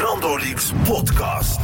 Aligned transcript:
Nando 0.00 0.38
Leaks 0.38 0.72
podcast. 0.84 1.58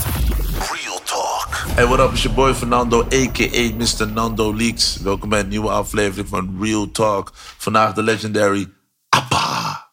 Real 0.72 1.00
talk. 1.04 1.48
Hey, 1.74 1.86
what 1.86 2.00
up? 2.00 2.12
It's 2.12 2.22
your 2.22 2.34
boy 2.34 2.54
Fernando, 2.54 3.02
a.k.a. 3.02 3.72
Mr. 3.72 4.12
Nando 4.12 4.54
Leaks. 4.54 4.96
Welkom 4.96 5.28
bij 5.28 5.40
een 5.40 5.48
nieuwe 5.48 5.70
aflevering 5.70 6.28
van 6.28 6.56
Real 6.60 6.90
Talk. 6.90 7.32
Vandaag 7.34 7.94
de 7.94 8.02
legendary 8.02 8.72
Appa. 9.08 9.90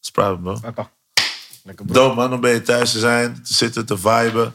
Spraak 0.00 0.42
bro. 0.42 0.58
Lekker. 0.62 0.90
Lekker 1.62 1.84
bro. 1.84 1.94
Dope 1.94 2.14
man, 2.14 2.32
om 2.32 2.40
bij 2.40 2.52
je 2.52 2.62
thuis 2.62 2.92
te 2.92 2.98
zijn, 2.98 3.42
te 3.42 3.54
zitten, 3.54 3.86
te 3.86 3.96
viben. 3.96 4.54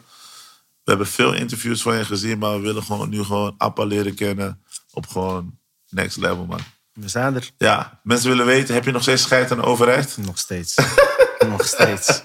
We 0.82 0.94
hebben 0.94 1.06
veel 1.06 1.34
interviews 1.34 1.82
van 1.82 1.96
je 1.96 2.04
gezien, 2.04 2.38
maar 2.38 2.52
we 2.52 2.60
willen 2.60 2.82
gewoon 2.82 3.08
nu 3.08 3.22
gewoon 3.22 3.54
Appa 3.58 3.84
leren 3.84 4.14
kennen. 4.14 4.62
Op 4.92 5.06
gewoon 5.06 5.58
next 5.88 6.16
level, 6.16 6.44
man. 6.44 6.60
We 6.92 7.08
zijn 7.08 7.34
er. 7.34 7.50
Ja, 7.58 8.00
mensen 8.02 8.28
willen 8.28 8.46
weten, 8.46 8.74
heb 8.74 8.84
je 8.84 8.92
nog 8.92 9.02
steeds 9.02 9.22
scheid 9.22 9.50
aan 9.50 9.58
de 9.58 9.64
overheid? 9.64 10.16
Nog 10.16 10.38
steeds. 10.38 10.74
nog 11.50 11.64
steeds. 11.64 12.22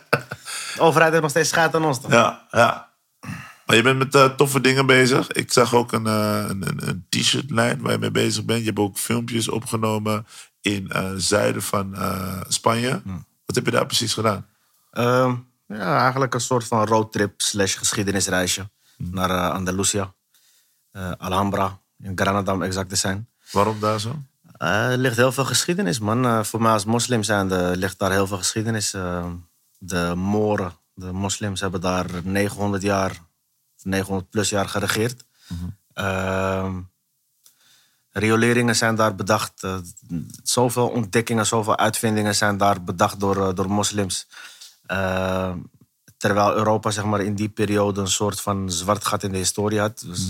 De 0.75 0.81
overheid 0.81 1.09
heeft 1.09 1.21
nog 1.21 1.31
steeds 1.31 1.49
schijt 1.49 1.75
aan 1.75 1.85
ons 1.85 2.01
toch? 2.01 2.11
Ja, 2.11 2.47
ja. 2.51 2.91
Maar 3.65 3.75
je 3.75 3.81
bent 3.81 3.97
met 3.97 4.15
eh, 4.15 4.25
toffe 4.25 4.61
dingen 4.61 4.85
bezig. 4.85 5.31
Ik 5.31 5.51
zag 5.51 5.73
ook 5.73 5.91
een, 5.91 6.07
eh, 6.07 6.45
een, 6.47 6.67
een, 6.67 6.87
een 6.87 7.05
t-shirt-lijn 7.09 7.81
waar 7.81 7.91
je 7.91 7.97
mee 7.97 8.11
bezig 8.11 8.45
bent. 8.45 8.59
Je 8.59 8.65
hebt 8.65 8.79
ook 8.79 8.97
filmpjes 8.97 9.49
opgenomen 9.49 10.25
in 10.61 10.91
het 10.91 11.23
zuiden 11.23 11.61
van 11.61 11.95
eh, 11.95 12.41
Spanje. 12.47 13.01
Wat 13.45 13.55
heb 13.55 13.65
je 13.65 13.71
daar 13.71 13.85
precies 13.85 14.13
gedaan? 14.13 14.45
Ehm, 14.91 15.35
ja, 15.67 15.99
eigenlijk 15.99 16.33
een 16.33 16.41
soort 16.41 16.67
van 16.67 16.85
roadtrip 16.85 17.41
slash 17.41 17.77
geschiedenisreisje 17.77 18.69
naar 18.97 19.29
eh, 19.29 19.49
Andalusia. 19.49 20.13
Eh, 20.91 21.11
Alhambra, 21.17 21.79
in 21.99 22.17
Granada 22.17 22.53
om 22.53 22.61
exact 22.61 22.89
te 22.89 22.95
zijn. 22.95 23.29
Waarom 23.51 23.79
daar 23.79 23.99
zo? 23.99 24.15
Eh, 24.57 24.91
er 24.91 24.97
ligt 24.97 25.15
heel 25.17 25.31
veel 25.31 25.45
geschiedenis, 25.45 25.99
man. 25.99 26.25
Eh, 26.25 26.43
voor 26.43 26.61
mij 26.61 26.71
als 26.71 26.85
moslim 26.85 27.23
zijnde 27.23 27.77
ligt 27.77 27.99
daar 27.99 28.11
heel 28.11 28.27
veel 28.27 28.37
geschiedenis. 28.37 28.95
De 29.85 30.13
Moren, 30.15 30.73
de 30.93 31.11
moslims, 31.11 31.59
hebben 31.61 31.81
daar 31.81 32.05
900 32.23 32.81
jaar, 32.83 33.19
900 33.81 34.29
plus 34.29 34.49
jaar 34.49 34.69
geregeerd. 34.69 35.23
Ehm, 35.93 36.81
rioleringen 38.11 38.75
zijn 38.75 38.95
daar 38.95 39.15
bedacht. 39.15 39.63
eh, 39.63 39.77
zoveel 40.43 40.89
ontdekkingen, 40.89 41.45
zoveel 41.45 41.77
uitvindingen 41.77 42.35
zijn 42.35 42.57
daar 42.57 42.83
bedacht 42.83 43.19
door, 43.19 43.47
eh, 43.47 43.55
door 43.55 43.69
moslims. 43.69 44.27
Ehm, 44.85 45.57
terwijl 46.17 46.55
Europa 46.55 46.91
zeg 46.91 47.03
maar, 47.03 47.21
in 47.21 47.35
die 47.35 47.49
periode 47.49 48.01
een 48.01 48.07
soort 48.07 48.41
van 48.41 48.71
zwart 48.71 49.05
gat 49.05 49.23
in 49.23 49.31
de 49.31 49.37
historie 49.37 49.79
had. 49.79 50.03
Dus 50.05 50.29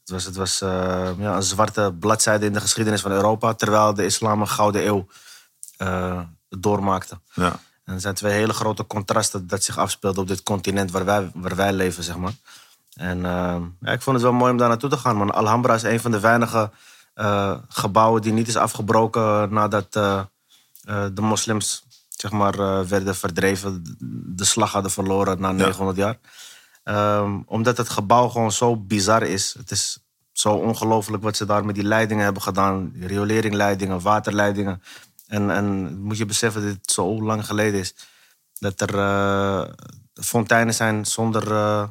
het 0.00 0.10
was, 0.10 0.24
het 0.24 0.36
was 0.36 0.60
eh, 0.60 1.10
ja, 1.18 1.36
een 1.36 1.42
zwarte 1.42 1.94
bladzijde 2.00 2.46
in 2.46 2.52
de 2.52 2.60
geschiedenis 2.60 3.00
van 3.00 3.10
Europa, 3.10 3.54
terwijl 3.54 3.94
de 3.94 4.04
islam 4.04 4.40
een 4.40 4.48
gouden 4.48 4.86
eeuw 4.86 5.06
eh, 5.76 6.22
doormaakte. 6.48 7.20
Ja. 7.34 7.60
En 7.90 7.96
er 7.96 8.02
zijn 8.02 8.14
twee 8.14 8.32
hele 8.32 8.52
grote 8.52 8.86
contrasten 8.86 9.46
dat 9.46 9.64
zich 9.64 9.78
afspeelden 9.78 10.22
op 10.22 10.28
dit 10.28 10.42
continent 10.42 10.90
waar 10.90 11.04
wij, 11.04 11.30
waar 11.34 11.56
wij 11.56 11.72
leven, 11.72 12.02
zeg 12.02 12.16
maar. 12.16 12.32
En 12.94 13.24
eh, 13.24 13.56
ja, 13.80 13.92
ik 13.92 14.02
vond 14.02 14.16
het 14.16 14.24
wel 14.24 14.34
mooi 14.34 14.52
om 14.52 14.56
daar 14.56 14.68
naartoe 14.68 14.90
te 14.90 14.96
gaan. 14.96 15.16
Man. 15.16 15.30
Alhambra 15.30 15.74
is 15.74 15.82
een 15.82 16.00
van 16.00 16.10
de 16.10 16.20
weinige 16.20 16.70
eh, 17.14 17.56
gebouwen 17.68 18.22
die 18.22 18.32
niet 18.32 18.48
is 18.48 18.56
afgebroken 18.56 19.52
nadat 19.52 19.96
eh, 19.96 20.22
de 21.12 21.20
moslims 21.20 21.84
zeg 22.08 22.30
maar, 22.30 22.86
werden 22.88 23.16
verdreven, 23.16 23.96
de 24.36 24.44
slag 24.44 24.72
hadden 24.72 24.90
verloren 24.90 25.40
na 25.40 25.52
900 25.52 25.96
jaar. 25.98 26.18
Ehm, 26.82 27.40
omdat 27.46 27.76
het 27.76 27.88
gebouw 27.88 28.28
gewoon 28.28 28.52
zo 28.52 28.76
bizar 28.76 29.22
is. 29.22 29.54
Het 29.58 29.70
is 29.70 29.98
zo 30.32 30.52
ongelooflijk 30.52 31.22
wat 31.22 31.36
ze 31.36 31.46
daar 31.46 31.64
met 31.64 31.74
die 31.74 31.84
leidingen 31.84 32.24
hebben 32.24 32.42
gedaan. 32.42 32.90
Die 32.92 33.06
Rioleringsleidingen, 33.06 34.00
waterleidingen. 34.00 34.82
En, 35.30 35.50
en 35.50 35.98
moet 36.00 36.18
je 36.18 36.26
beseffen 36.26 36.62
dat 36.62 36.70
het 36.70 36.90
zo 36.90 37.22
lang 37.22 37.46
geleden 37.46 37.80
is. 37.80 37.94
Dat 38.58 38.80
er 38.80 38.98
eh, 38.98 39.62
fonteinen 40.14 40.74
zijn 40.74 41.06
zonder, 41.06 41.52
eh, 41.52 41.88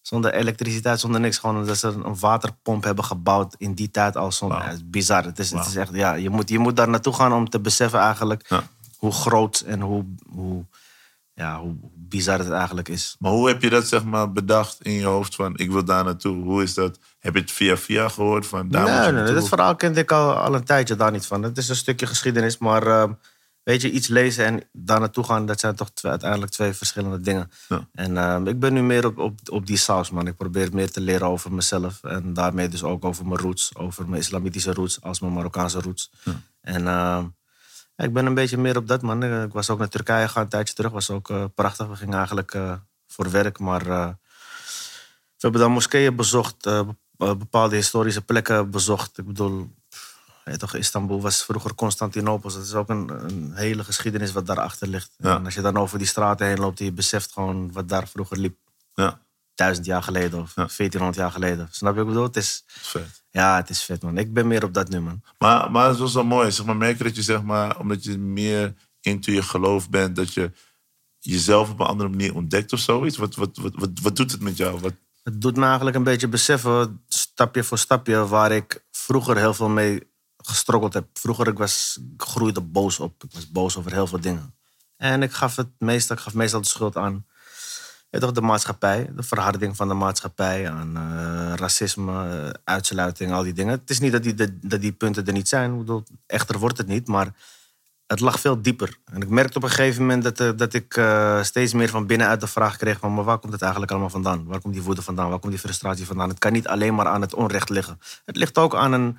zonder 0.00 0.34
elektriciteit, 0.34 1.00
zonder 1.00 1.20
niks. 1.20 1.38
Gewoon 1.38 1.66
dat 1.66 1.78
ze 1.78 1.88
een 1.88 2.18
waterpomp 2.18 2.84
hebben 2.84 3.04
gebouwd 3.04 3.54
in 3.58 3.74
die 3.74 3.90
tijd 3.90 4.16
al. 4.16 4.32
Zonder, 4.32 4.58
ja, 4.58 4.64
het 4.64 4.74
is 4.74 4.90
bizar. 4.90 5.24
Het 5.24 5.38
is, 5.38 5.50
het 5.50 5.66
is 5.66 5.76
echt, 5.76 5.94
ja, 5.94 6.12
je, 6.12 6.30
moet, 6.30 6.48
je 6.48 6.58
moet 6.58 6.76
daar 6.76 6.88
naartoe 6.88 7.12
gaan 7.14 7.32
om 7.32 7.48
te 7.48 7.60
beseffen 7.60 8.00
eigenlijk 8.00 8.48
Ja. 8.48 8.62
hoe 8.96 9.12
groot 9.12 9.60
en 9.60 9.80
hoe, 9.80 10.04
hoe, 10.32 10.64
ja, 11.40 11.60
hoe 11.60 11.74
bizar 11.94 12.38
het 12.38 12.50
eigenlijk 12.50 12.88
is. 12.88 13.16
Maar 13.18 13.32
hoe 13.32 13.48
heb 13.48 13.62
je 13.62 13.70
dat 13.70 13.86
zeg 13.86 14.04
maar 14.04 14.32
bedacht 14.32 14.82
in 14.82 14.92
je 14.92 15.04
hoofd 15.04 15.34
van 15.34 15.56
ik 15.56 15.70
wil 15.70 15.84
daar 15.84 16.04
naartoe? 16.04 16.42
Hoe 16.44 16.62
is 16.62 16.74
dat? 16.74 16.98
Heb 17.18 17.34
je 17.34 17.40
het 17.40 17.50
via 17.50 17.76
via 17.76 18.08
gehoord 18.08 18.46
van 18.46 18.68
daar 18.68 18.82
moet 18.82 19.06
je 19.06 19.12
nee, 19.12 19.22
nee, 19.22 19.34
dat 19.34 19.48
verhaal 19.48 19.76
kende 19.76 20.00
ik 20.00 20.12
al, 20.12 20.32
al 20.32 20.54
een 20.54 20.64
tijdje 20.64 20.96
daar 20.96 21.12
niet 21.12 21.26
van. 21.26 21.42
Het 21.42 21.58
is 21.58 21.68
een 21.68 21.76
stukje 21.76 22.06
geschiedenis, 22.06 22.58
maar 22.58 22.86
eh, 22.86 23.10
weet 23.62 23.82
je, 23.82 23.90
iets 23.90 24.08
lezen 24.08 24.44
en 24.44 24.62
daar 24.72 25.00
naartoe 25.00 25.24
gaan, 25.24 25.46
dat 25.46 25.60
zijn 25.60 25.74
toch 25.74 25.90
twee- 25.90 26.10
uiteindelijk 26.10 26.52
twee 26.52 26.72
verschillende 26.72 27.20
dingen. 27.20 27.50
Ja. 27.68 27.86
En 27.92 28.16
eh, 28.16 28.40
ik 28.44 28.58
ben 28.60 28.72
nu 28.72 28.82
meer 28.82 29.06
op, 29.06 29.18
op, 29.18 29.38
op 29.50 29.66
die 29.66 29.76
saus, 29.76 30.10
man. 30.10 30.26
Ik 30.26 30.36
probeer 30.36 30.68
meer 30.72 30.90
te 30.90 31.00
leren 31.00 31.26
over 31.26 31.52
mezelf 31.52 32.02
en 32.02 32.32
daarmee 32.34 32.68
dus 32.68 32.82
ook 32.82 33.04
over 33.04 33.26
mijn 33.26 33.40
roots, 33.40 33.76
over 33.76 34.08
mijn 34.08 34.20
islamitische 34.20 34.72
roots 34.72 35.02
als 35.02 35.20
mijn 35.20 35.32
Marokkaanse 35.32 35.80
roots. 35.80 36.10
En 36.60 36.86
eh, 36.86 37.24
ja, 38.00 38.06
ik 38.06 38.12
ben 38.12 38.26
een 38.26 38.34
beetje 38.34 38.56
meer 38.58 38.76
op 38.76 38.86
dat, 38.88 39.02
man. 39.02 39.22
Eh, 39.22 39.42
Ik 39.42 39.52
was 39.52 39.70
ook 39.70 39.78
naar 39.78 39.88
Turkije 39.88 40.26
gegaan 40.26 40.42
een 40.42 40.48
tijdje 40.48 40.74
terug, 40.74 40.90
was 40.92 41.10
ook 41.10 41.30
eh, 41.30 41.44
prachtig. 41.54 41.86
We 41.86 41.96
gingen 41.96 42.16
eigenlijk 42.16 42.54
eh, 42.54 42.72
voor 43.06 43.30
werk, 43.30 43.58
maar 43.58 43.84
we 43.84 44.16
hebben 45.38 45.60
dan 45.60 45.72
moskeeën 45.72 46.16
bezocht, 46.16 46.62
be- 46.62 47.36
bepaalde 47.36 47.76
historische 47.76 48.22
plekken 48.22 48.70
bezocht. 48.70 49.18
Ik 49.18 49.26
bedoel, 49.26 49.74
ja, 50.44 50.56
toch, 50.56 50.74
Istanbul 50.74 51.20
was 51.20 51.44
vroeger 51.44 51.74
Constantinopel. 51.74 52.50
Dat 52.52 52.62
is 52.62 52.74
ook 52.74 52.88
een, 52.88 53.08
een 53.24 53.52
hele 53.54 53.84
geschiedenis 53.84 54.32
wat 54.32 54.46
daarachter 54.46 54.88
ligt. 54.88 55.10
Ja. 55.18 55.36
En 55.36 55.44
als 55.44 55.54
je 55.54 55.60
dan 55.60 55.76
over 55.76 55.98
die 55.98 56.06
straten 56.06 56.46
heen 56.46 56.58
loopt, 56.58 56.78
je 56.78 56.92
beseft 56.92 57.32
gewoon 57.32 57.72
wat 57.72 57.88
daar 57.88 58.08
vroeger 58.08 58.38
liep. 58.38 58.56
Ja, 58.94 59.20
Duizend 59.60 59.86
jaar 59.86 60.02
geleden 60.02 60.40
of 60.40 60.54
1400 60.54 61.16
jaar 61.16 61.30
geleden. 61.30 61.68
Snap 61.70 61.94
je 61.94 61.98
wat 61.98 62.06
ik 62.06 62.12
bedoel? 62.12 62.26
Het 62.26 62.36
is, 62.36 62.64
vet. 62.66 63.22
ja, 63.30 63.56
het 63.56 63.70
is 63.70 63.82
vet, 63.82 64.02
man. 64.02 64.18
Ik 64.18 64.32
ben 64.32 64.46
meer 64.46 64.64
op 64.64 64.74
dat 64.74 64.88
nu, 64.88 65.00
man. 65.00 65.22
Maar, 65.38 65.70
maar 65.70 65.88
het 65.88 65.98
was 65.98 66.14
wel 66.14 66.24
mooi. 66.24 66.50
Zeg 66.50 66.66
maar, 66.66 66.76
merk 66.76 66.98
je 66.98 67.04
dat 67.04 67.16
je, 67.16 67.22
zeg 67.22 67.42
maar, 67.42 67.78
omdat 67.78 68.04
je 68.04 68.18
meer 68.18 68.74
into 69.00 69.32
je 69.32 69.42
geloof 69.42 69.90
bent, 69.90 70.16
dat 70.16 70.34
je 70.34 70.52
jezelf 71.18 71.70
op 71.70 71.80
een 71.80 71.86
andere 71.86 72.08
manier 72.08 72.34
ontdekt 72.34 72.72
of 72.72 72.78
zoiets? 72.78 73.16
Wat, 73.16 73.34
wat, 73.34 73.56
wat, 73.56 73.72
wat, 73.74 73.90
wat 74.02 74.16
doet 74.16 74.30
het 74.30 74.40
met 74.40 74.56
jou? 74.56 74.80
Wat, 74.80 74.92
Het 75.22 75.40
doet 75.40 75.56
me 75.56 75.64
eigenlijk 75.64 75.96
een 75.96 76.04
beetje 76.04 76.28
beseffen, 76.28 77.02
stapje 77.08 77.64
voor 77.64 77.78
stapje, 77.78 78.26
waar 78.26 78.52
ik 78.52 78.84
vroeger 78.90 79.36
heel 79.36 79.54
veel 79.54 79.68
mee 79.68 80.10
gestrokkeld 80.36 80.94
heb. 80.94 81.06
Vroeger 81.12 81.46
ik 81.46 81.58
was, 81.58 82.00
ik 82.14 82.22
groeide 82.22 82.60
boos 82.60 82.98
op. 82.98 83.24
Ik 83.24 83.32
was 83.32 83.50
boos 83.50 83.76
over 83.76 83.92
heel 83.92 84.06
veel 84.06 84.20
dingen. 84.20 84.54
En 84.96 85.22
ik 85.22 85.32
gaf, 85.32 85.56
het 85.56 85.70
meestal, 85.78 86.16
ik 86.16 86.22
gaf 86.22 86.34
meestal 86.34 86.60
de 86.60 86.66
schuld 86.66 86.96
aan 86.96 87.26
toch, 88.18 88.32
de 88.32 88.40
maatschappij. 88.40 89.10
De 89.16 89.22
verharding 89.22 89.76
van 89.76 89.88
de 89.88 89.94
maatschappij. 89.94 90.70
Aan 90.70 90.96
eh, 90.96 91.54
racisme, 91.54 92.54
uitsluiting, 92.64 93.32
al 93.32 93.42
die 93.42 93.52
dingen. 93.52 93.72
Het 93.72 93.90
is 93.90 94.00
niet 94.00 94.12
dat 94.12 94.22
die, 94.22 94.34
dat, 94.34 94.50
dat 94.60 94.80
die 94.80 94.92
punten 94.92 95.26
er 95.26 95.32
niet 95.32 95.48
zijn. 95.48 95.78
Bedoel, 95.78 96.02
echter 96.26 96.58
wordt 96.58 96.78
het 96.78 96.86
niet, 96.86 97.08
maar 97.08 97.32
het 98.06 98.20
lag 98.20 98.40
veel 98.40 98.62
dieper. 98.62 98.96
En 99.04 99.22
ik 99.22 99.28
merkte 99.28 99.56
op 99.56 99.62
een 99.62 99.68
gegeven 99.70 100.00
moment 100.00 100.22
dat, 100.22 100.40
eh, 100.40 100.50
dat 100.56 100.74
ik 100.74 100.96
eh, 100.96 101.42
steeds 101.42 101.72
meer 101.72 101.88
van 101.88 102.06
binnenuit 102.06 102.40
de 102.40 102.46
vraag 102.46 102.76
kreeg: 102.76 102.98
van, 102.98 103.14
maar 103.14 103.24
waar 103.24 103.38
komt 103.38 103.52
het 103.52 103.62
eigenlijk 103.62 103.92
allemaal 103.92 104.10
vandaan? 104.10 104.44
Waar 104.46 104.60
komt 104.60 104.74
die 104.74 104.82
woede 104.82 105.02
vandaan? 105.02 105.30
Waar 105.30 105.38
komt 105.38 105.52
die 105.52 105.60
frustratie 105.60 106.06
vandaan? 106.06 106.28
Het 106.28 106.38
kan 106.38 106.52
niet 106.52 106.68
alleen 106.68 106.94
maar 106.94 107.06
aan 107.06 107.20
het 107.20 107.34
onrecht 107.34 107.68
liggen. 107.68 108.00
Het 108.24 108.36
ligt 108.36 108.58
ook 108.58 108.74
aan 108.74 108.92
een 108.92 109.18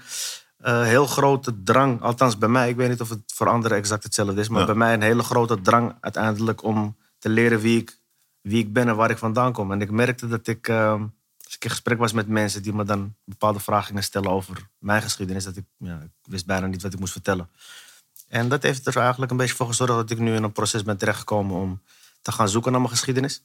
heel 0.63 1.05
grote 1.05 1.63
drang, 1.63 2.01
althans 2.01 2.37
bij 2.37 2.49
mij. 2.49 2.69
Ik 2.69 2.75
weet 2.75 2.89
niet 2.89 3.01
of 3.01 3.09
het 3.09 3.19
voor 3.35 3.47
anderen 3.49 3.77
exact 3.77 4.03
hetzelfde 4.03 4.41
is, 4.41 4.49
maar 4.49 4.59
Ja. 4.59 4.65
bij 4.65 4.75
mij 4.75 4.93
een 4.93 5.01
hele 5.01 5.23
grote 5.23 5.61
drang 5.61 5.95
uiteindelijk 5.99 6.63
om 6.63 6.95
te 7.19 7.29
leren 7.29 7.59
wie 7.59 7.79
ik, 7.79 7.99
wie 8.41 8.59
ik 8.63 8.73
ben 8.73 8.87
en 8.87 8.95
waar 8.95 9.09
ik 9.09 9.17
vandaan 9.17 9.51
kom. 9.53 9.71
En 9.71 9.81
ik 9.81 9.91
merkte 9.91 10.27
dat 10.27 10.47
ik, 10.47 10.67
eh, 10.67 10.91
als 11.45 11.55
ik 11.55 11.63
in 11.63 11.69
gesprek 11.69 11.97
was 11.97 12.11
met 12.11 12.27
mensen 12.27 12.63
die 12.63 12.73
me 12.73 12.83
dan 12.83 13.15
bepaalde 13.23 13.59
vragen 13.59 13.85
gingen 13.85 14.03
stellen 14.03 14.29
over 14.31 14.67
mijn 14.77 15.01
geschiedenis, 15.01 15.43
dat 15.43 15.55
ik, 15.55 15.65
ja, 15.77 15.99
ik 16.01 16.09
wist 16.21 16.45
bijna 16.45 16.67
niet 16.67 16.81
wat 16.81 16.93
ik 16.93 16.99
moest 16.99 17.11
vertellen. 17.11 17.49
En 18.27 18.49
dat 18.49 18.63
heeft 18.63 18.87
er 18.87 18.97
eigenlijk 18.97 19.31
een 19.31 19.37
beetje 19.37 19.55
voor 19.55 19.67
gezorgd 19.67 19.93
dat 19.93 20.09
ik 20.09 20.19
nu 20.19 20.35
in 20.35 20.43
een 20.43 20.51
proces 20.51 20.83
ben 20.83 20.97
terechtgekomen 20.97 21.55
om 21.57 21.81
te 22.21 22.31
gaan 22.31 22.49
zoeken 22.49 22.71
naar 22.71 22.81
mijn 22.81 22.93
geschiedenis. 22.93 23.43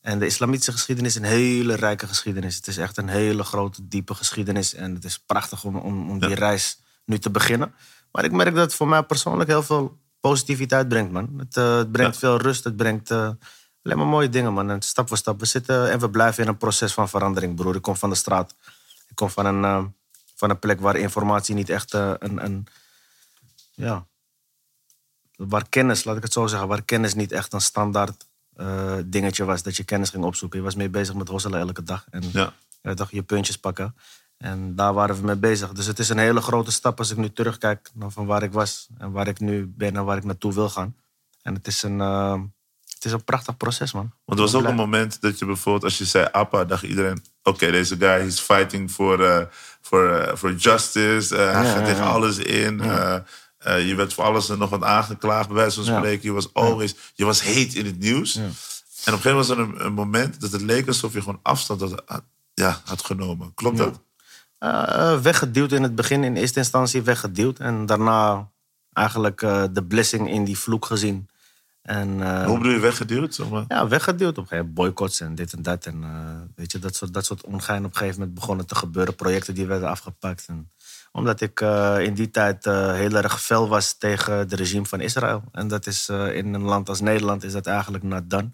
En 0.00 0.18
de 0.18 0.26
islamitische 0.26 0.72
geschiedenis 0.72 1.14
is 1.16 1.20
een 1.22 1.28
hele 1.28 1.74
rijke 1.74 2.06
geschiedenis. 2.06 2.56
Het 2.56 2.66
is 2.66 2.76
echt 2.76 2.96
een 2.96 3.08
hele 3.08 3.42
grote, 3.44 3.88
diepe 3.88 4.14
geschiedenis. 4.14 4.74
En 4.74 4.94
het 4.94 5.04
is 5.04 5.18
prachtig 5.18 5.64
om, 5.64 5.76
om, 5.76 6.10
om 6.10 6.18
die 6.20 6.34
reis 6.34 6.80
nu 7.04 7.18
te 7.18 7.30
beginnen. 7.30 7.74
Maar 8.12 8.24
ik 8.24 8.32
merk 8.32 8.54
dat 8.54 8.64
het 8.64 8.74
voor 8.74 8.88
mij 8.88 9.02
persoonlijk 9.02 9.50
heel 9.50 9.62
veel 9.62 9.98
positiviteit 10.20 10.88
brengt, 10.88 11.12
man. 11.12 11.34
Het, 11.38 11.56
eh, 11.56 11.76
het 11.76 11.92
brengt 11.92 12.14
Ja. 12.14 12.20
veel 12.20 12.36
rust, 12.40 12.64
het 12.64 12.76
brengt 12.76 13.10
eh, 13.10 13.30
alleen 13.82 13.98
maar 13.98 14.06
mooie 14.06 14.28
dingen, 14.28 14.52
man. 14.52 14.70
En 14.70 14.82
stap 14.82 15.08
voor 15.08 15.16
stap. 15.16 15.40
We 15.40 15.46
zitten 15.46 15.90
en 15.90 15.98
we 15.98 16.10
blijven 16.10 16.42
in 16.42 16.48
een 16.48 16.56
proces 16.56 16.92
van 16.92 17.08
verandering, 17.08 17.56
broer. 17.56 17.74
Ik 17.74 17.82
kom 17.82 17.96
van 17.96 18.10
de 18.10 18.16
straat. 18.16 18.54
Ik 19.08 19.14
kom 19.14 19.30
van 19.30 19.46
een, 19.46 19.64
eh, 19.64 19.84
van 20.34 20.50
een 20.50 20.58
plek 20.58 20.80
waar 20.80 20.96
informatie 20.96 21.54
niet 21.54 21.70
echt 21.70 21.94
eh, 21.94 22.12
een, 22.18 22.44
een... 22.44 22.66
Ja, 23.74 24.06
waar 25.36 25.68
kennis, 25.68 26.04
laat 26.04 26.16
ik 26.16 26.22
het 26.22 26.32
zo 26.32 26.46
zeggen, 26.46 26.68
waar 26.68 26.82
kennis 26.82 27.14
niet 27.14 27.32
echt 27.32 27.52
een 27.52 27.60
standaard 27.60 28.26
eh, 28.56 28.96
dingetje 29.04 29.44
was. 29.44 29.62
Dat 29.62 29.76
je 29.76 29.84
kennis 29.84 30.10
ging 30.10 30.24
opzoeken. 30.24 30.58
Je 30.58 30.64
was 30.64 30.74
mee 30.74 30.88
bezig 30.88 31.14
met 31.14 31.28
hosselen 31.28 31.60
elke 31.60 31.82
dag. 31.82 32.06
En 32.10 32.22
Ja. 32.32 32.52
ja, 32.82 32.94
toch, 32.94 33.10
je 33.10 33.22
puntjes 33.22 33.56
pakken. 33.56 33.94
En 34.36 34.74
daar 34.74 34.94
waren 34.94 35.16
we 35.16 35.22
mee 35.22 35.36
bezig. 35.36 35.72
Dus 35.72 35.86
het 35.86 35.98
is 35.98 36.08
een 36.08 36.18
hele 36.18 36.40
grote 36.40 36.72
stap 36.72 36.98
als 36.98 37.10
ik 37.10 37.16
nu 37.16 37.32
terugkijk 37.32 37.90
naar 37.94 38.10
van 38.10 38.26
waar 38.26 38.42
ik 38.42 38.52
was. 38.52 38.88
En 38.98 39.12
waar 39.12 39.28
ik 39.28 39.40
nu 39.40 39.66
ben 39.66 39.96
en 39.96 40.04
waar 40.04 40.16
ik 40.16 40.24
naartoe 40.24 40.54
wil 40.54 40.68
gaan. 40.68 40.96
En 41.42 41.54
het 41.54 41.66
is 41.66 41.82
een, 41.82 42.00
het 43.02 43.12
is 43.12 43.18
een 43.18 43.24
prachtig 43.24 43.56
proces, 43.56 43.92
man. 43.92 44.12
Want 44.24 44.38
er 44.38 44.44
was 44.44 44.54
ook 44.54 44.64
een 44.64 44.74
moment 44.74 45.20
dat 45.20 45.38
je 45.38 45.44
bijvoorbeeld, 45.46 45.84
als 45.84 45.98
je 45.98 46.04
zei 46.04 46.28
Appa, 46.32 46.64
dacht 46.64 46.82
iedereen: 46.82 47.24
oké, 47.42 47.70
deze 47.70 47.96
guy 47.96 48.26
is 48.26 48.40
fighting 48.40 48.90
voor 48.92 49.24
eh, 49.24 49.46
voor 49.80 50.08
eh, 50.08 50.36
voor 50.36 50.52
justice. 50.52 51.36
Eh, 51.36 51.52
hij 51.52 51.64
Ja, 51.64 51.70
gaat 51.72 51.80
ja, 51.80 51.84
tegen 51.86 52.04
ja. 52.04 52.10
alles 52.10 52.38
in. 52.38 52.80
Eh, 52.80 53.14
eh, 53.58 53.88
je 53.88 53.94
werd 53.94 54.14
voor 54.14 54.24
alles 54.24 54.48
en 54.48 54.58
nog 54.58 54.70
wat 54.70 54.82
aangeklaagd, 54.82 55.46
bij 55.48 55.56
wijze 55.56 55.84
van 55.84 55.96
spreken. 55.96 56.28
Je 56.28 56.32
was 56.32 56.54
always, 56.54 56.94
je 57.14 57.24
was 57.24 57.42
heet 57.42 57.74
in 57.74 57.86
het 57.86 57.98
nieuws. 57.98 58.36
En 58.36 58.42
op 58.44 58.48
een 58.48 58.54
gegeven 59.04 59.30
moment 59.30 59.46
was 59.46 59.48
er 59.48 59.58
een, 59.58 59.86
een 59.86 59.92
moment 59.92 60.40
dat 60.40 60.52
het 60.52 60.60
leek 60.60 60.86
alsof 60.86 61.12
je 61.12 61.18
gewoon 61.22 61.40
afstand 61.42 61.80
had, 61.80 62.22
ja, 62.54 62.80
had 62.84 63.04
genomen. 63.04 63.54
Klopt 63.54 63.78
dat? 63.78 64.00
Eh, 64.58 65.20
weggeduwd 65.20 65.72
in 65.72 65.82
het 65.82 65.94
begin, 65.94 66.24
in 66.24 66.36
eerste 66.36 66.58
instantie 66.58 67.02
weggeduwd. 67.02 67.58
En 67.58 67.86
daarna 67.86 68.50
eigenlijk 68.92 69.42
eh, 69.42 69.64
de 69.72 69.84
blessing 69.84 70.30
in 70.30 70.44
die 70.44 70.58
vloek 70.58 70.86
gezien. 70.86 71.28
En, 71.82 72.22
eh, 72.22 72.44
Hoe 72.44 72.58
bedoel 72.58 72.72
je 72.72 72.78
weggeduwd? 72.78 73.34
Zeg 73.34 73.48
maar? 73.48 73.64
Ja, 73.68 73.88
weggeduwd 73.88 74.30
op 74.30 74.36
een 74.36 74.48
gegeven 74.48 74.56
moment. 74.66 74.74
Boycotts 74.74 75.20
en 75.20 75.34
dit 75.34 75.52
en 75.52 75.62
dat. 75.62 75.86
En 75.86 76.02
eh, 76.02 76.10
weet 76.56 76.72
je, 76.72 76.78
dat 76.78 76.96
soort, 76.96 77.14
dat 77.14 77.24
soort 77.24 77.44
ongein 77.44 77.84
op 77.84 77.90
een 77.90 77.96
gegeven 77.96 78.18
moment 78.18 78.38
begonnen 78.38 78.66
te 78.66 78.74
gebeuren. 78.74 79.14
Projecten 79.14 79.54
die 79.54 79.66
werden 79.66 79.88
afgepakt. 79.88 80.44
En 80.48 80.72
omdat 81.12 81.40
ik 81.40 81.60
eh, 81.60 81.98
in 82.00 82.14
die 82.14 82.30
tijd 82.30 82.64
heel 82.64 83.14
erg 83.16 83.42
fel 83.42 83.68
was 83.68 83.98
tegen 83.98 84.32
het 84.34 84.52
regime 84.52 84.86
van 84.86 85.00
Israël. 85.00 85.42
En 85.52 85.68
dat 85.68 85.86
is 85.86 86.08
in 86.08 86.54
een 86.54 86.62
land 86.62 86.88
als 86.88 87.00
Nederland 87.00 87.44
is 87.44 87.52
dat 87.52 87.66
eigenlijk 87.66 88.04
not 88.04 88.30
done. 88.30 88.50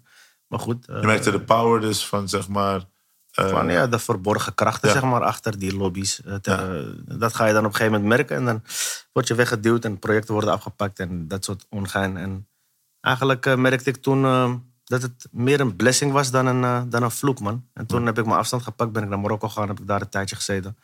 Maar 0.47 0.59
goed, 0.59 0.85
Je 0.85 1.05
merkte 1.05 1.31
de 1.31 1.41
power 1.41 1.81
dus 1.81 2.05
van, 2.05 2.29
zeg 2.29 2.47
maar... 2.47 2.85
van 3.31 3.69
ja, 3.69 3.87
de 3.87 3.99
verborgen 3.99 4.53
krachten 4.53 4.87
Ja. 4.87 4.93
zeg 4.93 5.03
maar, 5.03 5.23
achter 5.23 5.59
die 5.59 5.75
lobby's. 5.75 6.21
Dat 7.05 7.33
ga 7.35 7.45
je 7.45 7.53
dan 7.53 7.65
op 7.65 7.71
een 7.71 7.75
gegeven 7.75 7.91
moment 7.91 8.03
merken. 8.03 8.35
En 8.35 8.45
dan 8.45 8.63
word 9.13 9.27
je 9.27 9.35
weggeduwd 9.35 9.85
en 9.85 9.99
projecten 9.99 10.33
worden 10.33 10.51
afgepakt 10.51 10.99
en 10.99 11.27
dat 11.27 11.45
soort 11.45 11.65
ongein. 11.69 12.17
En 12.17 12.48
eigenlijk 13.01 13.45
eh, 13.45 13.55
merkte 13.55 13.89
ik 13.89 13.97
toen 13.97 14.25
eh, 14.25 14.53
dat 14.89 15.01
het 15.01 15.27
meer 15.31 15.59
een 15.59 15.75
blessing 15.75 16.11
was 16.11 16.31
dan 16.31 16.45
een, 16.45 16.63
eh, 16.63 16.81
dan 16.87 17.03
een 17.03 17.11
vloek, 17.11 17.39
man. 17.39 17.67
En 17.73 17.85
toen 17.85 18.05
heb 18.05 18.17
ik 18.17 18.25
mijn 18.25 18.37
afstand 18.37 18.63
gepakt, 18.63 18.91
ben 18.91 19.03
ik 19.03 19.09
naar 19.09 19.19
Marokko 19.19 19.47
gegaan, 19.47 19.67
heb 19.67 19.79
ik 19.79 19.87
daar 19.87 20.01
een 20.01 20.09
tijdje 20.09 20.35
gezeten. 20.35 20.77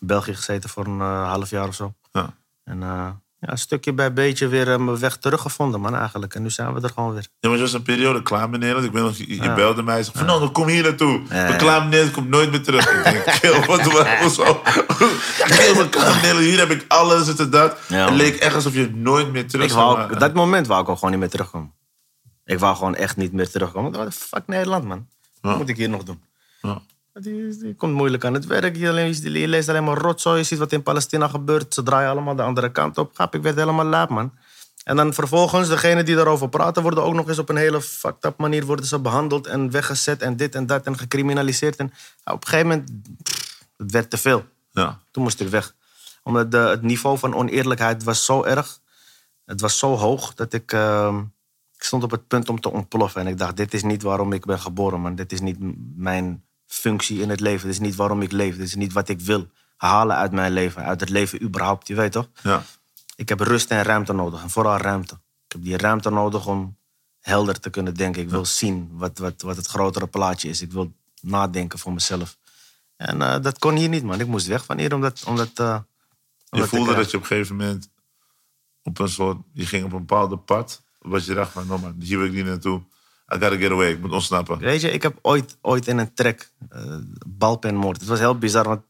België 0.00 0.34
gezeten 0.34 0.70
voor 0.70 0.86
een 0.86 1.00
eh, 1.00 1.28
half 1.28 1.50
jaar 1.50 1.68
of 1.68 1.74
zo. 1.74 1.94
ja. 2.12 2.34
En 2.64 2.82
ja, 3.40 3.56
stukje 3.56 3.92
bij 3.92 4.12
beetje 4.12 4.48
weer 4.48 4.72
eh, 4.72 4.78
mijn 4.78 4.98
weg 4.98 5.16
teruggevonden, 5.16 5.80
man, 5.80 5.94
eigenlijk. 5.94 6.34
En 6.34 6.42
nu 6.42 6.50
zijn 6.50 6.74
we 6.74 6.80
er 6.80 6.90
gewoon 6.94 7.12
weer. 7.12 7.26
Ja, 7.40 7.48
maar 7.48 7.56
je 7.58 7.62
was 7.64 7.72
een 7.72 7.82
periode 7.82 8.22
klaar 8.22 8.50
met 8.50 8.60
Nederland. 8.60 8.86
Ik 8.86 8.92
weet 8.92 9.02
nog, 9.02 9.16
je, 9.16 9.28
je 9.28 9.42
Ja. 9.42 9.54
belde 9.54 9.82
mij. 9.82 10.02
Zei, 10.02 10.16
Fernando, 10.16 10.50
kom 10.50 10.66
hier 10.66 10.82
naartoe. 10.82 11.20
Ja, 11.30 11.46
We 11.50 11.56
klaar 11.56 11.78
met 11.80 11.88
Nederland, 11.88 12.14
kom 12.14 12.28
nooit 12.28 12.50
meer 12.50 12.62
terug. 12.62 12.90
Ik 12.90 13.04
denk, 13.04 13.38
kill, 13.40 13.66
wat 13.66 13.80
hoezo? 14.22 14.44
Ja, 15.38 15.46
kill, 15.46 15.74
we 15.74 15.86
klaar 15.90 16.12
met 16.12 16.22
Nederland. 16.22 16.46
Hier 16.46 16.58
heb 16.58 16.70
ik 16.70 16.84
alles, 16.88 17.36
en 17.38 17.50
dat. 17.50 17.78
Het 17.86 17.90
man. 17.90 18.14
leek 18.14 18.36
echt 18.36 18.54
alsof 18.54 18.74
je 18.74 18.90
nooit 18.94 19.32
meer 19.32 19.48
terug 19.48 19.64
Ik 19.66 19.72
wou, 19.72 19.96
zou 19.98 20.18
dat 20.18 20.34
moment 20.34 20.66
wou 20.66 20.82
ik 20.82 20.88
ook 20.88 20.94
gewoon 20.94 21.10
niet 21.10 21.20
meer 21.20 21.30
terugkomen. 21.30 21.72
Ik 22.44 22.58
wou 22.58 22.76
gewoon 22.76 22.94
echt 22.94 23.16
niet 23.16 23.32
meer 23.32 23.50
terugkomen. 23.50 23.92
Wat 23.92 24.06
de 24.06 24.12
fuck 24.12 24.42
Nederland, 24.46 24.84
man. 24.84 25.06
Wat 25.40 25.56
moet 25.58 25.68
ik 25.68 25.76
hier 25.76 25.88
nog 25.88 26.02
doen? 26.02 26.22
Die, 27.20 27.58
die 27.58 27.74
komt 27.74 27.94
moeilijk 27.94 28.24
aan 28.24 28.34
het 28.34 28.46
werk. 28.46 28.76
Je, 28.76 28.92
leest 29.48 29.68
alleen 29.68 29.84
maar 29.84 29.98
rotzooi. 29.98 30.38
Je 30.38 30.44
ziet 30.44 30.58
wat 30.58 30.72
in 30.72 30.82
Palestina 30.82 31.28
gebeurt. 31.28 31.74
Ze 31.74 31.82
draaien 31.82 32.10
allemaal 32.10 32.36
de 32.36 32.42
andere 32.42 32.72
kant 32.72 32.98
op. 32.98 33.10
Gap, 33.14 33.34
ik 33.34 33.42
werd 33.42 33.56
helemaal 33.56 33.84
laat, 33.84 34.08
man. 34.08 34.32
En 34.84 34.96
dan 34.96 35.14
vervolgens, 35.14 35.68
degenen 35.68 36.04
die 36.04 36.14
daarover 36.14 36.48
praten... 36.48 36.82
worden 36.82 37.04
ook 37.04 37.14
nog 37.14 37.28
eens 37.28 37.38
op 37.38 37.48
een 37.48 37.56
hele 37.56 37.82
fucked 37.82 38.24
up 38.24 38.38
manier 38.38 38.64
worden 38.64 38.86
ze 38.86 38.98
behandeld... 38.98 39.46
en 39.46 39.70
weggezet 39.70 40.22
en 40.22 40.36
dit 40.36 40.54
en 40.54 40.66
dat 40.66 40.86
en 40.86 40.98
gecriminaliseerd. 40.98 41.76
En 41.76 41.92
op 42.24 42.42
een 42.42 42.48
gegeven 42.48 42.68
moment, 42.68 42.90
pff, 43.22 43.64
het 43.76 43.92
werd 43.92 44.10
te 44.10 44.16
veel. 44.16 44.44
Ja. 44.70 45.00
Toen 45.10 45.22
moest 45.22 45.40
ik 45.40 45.48
weg. 45.48 45.74
Omdat 46.22 46.50
de, 46.50 46.56
het 46.58 46.82
niveau 46.82 47.18
van 47.18 47.34
oneerlijkheid 47.34 48.04
was 48.04 48.24
zo 48.24 48.44
erg. 48.44 48.80
Het 49.44 49.60
was 49.60 49.78
zo 49.78 49.96
hoog 49.96 50.34
dat 50.34 50.52
ik... 50.52 50.72
ehm, 50.72 51.18
ik 51.74 51.84
stond 51.84 52.02
op 52.02 52.10
het 52.10 52.28
punt 52.28 52.48
om 52.48 52.60
te 52.60 52.70
ontploffen. 52.70 53.20
En 53.20 53.26
ik 53.26 53.38
dacht, 53.38 53.56
dit 53.56 53.74
is 53.74 53.82
niet 53.82 54.02
waarom 54.02 54.32
ik 54.32 54.44
ben 54.44 54.60
geboren, 54.60 55.00
man. 55.00 55.14
Dit 55.14 55.32
is 55.32 55.40
niet 55.40 55.56
mijn 55.96 56.42
functie 56.68 57.20
in 57.20 57.30
het 57.30 57.40
leven. 57.40 57.66
Dit 57.66 57.76
is 57.76 57.86
niet 57.86 57.96
waarom 57.96 58.22
ik 58.22 58.32
leef. 58.32 58.56
Dit 58.56 58.66
is 58.66 58.74
niet 58.74 58.92
wat 58.92 59.08
ik 59.08 59.20
wil 59.20 59.48
halen 59.76 60.16
uit 60.16 60.32
mijn 60.32 60.52
leven. 60.52 60.84
Uit 60.84 61.00
het 61.00 61.08
leven 61.08 61.42
überhaupt, 61.42 61.88
je 61.88 61.94
weet 61.94 62.12
toch? 62.12 62.28
Ja. 62.42 62.62
Ik 63.16 63.28
heb 63.28 63.40
rust 63.40 63.70
en 63.70 63.82
ruimte 63.82 64.12
nodig. 64.12 64.42
En 64.42 64.50
vooral 64.50 64.76
ruimte. 64.76 65.14
Ik 65.46 65.52
heb 65.52 65.62
die 65.62 65.76
ruimte 65.76 66.10
nodig 66.10 66.46
om 66.46 66.76
helder 67.20 67.60
te 67.60 67.70
kunnen 67.70 67.94
denken. 67.94 68.22
Ik 68.22 68.30
wil 68.30 68.44
zien 68.44 68.88
wat, 68.92 69.18
wat, 69.18 69.42
wat 69.42 69.56
het 69.56 69.66
grotere 69.66 70.06
plaatje 70.06 70.48
is. 70.48 70.62
Ik 70.62 70.72
wil 70.72 70.92
nadenken 71.20 71.78
voor 71.78 71.92
mezelf. 71.92 72.38
En 72.96 73.22
eh, 73.22 73.42
dat 73.42 73.58
kon 73.58 73.76
hier 73.76 73.88
niet, 73.88 74.02
man. 74.02 74.20
Ik 74.20 74.26
moest 74.26 74.46
weg 74.46 74.64
van 74.64 74.78
hier, 74.78 74.94
omdat... 74.94 75.24
omdat, 75.26 75.50
eh, 75.54 75.78
Je 76.50 76.66
voelde 76.66 76.90
ik, 76.90 76.96
dat 76.96 77.10
je 77.10 77.16
op 77.16 77.22
een 77.22 77.28
gegeven 77.28 77.56
moment 77.56 77.88
op 78.82 78.98
een 78.98 79.08
soort, 79.08 79.38
je 79.52 79.66
ging 79.66 79.84
op 79.84 79.92
een 79.92 79.98
bepaalde 79.98 80.36
pad, 80.36 80.82
wat 80.98 81.24
je 81.24 81.34
dacht 81.34 81.52
van, 81.52 81.66
no 81.66 81.78
man, 81.78 81.94
hier 82.00 82.18
wil 82.18 82.26
ik 82.26 82.32
niet 82.32 82.44
naartoe. 82.44 82.82
I 83.34 83.38
gotta 83.38 83.56
get 83.56 83.70
away, 83.70 83.90
ik 83.90 84.00
moet 84.00 84.12
ontsnappen. 84.12 84.58
Weet 84.58 84.80
je, 84.80 84.90
ik 84.90 85.02
heb 85.02 85.18
ooit, 85.22 85.56
ooit 85.60 85.86
in 85.86 85.98
een 85.98 86.14
track, 86.14 86.50
eh 86.68 86.96
balpenmoord. 87.26 88.00
Het 88.00 88.08
was 88.08 88.18
heel 88.18 88.38
bizar, 88.38 88.64
want 88.68 88.82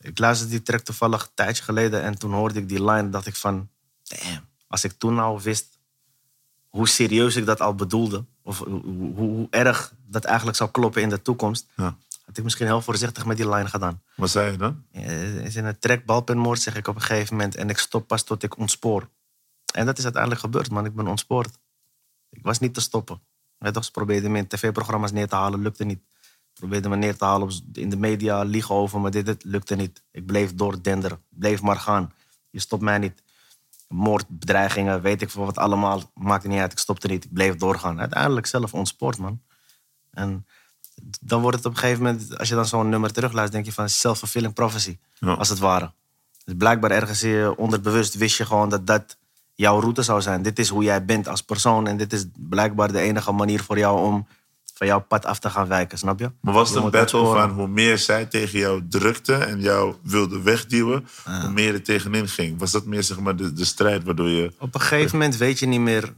ik 0.00 0.18
luisterde 0.18 0.52
die 0.52 0.62
track 0.62 0.80
toevallig 0.80 1.22
een 1.22 1.28
tijdje 1.34 1.62
geleden 1.62 2.02
en 2.02 2.18
toen 2.18 2.32
hoorde 2.32 2.58
ik 2.58 2.68
die 2.68 2.78
line 2.84 2.98
en 2.98 3.10
dacht 3.10 3.26
ik 3.26 3.36
van, 3.36 3.68
damn, 4.02 4.46
als 4.66 4.84
ik 4.84 4.92
toen 4.92 5.14
nou 5.14 5.40
wist 5.42 5.78
hoe 6.68 6.88
serieus 6.88 7.36
ik 7.36 7.46
dat 7.46 7.60
al 7.60 7.74
bedoelde, 7.74 8.24
of 8.42 8.58
hoe, 8.58 8.82
hoe, 8.82 9.14
hoe 9.14 9.46
erg 9.50 9.94
dat 10.06 10.24
eigenlijk 10.24 10.56
zou 10.56 10.70
kloppen 10.70 11.02
in 11.02 11.08
de 11.08 11.22
toekomst, 11.22 11.66
Ja. 11.76 11.96
had 12.26 12.36
ik 12.36 12.44
misschien 12.44 12.66
heel 12.66 12.82
voorzichtig 12.82 13.24
met 13.26 13.36
die 13.36 13.48
line 13.48 13.68
gedaan. 13.68 14.02
Wat 14.16 14.30
zei 14.30 14.50
je 14.50 14.56
dan? 14.56 14.84
Eh, 14.92 15.36
is 15.44 15.56
in 15.56 15.64
een 15.64 15.78
track 15.78 16.04
balpenmoord 16.04 16.60
zeg 16.60 16.76
ik 16.76 16.88
op 16.88 16.94
een 16.94 17.00
gegeven 17.02 17.36
moment 17.36 17.54
en 17.54 17.68
ik 17.70 17.78
stop 17.78 18.06
pas 18.06 18.22
tot 18.24 18.42
ik 18.42 18.58
ontspoor. 18.58 19.08
En 19.74 19.86
dat 19.86 19.98
is 19.98 20.04
uiteindelijk 20.04 20.42
gebeurd, 20.42 20.70
man. 20.70 20.84
Ik 20.84 20.94
ben 20.94 21.06
ontspoord. 21.06 21.58
Ik 22.30 22.42
was 22.42 22.58
niet 22.58 22.74
te 22.74 22.80
stoppen. 22.80 23.20
Weet 23.60 23.74
toch, 23.74 23.84
ze 23.84 23.90
probeerden 23.90 24.30
me 24.32 24.38
in 24.38 24.46
tv-programma's 24.46 25.12
neer 25.12 25.28
te 25.28 25.34
halen, 25.36 25.62
lukte 25.62 25.84
niet. 25.84 26.00
Probeerden 26.54 26.90
me 26.90 26.96
neer 26.96 27.16
te 27.16 27.24
halen 27.24 27.50
in 27.72 27.90
de 27.90 27.96
media, 27.96 28.42
liegen 28.42 28.74
over 28.74 29.00
me, 29.00 29.10
dit, 29.10 29.26
dit, 29.26 29.44
lukte 29.44 29.74
niet. 29.74 30.02
Ik 30.10 30.26
bleef 30.26 30.54
doordenderen, 30.54 31.20
bleef 31.28 31.62
maar 31.62 31.76
gaan. 31.76 32.12
Je 32.50 32.60
stopt 32.60 32.82
mij 32.82 32.98
niet. 32.98 33.22
Moordbedreigingen, 33.88 35.00
weet 35.00 35.22
ik 35.22 35.30
veel 35.30 35.44
wat 35.44 35.58
allemaal, 35.58 36.10
maakte 36.14 36.48
niet 36.48 36.60
uit. 36.60 36.72
Ik 36.72 36.78
stopte 36.78 37.08
niet, 37.08 37.24
ik 37.24 37.32
bleef 37.32 37.56
doorgaan. 37.56 38.00
Uiteindelijk 38.00 38.46
zelf 38.46 38.74
ontspoord, 38.74 39.18
man. 39.18 39.40
En 40.10 40.46
dan 41.20 41.40
wordt 41.40 41.56
het 41.56 41.66
op 41.66 41.72
een 41.72 41.78
gegeven 41.78 42.02
moment, 42.02 42.38
als 42.38 42.48
je 42.48 42.54
dan 42.54 42.66
zo'n 42.66 42.88
nummer 42.88 43.12
terugluistert, 43.12 43.52
denk 43.52 43.64
je 43.64 43.72
van 43.80 43.88
self-fulfilling 43.88 44.54
prophecy, 44.54 44.98
Ja. 45.18 45.32
als 45.32 45.48
het 45.48 45.58
ware. 45.58 45.92
Dus 46.44 46.54
blijkbaar 46.58 46.90
ergens 46.90 47.22
in 47.22 47.30
je 47.30 47.56
onderbewust 47.56 48.14
wist 48.14 48.36
je 48.36 48.46
gewoon 48.46 48.68
dat 48.68 48.86
dat 48.86 49.16
jouw 49.60 49.80
route 49.80 50.02
zou 50.02 50.20
zijn. 50.20 50.42
Dit 50.42 50.58
is 50.58 50.68
hoe 50.68 50.82
jij 50.82 51.04
bent 51.04 51.28
als 51.28 51.42
persoon 51.42 51.86
en 51.86 51.96
dit 51.96 52.12
is 52.12 52.24
blijkbaar 52.36 52.92
de 52.92 53.00
enige 53.00 53.32
manier 53.32 53.62
voor 53.62 53.78
jou 53.78 54.06
om 54.06 54.26
van 54.74 54.86
jouw 54.86 55.00
pad 55.00 55.24
af 55.24 55.38
te 55.38 55.50
gaan 55.50 55.68
wijken, 55.68 55.98
snap 55.98 56.18
je? 56.18 56.30
Maar 56.40 56.54
was 56.54 56.68
het 56.68 56.76
een 56.76 56.82
dat 56.82 56.92
battle 56.92 57.24
van 57.24 57.50
hoe 57.50 57.68
meer 57.68 57.98
zij 57.98 58.26
tegen 58.26 58.58
jou 58.58 58.82
drukte 58.88 59.34
en 59.34 59.60
jou 59.60 59.94
wilde 60.02 60.42
wegduwen, 60.42 61.08
hoe 61.24 61.50
meer 61.50 61.74
er 61.74 61.82
tegenin 61.82 62.28
ging? 62.28 62.58
Was 62.58 62.70
dat 62.70 62.84
meer 62.84 63.02
zeg 63.02 63.20
maar, 63.20 63.36
de, 63.36 63.52
de 63.52 63.64
strijd 63.64 64.04
waardoor 64.04 64.28
je... 64.28 64.52
Op 64.58 64.74
een 64.74 64.80
gegeven 64.80 65.18
moment 65.18 65.36
weet 65.36 65.58
je 65.58 65.66
niet 65.66 65.80
meer 65.80 66.14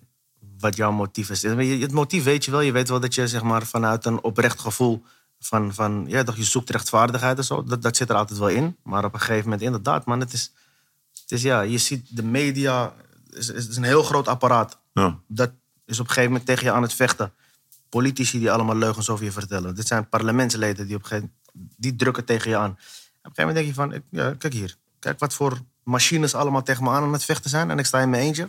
wat 0.58 0.76
jouw 0.76 0.92
motief 0.92 1.30
is. 1.30 1.42
Het 1.42 1.92
motief 1.92 2.24
weet 2.24 2.44
je 2.44 2.50
wel. 2.50 2.60
Je 2.60 2.72
weet 2.72 2.88
wel 2.88 3.00
dat 3.00 3.14
je 3.14 3.26
zeg 3.26 3.42
maar, 3.42 3.66
vanuit 3.66 4.04
een 4.04 4.22
oprecht 4.22 4.60
gevoel 4.60 5.02
van, 5.40 5.74
van 5.74 6.04
ja, 6.08 6.22
toch, 6.22 6.36
je 6.36 6.44
zoekt 6.44 6.70
rechtvaardigheid 6.70 7.38
en 7.38 7.44
zo. 7.44 7.64
Dat, 7.64 7.82
dat 7.82 7.96
zit 7.96 8.08
er 8.08 8.16
altijd 8.16 8.38
wel 8.38 8.48
in. 8.48 8.76
Maar 8.82 9.04
op 9.04 9.14
een 9.14 9.20
gegeven 9.20 9.44
moment, 9.44 9.62
inderdaad, 9.62 10.06
man, 10.06 10.20
het 10.20 10.32
is, 10.32 10.52
het 11.22 11.30
is 11.30 11.42
ja, 11.42 11.60
je 11.60 11.78
ziet 11.78 12.16
de 12.16 12.22
media, 12.22 12.94
is, 13.32 13.48
is, 13.48 13.76
een 13.76 13.82
heel 13.82 14.02
groot 14.02 14.28
apparaat. 14.28 14.78
Ja. 14.92 15.18
Dat 15.26 15.50
is 15.86 15.98
op 16.00 16.04
een 16.06 16.12
gegeven 16.12 16.30
moment 16.30 16.46
tegen 16.48 16.64
je 16.64 16.72
aan 16.72 16.82
het 16.82 16.94
vechten. 16.94 17.32
Politici 17.88 18.38
die 18.38 18.52
allemaal 18.52 18.76
leugens 18.76 19.08
over 19.10 19.24
je 19.24 19.32
vertellen. 19.32 19.74
Dit 19.74 19.86
zijn 19.86 20.08
parlementsleden 20.08 20.86
die 20.86 20.96
op 20.96 21.02
een 21.02 21.08
gegeven 21.08 21.32
moment, 21.52 21.74
die 21.76 21.96
drukken 21.96 22.24
tegen 22.24 22.50
je 22.50 22.56
aan. 22.56 22.70
Op 22.70 22.76
een 22.76 22.84
gegeven 23.34 23.46
moment 23.46 23.56
denk 23.56 23.66
je 23.66 23.74
van, 23.74 23.92
ik- 23.92 24.02
ja, 24.10 24.34
kijk 24.38 24.52
hier. 24.52 24.76
Kijk 24.98 25.18
wat 25.18 25.34
voor 25.34 25.58
machines 25.82 26.34
allemaal 26.34 26.62
tegen 26.62 26.84
me 26.84 26.90
aan 26.90 27.02
aan 27.02 27.12
het 27.12 27.24
vechten 27.24 27.50
zijn. 27.50 27.70
En 27.70 27.78
ik 27.78 27.86
sta 27.86 28.00
in 28.00 28.10
mijn 28.10 28.22
eentje. 28.22 28.48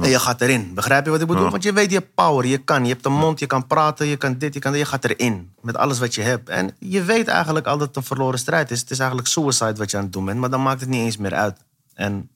En 0.00 0.08
je 0.08 0.18
gaat 0.18 0.40
erin. 0.40 0.74
Begrijp 0.74 1.04
je 1.04 1.10
wat 1.10 1.20
ik 1.20 1.26
bedoel? 1.26 1.44
Ja. 1.44 1.50
Want 1.50 1.62
je 1.62 1.72
weet, 1.72 1.90
je 1.90 1.96
hebt 1.98 2.14
power, 2.14 2.46
je 2.46 2.58
kan. 2.58 2.84
Je 2.84 2.92
hebt 2.92 3.06
een 3.06 3.12
mond, 3.12 3.38
je 3.38 3.46
kan 3.46 3.66
praten, 3.66 4.06
je 4.06 4.16
kan 4.16 4.38
dit, 4.38 4.54
je 4.54 4.60
kan 4.60 4.70
dat. 4.72 4.80
Je 4.80 4.86
gaat 4.86 5.04
erin. 5.04 5.54
Met 5.60 5.76
alles 5.76 5.98
wat 5.98 6.14
je 6.14 6.22
hebt. 6.22 6.48
En 6.48 6.76
je 6.78 7.02
weet 7.02 7.28
eigenlijk 7.28 7.66
al 7.66 7.78
dat 7.78 7.86
het 7.86 7.96
een 7.96 8.02
verloren 8.02 8.38
strijd 8.38 8.70
is. 8.70 8.80
Het 8.80 8.90
is 8.90 8.98
eigenlijk 8.98 9.28
suicide 9.28 9.74
wat 9.74 9.90
je 9.90 9.96
aan 9.96 10.02
het 10.02 10.12
doen 10.12 10.24
bent. 10.24 10.38
Maar 10.38 10.50
dan 10.50 10.62
maakt 10.62 10.80
het 10.80 10.88
niet 10.88 11.00
eens 11.00 11.16
meer 11.16 11.34
uit. 11.34 11.58
En 11.94 12.30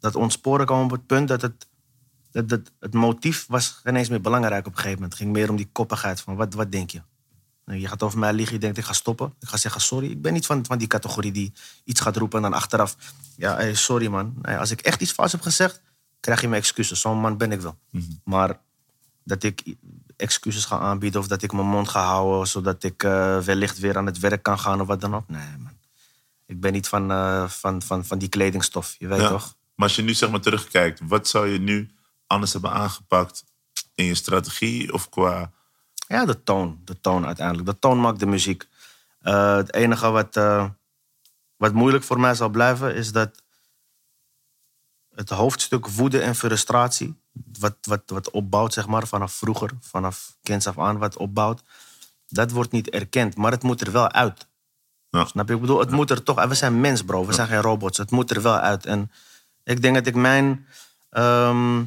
dat 0.00 0.14
ontsporen 0.16 0.66
kwam 0.66 0.84
op 0.84 0.90
het 0.90 1.06
punt 1.06 1.28
dat 1.28 1.42
het... 1.42 1.66
Dat, 2.30 2.48
dat, 2.48 2.60
het 2.80 2.94
motief 2.94 3.46
was 3.48 3.80
geen 3.82 3.96
eens 3.96 4.08
meer 4.08 4.20
belangrijk 4.20 4.66
op 4.66 4.72
een 4.72 4.78
gegeven 4.78 4.94
moment. 4.94 5.12
Het 5.12 5.22
ging 5.22 5.32
meer 5.36 5.50
om 5.50 5.56
die 5.56 5.68
koppigheid 5.72 6.20
van 6.20 6.36
wat, 6.36 6.54
wat 6.54 6.72
denk 6.72 6.90
je? 6.90 7.02
Nou, 7.64 7.80
Je 7.80 7.88
gaat 7.88 8.02
over 8.02 8.18
mij 8.18 8.32
liegen, 8.32 8.54
je 8.54 8.60
denkt 8.60 8.78
ik 8.78 8.84
ga 8.84 8.92
stoppen. 8.92 9.34
Ik 9.40 9.48
ga 9.48 9.56
zeggen 9.56 9.80
sorry. 9.80 10.10
Ik 10.10 10.22
ben 10.22 10.32
niet 10.32 10.46
van, 10.46 10.66
van 10.66 10.78
die 10.78 10.86
categorie 10.86 11.32
die 11.32 11.52
iets 11.84 12.00
gaat 12.00 12.16
roepen 12.16 12.36
en 12.44 12.50
dan 12.50 12.60
achteraf... 12.60 12.96
Ja, 13.36 13.54
hey, 13.54 13.74
sorry 13.74 14.06
man. 14.06 14.34
Als 14.42 14.70
ik 14.70 14.80
echt 14.80 15.00
iets 15.00 15.12
fout 15.12 15.32
heb 15.32 15.40
gezegd, 15.40 15.80
krijg 16.20 16.40
je 16.40 16.48
mijn 16.48 16.60
excuses. 16.62 17.00
Zo'n 17.00 17.18
man 17.20 17.36
ben 17.36 17.52
ik 17.52 17.60
wel. 17.60 17.78
Maar 18.24 18.60
dat 19.24 19.42
ik 19.42 19.74
excuses 20.16 20.64
ga 20.64 20.78
aanbieden 20.78 21.20
of 21.20 21.26
dat 21.26 21.42
ik 21.42 21.52
mijn 21.52 21.66
mond 21.66 21.88
ga 21.88 22.04
houden... 22.04 22.46
zodat 22.48 22.82
ik 22.82 23.02
eh, 23.02 23.38
wellicht 23.38 23.78
weer 23.78 23.96
aan 23.96 24.06
het 24.06 24.18
werk 24.18 24.42
kan 24.42 24.58
gaan 24.58 24.80
of 24.80 24.86
wat 24.86 25.00
dan 25.00 25.14
ook. 25.14 25.28
Nee 25.28 25.56
man. 25.58 25.76
Ik 26.46 26.60
ben 26.60 26.72
niet 26.72 26.88
van, 26.88 27.10
eh, 27.10 27.48
van, 27.48 27.82
van, 27.82 28.04
van 28.04 28.18
die 28.18 28.28
kledingstof, 28.28 28.94
je 28.98 29.06
weet 29.06 29.20
Ja. 29.20 29.28
toch? 29.28 29.56
Maar 29.78 29.88
als 29.88 29.96
je 29.96 30.02
nu 30.02 30.14
zeg 30.14 30.30
maar 30.30 30.40
terugkijkt, 30.40 31.00
wat 31.02 31.28
zou 31.28 31.48
je 31.48 31.58
nu 31.58 31.90
anders 32.26 32.52
hebben 32.52 32.70
aangepakt 32.70 33.44
in 33.94 34.04
je 34.04 34.14
strategie 34.14 34.92
of 34.92 35.08
qua... 35.08 35.50
Ja, 36.08 36.24
de 36.24 36.42
toon. 36.42 36.80
De 36.84 37.00
toon 37.00 37.26
uiteindelijk. 37.26 37.66
De 37.66 37.78
toon 37.78 38.00
maakt 38.00 38.18
de 38.18 38.26
muziek. 38.26 38.68
Eh, 39.20 39.56
het 39.56 39.74
enige 39.74 40.10
wat, 40.10 40.36
eh, 40.36 40.68
wat 41.56 41.72
moeilijk 41.72 42.04
voor 42.04 42.20
mij 42.20 42.34
zal 42.34 42.48
blijven 42.48 42.94
is 42.94 43.12
dat 43.12 43.42
het 45.14 45.30
hoofdstuk 45.30 45.88
woede 45.88 46.20
en 46.20 46.34
frustratie, 46.34 47.20
wat, 47.58 47.76
wat, 47.80 48.02
wat 48.06 48.30
opbouwt, 48.30 48.72
zeg 48.72 48.86
maar, 48.86 49.06
vanaf 49.06 49.32
vroeger, 49.32 49.70
vanaf 49.80 50.36
kinds 50.42 50.66
af 50.66 50.78
aan, 50.78 50.98
wat 50.98 51.16
opbouwt, 51.16 51.62
dat 52.28 52.50
wordt 52.50 52.72
niet 52.72 52.90
erkend. 52.90 53.36
Maar 53.36 53.52
het 53.52 53.62
moet 53.62 53.80
er 53.80 53.92
wel 53.92 54.10
uit. 54.10 54.48
Ja. 55.10 55.24
Snap 55.24 55.48
je? 55.48 55.54
Ik 55.54 55.60
bedoel, 55.60 55.78
het 55.80 55.90
moet 55.90 56.10
er 56.10 56.22
toch... 56.22 56.44
We 56.44 56.54
zijn 56.54 56.80
mens, 56.80 57.02
bro. 57.02 57.26
We 57.26 57.32
zijn 57.32 57.48
geen 57.48 57.60
robots. 57.60 57.98
Het 57.98 58.10
moet 58.10 58.30
er 58.30 58.42
wel 58.42 58.56
uit. 58.56 58.86
En 58.86 59.10
ik 59.68 59.82
denk 59.82 59.94
dat 59.94 60.06
ik 60.06 60.14
mijn 60.14 60.66
ehm, 61.10 61.84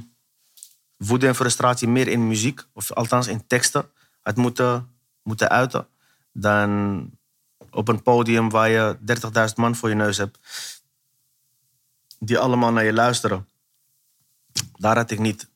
woede 0.97 1.27
en 1.27 1.35
frustratie 1.35 1.87
meer 1.87 2.07
in 2.07 2.27
muziek, 2.27 2.61
of 2.73 2.91
althans 2.91 3.27
in 3.27 3.47
teksten, 3.47 3.89
had 4.21 4.35
moeten, 4.35 4.95
moeten 5.23 5.49
uiten. 5.49 5.87
Dan 6.31 7.09
op 7.71 7.87
een 7.87 8.01
podium 8.01 8.49
waar 8.49 8.69
je 8.69 8.97
30.000 9.49 9.55
man 9.55 9.75
voor 9.75 9.89
je 9.89 9.95
neus 9.95 10.17
hebt. 10.17 10.39
Die 12.19 12.39
allemaal 12.39 12.71
naar 12.71 12.83
je 12.83 12.93
luisteren. 12.93 13.47
Daar 14.77 14.95
had 14.95 15.11
ik 15.11 15.19
niet 15.19 15.49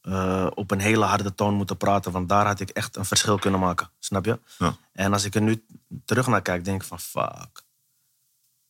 eh, 0.00 0.46
op 0.54 0.70
een 0.70 0.80
hele 0.80 1.04
harde 1.04 1.34
toon 1.34 1.54
moeten 1.54 1.76
praten. 1.76 2.12
Want 2.12 2.28
daar 2.28 2.46
had 2.46 2.60
ik 2.60 2.70
echt 2.70 2.96
een 2.96 3.04
verschil 3.04 3.38
kunnen 3.38 3.60
maken. 3.60 3.90
Snap 3.98 4.24
je? 4.24 4.38
Ja. 4.58 4.76
En 4.92 5.12
als 5.12 5.24
ik 5.24 5.34
er 5.34 5.42
nu 5.42 5.64
terug 6.04 6.26
naar 6.26 6.42
kijk, 6.42 6.64
denk 6.64 6.82
ik 6.82 6.88
van 6.88 7.00
fuck. 7.00 7.62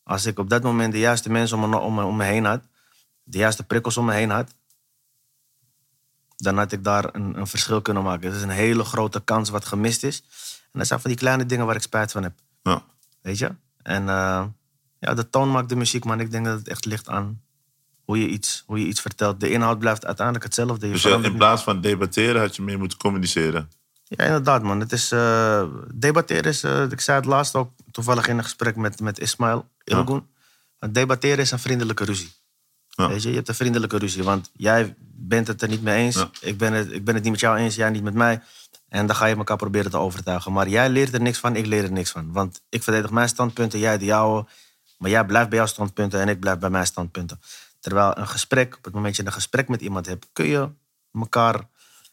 Als 0.03 0.27
ik 0.27 0.39
op 0.39 0.51
dat 0.51 0.63
moment 0.63 0.93
de 0.93 0.99
juiste 0.99 1.31
mensen 1.31 1.63
om 1.63 1.71
me, 1.71 1.79
om 1.79 1.95
me, 1.95 2.05
om 2.05 2.17
me 2.17 2.25
heen 2.25 2.45
had, 2.45 2.63
de 3.29 3.39
juiste 3.39 3.63
prikkels 3.63 3.97
om 3.97 4.05
me 4.05 4.13
heen 4.13 4.31
had, 4.31 4.55
dan 6.37 6.57
had 6.59 6.73
ik 6.73 6.85
daar 6.85 7.15
een, 7.15 7.39
een 7.39 7.47
verschil 7.47 7.83
kunnen 7.83 8.03
maken. 8.03 8.27
Het 8.29 8.37
is 8.37 8.43
een 8.43 8.49
hele 8.49 8.85
grote 8.85 9.21
kans 9.25 9.49
wat 9.51 9.65
gemist 9.65 10.03
is. 10.03 10.23
En 10.73 10.79
dat 10.79 10.87
zijn 10.87 11.01
van 11.01 11.11
die 11.11 11.19
kleine 11.19 11.47
dingen 11.47 11.67
waar 11.67 11.75
ik 11.77 11.83
spijt 11.83 12.13
van 12.13 12.23
heb. 12.23 12.33
Ja. 12.63 12.85
Weet 13.21 13.39
je? 13.39 13.55
En 13.83 14.09
eh, 14.09 14.45
ja, 14.99 15.15
de 15.15 15.31
toon 15.31 15.51
maakt 15.51 15.69
de 15.69 15.77
muziek, 15.77 16.05
maar 16.05 16.21
ik 16.21 16.31
denk 16.31 16.45
dat 16.45 16.59
het 16.59 16.69
echt 16.69 16.85
ligt 16.85 17.09
aan 17.09 17.43
hoe 18.05 18.19
je 18.21 18.29
iets, 18.29 18.63
hoe 18.67 18.79
je 18.81 18.87
iets 18.87 19.01
vertelt. 19.01 19.41
De 19.41 19.51
inhoud 19.51 19.79
blijft 19.79 20.07
uiteindelijk 20.07 20.45
hetzelfde. 20.45 20.87
Je 20.87 20.93
Dus 20.93 21.03
je- 21.03 21.09
verandert 21.09 21.33
in 21.33 21.39
plaats 21.39 21.63
van 21.63 21.81
debatteren 21.81 22.41
had 22.41 22.57
je 22.57 22.63
meer 22.63 22.79
moeten 22.79 22.99
communiceren. 22.99 23.71
ja, 24.05 24.25
inderdaad, 24.25 24.63
man. 24.63 24.81
Het 24.81 24.93
is, 24.93 25.13
eh, 25.13 25.65
debatteren 25.95 26.45
is, 26.45 26.63
eh, 26.63 26.91
ik 26.91 27.01
zei 27.01 27.17
het 27.17 27.27
laatst 27.27 27.55
ook 27.55 27.71
toevallig 27.91 28.27
in 28.29 28.39
een 28.39 28.45
gesprek 28.45 28.77
met, 28.77 29.01
met 29.01 29.19
Ismail 29.19 29.69
Ilgun. 29.85 30.27
Debatteren 30.91 31.39
is 31.39 31.51
een 31.51 31.59
vriendelijke 31.59 32.05
ruzie. 32.05 32.33
Ja. 32.97 33.09
Weet 33.09 33.23
je, 33.23 33.29
je 33.29 33.35
hebt 33.35 33.49
een 33.49 33.55
vriendelijke 33.55 33.99
ruzie, 33.99 34.23
want 34.23 34.51
jij 34.53 34.95
bent 35.15 35.47
het 35.47 35.63
er 35.63 35.69
niet 35.69 35.83
mee 35.83 36.05
eens. 36.05 36.17
Ja. 36.17 36.31
Ik, 36.41 36.59
ben 36.59 36.73
het, 36.73 36.93
ik 36.93 37.05
ben 37.05 37.15
het 37.15 37.23
niet 37.23 37.33
met 37.33 37.41
jou 37.41 37.57
eens, 37.57 37.75
jij 37.75 37.91
niet 37.91 38.03
met 38.03 38.15
mij. 38.15 38.43
En 38.89 39.07
dan 39.07 39.17
ga 39.17 39.27
je 39.27 39.37
elkaar 39.37 39.57
proberen 39.57 39.91
te 39.91 39.97
overtuigen. 39.97 40.53
Maar 40.53 40.69
jij 40.69 40.89
leert 40.89 41.15
er 41.15 41.21
niks 41.21 41.39
van, 41.39 41.57
ik 41.57 41.67
leer 41.67 41.85
er 41.85 41.93
niks 41.93 42.11
van. 42.11 42.33
Want 42.33 42.61
ik 42.69 42.83
verdedig 42.83 43.11
mijn 43.11 43.29
standpunten, 43.29 43.79
jij 43.79 43.99
de 43.99 44.05
jouwe. 44.05 44.47
Maar 44.99 45.11
jij 45.11 45.25
blijft 45.25 45.49
bij 45.49 45.59
jouw 45.59 45.67
standpunten 45.67 46.21
en 46.21 46.29
ik 46.29 46.41
blijf 46.41 46.59
bij 46.59 46.71
mijn 46.71 46.87
standpunten. 46.87 47.41
Terwijl 47.81 48.19
een 48.19 48.29
gesprek, 48.29 48.77
op 48.77 48.85
het 48.85 48.95
moment 48.95 49.17
dat 49.17 49.25
je 49.25 49.31
een 49.31 49.37
gesprek 49.37 49.69
met 49.69 49.81
iemand 49.81 50.07
hebt, 50.07 50.29
kun 50.33 50.47
je 50.47 50.69
elkaar, 51.13 51.69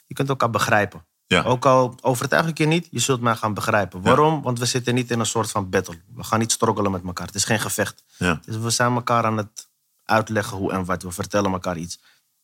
je 0.06 0.14
kunt 0.14 0.30
elkaar 0.30 0.50
begrijpen. 0.50 1.06
Ja. 1.28 1.44
Ook 1.44 1.66
al 1.66 1.96
overtuig 2.02 2.48
ik 2.48 2.58
je 2.58 2.66
niet, 2.66 2.88
je 2.92 3.00
zult 3.00 3.22
mij 3.22 3.36
gaan 3.36 3.54
begrijpen. 3.54 4.02
Waarom? 4.02 4.42
Want 4.42 4.60
we 4.60 4.66
zitten 4.66 4.94
niet 4.94 5.12
in 5.12 5.20
een 5.20 5.26
soort 5.26 5.52
van 5.52 5.70
battle. 5.70 5.96
We 6.16 6.24
gaan 6.24 6.40
niet 6.40 6.52
struggelen 6.52 6.92
met 6.92 7.04
elkaar. 7.06 7.26
Het 7.26 7.36
is 7.36 7.44
geen 7.44 7.60
gevecht. 7.60 8.04
Ja. 8.18 8.40
Dus 8.46 8.58
we 8.58 8.70
zijn 8.70 8.94
elkaar 8.94 9.26
aan 9.26 9.38
het 9.38 9.68
uitleggen 10.06 10.58
hoe 10.58 10.72
en 10.72 10.86
wat. 10.86 11.04
We 11.04 11.12
vertellen 11.12 11.52
elkaar 11.52 11.78
iets. 11.78 12.00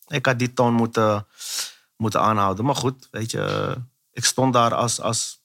Ik 0.08 0.26
had 0.26 0.40
die 0.40 0.54
toon 0.54 0.74
moeten, 0.74 1.28
moeten 1.98 2.22
aanhouden. 2.22 2.66
Maar 2.66 2.76
goed, 2.76 3.08
weet 3.12 3.32
je, 3.32 3.76
ik 4.12 4.26
stond 4.26 4.54
daar 4.54 4.74
als, 4.74 5.02
als 5.02 5.38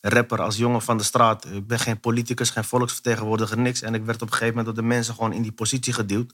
rapper, 0.00 0.42
als 0.42 0.56
jongen 0.56 0.82
van 0.82 0.96
de 0.96 1.02
straat. 1.04 1.44
Ik 1.46 1.66
ben 1.66 1.78
geen 1.78 2.00
politicus, 2.00 2.50
geen 2.50 2.64
volksvertegenwoordiger, 2.64 3.58
niks. 3.58 3.82
En 3.82 3.94
ik 3.94 4.04
werd 4.04 4.22
op 4.22 4.28
een 4.28 4.32
gegeven 4.32 4.56
moment 4.56 4.74
door 4.74 4.84
de 4.84 4.88
mensen 4.94 5.14
gewoon 5.14 5.32
in 5.32 5.42
die 5.42 5.52
positie 5.52 5.92
geduwd. 5.92 6.32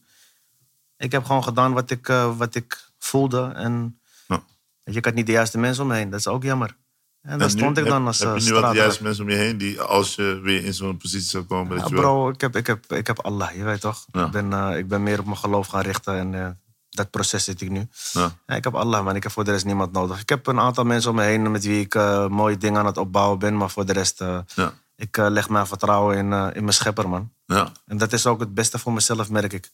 Ik 0.96 1.12
heb 1.12 1.24
gewoon 1.24 1.44
gedaan 1.44 1.72
wat 1.72 1.90
ik, 1.90 2.08
eh, 2.08 2.36
wat 2.36 2.54
ik 2.54 2.90
voelde. 2.98 3.50
En 3.54 4.00
Ja. 4.28 4.36
weet 4.82 4.94
je, 4.94 5.00
ik 5.00 5.04
had 5.04 5.14
niet 5.14 5.26
de 5.26 5.32
juiste 5.32 5.58
mensen 5.58 5.82
om 5.82 5.88
me 5.88 5.94
heen. 5.96 6.10
Dat 6.10 6.18
is 6.20 6.26
ook 6.28 6.42
jammer. 6.42 6.76
En 7.22 7.38
daar 7.38 7.50
stond 7.50 7.70
ik 7.78 7.84
heb- 7.84 7.92
dan 7.92 8.06
als 8.06 8.18
Heb 8.18 8.28
eh, 8.34 8.38
je 8.44 8.52
nu 8.52 8.60
wat 8.60 8.74
juiste 8.74 9.02
mensen 9.02 9.22
om 9.24 9.30
je 9.30 9.36
heen 9.36 9.58
die 9.58 9.80
als 9.80 10.14
je 10.14 10.40
weer 10.42 10.64
in 10.64 10.74
zo'n 10.74 10.96
positie 10.96 11.28
zou 11.28 11.44
komen... 11.44 11.76
Ja, 11.76 11.82
dat 11.82 11.90
bro, 11.90 12.28
ik 12.28 12.40
heb, 12.40 12.56
ik, 12.56 12.66
heb, 12.66 12.92
ik 12.92 13.06
heb 13.06 13.18
Allah, 13.24 13.50
je 13.56 13.64
weet 13.64 13.80
toch? 13.80 14.06
Ja. 14.12 14.24
Ik, 14.24 14.30
ben, 14.30 14.52
eh, 14.52 14.78
ik 14.78 14.88
ben 14.88 15.02
meer 15.02 15.18
op 15.18 15.24
mijn 15.24 15.36
geloof 15.36 15.66
gaan 15.66 15.80
richten 15.82 16.14
en 16.18 16.34
eh, 16.34 16.48
dat 16.90 17.10
proces 17.10 17.44
zit 17.44 17.60
ik 17.60 17.70
nu. 17.70 17.88
Ja. 18.12 18.30
Ja, 18.46 18.54
ik 18.54 18.64
heb 18.64 18.74
Allah, 18.74 19.04
man. 19.04 19.16
Ik 19.16 19.22
heb 19.22 19.32
voor 19.32 19.44
de 19.44 19.50
rest 19.50 19.64
niemand 19.64 19.92
nodig. 19.92 20.20
Ik 20.20 20.28
heb 20.28 20.46
een 20.46 20.60
aantal 20.60 20.84
mensen 20.84 21.10
om 21.10 21.16
me 21.16 21.22
heen 21.22 21.50
met 21.50 21.64
wie 21.64 21.80
ik 21.80 21.94
eh, 21.94 22.26
mooie 22.28 22.56
dingen 22.58 22.80
aan 22.80 22.86
het 22.86 22.96
opbouwen 22.96 23.38
ben, 23.38 23.56
maar 23.56 23.70
voor 23.70 23.86
de 23.86 23.92
rest, 23.92 24.20
eh, 24.20 24.38
Ja. 24.54 24.72
ik 24.96 25.16
eh, 25.16 25.26
leg 25.28 25.48
mijn 25.48 25.66
vertrouwen 25.66 26.16
in, 26.16 26.32
eh, 26.32 26.46
in 26.52 26.60
mijn 26.62 26.72
schepper, 26.74 27.08
man. 27.08 27.30
Ja. 27.46 27.72
En 27.86 27.96
dat 27.98 28.12
is 28.12 28.26
ook 28.26 28.40
het 28.40 28.54
beste 28.54 28.78
voor 28.78 28.92
mezelf, 28.92 29.30
merk 29.30 29.52
ik. 29.52 29.70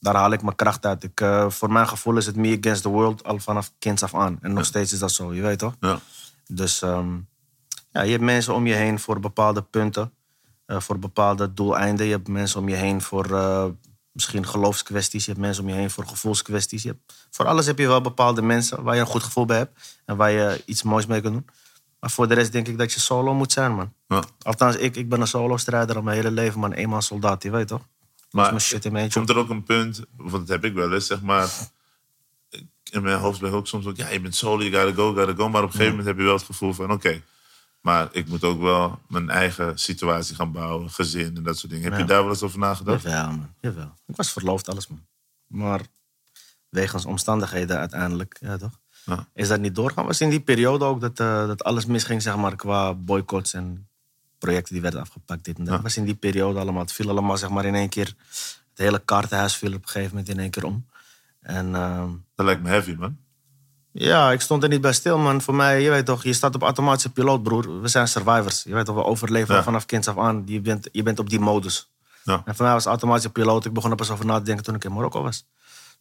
Daar 0.00 0.14
haal 0.14 0.32
ik 0.32 0.42
mijn 0.42 0.56
kracht 0.56 0.86
uit. 0.86 1.02
Ik, 1.02 1.20
eh, 1.20 1.50
voor 1.50 1.72
mijn 1.72 1.88
gevoel 1.88 2.16
is 2.16 2.26
het 2.26 2.36
me 2.36 2.58
against 2.58 2.82
the 2.82 2.88
world 2.88 3.24
al 3.24 3.38
vanaf 3.38 3.72
kinds 3.78 4.02
af 4.02 4.14
aan. 4.14 4.38
En 4.40 4.52
nog 4.52 4.64
steeds 4.64 4.92
is 4.92 4.98
dat 4.98 5.12
zo, 5.12 5.34
je 5.34 5.42
weet 5.42 5.58
toch? 5.58 5.74
Ja. 5.80 6.00
Dus 6.46 6.82
ehm, 6.82 7.16
ja, 7.90 8.02
je 8.02 8.10
hebt 8.10 8.22
mensen 8.22 8.54
om 8.54 8.66
je 8.66 8.74
heen 8.74 8.98
voor 8.98 9.20
bepaalde 9.20 9.62
punten, 9.62 10.12
eh, 10.66 10.80
voor 10.80 10.98
bepaalde 10.98 11.54
doeleinden. 11.54 12.06
Je 12.06 12.12
hebt 12.12 12.28
mensen 12.28 12.60
om 12.60 12.68
je 12.68 12.74
heen 12.74 13.00
voor 13.00 13.34
eh, 13.34 13.66
misschien 14.12 14.46
geloofskwesties. 14.46 15.24
Je 15.24 15.30
hebt 15.30 15.42
mensen 15.42 15.62
om 15.62 15.68
je 15.68 15.74
heen 15.74 15.90
voor 15.90 16.06
gevoelskwesties. 16.06 16.82
Je 16.82 16.88
hebt, 16.88 17.26
voor 17.30 17.46
alles 17.46 17.66
heb 17.66 17.78
je 17.78 17.86
wel 17.86 18.00
bepaalde 18.00 18.42
mensen 18.42 18.82
waar 18.82 18.94
je 18.94 19.00
een 19.00 19.06
goed 19.06 19.22
gevoel 19.22 19.44
bij 19.44 19.56
hebt 19.56 20.00
en 20.04 20.16
waar 20.16 20.30
je 20.30 20.62
iets 20.66 20.82
moois 20.82 21.06
mee 21.06 21.20
kan 21.20 21.32
doen. 21.32 21.46
Maar 22.00 22.10
voor 22.10 22.28
de 22.28 22.34
rest 22.34 22.52
denk 22.52 22.68
ik 22.68 22.78
dat 22.78 22.92
je 22.92 23.00
solo 23.00 23.34
moet 23.34 23.52
zijn, 23.52 23.74
man. 23.74 23.92
Ja. 24.08 24.22
Althans, 24.42 24.76
ik, 24.76 24.96
ik 24.96 25.08
ben 25.08 25.20
een 25.20 25.26
solo-strijder 25.26 25.96
al 25.96 26.02
mijn 26.02 26.16
hele 26.16 26.30
leven, 26.30 26.60
man. 26.60 26.72
Eenmaal 26.72 27.02
soldaat, 27.02 27.42
je 27.42 27.50
weet 27.50 27.68
toch? 27.68 27.82
Maar 28.30 28.48
mijn 28.48 28.60
shit 28.60 28.84
in 28.84 28.92
mijn 28.92 29.04
eentje. 29.04 29.18
komt 29.18 29.30
er 29.30 29.38
ook 29.38 29.48
een 29.48 29.62
punt, 29.62 30.04
want 30.16 30.32
dat 30.32 30.48
heb 30.48 30.64
ik 30.64 30.74
wel 30.74 30.92
eens, 30.92 31.06
zeg 31.06 31.22
maar. 31.22 31.48
In 32.94 33.02
mijn 33.02 33.18
hoofd 33.18 33.40
ben 33.40 33.48
ik 33.48 33.54
ook 33.54 33.66
soms 33.66 33.86
ook, 33.86 33.96
ja, 33.96 34.08
je 34.08 34.20
bent 34.20 34.34
solo, 34.34 34.62
you 34.62 34.72
gotta 34.72 34.94
go, 34.94 35.14
gotta 35.14 35.34
go. 35.34 35.48
Maar 35.48 35.62
op 35.62 35.66
een 35.66 35.72
gegeven 35.72 35.90
moment 35.96 36.06
heb 36.08 36.18
je 36.18 36.24
wel 36.24 36.34
het 36.34 36.42
gevoel 36.42 36.72
van, 36.72 36.90
oké, 36.90 37.22
maar 37.80 38.08
ik 38.12 38.28
moet 38.28 38.44
ook 38.44 38.60
wel 38.60 38.98
mijn 39.08 39.30
eigen 39.30 39.78
situatie 39.78 40.34
gaan 40.34 40.52
bouwen, 40.52 40.90
gezin 40.90 41.36
en 41.36 41.42
dat 41.42 41.58
soort 41.58 41.72
dingen. 41.72 41.90
Heb 41.90 42.00
je 42.00 42.06
daar 42.06 42.22
wel 42.22 42.30
eens 42.30 42.42
over 42.42 42.58
nagedacht? 42.58 43.02
Jawel, 43.02 43.26
man. 43.26 43.54
Jawel. 43.60 43.94
Ik 44.06 44.16
was 44.16 44.32
verloofd, 44.32 44.68
alles, 44.68 44.88
man. 44.88 45.06
Maar 45.46 45.80
wegens 46.68 47.04
omstandigheden 47.04 47.78
uiteindelijk, 47.78 48.36
ja 48.40 48.56
toch? 48.56 48.78
Ja. 49.04 49.28
Is 49.32 49.48
dat 49.48 49.60
niet 49.60 49.74
doorgaan? 49.74 50.06
Was 50.06 50.20
in 50.20 50.30
die 50.30 50.40
periode 50.40 50.84
ook 50.84 51.00
dat, 51.00 51.20
eh, 51.20 51.46
dat 51.46 51.64
alles 51.64 51.86
misging, 51.86 52.22
zeg 52.22 52.36
maar, 52.36 52.56
qua 52.56 52.94
boycotts 52.94 53.52
en 53.52 53.88
projecten 54.38 54.72
die 54.72 54.82
werden 54.82 55.00
afgepakt. 55.00 55.44
Dit 55.44 55.58
en 55.58 55.64
dat. 55.64 55.74
Ja. 55.74 55.82
was 55.82 55.96
in 55.96 56.04
die 56.04 56.14
periode 56.14 56.58
allemaal. 56.58 56.82
Het 56.82 56.92
viel 56.92 57.08
allemaal, 57.08 57.36
zeg 57.36 57.50
maar, 57.50 57.64
in 57.64 57.74
één 57.74 57.88
keer. 57.88 58.14
Het 58.70 58.78
hele 58.78 58.98
kaartenhuis 59.04 59.56
viel 59.56 59.74
op 59.74 59.82
een 59.82 59.88
gegeven 59.88 60.10
moment 60.10 60.28
in 60.28 60.38
één 60.38 60.50
keer 60.50 60.64
om. 60.64 60.86
En 61.44 61.74
ehm, 61.74 62.08
Dat 62.34 62.46
lijkt 62.46 62.62
me 62.62 62.68
heavy, 62.68 62.94
man. 62.98 63.16
ja, 63.92 64.32
ik 64.32 64.40
stond 64.40 64.62
er 64.62 64.68
niet 64.68 64.80
bij 64.80 64.92
stil, 64.92 65.18
man. 65.18 65.40
Voor 65.40 65.54
mij, 65.54 65.82
je 65.82 65.90
weet 65.90 66.06
toch, 66.06 66.22
je 66.22 66.32
staat 66.32 66.54
op 66.54 66.62
automatische 66.62 67.12
piloot, 67.12 67.42
broer. 67.42 67.80
We 67.80 67.88
zijn 67.88 68.08
survivors. 68.08 68.62
Je 68.62 68.74
weet 68.74 68.84
toch, 68.86 68.94
we 68.94 69.04
overleven 69.04 69.54
Ja. 69.54 69.62
vanaf 69.62 69.86
kinds 69.86 70.08
af 70.08 70.18
aan. 70.18 70.42
Je 70.46 70.60
bent, 70.60 70.88
je 70.92 71.02
bent 71.02 71.18
op 71.18 71.28
die 71.30 71.40
modus. 71.40 71.92
Ja. 72.24 72.42
En 72.44 72.54
voor 72.54 72.64
mij 72.64 72.74
was 72.74 72.84
automatische 72.84 73.30
piloot. 73.30 73.64
Ik 73.64 73.72
begon 73.72 73.90
er 73.90 73.96
pas 73.96 74.10
over 74.10 74.26
na 74.26 74.38
te 74.38 74.44
denken 74.44 74.64
toen 74.64 74.74
ik 74.74 74.84
in 74.84 74.92
Marokko 74.92 75.22
was. 75.22 75.46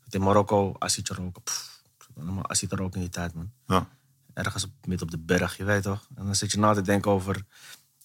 In 0.10 0.22
Marokko, 0.22 0.76
asietje 0.80 1.14
roken. 1.14 1.42
Allemaal 2.20 2.44
roken 2.70 2.94
in 2.94 3.00
die 3.00 3.10
tijd, 3.10 3.34
man. 3.34 3.52
Ja. 3.68 3.88
Ergens 4.34 4.64
op, 4.64 4.72
midden 4.88 5.08
op 5.08 5.12
de 5.12 5.20
berg, 5.20 5.58
je 5.58 5.64
weet 5.64 5.84
toch. 5.84 6.08
En 6.16 6.26
dan 6.26 6.36
zit 6.36 6.52
je 6.52 6.60
na 6.60 6.74
te 6.74 6.82
denken 6.82 7.12
over 7.12 7.42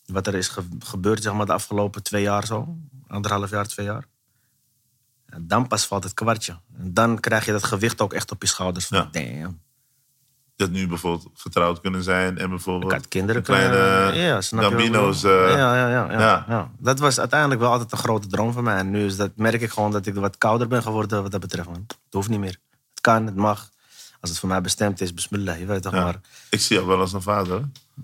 wat 0.07 0.27
er 0.27 0.35
is 0.35 0.49
ge- 0.49 0.69
gebeurd, 0.79 1.23
zeg 1.23 1.33
maar, 1.33 1.47
de 1.47 1.53
afgelopen 1.53 2.03
twee 2.03 2.23
jaar 2.23 2.47
zo. 2.47 2.77
Anderhalf 3.07 3.51
jaar, 3.51 3.67
twee 3.67 3.87
jaar. 3.87 4.05
En 5.29 5.45
dan 5.47 5.67
pas 5.67 5.87
valt 5.87 6.05
het 6.05 6.15
kwartje. 6.15 6.59
En 6.79 6.95
dan 6.95 7.21
krijg 7.21 7.45
je 7.45 7.53
dat 7.53 7.65
gewicht 7.65 8.01
ook 8.01 8.13
echt 8.13 8.31
op 8.31 8.43
je 8.43 8.49
schouders. 8.49 8.87
Van, 8.87 8.99
Ja. 8.99 9.09
damn. 9.13 9.61
Dat 10.57 10.71
nu 10.71 10.89
bijvoorbeeld 10.89 11.29
getrouwd 11.35 11.81
kunnen 11.81 12.03
zijn 12.03 12.39
en 12.39 12.49
bijvoorbeeld... 12.51 12.93
Ik 12.93 12.99
had 12.99 13.09
kinderen 13.09 13.43
kleine 13.43 13.77
kunnen... 14.11 14.17
ja, 14.17 14.41
Gambino's. 14.41 15.25
eh, 15.25 15.31
ja, 15.31 15.77
ja, 15.77 15.89
ja, 15.89 16.13
ja, 16.13 16.45
ja. 16.49 16.71
Dat 16.79 16.99
was 16.99 17.19
uiteindelijk 17.19 17.61
wel 17.61 17.71
altijd 17.71 17.93
een 17.93 17.99
grote 17.99 18.27
droom 18.29 18.53
van 18.53 18.65
mij. 18.65 18.77
En 18.77 18.91
nu 18.91 19.05
is 19.05 19.17
dat, 19.17 19.31
merk 19.37 19.61
ik 19.61 19.71
gewoon 19.71 19.91
dat 19.93 20.07
ik 20.07 20.15
wat 20.15 20.39
kouder 20.39 20.69
ben 20.69 20.83
geworden 20.83 21.23
wat 21.23 21.31
dat 21.31 21.41
betreft. 21.41 21.69
Man. 21.69 21.85
Het 21.87 21.97
hoeft 22.11 22.29
niet 22.29 22.39
meer. 22.41 22.57
Het 22.91 23.01
kan, 23.01 23.27
het 23.27 23.37
mag. 23.37 23.71
Als 24.21 24.31
het 24.31 24.39
voor 24.39 24.49
mij 24.49 24.61
bestemd 24.61 25.01
is, 25.01 25.15
bismillah, 25.15 25.59
je 25.59 25.67
weet 25.67 25.83
toch 25.83 25.93
maar. 25.93 26.21
Ik 26.51 26.61
zie 26.61 26.77
jou 26.77 26.89
wel 26.89 27.01
als 27.01 27.13
een 27.13 27.23
vader. 27.23 27.61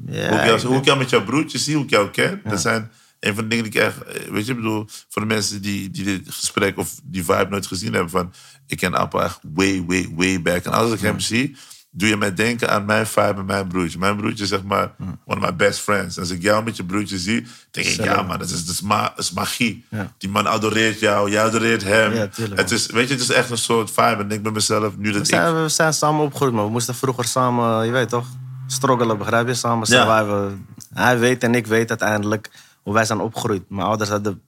hoe, 0.06 0.14
ik 0.16 0.44
jou, 0.44 0.66
hoe 0.66 0.76
ik 0.76 0.84
jou 0.84 0.98
met 0.98 1.10
jouw 1.10 1.24
broertje 1.24 1.58
zie, 1.58 1.74
hoe 1.74 1.84
ik 1.84 1.90
jou 1.90 2.10
ken. 2.10 2.40
Dat 2.44 2.60
zijn 2.60 2.90
een 3.26 3.34
van 3.34 3.42
de 3.42 3.48
dingen 3.50 3.70
die 3.70 3.80
ik 3.80 3.86
echt... 3.86 4.02
eh, 4.02 4.30
Weet 4.30 4.46
je, 4.46 4.50
ik 4.52 4.56
bedoel, 4.58 4.86
voor 5.08 5.22
de 5.22 5.28
mensen 5.28 5.62
die, 5.62 5.90
die 5.90 6.04
dit 6.04 6.20
gesprek 6.26 6.78
of 6.78 7.00
die 7.04 7.24
vibe 7.24 7.46
nooit 7.50 7.66
gezien 7.66 7.92
hebben 7.92 8.10
van... 8.10 8.32
Ik 8.66 8.76
ken 8.76 8.94
Appa 8.94 9.22
echt 9.22 9.38
way, 9.54 9.84
way, 9.86 10.08
way 10.14 10.42
back. 10.42 10.64
En 10.64 10.72
als 10.72 10.92
ik 10.92 11.00
hem 11.00 11.20
zie, 11.20 11.56
doe 11.90 12.08
je 12.08 12.16
mij 12.16 12.34
denken 12.34 12.70
aan 12.70 12.84
mijn 12.84 13.06
vibe 13.06 13.34
en 13.38 13.44
mijn 13.44 13.68
broertje. 13.68 13.98
Mijn 13.98 14.16
broertje 14.16 14.42
is 14.42 14.48
zeg 14.48 14.62
maar 14.62 14.92
one 15.24 15.40
of 15.40 15.50
my 15.50 15.56
best 15.56 15.80
friends. 15.80 16.18
Als 16.18 16.30
ik 16.30 16.42
jou 16.42 16.64
met 16.64 16.76
je 16.76 16.84
broertje 16.84 17.18
zie, 17.18 17.46
denk 17.70 17.86
ik, 17.86 18.04
ja 18.04 18.22
man, 18.22 18.38
dat 18.38 18.50
is, 18.50 18.64
dat 18.64 18.74
is, 18.74 18.80
ma- 18.80 19.12
dat 19.16 19.18
is 19.24 19.32
magie. 19.32 19.84
Ja. 19.90 20.12
Die 20.18 20.28
man 20.30 20.46
adoreert 20.46 21.00
jou, 21.00 21.30
jij 21.30 21.42
adoreert 21.42 21.82
hem. 21.82 22.12
Ja, 22.12 22.26
tuurlijk, 22.26 22.60
het 22.60 22.70
is, 22.70 22.86
weet 22.86 23.08
je, 23.08 23.14
het 23.14 23.22
is 23.22 23.30
echt 23.30 23.50
een 23.50 23.58
soort 23.58 23.90
vibe. 23.90 24.22
En 24.22 24.30
ik 24.30 24.42
bij 24.42 24.52
mezelf, 24.52 24.96
nu 24.96 25.04
dat 25.12 25.14
We 25.14 25.18
ik... 25.18 25.40
zijn, 25.40 25.62
we 25.62 25.68
zijn 25.68 25.92
samen 25.94 26.24
opgegroeid, 26.24 26.52
maar 26.52 26.64
we 26.64 26.70
moesten 26.70 26.94
vroeger 26.94 27.24
samen, 27.24 27.86
je 27.86 27.92
weet 27.92 28.08
toch, 28.08 28.26
struggelen, 28.66 29.18
begrijp 29.18 29.46
je? 29.46 29.54
Samen 29.54 29.86
Ja. 29.90 30.50
Hij 30.94 31.18
weet 31.18 31.42
en 31.42 31.54
ik 31.54 31.66
weet 31.66 31.88
uiteindelijk 31.88 32.50
hoe 32.84 32.94
wij 32.94 33.04
zijn 33.04 33.20
opgegroeid. 33.20 33.62
Mijn 33.70 33.86
ouders 33.86 34.10
hadden 34.10 34.42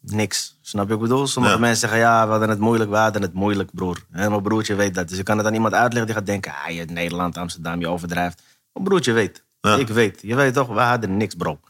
niks. 0.00 0.58
Snap 0.60 0.88
je 0.88 0.94
wat 0.94 1.02
ik 1.02 1.08
bedoel? 1.08 1.26
Sommige 1.26 1.54
Ja. 1.54 1.60
mensen 1.60 1.80
zeggen, 1.80 1.98
ja, 1.98 2.24
we 2.24 2.30
hadden 2.30 2.48
het 2.48 2.58
moeilijk, 2.58 2.90
we 2.90 2.96
hadden 2.96 3.22
het 3.22 3.32
moeilijk, 3.32 3.70
broer. 3.74 4.04
En 4.10 4.30
mijn 4.30 4.42
broertje 4.42 4.74
weet 4.74 4.94
dat. 4.94 5.08
Dus 5.08 5.16
je 5.16 5.22
kan 5.22 5.38
het 5.38 5.46
aan 5.46 5.54
iemand 5.54 5.74
uitleggen 5.74 6.06
die 6.06 6.14
gaat 6.14 6.26
denken, 6.26 6.52
ah, 6.66 6.74
je 6.74 6.84
Nederland, 6.84 7.36
Amsterdam, 7.36 7.80
je 7.80 7.88
overdrijft. 7.88 8.42
Mijn 8.72 8.84
broertje 8.84 9.12
weet. 9.12 9.44
Ja. 9.60 9.76
Ik 9.76 9.88
weet. 9.88 10.18
Je 10.22 10.34
weet 10.34 10.54
toch, 10.54 10.68
wij 10.68 10.86
hadden 10.86 11.16
niks, 11.16 11.34
bro. 11.34 11.60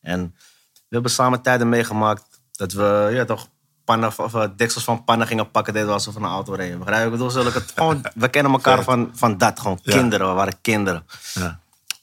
En 0.00 0.34
we 0.72 0.80
hebben 0.88 1.10
samen 1.10 1.42
tijden 1.42 1.68
meegemaakt 1.68 2.24
dat 2.52 2.72
we, 2.72 3.08
ja 3.12 3.24
toch, 3.24 3.48
pannen, 3.84 4.12
of, 4.18 4.34
eh, 4.34 4.48
deksels 4.56 4.84
van 4.84 5.04
pannen 5.04 5.26
gingen 5.26 5.50
pakken, 5.50 5.72
deden 5.72 5.88
we 5.88 5.94
alsof 5.94 6.14
we 6.14 6.20
een 6.20 6.26
auto 6.26 6.52
reden. 6.52 6.78
Begrijp 6.78 6.98
je? 7.00 7.04
Ik 7.06 7.10
bedoel, 7.12 7.30
zulke, 7.30 7.58
het, 7.58 7.72
gewoon, 7.74 8.02
we 8.14 8.28
kennen 8.28 8.52
elkaar 8.52 8.82
van, 8.82 9.10
van 9.12 9.38
dat, 9.38 9.60
gewoon 9.60 9.78
Ja. 9.82 9.92
kinderen, 9.92 10.28
we 10.28 10.34
waren 10.34 10.60
kinderen. 10.60 11.06
Ja. 11.34 11.60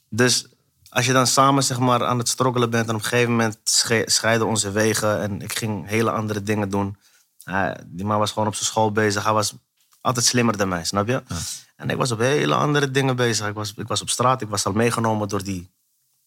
Dus 0.08 0.46
als 0.98 1.06
je 1.06 1.12
dan 1.12 1.26
samen 1.26 1.62
zeg 1.64 1.78
maar, 1.78 2.04
aan 2.04 2.18
het 2.18 2.28
struggelen 2.28 2.70
bent... 2.70 2.88
en 2.88 2.94
op 2.94 3.00
een 3.02 3.06
gegeven 3.06 3.30
moment 3.30 3.58
sche- 3.64 4.02
scheiden 4.06 4.46
onze 4.46 4.70
wegen... 4.70 5.20
en 5.20 5.40
ik 5.42 5.58
ging 5.58 5.86
hele 5.88 6.10
andere 6.10 6.42
dingen 6.42 6.68
doen. 6.68 6.96
Hij- 7.44 7.80
die 7.86 8.04
man 8.04 8.18
was 8.18 8.32
gewoon 8.32 8.48
op 8.48 8.54
zijn 8.54 8.66
school 8.66 8.92
bezig. 8.92 9.24
Hij 9.24 9.32
was 9.32 9.54
altijd 10.00 10.24
slimmer 10.26 10.56
dan 10.56 10.68
mij, 10.68 10.84
snap 10.84 11.06
je? 11.08 11.22
En 11.76 11.90
ik 11.90 11.96
was 11.96 12.10
op 12.10 12.18
hele 12.18 12.54
andere 12.54 12.90
dingen 12.90 13.16
bezig. 13.16 13.46
Ik 13.46 13.54
was, 13.54 13.72
ik 13.76 13.86
was 13.88 14.00
op 14.00 14.08
straat, 14.10 14.42
ik 14.42 14.48
was 14.48 14.64
al 14.64 14.72
meegenomen 14.72 15.28
door 15.28 15.42
die, 15.42 15.70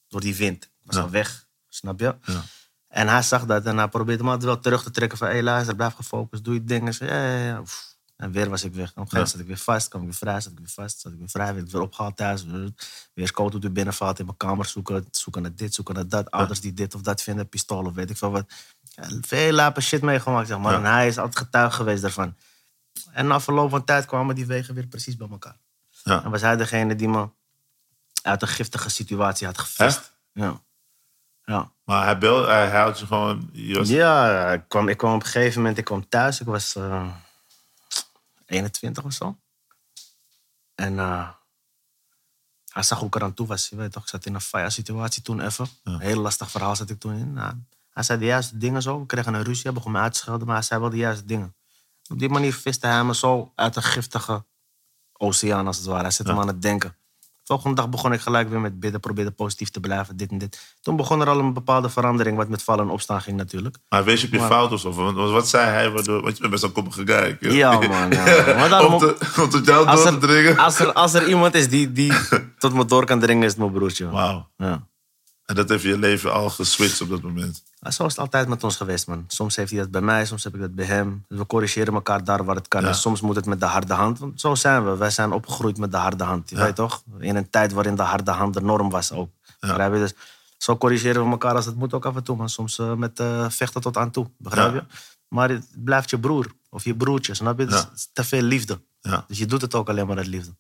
door 0.08 0.22
die 0.22 0.36
wind. 0.36 0.64
Ik 0.64 0.70
was 0.84 0.96
Ja. 0.96 1.02
al 1.02 1.10
weg, 1.10 1.46
snap 1.70 2.00
je? 2.00 2.16
Ja. 2.24 2.42
En 2.88 3.08
hij 3.08 3.22
zag 3.22 3.46
dat 3.46 3.64
en 3.66 3.78
hij 3.78 3.88
probeerde 3.88 4.24
me 4.24 4.30
altijd 4.30 4.48
wel 4.48 4.60
terug 4.60 4.84
te 4.84 4.92
trekken 4.92 5.18
van... 5.18 5.28
hé, 5.28 5.34
hey, 5.34 5.44
luister, 5.44 5.76
blijf 5.76 5.94
gefocust, 5.94 6.44
doe 6.44 6.54
je 6.54 6.64
dingen. 6.64 6.94
Ja, 7.00 7.06
ja, 7.26 7.46
ja. 7.46 7.60
Oef. 7.60 7.91
En 8.22 8.32
weer 8.32 8.50
was 8.50 8.64
ik 8.64 8.74
weg. 8.74 8.90
Op 8.90 8.98
een 8.98 9.04
gegeven 9.04 9.18
moment 9.18 9.30
zat 9.30 9.40
ik 9.40 9.48
weer 9.48 9.58
vast, 9.58 9.88
kwam 9.88 10.02
ik 10.02 10.08
weer 10.08 10.18
vrij, 10.18 10.42
zat 10.42 10.52
ik 10.52 10.58
weer 10.58 10.70
vast, 10.70 11.00
zat 11.00 11.12
ik 11.12 11.18
weer 11.18 11.30
vrij, 11.30 11.54
werd 11.54 11.66
ik 11.66 11.72
weer 11.72 11.82
opgehaald 11.82 12.18
thuis. 12.18 12.46
Weer 13.14 13.28
scout 13.28 13.56
op 13.56 13.62
de 13.62 13.72
binnenvalt 13.72 14.20
in 14.20 14.26
mijn 14.26 14.38
kamer 14.38 14.66
zoeken, 14.66 15.08
zoeken 15.12 15.42
naar 15.42 15.56
dit, 15.56 15.74
zoeken 15.74 15.96
naar 15.96 16.08
dat. 16.08 16.32
Ouders 16.32 16.62
die 16.62 16.74
dit 16.74 16.96
of 16.96 17.02
dat 17.02 17.22
vinden, 17.22 17.50
pistolen 17.50 17.86
of 17.86 17.94
weet 17.94 18.10
ik 18.10 18.18
veel 18.18 18.32
wat. 18.32 18.46
Veel 19.22 19.52
lape 19.52 19.82
shit 19.82 20.02
meegemaakt, 20.02 20.48
zeg 20.48 20.58
maar. 20.58 20.74
En 20.74 20.86
hij 20.86 21.08
is 21.08 21.18
altijd 21.18 21.38
getuige 21.38 21.76
geweest 21.76 22.02
daarvan. 22.02 22.36
En 23.12 23.28
na 23.28 23.40
verloop 23.40 23.70
van 23.70 23.84
tijd 23.84 24.06
kwamen 24.06 24.36
die 24.36 24.46
wegen 24.46 24.74
weer 24.74 24.88
precies 24.88 25.16
bij 25.16 25.28
elkaar. 25.32 25.58
Ja. 26.04 26.24
En 26.24 26.32
was 26.32 26.42
hij 26.42 26.56
degene 26.56 26.96
die 26.96 27.10
me 27.10 27.30
uit 28.22 28.42
een 28.42 28.48
giftige 28.48 28.90
situatie 28.90 29.48
had 29.48 29.58
gevist. 29.58 30.14
Ja. 30.34 30.62
Ja. 31.44 31.72
Maar 31.84 32.04
hij, 32.04 32.18
bel, 32.18 32.48
hij 32.48 32.70
houdt 32.70 33.00
je 33.00 33.06
gewoon... 33.06 33.50
Ja, 33.54 34.52
ik 34.52 34.64
kwam, 34.68 34.88
ik 34.88 34.98
kwam 34.98 35.14
op 35.14 35.22
een 35.22 35.28
gegeven 35.28 35.60
moment 35.60 35.78
ik 35.78 35.86
kwam 35.86 36.10
thuis. 36.10 36.40
Ik 36.40 36.48
was 36.48 36.76
eh 36.76 37.08
21 38.52 39.04
of 39.04 39.14
zo. 39.14 39.40
En 40.76 41.00
eh, 41.00 41.30
hij 42.68 42.84
zag 42.84 43.00
hoe 43.00 43.08
ik 43.08 43.16
eraan 43.16 43.34
toe 43.34 43.48
was. 43.48 43.70
Je 43.70 43.76
weet 43.76 43.92
toch, 43.92 44.04
ik 44.04 44.10
zat 44.10 44.26
in 44.26 44.34
een 44.34 44.42
fire 44.42 44.70
situatie 44.70 45.24
toen 45.24 45.40
even. 45.42 45.68
Een 45.84 46.00
heel 46.00 46.22
lastig 46.22 46.52
verhaal 46.52 46.76
zat 46.76 46.90
ik 46.90 47.00
toen 47.00 47.14
in. 47.14 47.34
Nou, 47.34 47.56
hij 47.90 48.04
zei 48.04 48.20
de 48.20 48.26
juiste 48.26 48.58
dingen 48.58 48.82
zo. 48.82 49.00
We 49.00 49.06
kregen 49.06 49.34
een 49.34 49.44
ruzie, 49.44 49.64
hij 49.64 49.74
begon 49.74 49.92
me 49.92 50.00
uit 50.00 50.14
te 50.14 50.20
schelden, 50.20 50.48
maar 50.48 50.56
hij 50.56 50.66
zei 50.66 50.80
wel 50.80 50.90
de 50.90 50.98
juiste 50.98 51.26
dingen. 51.26 51.56
Op 52.10 52.20
die 52.20 52.30
manier 52.30 52.54
viste 52.54 52.88
hij 52.88 53.04
me 53.04 53.16
zo 53.16 53.52
uit 53.56 53.76
een 53.76 53.84
giftige 53.84 54.46
oceaan, 55.14 55.68
als 55.68 55.78
het 55.78 55.86
ware. 55.86 56.02
Hij 56.02 56.12
zette 56.12 56.34
me 56.34 56.40
aan 56.40 56.48
het 56.48 56.62
denken. 56.62 56.96
Volgende 57.52 57.76
dag 57.76 57.90
begon 57.90 58.14
ik 58.14 58.22
gelijk 58.22 58.50
weer 58.50 58.60
met 58.60 58.80
bidden, 58.80 59.00
probeerde 59.00 59.32
positief 59.32 59.70
te 59.70 59.80
blijven, 59.80 60.18
dit 60.18 60.32
en 60.32 60.38
dit. 60.38 60.76
Toen 60.82 60.96
begon 60.96 61.22
er 61.22 61.30
al 61.30 61.40
een 61.40 61.54
bepaalde 61.54 61.90
verandering, 61.90 62.38
wat 62.38 62.48
met 62.48 62.64
vallen 62.64 62.86
en 62.86 62.92
opstaan 62.92 63.22
ging 63.22 63.38
natuurlijk. 63.38 63.78
Maar 63.90 64.04
wees 64.04 64.22
je 64.22 64.28
op 64.28 64.34
je 64.34 64.40
Maar- 64.40 64.50
fout 64.50 64.72
of 64.72 64.80
zo? 64.80 64.92
Want, 64.92 65.16
wat 65.32 65.48
zei 65.48 65.70
hij? 65.70 65.90
Waardoor, 65.90 66.22
want 66.22 66.34
je 66.34 66.40
bent 66.40 66.52
best 66.52 66.64
wel 66.64 66.72
koppige 66.72 67.06
guy. 67.06 67.38
Ja, 67.54 67.72
man. 67.80 68.12
Ja. 68.12 68.24
Maar 68.58 68.70
daarom, 68.76 68.94
om, 68.94 69.00
te, 69.00 69.16
om 69.42 69.50
tot 69.50 69.66
jou 69.66 69.86
als, 69.88 70.04
door 70.04 70.12
te 70.12 70.18
dringen. 70.28 70.52
er, 70.52 70.60
als, 70.60 70.80
er, 70.80 70.94
als 70.94 71.14
er 71.14 71.28
iemand 71.28 71.56
is 71.56 71.70
die, 71.70 71.92
die 71.92 72.14
tot 72.60 72.74
me 72.74 72.86
door 72.86 73.06
kan 73.06 73.20
dringen, 73.20 73.44
is 73.44 73.50
het 73.50 73.60
mijn 73.60 73.72
broertje. 73.72 74.10
Wauw. 74.10 74.50
Ja. 74.58 74.88
En 75.52 75.58
dat 75.58 75.70
heeft 75.70 75.84
je 75.84 75.98
leven 75.98 76.34
al 76.34 76.50
geswitcht 76.50 77.02
op 77.02 77.10
dat 77.10 77.22
moment. 77.22 77.64
Maar 77.80 77.94
zo 77.94 78.04
is 78.06 78.12
het 78.12 78.20
altijd 78.20 78.48
met 78.48 78.64
ons 78.64 78.76
geweest, 78.76 79.08
man. 79.08 79.24
Soms 79.28 79.56
heeft 79.56 79.72
hij 79.72 79.80
dat 79.80 79.92
bij 79.92 80.02
mij, 80.02 80.26
soms 80.26 80.44
heb 80.44 80.54
ik 80.56 80.60
dat 80.62 80.76
bij 80.76 80.86
hem. 80.86 81.26
Dus 81.28 81.38
we 81.38 81.46
corrigeren 81.46 81.94
elkaar 81.94 82.24
daar 82.24 82.44
waar 82.46 82.56
het 82.56 82.68
kan. 82.68 82.82
Ja. 82.82 82.88
En 82.88 82.96
soms 82.96 83.22
moet 83.22 83.36
het 83.36 83.46
met 83.46 83.60
de 83.60 83.66
harde 83.66 83.94
hand. 83.94 84.20
Want 84.20 84.42
zo 84.42 84.56
zijn 84.56 84.86
we. 84.86 84.98
Wij 84.98 85.10
zijn 85.10 85.32
opgegroeid 85.32 85.78
met 85.78 85.92
de 85.92 85.98
harde 85.98 86.24
hand. 86.24 86.50
Je 86.50 86.56
Ja. 86.56 86.64
weet 86.64 86.76
toch? 86.76 87.04
In 87.20 87.36
een 87.36 87.50
tijd 87.50 87.72
waarin 87.74 87.96
de 87.96 88.02
harde 88.02 88.32
hand 88.32 88.54
de 88.54 88.62
norm 88.62 88.90
was 88.90 89.12
ook. 89.12 89.30
Begrijp 89.60 89.94
je? 89.94 90.00
Dus 90.00 90.14
zo 90.58 90.78
corrigeren 90.78 91.24
we 91.26 91.30
elkaar 91.32 91.56
als 91.56 91.66
het 91.66 91.76
moet 91.76 91.94
ook 91.94 92.06
af 92.06 92.16
en 92.16 92.24
toe, 92.24 92.36
man. 92.38 92.50
Soms 92.50 92.80
eh, 92.80 92.94
met 92.94 93.20
eh, 93.20 93.50
vechten 93.50 93.82
tot 93.82 93.98
aan 93.98 94.12
toe. 94.12 94.30
Begrijp 94.38 94.74
Ja. 94.74 94.80
je? 94.80 94.84
Maar 95.28 95.50
het 95.50 95.68
blijft 95.84 96.10
je 96.10 96.20
broer 96.20 96.46
of 96.70 96.84
je 96.84 96.96
broertje, 96.96 97.34
snap 97.34 97.60
je? 97.60 97.66
Dus 97.66 97.76
Ja. 97.80 97.90
te 98.14 98.24
veel 98.24 98.42
liefde. 98.42 98.82
Ja. 99.02 99.26
Dus 99.28 99.38
je 99.38 99.46
doet 99.46 99.62
het 99.62 99.76
ook 99.76 99.90
alleen 99.90 100.08
maar 100.08 100.18
uit 100.18 100.28
liefde. 100.28 100.56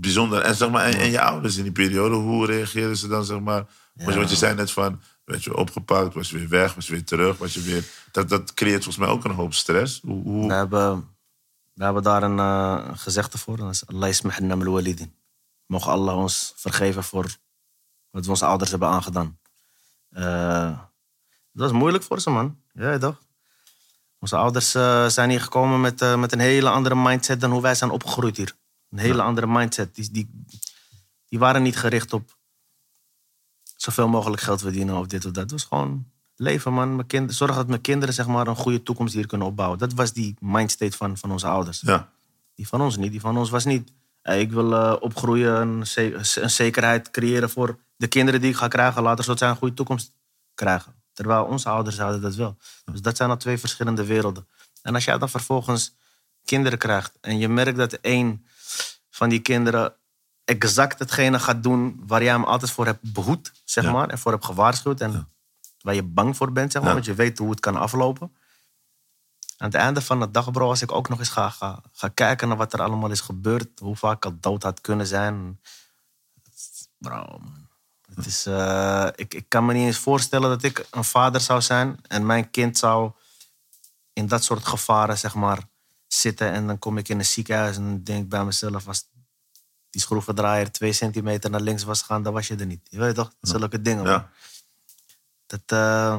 Bijzonder. 0.00 0.40
En, 0.42 0.54
zeg 0.54 0.70
maar, 0.70 0.84
en, 0.84 0.98
en 0.98 1.10
je 1.10 1.20
ouders 1.20 1.56
in 1.56 1.62
die 1.62 1.72
periode, 1.72 2.14
hoe 2.14 2.46
reageerden 2.46 2.96
ze 2.96 3.08
dan? 3.08 3.24
Zeg 3.24 3.40
maar, 3.40 3.64
want, 3.96 4.12
je, 4.12 4.16
want 4.18 4.30
je 4.30 4.36
zei 4.36 4.54
net 4.54 4.70
van, 4.70 5.00
werd 5.24 5.44
je 5.44 5.56
opgepakt, 5.56 6.14
was 6.14 6.30
je 6.30 6.38
weer 6.38 6.48
weg, 6.48 6.74
was 6.74 6.86
je 6.86 6.92
weer 6.92 7.04
terug, 7.04 7.38
was 7.38 7.54
je 7.54 7.60
weer... 7.60 7.84
Dat, 8.10 8.28
dat 8.28 8.54
creëert 8.54 8.84
volgens 8.84 9.04
mij 9.04 9.14
ook 9.14 9.24
een 9.24 9.30
hoop 9.30 9.54
stress. 9.54 10.00
Hoe, 10.00 10.22
hoe, 10.22 10.46
We 10.46 10.54
hebben, 10.54 11.08
we 11.72 11.84
hebben 11.84 12.02
daar 12.02 12.22
een 12.22 12.38
eh, 12.38 12.98
gezegde 12.98 13.38
voor. 13.38 13.56
Dat 13.56 13.70
is 13.70 13.86
Allah 13.86 14.08
ismahna 14.08 14.54
al 14.54 14.72
walidin. 14.72 15.14
Mogen 15.66 15.92
Allah 15.92 16.16
ons 16.16 16.52
vergeven 16.56 17.04
voor 17.04 17.36
wat 18.10 18.24
we 18.24 18.30
onze 18.30 18.44
ouders 18.44 18.70
hebben 18.70 18.88
aangedaan. 18.88 19.38
Eh, 20.10 20.78
dat 21.52 21.70
was 21.70 21.72
moeilijk 21.72 22.04
voor 22.04 22.20
ze, 22.20 22.30
man. 22.30 22.60
Ja, 22.72 22.98
toch? 22.98 23.22
Onze 24.18 24.36
ouders 24.36 24.74
eh, 24.74 25.06
zijn 25.06 25.30
hier 25.30 25.40
gekomen 25.40 25.80
met, 25.80 26.16
met 26.16 26.32
een 26.32 26.40
hele 26.40 26.70
andere 26.70 26.94
mindset 26.94 27.40
dan 27.40 27.50
hoe 27.50 27.62
wij 27.62 27.74
zijn 27.74 27.90
opgegroeid 27.90 28.36
hier. 28.36 28.54
Een 28.90 28.98
hele 28.98 29.22
andere 29.22 29.46
mindset. 29.46 29.94
Die, 29.94 30.10
die, 30.10 30.44
die 31.28 31.38
waren 31.38 31.62
niet 31.62 31.76
gericht 31.76 32.12
op 32.12 32.35
zoveel 33.86 34.08
mogelijk 34.08 34.42
geld 34.42 34.60
verdienen 34.60 34.96
of 34.96 35.06
dit 35.06 35.24
of 35.24 35.30
dat. 35.32 35.42
Het 35.42 35.50
was 35.52 35.64
gewoon 35.64 36.06
leven, 36.36 36.72
man. 36.72 36.94
Mijn 36.94 37.06
kind, 37.06 37.34
zorg 37.34 37.54
dat 37.54 37.68
mijn 37.68 37.80
kinderen 37.80 38.14
zeg 38.14 38.26
maar, 38.26 38.46
een 38.46 38.56
goede 38.56 38.82
toekomst 38.82 39.14
hier 39.14 39.26
kunnen 39.26 39.46
opbouwen. 39.46 39.78
Dat 39.78 39.92
was 39.92 40.12
die 40.12 40.34
mindstate 40.40 40.96
van, 40.96 41.16
van 41.16 41.30
onze 41.32 41.46
ouders. 41.46 41.80
ja, 41.80 42.08
Die 42.54 42.68
van 42.68 42.80
ons 42.80 42.96
niet. 42.96 43.10
Die 43.10 43.20
van 43.20 43.36
ons 43.38 43.50
was 43.50 43.64
niet. 43.64 43.92
ik 44.22 44.50
wil 44.50 44.74
eh, 44.74 44.96
opgroeien, 45.00 45.54
een, 45.60 45.86
ze- 45.86 46.40
een 46.40 46.50
zekerheid 46.50 47.10
creëren 47.10 47.50
voor 47.50 47.78
de 47.96 48.06
kinderen 48.06 48.40
die 48.40 48.50
ik 48.50 48.56
ga 48.56 48.68
krijgen. 48.68 49.02
Later 49.02 49.24
zodat 49.24 49.38
zij 49.38 49.48
een 49.48 49.56
goede 49.56 49.74
toekomst 49.74 50.12
krijgen. 50.54 50.94
Terwijl 51.12 51.44
onze 51.44 51.68
ouders 51.68 51.98
hadden 51.98 52.20
dat 52.20 52.34
wel. 52.34 52.56
Dus 52.84 53.00
dat 53.02 53.16
zijn 53.16 53.30
al 53.30 53.36
twee 53.36 53.58
verschillende 53.58 54.04
werelden. 54.04 54.46
En 54.82 54.94
als 54.94 55.04
jij 55.04 55.18
dan 55.18 55.28
vervolgens 55.28 55.94
kinderen 56.44 56.78
krijgt 56.78 57.12
en 57.20 57.38
je 57.38 57.48
merkt 57.48 57.76
dat 57.78 57.92
één 57.92 58.46
van 59.10 59.28
die 59.28 59.40
kinderen 59.40 59.94
exact 60.46 60.98
hetgene 60.98 61.38
gaat 61.38 61.62
doen 61.62 62.02
waar 62.06 62.22
jij 62.22 62.32
hem 62.32 62.44
altijd 62.44 62.70
voor 62.70 62.86
hebt 62.86 63.12
behoed, 63.12 63.52
zeg 63.64 63.84
Ja. 63.84 63.92
maar, 63.92 64.08
en 64.08 64.18
voor 64.18 64.32
hebt 64.32 64.44
gewaarschuwd 64.44 65.00
en 65.00 65.28
waar 65.80 65.94
je 65.94 66.02
bang 66.02 66.36
voor 66.36 66.52
bent, 66.52 66.72
zeg 66.72 66.82
maar, 66.82 66.90
Ja. 66.90 66.96
want 66.96 67.06
je 67.06 67.14
weet 67.14 67.38
hoe 67.38 67.50
het 67.50 67.60
kan 67.60 67.76
aflopen. 67.76 68.36
Aan 69.58 69.66
het 69.70 69.74
einde 69.76 70.00
van 70.00 70.20
de 70.20 70.30
dag, 70.30 70.50
bro, 70.50 70.68
als 70.68 70.82
ik 70.82 70.92
ook 70.92 71.08
nog 71.08 71.18
eens 71.18 71.28
ga, 71.28 71.50
ga, 71.50 71.80
ga 71.92 72.08
kijken 72.08 72.48
naar 72.48 72.56
wat 72.56 72.72
er 72.72 72.82
allemaal 72.82 73.10
is 73.10 73.20
gebeurd, 73.20 73.78
hoe 73.78 73.96
vaak 73.96 74.16
ik 74.16 74.24
al 74.24 74.36
dood 74.40 74.62
had 74.62 74.80
kunnen 74.80 75.06
zijn. 75.06 75.60
Bro, 76.98 77.24
man. 77.26 77.68
Het 78.14 78.26
is, 78.26 78.46
eh, 78.46 79.08
ik, 79.14 79.34
ik 79.34 79.48
kan 79.48 79.66
me 79.66 79.72
niet 79.72 79.86
eens 79.86 79.98
voorstellen 79.98 80.48
dat 80.48 80.62
ik 80.62 80.86
een 80.90 81.04
vader 81.04 81.40
zou 81.40 81.60
zijn 81.62 81.98
en 82.08 82.26
mijn 82.26 82.50
kind 82.50 82.78
zou 82.78 83.10
in 84.12 84.26
dat 84.26 84.44
soort 84.44 84.66
gevaren, 84.66 85.18
zeg 85.18 85.34
maar, 85.34 85.58
zitten. 86.06 86.52
En 86.52 86.66
dan 86.66 86.78
kom 86.78 86.98
ik 86.98 87.08
in 87.08 87.18
een 87.18 87.24
ziekenhuis 87.24 87.76
en 87.76 88.04
denk 88.04 88.28
bij 88.28 88.44
mezelf, 88.44 88.88
als 88.88 89.04
die 89.96 90.04
schroevendraaier 90.04 90.70
twee 90.72 90.92
centimeter 90.92 91.50
naar 91.50 91.60
links 91.60 91.84
was 91.84 92.00
gegaan, 92.00 92.22
dan 92.22 92.32
was 92.32 92.46
je 92.48 92.56
er 92.56 92.66
niet. 92.66 92.80
Je 92.90 92.98
weet 92.98 93.14
toch? 93.14 93.32
Zulke 93.40 93.82
dingen. 93.82 94.04
ja. 94.04 94.30
Dat, 95.46 95.60
eh, 95.66 96.18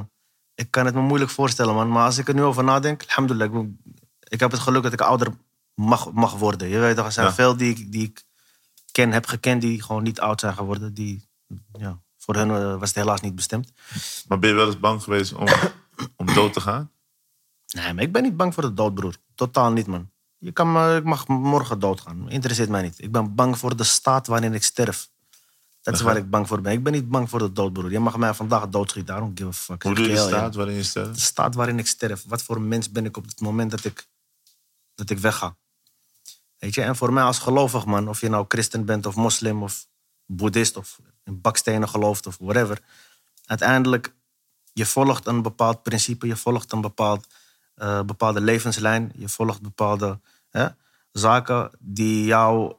ik 0.55 0.71
kan 0.71 0.85
het 0.85 0.95
me 0.95 1.01
moeilijk 1.01 1.31
voorstellen, 1.31 1.75
man. 1.75 1.89
Maar 1.91 2.05
als 2.05 2.17
ik 2.17 2.27
er 2.27 2.33
nu 2.33 2.43
over 2.43 2.63
nadenk, 2.63 3.03
alhamdulillah. 3.07 3.63
Ik, 3.63 3.69
ik 4.19 4.39
heb 4.39 4.51
het 4.51 4.59
geluk 4.59 4.83
dat 4.83 4.93
ik 4.93 5.01
ouder 5.01 5.27
mag, 5.73 6.11
mag 6.11 6.33
worden. 6.33 6.67
Je 6.67 6.79
weet 6.79 6.95
toch, 6.95 7.05
er 7.05 7.11
zijn 7.11 7.27
Ja. 7.27 7.33
veel 7.33 7.57
die, 7.57 7.69
ik- 7.75 7.91
die 7.91 8.03
ik 8.03 8.23
ken, 8.91 9.11
heb 9.11 9.25
gekend 9.25 9.61
die 9.61 9.81
gewoon 9.81 10.03
niet 10.03 10.19
oud 10.19 10.39
zijn 10.39 10.53
geworden. 10.53 10.93
Die, 10.93 11.27
ja, 11.77 11.99
voor 12.17 12.35
hun 12.35 12.49
eh, 12.49 12.79
was 12.79 12.87
het 12.89 12.97
helaas 12.97 13.21
niet 13.21 13.35
bestemd. 13.35 13.71
Maar 14.27 14.39
ben 14.39 14.49
je 14.49 14.55
wel 14.55 14.65
eens 14.65 14.79
bang 14.79 15.03
geweest 15.03 15.33
om, 15.33 15.47
om 16.15 16.33
dood 16.33 16.53
te 16.53 16.61
gaan? 16.61 16.91
Nee, 17.73 17.93
maar 17.93 18.03
ik 18.03 18.11
ben 18.11 18.23
niet 18.23 18.37
bang 18.37 18.53
voor 18.53 18.63
de 18.63 18.73
dood, 18.73 18.93
broer. 18.93 19.15
Totaal 19.35 19.71
niet, 19.71 19.87
man. 19.87 20.09
Je 20.37 20.51
kan 20.51 20.71
me, 20.71 20.95
ik 20.95 21.03
mag 21.03 21.27
morgen 21.27 21.79
doodgaan. 21.79 22.29
Interesseert 22.29 22.69
mij 22.69 22.81
niet. 22.81 23.01
Ik 23.01 23.11
ben 23.11 23.35
bang 23.35 23.57
voor 23.57 23.75
de 23.75 23.83
staat 23.83 24.27
waarin 24.27 24.53
ik 24.53 24.63
sterf. 24.63 25.09
Dat 25.81 25.93
is 25.95 26.01
waar 26.01 26.17
ik 26.17 26.29
bang 26.29 26.47
voor 26.47 26.61
ben. 26.61 26.71
Ik 26.71 26.83
ben 26.83 26.93
niet 26.93 27.09
bang 27.09 27.29
voor 27.29 27.39
de 27.39 27.51
dood, 27.51 27.73
broer. 27.73 27.91
Je 27.91 27.99
mag 27.99 28.17
mij 28.17 28.33
vandaag 28.33 28.67
doodschieten. 28.67 29.15
Don't 29.15 29.37
give 29.39 29.49
a 29.49 29.53
fuck. 29.53 29.83
Hoe 29.83 29.95
doe 29.95 30.05
je 30.05 30.11
heel 30.11 30.27
staat 30.27 30.55
waarin 30.55 30.73
je 30.73 30.81
De 30.81 30.85
stelt? 30.87 31.19
staat 31.19 31.55
waarin 31.55 31.79
ik 31.79 31.87
sterf. 31.87 32.23
Wat 32.27 32.43
voor 32.43 32.61
mens 32.61 32.91
ben 32.91 33.05
ik 33.05 33.17
op 33.17 33.25
het 33.25 33.39
moment 33.39 33.71
dat 33.71 33.85
ik, 33.85 34.07
dat 34.95 35.09
ik 35.09 35.19
wegga. 35.19 35.55
Weet 36.57 36.73
je, 36.73 36.81
en 36.81 36.95
voor 36.95 37.13
mij 37.13 37.23
als 37.23 37.39
gelovig 37.39 37.85
man, 37.85 38.09
of 38.09 38.21
je 38.21 38.29
nou 38.29 38.45
christen 38.47 38.85
bent 38.85 39.05
of 39.05 39.15
moslim 39.15 39.63
of 39.63 39.87
boeddhist 40.25 40.77
of 40.77 40.99
in 41.23 41.41
bakstenen 41.41 41.89
gelooft 41.89 42.27
of 42.27 42.37
whatever. 42.39 42.81
Uiteindelijk, 43.45 44.13
je 44.73 44.85
volgt 44.85 45.27
een 45.27 45.41
bepaald 45.41 45.83
principe, 45.83 46.27
je 46.27 46.35
volgt 46.35 46.71
een 46.71 46.81
bepaald, 46.81 47.27
eh, 47.77 48.01
bepaalde 48.01 48.41
levenslijn, 48.41 49.11
je 49.15 49.29
volgt 49.29 49.61
bepaalde 49.61 50.19
hè, 50.49 50.67
zaken 51.11 51.71
die 51.79 52.25
jou 52.25 52.73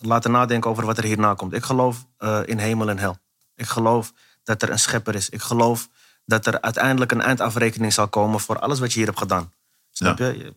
laten 0.00 0.30
nadenken 0.30 0.70
over 0.70 0.86
wat 0.86 0.98
er 0.98 1.04
hierna 1.04 1.34
komt. 1.34 1.52
Ik 1.52 1.64
geloof 1.64 2.06
eh, 2.18 2.40
in 2.44 2.58
hemel 2.58 2.88
en 2.88 2.98
hel. 2.98 3.16
Ik 3.54 3.66
geloof 3.66 4.12
dat 4.42 4.62
er 4.62 4.70
een 4.70 4.78
schepper 4.78 5.14
is. 5.14 5.28
Ik 5.28 5.40
geloof 5.42 5.88
dat 6.24 6.46
er 6.46 6.60
uiteindelijk 6.60 7.12
een 7.12 7.20
eindafrekening 7.20 7.92
zal 7.92 8.08
komen 8.08 8.40
voor 8.40 8.58
alles 8.58 8.78
wat 8.78 8.92
je 8.92 8.98
hier 8.98 9.06
hebt 9.06 9.18
gedaan. 9.18 9.52
Snap 9.90 10.18
Ja. 10.18 10.26
je? 10.26 10.54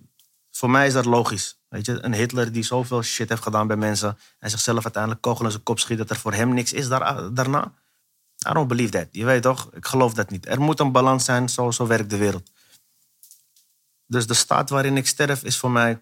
Voor 0.51 0.69
mij 0.69 0.87
is 0.87 0.93
dat 0.93 1.05
logisch. 1.05 1.59
Weet 1.69 1.85
je, 1.85 2.03
een 2.03 2.13
Hitler 2.13 2.51
die 2.51 2.63
zoveel 2.63 3.01
shit 3.03 3.29
heeft 3.29 3.41
gedaan 3.41 3.67
bij 3.67 3.75
mensen 3.75 4.17
en 4.39 4.49
zichzelf 4.49 4.83
uiteindelijk 4.83 5.21
kogel 5.21 5.45
in 5.45 5.51
zijn 5.51 5.63
kop 5.63 5.79
schiet, 5.79 5.97
dat 5.97 6.09
er 6.09 6.15
voor 6.15 6.33
hem 6.33 6.53
niks 6.53 6.73
is 6.73 6.87
daar, 6.87 7.33
daarna. 7.33 7.71
I 8.49 8.53
don't 8.53 8.67
believe 8.67 8.91
that. 8.91 9.07
Je 9.11 9.25
weet 9.25 9.41
toch? 9.41 9.69
Ik 9.73 9.85
geloof 9.85 10.13
dat 10.13 10.29
niet. 10.29 10.47
Er 10.47 10.61
moet 10.61 10.79
een 10.79 10.91
balans 10.91 11.25
zijn, 11.25 11.49
zo, 11.49 11.71
zo 11.71 11.87
werkt 11.87 12.09
de 12.09 12.17
wereld. 12.17 12.51
Dus 14.07 14.27
de 14.27 14.33
staat 14.33 14.69
waarin 14.69 14.97
ik 14.97 15.07
sterf 15.07 15.43
is 15.43 15.57
voor 15.57 15.71
mij, 15.71 16.01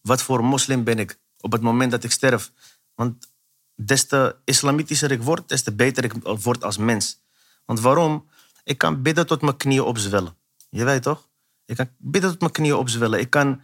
wat 0.00 0.22
voor 0.22 0.44
moslim 0.44 0.84
ben 0.84 0.98
ik 0.98 1.18
op 1.40 1.52
het 1.52 1.62
moment 1.62 1.90
dat 1.90 2.04
ik 2.04 2.10
sterf? 2.10 2.52
Want 2.94 3.30
des 3.74 4.06
te 4.06 4.36
islamitischer 4.44 5.10
ik 5.10 5.22
word, 5.22 5.48
des 5.48 5.62
te 5.62 5.72
beter 5.72 6.04
ik 6.04 6.12
word 6.22 6.64
als 6.64 6.76
mens. 6.76 7.20
Want 7.64 7.80
waarom? 7.80 8.28
Ik 8.64 8.78
kan 8.78 9.02
bidden 9.02 9.26
tot 9.26 9.42
mijn 9.42 9.56
knieën 9.56 9.82
opzwellen. 9.82 10.36
Je 10.68 10.84
weet 10.84 11.02
toch? 11.02 11.28
Ik 11.64 11.76
kan 11.76 11.88
bidden 11.98 12.30
tot 12.30 12.40
mijn 12.40 12.52
knieën 12.52 12.76
opzwellen. 12.76 13.20
Ik 13.20 13.30
kan 13.30 13.62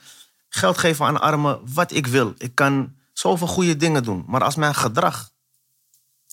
geld 0.48 0.78
geven 0.78 1.06
aan 1.06 1.20
armen, 1.20 1.60
wat 1.74 1.92
ik 1.92 2.06
wil. 2.06 2.34
Ik 2.38 2.54
kan 2.54 2.96
zoveel 3.12 3.46
goede 3.46 3.76
dingen 3.76 4.02
doen. 4.02 4.24
Maar 4.26 4.44
als 4.44 4.54
mijn 4.54 4.74
gedrag, 4.74 5.30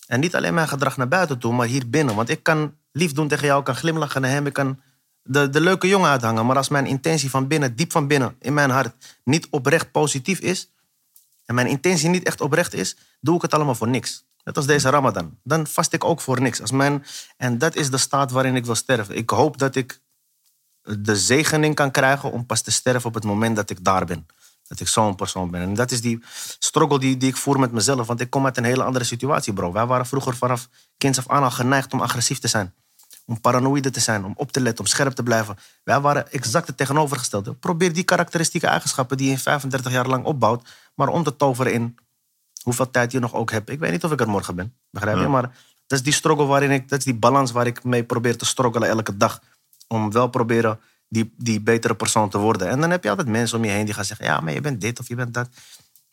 en 0.08 0.20
niet 0.20 0.36
alleen 0.36 0.54
mijn 0.54 0.68
gedrag 0.68 0.98
naar 0.98 1.08
buiten 1.08 1.40
toe, 1.40 1.54
maar 1.54 1.68
hier 1.68 1.90
binnen. 1.90 2.16
Want 2.16 2.30
ik 2.30 2.44
kan 2.44 2.76
lief 2.92 3.14
doen 3.14 3.28
tegen 3.28 3.46
jou, 3.46 3.60
ik 3.60 3.66
kan 3.66 3.76
glimlachen 3.76 4.22
naar 4.22 4.32
hem, 4.32 4.46
ik 4.46 4.54
kan 4.54 4.82
de, 5.28 5.50
de 5.50 5.62
leuke 5.62 5.88
jongen 5.88 6.10
uithangen. 6.10 6.46
Maar 6.46 6.58
als 6.58 6.70
mijn 6.70 6.86
intentie 6.86 7.30
van 7.30 7.48
binnen, 7.48 7.76
diep 7.76 7.92
van 7.92 8.08
binnen, 8.08 8.36
in 8.40 8.54
mijn 8.54 8.70
hart, 8.70 9.20
niet 9.24 9.48
oprecht 9.50 9.92
positief 9.92 10.40
is, 10.40 10.70
en 11.46 11.56
mijn 11.56 11.68
intentie 11.68 12.10
niet 12.10 12.24
echt 12.24 12.42
oprecht 12.42 12.74
is, 12.74 12.98
doe 13.20 13.36
ik 13.36 13.42
het 13.42 13.54
allemaal 13.54 13.76
voor 13.76 13.88
niks. 13.88 14.26
Net 14.44 14.58
als 14.58 14.66
deze 14.66 14.90
Ramadan. 14.90 15.38
Dan 15.44 15.68
vast 15.68 15.94
ik 15.94 16.04
ook 16.04 16.22
voor 16.22 16.42
niks. 16.42 16.62
Als 16.62 16.72
mijn, 16.72 17.06
en 17.38 17.58
dat 17.58 17.76
is 17.76 17.90
de 17.90 17.98
staat 17.98 18.32
waarin 18.32 18.56
ik 18.56 18.66
wil 18.66 18.76
sterven. 18.76 19.16
Ik 19.16 19.30
hoop 19.30 19.58
dat 19.58 19.76
ik 19.76 20.02
de 20.82 21.16
zegening 21.16 21.76
kan 21.76 21.92
krijgen 21.92 22.32
om 22.32 22.46
pas 22.46 22.62
te 22.62 22.72
sterven 22.72 23.08
op 23.08 23.14
het 23.14 23.24
moment 23.24 23.56
dat 23.56 23.70
ik 23.70 23.84
daar 23.84 24.06
ben. 24.06 24.28
Dat 24.68 24.80
ik 24.80 24.88
zo'n 24.88 25.16
persoon 25.16 25.52
ben. 25.52 25.62
En 25.62 25.74
dat 25.74 25.92
is 25.92 26.02
die 26.02 26.24
struggle 26.60 27.00
die, 27.00 27.18
die 27.18 27.30
ik 27.30 27.38
voer 27.38 27.60
met 27.60 27.72
mezelf. 27.72 28.08
Want 28.08 28.20
ik 28.22 28.30
kom 28.30 28.46
uit 28.46 28.58
een 28.58 28.64
hele 28.64 28.84
andere 28.84 29.06
situatie, 29.06 29.54
bro. 29.54 29.72
Wij 29.72 29.86
waren 29.86 30.06
vroeger 30.06 30.36
vanaf 30.36 30.70
kinds 30.98 31.18
af 31.18 31.30
aan 31.30 31.44
al 31.44 31.52
geneigd 31.52 31.94
om 31.94 32.02
agressief 32.02 32.40
te 32.40 32.48
zijn. 32.48 32.74
Om 33.26 33.42
paranoïde 33.42 33.90
te 33.90 34.00
zijn, 34.00 34.26
om 34.26 34.34
op 34.36 34.52
te 34.52 34.62
letten, 34.62 34.84
om 34.84 34.90
scherp 34.90 35.14
te 35.14 35.24
blijven. 35.24 35.58
Wij 35.84 36.00
waren 36.00 36.32
exact 36.32 36.68
het 36.68 36.78
tegenovergestelde. 36.78 37.54
Probeer 37.54 37.94
die 37.94 38.04
karakteristieke 38.04 38.68
eigenschappen 38.68 39.18
die 39.18 39.30
je 39.30 39.38
35 39.38 39.92
jaar 39.92 40.08
lang 40.08 40.26
opbouwt, 40.26 40.70
maar 40.96 41.08
om 41.08 41.24
te 41.24 41.36
toveren 41.36 41.74
in 41.74 41.98
hoeveel 42.64 42.92
tijd 42.92 43.12
je 43.12 43.20
nog 43.20 43.34
ook 43.34 43.52
hebt. 43.52 43.70
Ik 43.70 43.80
weet 43.80 43.92
niet 43.92 44.04
of 44.04 44.12
ik 44.12 44.20
er 44.20 44.30
morgen 44.30 44.56
ben, 44.56 44.74
begrijp 44.90 45.16
je? 45.16 45.24
Ja. 45.24 45.30
Maar 45.30 45.52
dat 45.88 45.98
is 45.98 46.04
die 46.04 46.14
struggle 46.14 46.46
waarin 46.46 46.72
ik, 46.72 46.90
dat 46.90 47.00
is 47.00 47.06
die 47.06 47.16
balans 47.16 47.52
waar 47.52 47.68
ik 47.68 47.84
mee 47.84 48.04
probeer 48.04 48.38
te 48.38 48.46
struggelen 48.46 48.90
elke 48.90 49.18
dag. 49.18 49.42
Om 49.88 50.12
wel 50.12 50.28
proberen 50.28 50.80
die, 51.08 51.34
die 51.38 51.62
betere 51.62 51.96
persoon 51.96 52.30
te 52.30 52.38
worden. 52.38 52.70
En 52.70 52.80
dan 52.80 52.90
heb 52.90 53.04
je 53.04 53.10
altijd 53.10 53.28
mensen 53.28 53.58
om 53.58 53.64
je 53.64 53.72
heen 53.72 53.86
die 53.86 53.94
gaan 53.94 54.06
zeggen, 54.06 54.26
ja, 54.26 54.40
maar 54.40 54.54
je 54.54 54.62
bent 54.62 54.82
dit 54.82 55.00
of 55.00 55.08
je 55.08 55.16
bent 55.16 55.34
dat. 55.34 55.50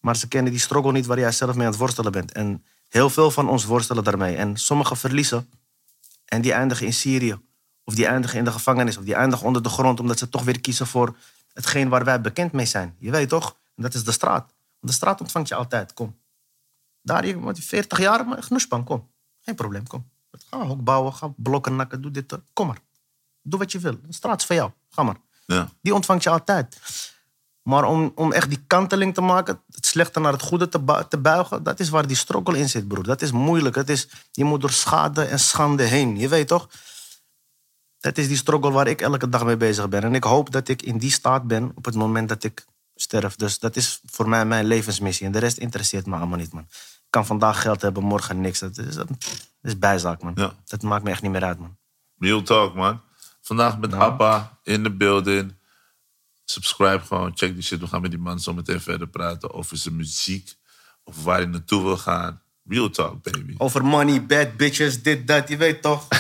Maar 0.00 0.16
ze 0.16 0.28
kennen 0.28 0.52
die 0.52 0.60
struggle 0.60 0.92
niet 0.92 1.06
waar 1.06 1.18
jij 1.18 1.32
zelf 1.32 1.54
mee 1.54 1.64
aan 1.64 1.70
het 1.70 1.80
worstelen 1.80 2.12
bent. 2.12 2.32
En 2.32 2.64
heel 2.88 3.10
veel 3.10 3.30
van 3.30 3.48
ons 3.48 3.64
worstelen 3.64 4.04
daarmee. 4.04 4.36
En 4.36 4.56
sommigen 4.56 4.96
verliezen 4.96 5.48
en 6.32 6.40
die 6.40 6.52
eindigen 6.52 6.86
in 6.86 6.92
Syrië. 6.92 7.40
Of 7.84 7.94
die 7.94 8.06
eindigen 8.06 8.38
in 8.38 8.44
de 8.44 8.52
gevangenis. 8.52 8.96
Of 8.96 9.04
die 9.04 9.14
eindigen 9.14 9.46
onder 9.46 9.62
de 9.62 9.68
grond. 9.68 10.00
Omdat 10.00 10.18
ze 10.18 10.28
toch 10.28 10.42
weer 10.42 10.60
kiezen 10.60 10.86
voor 10.86 11.16
hetgeen 11.52 11.88
waar 11.88 12.04
wij 12.04 12.20
bekend 12.20 12.52
mee 12.52 12.66
zijn. 12.66 12.96
Je 12.98 13.10
weet 13.10 13.28
toch? 13.28 13.56
En 13.76 13.82
dat 13.82 13.94
is 13.94 14.04
de 14.04 14.12
straat. 14.12 14.44
Want 14.80 14.92
de 14.92 14.92
straat 14.92 15.20
ontvangt 15.20 15.48
je 15.48 15.54
altijd. 15.54 15.94
Kom. 15.94 16.16
Daar, 17.02 17.26
je 17.26 17.40
wat, 17.40 17.58
40 17.58 17.98
jaar, 17.98 18.26
maar 18.26 18.42
genoespan, 18.42 18.84
kom. 18.84 19.10
Geen 19.40 19.54
probleem, 19.54 19.86
kom. 19.86 20.10
Ga 20.30 20.60
een 20.60 20.66
hok 20.66 20.84
bouwen, 20.84 21.14
ga 21.14 21.32
blokken 21.36 21.76
nakken, 21.76 22.02
doe 22.02 22.10
dit. 22.10 22.38
Kom 22.52 22.66
maar. 22.66 22.78
Doe 23.42 23.58
wat 23.58 23.72
je 23.72 23.78
wil. 23.78 24.00
De 24.06 24.12
straat 24.12 24.40
is 24.40 24.46
van 24.46 24.56
jou. 24.56 24.70
Ga 24.90 25.02
maar. 25.02 25.16
Ja. 25.46 25.68
Die 25.80 25.94
ontvangt 25.94 26.22
je 26.22 26.30
altijd. 26.30 26.80
Maar 27.62 27.84
om, 27.84 28.12
om 28.14 28.32
echt 28.32 28.48
die 28.48 28.64
kanteling 28.66 29.14
te 29.14 29.20
maken, 29.20 29.60
het 29.70 29.86
slechte 29.86 30.20
naar 30.20 30.32
het 30.32 30.42
goede 30.42 30.68
te, 30.68 31.06
te 31.08 31.18
buigen, 31.18 31.62
dat 31.62 31.80
is 31.80 31.88
waar 31.88 32.06
die 32.06 32.16
struggle 32.16 32.58
in 32.58 32.68
zit, 32.68 32.88
broer. 32.88 33.04
Dat 33.04 33.22
is 33.22 33.32
moeilijk. 33.32 33.74
Het 33.74 33.88
is, 33.88 34.08
je 34.32 34.44
moet 34.44 34.60
door 34.60 34.70
schade 34.70 35.24
en 35.24 35.38
schande 35.38 35.82
heen. 35.82 36.18
Je 36.18 36.28
weet 36.28 36.48
toch? 36.48 36.68
Dat 38.00 38.18
is 38.18 38.28
die 38.28 38.36
struggle 38.36 38.70
waar 38.70 38.86
ik 38.86 39.00
elke 39.00 39.28
dag 39.28 39.44
mee 39.44 39.56
bezig 39.56 39.88
ben. 39.88 40.02
En 40.02 40.14
ik 40.14 40.24
hoop 40.24 40.50
dat 40.50 40.68
ik 40.68 40.82
in 40.82 40.98
die 40.98 41.10
staat 41.10 41.46
ben 41.46 41.72
op 41.74 41.84
het 41.84 41.94
moment 41.94 42.28
dat 42.28 42.44
ik 42.44 42.66
sterf. 42.94 43.36
Dus 43.36 43.58
dat 43.58 43.76
is 43.76 44.00
voor 44.04 44.28
mij 44.28 44.44
mijn 44.44 44.64
levensmissie. 44.64 45.26
En 45.26 45.32
de 45.32 45.38
rest 45.38 45.58
interesseert 45.58 46.06
me 46.06 46.16
allemaal 46.16 46.38
niet, 46.38 46.52
man. 46.52 46.66
Ik 46.72 47.10
kan 47.10 47.26
vandaag 47.26 47.62
geld 47.62 47.82
hebben, 47.82 48.02
morgen 48.02 48.40
niks. 48.40 48.58
Dat 48.58 48.78
is, 48.78 48.94
dat 48.94 49.08
is 49.62 49.78
bijzaak, 49.78 50.22
man. 50.22 50.32
Ja. 50.34 50.52
Dat 50.64 50.82
maakt 50.82 51.04
me 51.04 51.10
echt 51.10 51.22
niet 51.22 51.30
meer 51.30 51.44
uit, 51.44 51.58
man. 51.58 51.76
Real 52.18 52.42
talk, 52.42 52.74
man. 52.74 53.00
Vandaag 53.40 53.78
met 53.78 53.90
Nou. 53.90 54.02
Appa 54.02 54.58
in 54.62 54.82
de 54.82 54.90
building. 54.90 55.54
Subscribe 56.52 57.00
gewoon, 57.00 57.32
check 57.34 57.54
die 57.54 57.62
shit. 57.62 57.80
We 57.80 57.86
gaan 57.86 58.00
met 58.00 58.10
die 58.10 58.20
man 58.20 58.40
zo 58.40 58.54
meteen 58.54 58.80
verder 58.80 59.08
praten 59.08 59.54
over 59.54 59.76
zijn 59.76 59.96
muziek. 59.96 60.54
Of 61.04 61.24
waar 61.24 61.36
hij 61.36 61.46
naartoe 61.46 61.82
wil 61.82 61.96
gaan. 61.96 62.40
Real 62.68 62.90
talk, 62.90 63.22
baby. 63.22 63.54
Over 63.58 63.84
money, 63.84 64.26
bad 64.26 64.56
bitches, 64.56 65.02
dit, 65.02 65.26
dat. 65.26 65.48
Je 65.48 65.56
weet 65.56 65.82
toch? 65.82 66.08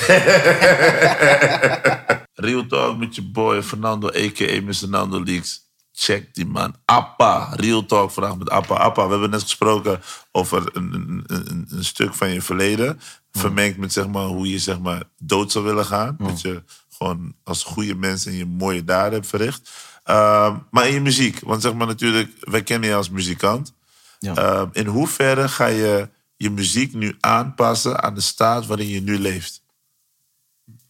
Real 2.34 2.66
talk 2.66 2.98
met 2.98 3.14
je 3.14 3.22
boy 3.22 3.62
Fernando, 3.62 4.08
a.k.a. 4.08 4.60
Mr. 4.60 4.88
Nando 4.88 5.24
Leaks. 5.24 5.60
Check 5.92 6.34
die 6.34 6.46
man. 6.46 6.74
Appa. 6.84 7.54
Real 7.54 7.86
talk 7.86 8.10
vandaag 8.10 8.38
met 8.38 8.50
Appa. 8.50 8.74
Appa, 8.74 9.04
we 9.04 9.10
hebben 9.10 9.30
net 9.30 9.42
gesproken 9.42 10.00
over 10.30 10.76
een, 10.76 10.92
een, 10.92 11.24
een, 11.26 11.66
een 11.68 11.84
stuk 11.84 12.14
van 12.14 12.28
je 12.28 12.42
verleden. 12.42 13.00
Vermengd 13.30 13.76
met 13.76 13.92
zeg 13.92 14.08
maar, 14.08 14.26
hoe 14.26 14.50
je 14.50 14.58
zeg 14.58 14.80
maar, 14.80 15.02
dood 15.18 15.52
zou 15.52 15.64
willen 15.64 15.84
gaan. 15.84 16.16
Dat 16.18 16.40
je 16.40 16.62
gewoon 16.90 17.34
als 17.44 17.62
goede 17.62 17.94
mens 17.94 18.26
en 18.26 18.32
je 18.32 18.46
mooie 18.46 18.84
daden 18.84 19.12
hebt 19.12 19.26
verricht. 19.26 19.70
Ehm, 20.02 20.58
maar 20.70 20.86
in 20.86 20.92
je 20.94 21.00
muziek. 21.00 21.40
Want 21.40 21.62
zeg 21.62 21.74
maar 21.74 21.86
natuurlijk, 21.86 22.32
wij 22.40 22.62
kennen 22.62 22.88
je 22.88 22.94
als 22.94 23.10
muzikant. 23.10 23.72
Ja. 24.18 24.34
Ehm, 24.34 24.68
in 24.72 24.86
hoeverre 24.86 25.48
ga 25.48 25.66
je 25.66 26.08
je 26.36 26.50
muziek 26.50 26.92
nu 26.92 27.16
aanpassen 27.20 28.02
aan 28.02 28.14
de 28.14 28.20
staat 28.20 28.66
waarin 28.66 28.88
je 28.88 29.00
nu 29.00 29.18
leeft? 29.18 29.62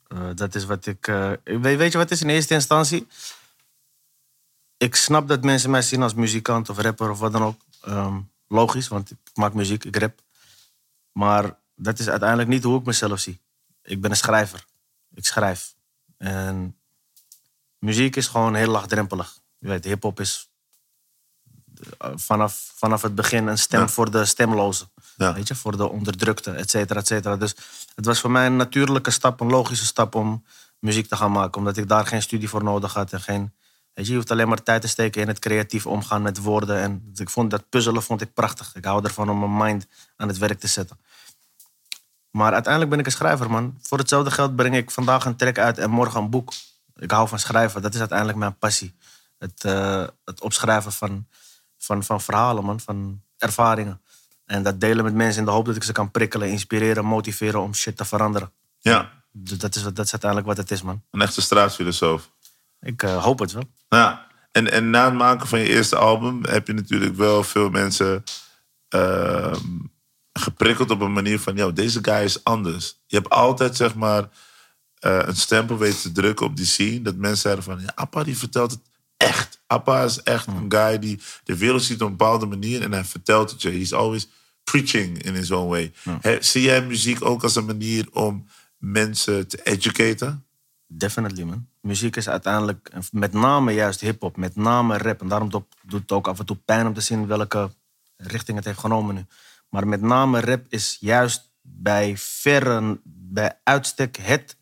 Eh, 0.09 0.29
dat 0.35 0.55
is 0.55 0.64
wat 0.64 0.87
ik. 0.87 1.07
eh, 1.09 1.33
weet, 1.44 1.77
weet 1.79 1.92
je 1.92 1.98
wat 1.98 2.09
het 2.09 2.18
is 2.18 2.22
in 2.22 2.29
eerste 2.29 2.55
instantie? 2.55 3.07
Ik 4.77 4.94
snap 4.94 5.29
dat 5.29 5.42
mensen 5.44 5.70
mij 5.70 5.83
zien 5.83 6.03
als 6.03 6.14
muzikant 6.14 6.68
of 6.68 6.79
rapper 6.79 7.11
of 7.11 7.18
wat 7.18 7.33
dan 7.33 7.42
ook. 7.42 7.61
Ehm, 7.81 8.20
logisch, 8.48 8.88
want 8.88 9.11
ik 9.11 9.18
maak 9.35 9.55
muziek, 9.55 9.85
ik 9.85 9.96
rap. 9.96 10.20
Maar 11.12 11.59
dat 11.75 11.98
is 11.98 12.09
uiteindelijk 12.09 12.48
niet 12.48 12.62
hoe 12.62 12.79
ik 12.79 12.87
mezelf 12.87 13.20
zie. 13.20 13.40
Ik 13.83 14.01
ben 14.01 14.11
een 14.11 14.16
schrijver. 14.16 14.64
Ik 15.14 15.25
schrijf. 15.27 15.75
En 16.16 16.77
muziek 17.83 18.16
is 18.16 18.27
gewoon 18.27 18.55
heel 18.55 18.71
laagdrempelig. 18.71 19.38
Je 19.59 19.68
weet, 19.68 19.85
hip-hop 19.85 20.21
is 20.21 20.51
eh, 21.99 22.11
vanaf, 22.14 22.73
vanaf 22.77 23.03
het 23.03 23.14
begin 23.14 23.47
een 23.47 23.59
stem 23.59 23.81
Ja. 23.81 23.88
voor 23.88 24.11
de 24.11 24.25
stemlozen. 24.25 24.90
Ja. 25.16 25.35
Weet 25.35 25.49
je, 25.49 25.55
voor 25.55 25.77
de 25.77 25.88
onderdrukte, 25.88 26.51
et 26.51 26.71
cetera, 26.71 27.01
et 27.01 27.07
cetera. 27.07 27.37
Dus 27.37 27.55
het 27.95 28.05
was 28.05 28.21
voor 28.21 28.31
mij 28.31 28.47
een 28.47 28.57
natuurlijke 28.57 29.11
stap, 29.11 29.40
een 29.40 29.51
logische 29.51 29.85
stap 29.85 30.14
om 30.14 30.45
muziek 30.79 31.09
te 31.09 31.16
gaan 31.16 31.33
maken. 31.33 31.59
Omdat 31.59 31.77
ik 31.77 31.88
daar 31.88 32.07
geen 32.07 32.23
studie 32.23 32.49
voor 32.49 32.64
nodig 32.64 32.95
had 32.95 33.12
en 33.12 33.21
geen... 33.21 33.53
Weet 33.95 34.05
je, 34.05 34.11
je 34.11 34.16
hoeft 34.18 34.31
alleen 34.31 34.49
maar 34.49 34.62
tijd 34.62 34.81
te 34.81 34.88
steken 34.88 35.21
in 35.23 35.29
het 35.29 35.38
creatief 35.38 35.87
omgaan 35.87 36.23
met 36.23 36.38
woorden. 36.38 36.77
En 36.79 37.12
ik 37.14 37.31
vond 37.31 37.51
dat 37.51 37.68
puzzelen 37.68 38.03
vond 38.03 38.21
ik 38.21 38.35
prachtig. 38.35 38.75
Ik 38.75 38.85
hou 38.85 39.05
ervan 39.05 39.31
om 39.31 39.38
mijn 39.38 39.57
mind 39.57 39.87
aan 40.16 40.29
het 40.29 40.38
werk 40.38 40.61
te 40.61 40.66
zetten. 40.66 40.99
Maar 42.31 42.53
uiteindelijk 42.53 42.90
ben 42.90 43.01
ik 43.01 43.07
een 43.07 43.12
schrijver, 43.12 43.51
man. 43.51 43.79
Voor 43.83 43.99
hetzelfde 43.99 44.31
geld 44.31 44.57
breng 44.57 44.77
ik 44.77 44.90
vandaag 44.90 45.25
een 45.25 45.37
track 45.37 45.59
uit 45.59 45.79
en 45.79 45.90
morgen 45.90 46.21
een 46.21 46.31
boek. 46.31 46.53
Ik 47.03 47.11
hou 47.11 47.29
van 47.29 47.38
schrijven. 47.38 47.83
Dat 47.83 47.95
is 47.95 48.01
uiteindelijk 48.01 48.38
mijn 48.38 48.59
passie. 48.59 48.95
Het, 49.38 49.65
eh, 49.65 50.07
het 50.25 50.41
opschrijven 50.41 50.93
van, 50.93 51.27
van, 51.79 52.05
van 52.05 52.21
verhalen, 52.21 52.65
man. 52.65 52.81
Van 52.81 53.23
ervaringen. 53.38 54.01
En 54.45 54.62
dat 54.62 54.81
delen 54.81 55.05
met 55.05 55.15
mensen 55.15 55.38
in 55.38 55.45
de 55.45 55.51
hoop 55.51 55.67
dat 55.67 55.77
ik 55.77 55.83
ze 55.83 55.93
kan 55.93 56.11
prikkelen, 56.11 56.49
inspireren, 56.49 57.05
motiveren 57.05 57.61
om 57.61 57.75
shit 57.75 57.97
te 57.97 58.05
veranderen. 58.05 58.53
Ja, 58.79 59.11
Dus 59.33 59.59
dat 59.59 59.75
is, 59.75 59.83
dat 59.83 59.99
is 60.05 60.12
uiteindelijk 60.12 60.47
wat 60.47 60.57
het 60.57 60.71
is, 60.71 60.83
man. 60.83 61.03
een 61.11 61.21
echte 61.21 61.41
straatfilosoof. 61.41 62.31
Ik 62.81 63.03
eh, 63.03 63.23
hoop 63.23 63.38
het 63.38 63.53
wel. 63.53 63.65
Ja, 63.88 64.27
en, 64.53 64.71
en 64.71 64.91
na 64.91 65.05
het 65.05 65.15
maken 65.15 65.49
van 65.49 65.59
je 65.59 65.69
eerste 65.69 65.97
album 65.97 66.45
heb 66.45 66.67
je 66.67 66.73
natuurlijk 66.73 67.17
wel 67.17 67.45
veel 67.45 67.71
mensen 67.71 68.25
ehm, 68.88 69.61
geprikkeld 70.33 70.91
op 70.91 71.01
een 71.01 71.12
manier 71.12 71.41
van, 71.41 71.57
yo, 71.57 71.73
deze 71.73 71.99
guy 72.03 72.23
is 72.23 72.45
anders. 72.45 73.01
Je 73.07 73.17
hebt 73.17 73.31
altijd, 73.31 73.77
zeg 73.77 73.95
maar, 73.95 74.29
eh, 75.03 75.19
een 75.27 75.37
stempel 75.37 75.79
weten 75.79 76.01
te 76.01 76.12
drukken 76.12 76.47
op 76.47 76.57
die 76.57 76.67
scene. 76.67 77.03
Dat 77.03 77.17
mensen 77.17 77.41
zeiden 77.41 77.65
van, 77.65 77.81
ja, 77.81 77.93
Appa 77.95 78.25
die 78.25 78.38
vertelt 78.38 78.71
het 78.71 78.81
echt. 79.17 79.61
Appa 79.67 80.03
is 80.05 80.23
echt 80.23 80.47
een 80.47 80.65
guy 80.73 80.99
die 80.99 81.21
de 81.45 81.57
wereld 81.57 81.83
ziet 81.83 82.03
op 82.03 82.11
een 82.11 82.17
bepaalde 82.17 82.47
manier 82.47 82.83
en 82.83 82.93
hij 82.93 83.05
vertelt 83.05 83.51
het 83.51 83.62
je. 83.62 83.71
He's 83.71 83.93
always 83.93 84.29
preaching 84.65 85.23
in 85.23 85.35
his 85.35 85.51
own 85.51 85.69
way. 85.69 85.93
He- 86.21 86.43
zie 86.43 86.62
jij 86.62 86.83
muziek 86.87 87.25
ook 87.25 87.43
als 87.43 87.57
een 87.57 87.65
manier 87.65 88.07
om 88.12 88.47
mensen 88.77 89.49
te 89.49 89.62
educaten? 89.62 90.45
Definitely, 90.87 91.45
man. 91.45 91.67
Muziek 91.81 92.17
is 92.17 92.29
uiteindelijk, 92.29 92.91
met 93.11 93.33
name 93.33 93.73
juist 93.73 94.01
hip-hop, 94.01 94.37
met 94.37 94.57
name 94.57 94.99
rap. 94.99 95.21
En 95.21 95.29
daarom 95.29 95.51
do- 95.51 95.67
doet 95.83 96.01
het 96.01 96.12
ook 96.12 96.29
af 96.29 96.38
en 96.38 96.47
toe 96.47 96.57
pijn 96.57 96.87
om 96.87 96.95
te 96.95 97.01
zien 97.01 97.27
welke 97.27 97.71
richting 98.17 98.57
het 98.57 98.67
heeft 98.67 98.79
genomen 98.79 99.15
nu. 99.15 99.25
Maar 99.69 99.87
met 99.88 100.01
name 100.01 100.41
rap 100.41 100.65
is 100.69 100.97
juist 101.01 101.51
bij 101.62 102.15
verre, 102.17 103.01
bij 103.05 103.59
uitstek 103.65 104.17
het, 104.17 104.57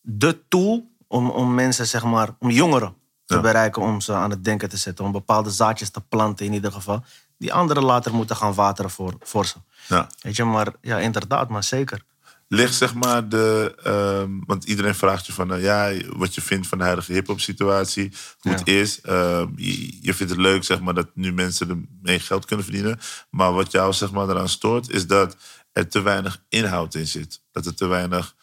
de 0.00 0.42
tool 0.48 0.90
om, 1.06 1.30
om 1.30 1.54
mensen, 1.54 1.86
zeg 1.86 2.04
maar, 2.04 2.28
om 2.38 2.50
jongeren 2.50 2.94
te 3.24 3.34
Ja. 3.34 3.40
bereiken, 3.40 3.82
om 3.82 4.00
ze 4.00 4.12
aan 4.12 4.30
het 4.30 4.44
denken 4.44 4.68
te 4.68 4.76
zetten. 4.76 5.04
Om 5.04 5.12
bepaalde 5.12 5.50
zaadjes 5.50 5.90
te 5.90 6.00
planten 6.00 6.46
in 6.46 6.52
ieder 6.52 6.72
geval. 6.72 7.04
Die 7.38 7.52
anderen 7.52 7.82
later 7.84 8.14
moeten 8.14 8.36
gaan 8.36 8.54
wateren 8.54 8.90
voor, 8.90 9.14
voor 9.20 9.46
ze. 9.46 9.54
Ja. 9.88 10.08
Weet 10.20 10.36
je, 10.36 10.44
maar 10.44 10.68
ja, 10.80 10.98
inderdaad, 10.98 11.48
maar 11.48 11.64
zeker. 11.64 12.02
Ligt 12.48 12.74
zeg 12.74 12.94
maar 12.94 13.28
de. 13.28 13.74
ehm, 13.82 14.30
want 14.46 14.64
iedereen 14.64 14.94
vraagt 14.94 15.26
je 15.26 15.32
van. 15.32 15.52
eh, 15.54 15.62
ja, 15.62 15.92
wat 16.16 16.34
je 16.34 16.40
vindt 16.40 16.66
van 16.66 16.78
de 16.78 16.84
huidige 16.84 17.12
hip-hop 17.12 17.40
situatie. 17.40 18.12
Hoe 18.38 18.52
het 18.52 18.66
is. 18.68 19.00
Ehm, 19.00 19.48
je, 19.56 19.98
je 20.02 20.14
vindt 20.14 20.32
het 20.32 20.40
leuk 20.42 20.64
zeg 20.64 20.80
maar, 20.80 20.94
dat 20.94 21.08
nu 21.14 21.32
mensen 21.32 21.68
ermee 21.68 22.18
geld 22.20 22.44
kunnen 22.44 22.64
verdienen. 22.64 22.98
Maar 23.30 23.52
wat 23.52 23.72
jou 23.72 23.92
zeg 23.92 24.10
maar, 24.10 24.28
eraan 24.28 24.48
stoort. 24.48 24.90
is 24.90 25.06
dat 25.06 25.36
er 25.72 25.88
te 25.88 26.00
weinig 26.00 26.42
inhoud 26.48 26.94
in 26.94 27.06
zit. 27.06 27.42
Dat 27.52 27.66
er 27.66 27.74
te 27.74 27.86
weinig 27.86 28.34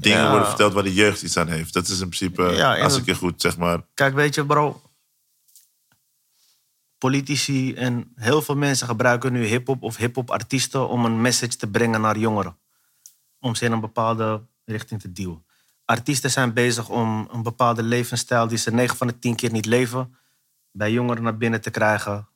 dingen 0.00 0.18
Ja. 0.18 0.30
worden 0.30 0.46
verteld 0.48 0.72
waar 0.72 0.82
de 0.82 0.94
jeugd 0.94 1.22
iets 1.22 1.36
aan 1.36 1.48
heeft. 1.48 1.72
Dat 1.72 1.86
is 1.88 2.00
in 2.00 2.08
principe. 2.08 2.42
Ja, 2.42 2.78
als 2.82 2.96
ik 2.96 3.04
je 3.04 3.14
goed 3.14 3.40
zeg 3.40 3.56
maar. 3.56 3.80
Kijk, 3.94 4.14
weet 4.14 4.34
je, 4.34 4.46
bro. 4.46 4.82
Politici 6.98 7.74
en 7.74 8.12
heel 8.14 8.42
veel 8.42 8.56
mensen 8.56 8.86
gebruiken 8.86 9.32
nu 9.32 9.44
hip-hop 9.44 9.82
of 9.82 9.96
hip-hop 9.96 10.30
artiesten 10.30 10.88
om 10.88 11.04
een 11.04 11.20
message 11.20 11.56
te 11.56 11.70
brengen 11.70 12.00
naar 12.00 12.18
jongeren. 12.18 12.58
Om 13.40 13.54
ze 13.54 13.64
in 13.64 13.72
een 13.72 13.80
bepaalde 13.80 14.42
richting 14.64 15.00
te 15.00 15.12
duwen. 15.12 15.44
Artiesten 15.84 16.30
zijn 16.30 16.52
bezig 16.52 16.88
om 16.88 17.28
een 17.32 17.42
bepaalde 17.42 17.82
levensstijl 17.82 18.48
die 18.48 18.58
ze 18.58 18.70
9 18.70 18.96
van 18.96 19.06
de 19.06 19.18
10 19.18 19.34
keer 19.36 19.50
niet 19.52 19.66
leven, 19.66 20.16
bij 20.70 20.92
jongeren 20.92 21.22
naar 21.22 21.36
binnen 21.36 21.60
te 21.60 21.70
krijgen. 21.70 22.28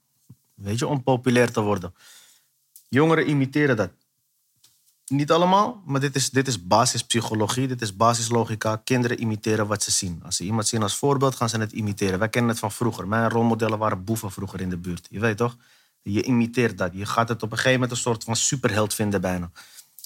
Weet 0.54 0.78
je, 0.78 0.86
om 0.86 1.02
populair 1.02 1.52
te 1.52 1.60
worden. 1.60 1.94
Jongeren 2.88 3.28
imiteren 3.28 3.76
dat. 3.76 3.90
Niet 5.06 5.30
allemaal, 5.30 5.82
maar 5.84 6.00
dit 6.00 6.14
is, 6.14 6.30
dit 6.30 6.46
is 6.48 6.66
basispsychologie, 6.66 7.66
dit 7.68 7.82
is 7.82 7.96
basislogica. 7.96 8.80
Kinderen 8.84 9.20
imiteren 9.20 9.66
wat 9.66 9.82
ze 9.82 9.90
zien. 9.90 10.20
Als 10.24 10.36
ze 10.36 10.44
iemand 10.44 10.66
zien 10.66 10.82
als 10.82 10.96
voorbeeld, 10.96 11.34
gaan 11.36 11.48
ze 11.48 11.58
het 11.58 11.72
imiteren. 11.72 12.18
Wij 12.18 12.28
kennen 12.28 12.50
het 12.50 12.58
van 12.58 12.72
vroeger. 12.72 13.08
Mijn 13.08 13.30
rolmodellen 13.30 13.78
waren 13.78 14.04
boeven 14.04 14.30
vroeger 14.30 14.60
in 14.60 14.68
de 14.70 14.76
buurt. 14.76 15.06
Je 15.10 15.20
weet 15.20 15.36
toch? 15.36 15.56
Je 16.02 16.22
imiteert 16.22 16.78
dat. 16.78 16.90
Je 16.94 17.06
gaat 17.06 17.28
het 17.28 17.42
op 17.42 17.50
een 17.50 17.56
gegeven 17.56 17.80
moment 17.80 17.90
een 17.90 18.02
soort 18.02 18.24
van 18.24 18.36
superheld 18.36 18.94
vinden 18.94 19.20
bijna. 19.20 19.50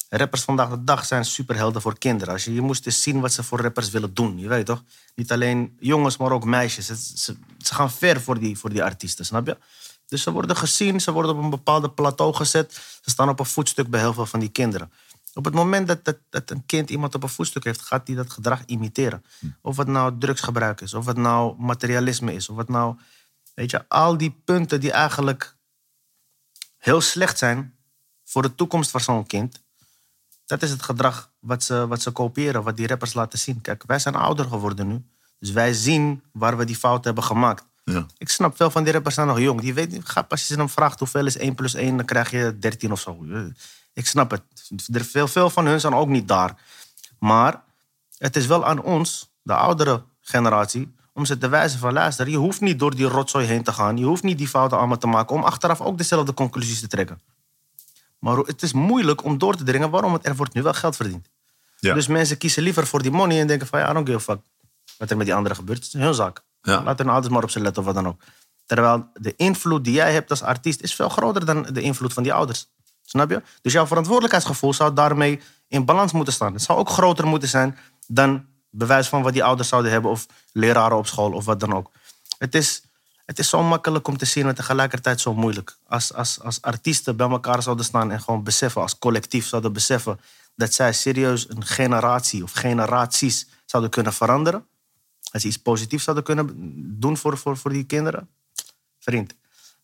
Rappers 0.09 0.43
vandaag 0.43 0.69
de 0.71 0.85
dag 0.85 1.05
zijn 1.07 1.25
superhelden 1.25 1.83
voor 1.83 1.99
kinderen. 1.99 2.33
Als 2.35 2.45
je, 2.45 2.55
je 2.55 2.61
moest 2.61 2.87
eens 2.87 3.03
zien 3.03 3.21
wat 3.21 3.33
ze 3.33 3.43
voor 3.43 3.61
rappers 3.61 3.91
willen 3.91 4.15
doen. 4.15 4.39
Je 4.39 4.49
weet 4.49 4.67
toch? 4.67 4.83
Niet 5.15 5.33
alleen 5.33 5.77
jongens, 5.79 6.17
maar 6.17 6.33
ook 6.33 6.45
meisjes. 6.45 6.89
Het- 6.89 7.13
ze, 7.15 7.37
ze 7.59 7.75
gaan 7.75 7.91
ver 7.91 8.21
voor 8.21 8.39
die, 8.39 8.59
voor 8.59 8.71
die 8.71 8.85
artiesten, 8.85 9.25
snap 9.25 9.47
je? 9.47 9.57
Dus 10.11 10.23
ze 10.23 10.31
worden 10.31 10.57
gezien, 10.57 11.01
ze 11.01 11.13
worden 11.13 11.37
op 11.37 11.43
een 11.43 11.51
bepaalde 11.51 11.91
plateau 11.91 12.35
gezet. 12.35 12.73
Ze 13.03 13.11
staan 13.11 13.29
op 13.29 13.41
een 13.41 13.47
voetstuk 13.47 13.91
bij 13.91 14.01
heel 14.01 14.13
veel 14.13 14.27
van 14.27 14.41
die 14.41 14.49
kinderen. 14.49 14.93
Op 15.35 15.45
het 15.45 15.55
moment 15.55 15.89
dat, 15.89 16.05
dat, 16.05 16.17
dat 16.31 16.51
een 16.51 16.67
kind 16.67 16.91
iemand 16.91 17.15
op 17.15 17.23
een 17.23 17.29
voetstuk 17.29 17.65
heeft, 17.65 17.81
gaat 17.81 18.07
hij 18.07 18.17
dat 18.17 18.31
gedrag 18.31 18.63
imiteren. 18.67 19.25
Of 19.61 19.77
het 19.77 19.87
nou 19.87 20.19
drugsgebruik 20.19 20.81
is, 20.81 20.95
of 20.95 21.07
het 21.07 21.17
nou 21.17 21.55
materialisme 21.59 22.35
is, 22.35 22.49
of 22.49 22.57
het 22.57 22.69
nou. 22.69 22.97
Weet 23.55 23.71
je, 23.71 23.89
al 23.89 24.17
die 24.17 24.41
punten 24.45 24.81
die 24.81 24.93
eigenlijk 24.93 25.57
heel 26.77 27.01
slecht 27.01 27.39
zijn 27.39 27.75
voor 28.25 28.43
de 28.43 28.55
toekomst 28.55 28.91
van 28.91 29.01
zo'n 29.01 29.27
kind. 29.27 29.63
Dat 30.47 30.63
is 30.63 30.71
het 30.71 30.83
gedrag 30.83 31.33
wat 31.39 31.65
ze, 31.65 31.87
wat 31.87 32.03
ze 32.03 32.11
kopiëren, 32.11 32.63
wat 32.63 32.77
die 32.77 32.87
rappers 32.87 33.15
laten 33.15 33.39
zien. 33.39 33.61
Kijk, 33.61 33.85
wij 33.87 33.99
zijn 33.99 34.15
ouder 34.15 34.45
geworden 34.45 34.87
nu. 34.87 35.05
Dus 35.39 35.51
wij 35.51 35.73
zien 35.73 36.23
waar 36.33 36.57
we 36.57 36.65
die 36.65 36.77
fout 36.77 37.05
hebben 37.05 37.25
gemaakt. 37.25 37.65
Ja. 37.93 38.07
Ik 38.19 38.29
snap 38.29 38.57
veel 38.57 38.71
van 38.71 38.85
die 38.85 38.93
rappers 38.93 39.15
zijn 39.15 39.27
nog 39.27 39.39
jong. 39.41 39.61
Die 39.61 40.01
ga- 40.05 40.27
als 40.29 40.41
je 40.41 40.47
ze 40.47 40.57
dan 40.57 40.69
vraagt 40.71 40.99
hoeveel 40.99 41.27
is 41.27 41.37
1 41.39 41.55
plus 41.55 41.75
1, 41.75 41.97
dan 41.97 42.07
krijg 42.07 42.31
je 42.31 42.57
13 42.59 42.93
of 42.93 43.01
zo. 43.01 43.25
Ik 43.93 44.07
snap 44.07 44.31
het. 44.31 44.43
Er 44.93 45.05
veel, 45.05 45.29
veel 45.29 45.51
van 45.51 45.67
hun 45.67 45.81
zijn 45.81 45.95
ook 45.95 46.09
niet 46.09 46.29
daar. 46.29 46.55
Maar 47.19 47.63
het 48.19 48.37
is 48.37 48.47
wel 48.47 48.65
aan 48.67 48.83
ons, 48.83 49.31
de 49.43 49.55
oudere 49.55 50.03
generatie, 50.21 50.95
om 51.13 51.25
ze 51.25 51.39
te 51.39 51.49
wijzen 51.49 51.79
van 51.79 51.93
luister, 51.93 52.29
je 52.29 52.37
hoeft 52.37 52.61
niet 52.61 52.79
door 52.79 52.95
die 52.97 53.07
rotzooi 53.07 53.47
heen 53.47 53.63
te 53.63 53.73
gaan. 53.73 53.97
Je 53.97 54.05
hoeft 54.05 54.23
niet 54.23 54.39
die 54.39 54.49
fouten 54.49 54.79
allemaal 54.79 54.99
te 54.99 55.07
maken 55.07 55.37
om 55.37 55.43
achteraf 55.43 55.81
ook 55.81 55.99
dezelfde 55.99 56.35
conclusies 56.35 56.81
te 56.81 56.87
trekken. 56.87 57.21
Maar 58.19 58.37
het 58.37 58.63
is 58.63 58.73
moeilijk 58.73 59.25
om 59.25 59.39
door 59.39 59.57
te 59.57 59.65
dringen 59.65 59.91
waarom 59.91 60.13
het, 60.13 60.27
er 60.27 60.37
wordt 60.37 60.55
nu 60.55 60.63
wel 60.63 60.73
geld 60.73 60.97
verdiend. 60.97 61.29
Ja. 61.79 61.95
Dus 61.95 62.07
mensen 62.07 62.37
kiezen 62.39 62.63
liever 62.63 62.87
voor 62.87 63.03
die 63.03 63.11
money 63.11 63.41
en 63.41 63.47
denken 63.47 63.67
van 63.67 63.79
ja, 63.81 63.91
I 63.91 63.93
don't 63.93 64.09
give 64.09 64.19
a 64.19 64.35
fuck. 64.35 64.41
Wat 64.99 65.11
er 65.11 65.17
met 65.17 65.27
die 65.27 65.35
anderen 65.35 65.57
gebeurt, 65.57 65.85
het 65.85 65.95
is 65.95 66.01
hun 66.01 66.15
zaak. 66.15 66.43
Ja. 66.63 66.83
Laat 66.83 66.99
hun 66.99 67.09
ouders 67.09 67.35
maar 67.35 67.43
op 67.43 67.51
ze 67.51 67.61
letten 67.61 67.81
of 67.83 67.87
wat 67.87 67.95
dan 67.95 68.09
ook. 68.09 68.23
Terwijl 68.67 69.11
de 69.15 69.37
invloed 69.37 69.85
die 69.85 69.95
jij 69.95 70.13
hebt 70.13 70.31
als 70.31 70.43
artiest 70.43 70.81
is 70.81 70.95
veel 70.95 71.09
groter 71.09 71.45
dan 71.45 71.63
de 71.63 71.81
invloed 71.81 72.13
van 72.13 72.23
die 72.23 72.33
ouders. 72.33 72.69
Snap 73.03 73.31
je? 73.31 73.43
Dus 73.63 73.73
jouw 73.73 73.87
verantwoordelijkheidsgevoel 73.87 74.75
zou 74.75 74.95
daarmee 74.95 75.41
in 75.69 75.85
balans 75.85 76.13
moeten 76.13 76.33
staan. 76.33 76.53
Het 76.53 76.63
zou 76.63 76.79
ook 76.79 76.89
groter 76.89 77.27
moeten 77.27 77.49
zijn 77.49 77.79
dan 78.07 78.47
bewijs 78.71 79.09
van 79.09 79.23
wat 79.23 79.33
die 79.33 79.45
ouders 79.45 79.69
zouden 79.69 79.93
hebben 79.93 80.11
of 80.11 80.27
leraren 80.53 80.97
op 80.97 81.07
school 81.07 81.33
of 81.33 81.45
wat 81.45 81.61
dan 81.61 81.75
ook. 81.75 81.91
Het 82.39 82.55
is, 82.55 82.83
het 83.25 83.39
is 83.39 83.49
zo 83.49 83.63
makkelijk 83.63 84.09
om 84.09 84.17
te 84.17 84.25
zien 84.25 84.47
en 84.47 84.55
tegelijkertijd 84.55 85.21
zo 85.21 85.35
moeilijk. 85.35 85.77
Als, 85.87 86.15
als, 86.15 86.41
als 86.41 86.63
artiesten 86.63 87.17
bij 87.17 87.29
elkaar 87.29 87.63
zouden 87.63 87.85
staan 87.85 88.11
en 88.11 88.21
gewoon 88.21 88.43
beseffen, 88.43 88.83
als 88.83 88.99
collectief 88.99 89.47
zouden 89.47 89.73
beseffen 89.73 90.21
dat 90.55 90.75
zij 90.75 90.93
serieus 90.93 91.49
een 91.49 91.67
generatie 91.67 92.43
of 92.43 92.53
generaties 92.53 93.47
zouden 93.65 93.91
kunnen 93.91 94.13
veranderen. 94.13 94.67
Als 95.33 95.43
ze 95.43 95.49
iets 95.49 95.57
positiefs 95.57 96.05
zouden 96.05 96.25
kunnen 96.25 96.51
doen 97.01 97.17
voor, 97.17 97.39
voor, 97.39 97.57
voor 97.57 97.73
die 97.73 97.85
kinderen. 97.85 98.29
Vriend, 98.99 99.35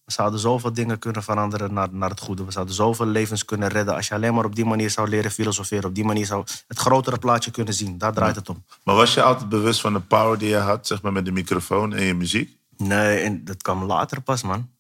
we 0.07 0.13
zouden 0.13 0.41
zoveel 0.41 0.73
dingen 0.73 0.99
kunnen 0.99 1.23
veranderen 1.23 1.73
naar, 1.73 1.89
naar 1.93 2.11
het 2.11 2.21
goede. 2.21 2.45
We 2.45 2.51
zouden 2.51 2.75
zoveel 2.75 3.07
levens 3.07 3.45
kunnen 3.45 3.69
redden. 3.69 3.95
Als 3.95 4.09
je 4.09 4.15
alleen 4.15 4.35
maar 4.35 4.45
op 4.45 4.55
die 4.55 4.65
manier 4.65 4.91
zou 4.91 5.09
leren 5.09 5.31
filosoferen. 5.31 5.85
Op 5.85 5.95
die 5.95 6.05
manier 6.05 6.27
zou 6.27 6.45
het 6.69 6.79
grotere 6.79 7.19
plaatje 7.19 7.51
kunnen 7.51 7.75
zien. 7.75 7.99
Daar 7.99 8.13
draait 8.13 8.37
het 8.37 8.49
om. 8.49 8.65
Maar 8.83 8.95
was 8.95 9.15
je 9.15 9.23
altijd 9.23 9.49
bewust 9.49 9.81
van 9.81 9.93
de 9.93 10.01
power 10.01 10.39
die 10.39 10.49
je 10.49 10.57
had, 10.57 10.87
zeg 10.87 11.03
maar, 11.03 11.13
met 11.13 11.25
de 11.25 11.33
microfoon 11.33 11.95
en 11.95 12.03
je 12.03 12.15
muziek? 12.15 12.57
Nee, 12.77 13.19
en 13.19 13.45
dat 13.45 13.63
kwam 13.63 13.85
later 13.85 14.23
pas, 14.23 14.43
man. 14.43 14.71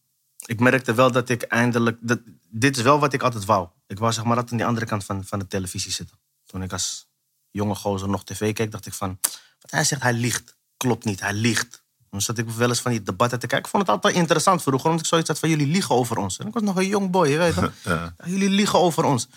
Ik 0.46 0.60
merkte 0.60 0.94
wel 0.94 1.12
dat 1.12 1.28
ik 1.28 1.42
eindelijk... 1.42 1.98
Dat, 2.00 2.18
dit 2.48 2.76
is 2.76 2.82
wel 2.82 2.98
wat 2.98 3.12
ik 3.12 3.22
altijd 3.22 3.44
wou. 3.44 3.68
Ik 3.86 3.98
wou 3.98 4.12
zeg 4.12 4.24
maar 4.24 4.32
altijd 4.32 4.50
aan 4.50 4.58
die 4.58 4.66
andere 4.66 4.86
kant 4.86 5.04
van, 5.04 5.24
van 5.24 5.38
de 5.38 5.46
televisie 5.46 5.92
zitten. 5.92 6.18
Toen 6.46 6.62
ik 6.62 6.72
als 6.72 7.08
jonge 7.50 7.74
gozer 7.74 8.08
nog 8.08 8.24
tv 8.24 8.52
keek, 8.52 8.70
dacht 8.70 8.86
ik 8.86 8.94
van... 8.94 9.18
Wat 9.60 9.70
hij 9.70 9.84
zegt, 9.84 10.02
hij 10.02 10.12
liegt. 10.12 10.55
Klopt 10.86 11.04
niet, 11.04 11.20
hij 11.20 11.32
liegt. 11.32 11.84
Dan 12.10 12.20
zat 12.20 12.38
ik 12.38 12.50
wel 12.50 12.68
eens 12.68 12.80
van 12.80 12.90
die 12.90 13.02
debatten 13.02 13.38
te 13.38 13.46
kijken. 13.46 13.64
Ik 13.66 13.70
vond 13.70 13.86
het 13.86 13.92
altijd 13.96 14.14
interessant 14.14 14.62
vroeger, 14.62 14.84
omdat 14.84 15.00
ik 15.04 15.08
zoiets 15.08 15.28
had 15.28 15.38
van... 15.38 15.48
Jullie 15.48 15.66
liegen 15.66 15.94
over 15.94 16.16
ons. 16.16 16.38
En 16.38 16.46
ik 16.46 16.54
was 16.54 16.62
nog 16.62 16.76
een 16.76 16.86
jong 16.86 17.10
boy, 17.10 17.28
je 17.28 17.38
weet 17.38 17.54
toch? 17.54 17.72
Ja. 17.84 18.14
Ja, 18.18 18.26
Jullie 18.26 18.48
liegen 18.48 18.78
over 18.78 19.04
ons. 19.04 19.28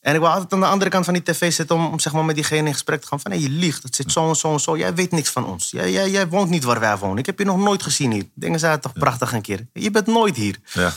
En 0.00 0.14
ik 0.14 0.20
wou 0.20 0.32
altijd 0.32 0.52
aan 0.52 0.60
de 0.60 0.66
andere 0.66 0.90
kant 0.90 1.04
van 1.04 1.14
die 1.14 1.22
tv 1.22 1.52
zitten 1.52 1.76
om, 1.76 1.86
om 1.86 2.00
zeg 2.00 2.12
maar, 2.12 2.24
met 2.24 2.34
diegene 2.34 2.66
in 2.66 2.72
gesprek 2.72 3.00
te 3.00 3.06
gaan. 3.06 3.20
Van, 3.20 3.30
hé, 3.30 3.36
je 3.38 3.48
liegt, 3.48 3.82
het 3.82 3.94
zit 3.94 4.12
zo 4.12 4.28
en 4.28 4.36
zo 4.36 4.52
en 4.52 4.60
zo. 4.60 4.76
Jij 4.76 4.94
weet 4.94 5.10
niks 5.10 5.30
van 5.30 5.46
ons. 5.46 5.70
Jij, 5.70 5.92
jij, 5.92 6.10
jij 6.10 6.28
woont 6.28 6.50
niet 6.50 6.64
waar 6.64 6.80
wij 6.80 6.98
wonen. 6.98 7.18
Ik 7.18 7.26
heb 7.26 7.38
je 7.38 7.44
nog 7.44 7.58
nooit 7.58 7.82
gezien 7.82 8.12
hier. 8.12 8.28
Dingen 8.34 8.58
zijn 8.58 8.80
toch 8.80 8.92
prachtig 8.92 9.32
een 9.32 9.42
keer. 9.42 9.66
Je 9.72 9.90
bent 9.90 10.06
nooit 10.06 10.36
hier. 10.36 10.58
Ja. 10.72 10.92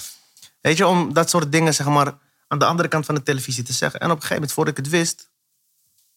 Weet 0.62 0.78
je, 0.78 0.88
om 0.88 1.14
dat 1.14 1.30
soort 1.30 1.52
dingen 1.52 1.74
zeg 1.74 1.88
maar, 1.88 2.18
aan 2.48 2.60
de 2.60 2.66
andere 2.66 2.88
kant 2.88 3.06
van 3.06 3.16
de 3.16 3.24
televisie 3.24 3.64
te 3.64 3.74
zeggen. 3.74 4.00
En 4.00 4.06
op 4.06 4.16
een 4.16 4.22
gegeven 4.22 4.36
moment, 4.36 4.54
voordat 4.54 4.78
ik 4.78 4.84
het 4.84 4.94
wist, 4.94 5.32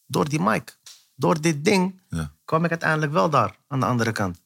door 0.07 0.29
die 0.29 0.40
mic, 0.40 0.77
door 1.16 1.40
dit 1.40 1.64
ding, 1.64 2.00
Ja. 2.09 2.31
kwam 2.44 2.64
ik 2.64 2.70
uiteindelijk 2.70 3.12
wel 3.12 3.31
daar, 3.31 3.57
aan 3.68 3.81
de 3.81 3.87
andere 3.87 4.12
kant. 4.12 4.38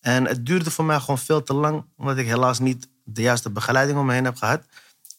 En 0.00 0.24
het 0.26 0.46
duurde 0.46 0.70
voor 0.70 0.84
mij 0.84 1.00
gewoon 1.00 1.18
veel 1.18 1.42
te 1.42 1.54
lang, 1.54 1.84
omdat 1.96 2.16
ik 2.16 2.26
helaas 2.26 2.58
niet 2.58 2.88
de 3.04 3.22
juiste 3.22 3.50
begeleiding 3.50 3.98
om 3.98 4.06
me 4.06 4.12
heen 4.12 4.24
heb 4.24 4.36
gehad. 4.36 4.62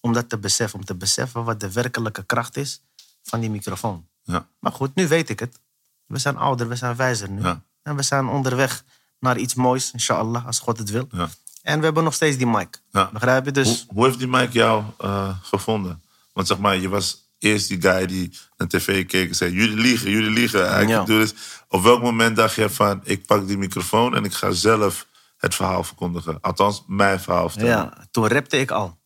Om 0.01 0.13
dat 0.13 0.29
te 0.29 0.37
beseffen, 0.37 0.79
om 0.79 0.85
te 0.85 0.95
beseffen 0.95 1.43
wat 1.43 1.59
de 1.59 1.71
werkelijke 1.71 2.23
kracht 2.23 2.57
is 2.57 2.81
van 3.23 3.39
die 3.39 3.49
microfoon. 3.49 4.07
Ja. 4.23 4.47
Maar 4.59 4.71
goed, 4.71 4.95
nu 4.95 5.07
weet 5.07 5.29
ik 5.29 5.39
het. 5.39 5.59
We 6.05 6.17
zijn 6.19 6.37
ouder, 6.37 6.67
we 6.67 6.75
zijn 6.75 6.95
wijzer 6.95 7.29
nu. 7.29 7.41
Ja. 7.41 7.61
En 7.81 7.95
we 7.95 8.01
zijn 8.03 8.27
onderweg 8.27 8.83
naar 9.19 9.37
iets 9.37 9.53
moois, 9.53 9.91
inshallah, 9.91 10.45
als 10.45 10.59
God 10.59 10.77
het 10.77 10.89
wil. 10.89 11.07
Ja. 11.11 11.29
En 11.61 11.79
we 11.79 11.85
hebben 11.85 12.03
nog 12.03 12.13
steeds 12.13 12.37
die 12.37 12.47
mic. 12.47 12.81
Begrijp 12.91 13.45
je? 13.45 13.51
Dus 13.51 13.67
Hoe, 13.87 13.95
hoe 13.95 14.05
heeft 14.05 14.17
die 14.17 14.27
Mike 14.27 14.51
jou 14.51 14.83
eh, 14.97 15.37
gevonden? 15.41 16.01
Want 16.33 16.47
zeg 16.47 16.57
maar, 16.57 16.77
je 16.77 16.89
was 16.89 17.17
eerst 17.43 17.67
die 17.67 17.81
guy 17.81 18.05
die 18.05 18.37
naar 18.57 18.67
tv 18.67 19.05
keek 19.05 19.29
en 19.29 19.35
zei... 19.35 19.51
jullie 19.51 19.77
liegen, 19.77 20.11
jullie 20.11 20.29
liegen. 20.29 20.81
Ik 20.81 20.87
Ja. 20.87 21.27
Op 21.67 21.83
welk 21.83 22.01
moment 22.01 22.35
dacht 22.35 22.55
je 22.55 22.69
van... 22.69 23.01
ik 23.03 23.25
pak 23.25 23.47
die 23.47 23.57
microfoon 23.57 24.15
en 24.15 24.23
ik 24.23 24.33
ga 24.33 24.51
zelf 24.51 25.07
het 25.37 25.55
verhaal 25.55 25.83
verkondigen? 25.83 26.41
Althans, 26.41 26.83
mijn 26.87 27.19
verhaal 27.19 27.49
vertellen. 27.49 27.73
Ja, 27.73 28.07
toen 28.11 28.27
rapte 28.27 28.57
ik 28.57 28.71
al. 28.71 29.01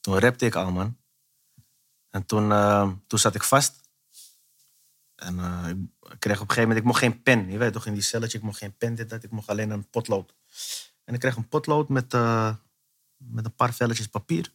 Toen 0.00 0.18
rapte 0.18 0.46
ik 0.46 0.54
al, 0.54 0.70
man. 0.70 0.98
En 2.10 2.26
toen, 2.26 2.52
eh, 2.52 2.90
toen 3.06 3.18
zat 3.18 3.34
ik 3.34 3.42
vast. 3.42 3.80
En 5.14 5.38
eh, 5.38 5.68
ik 6.12 6.18
kreeg 6.18 6.40
op 6.40 6.48
een 6.48 6.54
gegeven 6.54 6.60
moment, 6.60 6.78
ik 6.78 6.84
mocht 6.84 6.98
geen 6.98 7.22
pen. 7.22 7.50
Je 7.50 7.58
weet 7.58 7.72
toch, 7.72 7.86
in 7.86 7.92
die 7.92 8.02
celletje, 8.02 8.38
ik 8.38 8.44
mocht 8.44 8.58
geen 8.58 8.76
pen, 8.76 8.94
dit, 8.94 9.10
dat. 9.10 9.24
Ik 9.24 9.30
mocht 9.30 9.48
alleen 9.48 9.70
een 9.70 9.90
potlood. 9.90 10.34
En 11.04 11.14
ik 11.14 11.20
kreeg 11.20 11.36
een 11.36 11.48
potlood 11.48 11.88
met, 11.88 12.14
eh, 12.14 12.54
met 13.16 13.44
een 13.44 13.54
paar 13.54 13.74
velletjes 13.74 14.06
papier. 14.06 14.52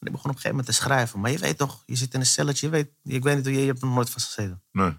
En 0.00 0.06
ik 0.06 0.12
begon 0.12 0.30
op 0.30 0.36
een 0.36 0.42
gegeven 0.42 0.50
moment 0.50 0.66
te 0.66 0.72
schrijven. 0.82 1.20
Maar 1.20 1.30
je 1.30 1.38
weet 1.38 1.58
toch, 1.58 1.82
je 1.86 1.96
zit 1.96 2.14
in 2.14 2.20
een 2.20 2.26
celletje, 2.26 2.66
je 2.66 2.72
weet, 2.72 2.90
ik 3.04 3.22
weet 3.22 3.36
niet 3.36 3.44
hoe 3.44 3.54
je, 3.54 3.60
je 3.60 3.66
hebt 3.66 3.80
nog 3.80 3.94
nooit 3.94 4.10
vastgezeten. 4.10 4.62
Nee. 4.72 4.96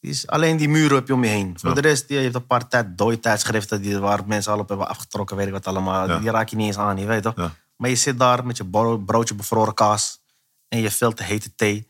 Is, 0.00 0.26
alleen 0.26 0.56
die 0.56 0.68
muren 0.68 0.96
heb 0.96 1.06
je 1.06 1.14
om 1.14 1.24
je 1.24 1.30
heen. 1.30 1.58
Voor 1.58 1.68
Ja. 1.68 1.74
de 1.74 1.80
rest, 1.80 2.08
je 2.08 2.14
hebt 2.16 2.34
een 2.34 2.46
paar 2.46 2.68
tijd, 2.68 2.98
dode 2.98 3.20
tijdschriften 3.20 3.82
die, 3.82 3.98
waar 3.98 4.26
mensen 4.26 4.52
al 4.52 4.58
op 4.58 4.68
hebben 4.68 4.88
afgetrokken, 4.88 5.36
weet 5.36 5.46
ik 5.46 5.52
wat 5.52 5.66
allemaal. 5.66 6.08
Ja. 6.08 6.18
Die 6.18 6.30
raak 6.30 6.48
je 6.48 6.56
niet 6.56 6.66
eens 6.66 6.76
aan, 6.76 6.96
je 6.98 7.06
weet 7.06 7.22
toch? 7.22 7.36
Ja. 7.36 7.54
Maar 7.76 7.90
je 7.90 7.96
zit 7.96 8.18
daar 8.18 8.46
met 8.46 8.56
je 8.56 8.66
bro- 8.66 8.98
broodje 8.98 9.34
bevroren 9.34 9.74
kaas 9.74 10.20
en 10.68 10.78
je 10.80 10.90
veel 10.90 11.12
te 11.12 11.22
hete 11.22 11.54
thee. 11.54 11.88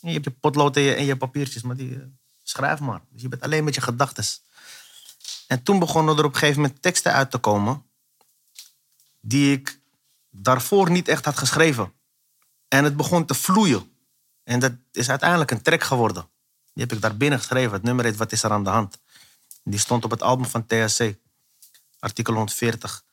En 0.00 0.08
je 0.08 0.12
hebt 0.12 0.24
je 0.24 0.30
potlood 0.30 0.76
en 0.76 0.82
je, 0.82 0.94
en 0.94 1.04
je 1.04 1.16
papiertjes, 1.16 1.62
maar 1.62 1.76
die, 1.76 1.94
eh, 1.94 2.00
schrijf 2.42 2.80
maar. 2.80 3.00
Dus 3.10 3.22
je 3.22 3.28
bent 3.28 3.42
alleen 3.42 3.64
met 3.64 3.74
je 3.74 3.80
gedachten. 3.80 4.24
En 5.46 5.62
toen 5.62 5.78
begonnen 5.78 6.16
er 6.18 6.24
op 6.24 6.32
een 6.32 6.38
gegeven 6.38 6.60
moment 6.62 6.82
teksten 6.82 7.12
uit 7.12 7.30
te 7.30 7.38
komen 7.38 7.82
die 9.20 9.52
ik 9.52 9.80
daarvoor 10.36 10.90
niet 10.90 11.08
echt 11.08 11.24
had 11.24 11.38
geschreven. 11.38 11.92
En 12.68 12.84
het 12.84 12.96
begon 12.96 13.26
te 13.26 13.34
vloeien. 13.34 13.92
En 14.42 14.60
dat 14.60 14.72
is 14.92 15.10
uiteindelijk 15.10 15.50
een 15.50 15.62
track 15.62 15.82
geworden. 15.82 16.28
Die 16.72 16.82
heb 16.82 16.92
ik 16.92 17.00
daar 17.00 17.16
binnen 17.16 17.38
geschreven. 17.38 17.72
Het 17.72 17.82
nummer 17.82 18.04
heet 18.04 18.16
Wat 18.16 18.32
is 18.32 18.42
er 18.42 18.50
aan 18.50 18.64
de 18.64 18.70
hand? 18.70 18.98
Die 19.62 19.78
stond 19.78 20.04
op 20.04 20.10
het 20.10 20.22
album 20.22 20.46
van 20.46 20.66
THC. 20.66 21.16
Artikel 21.98 22.34
140 22.34 23.04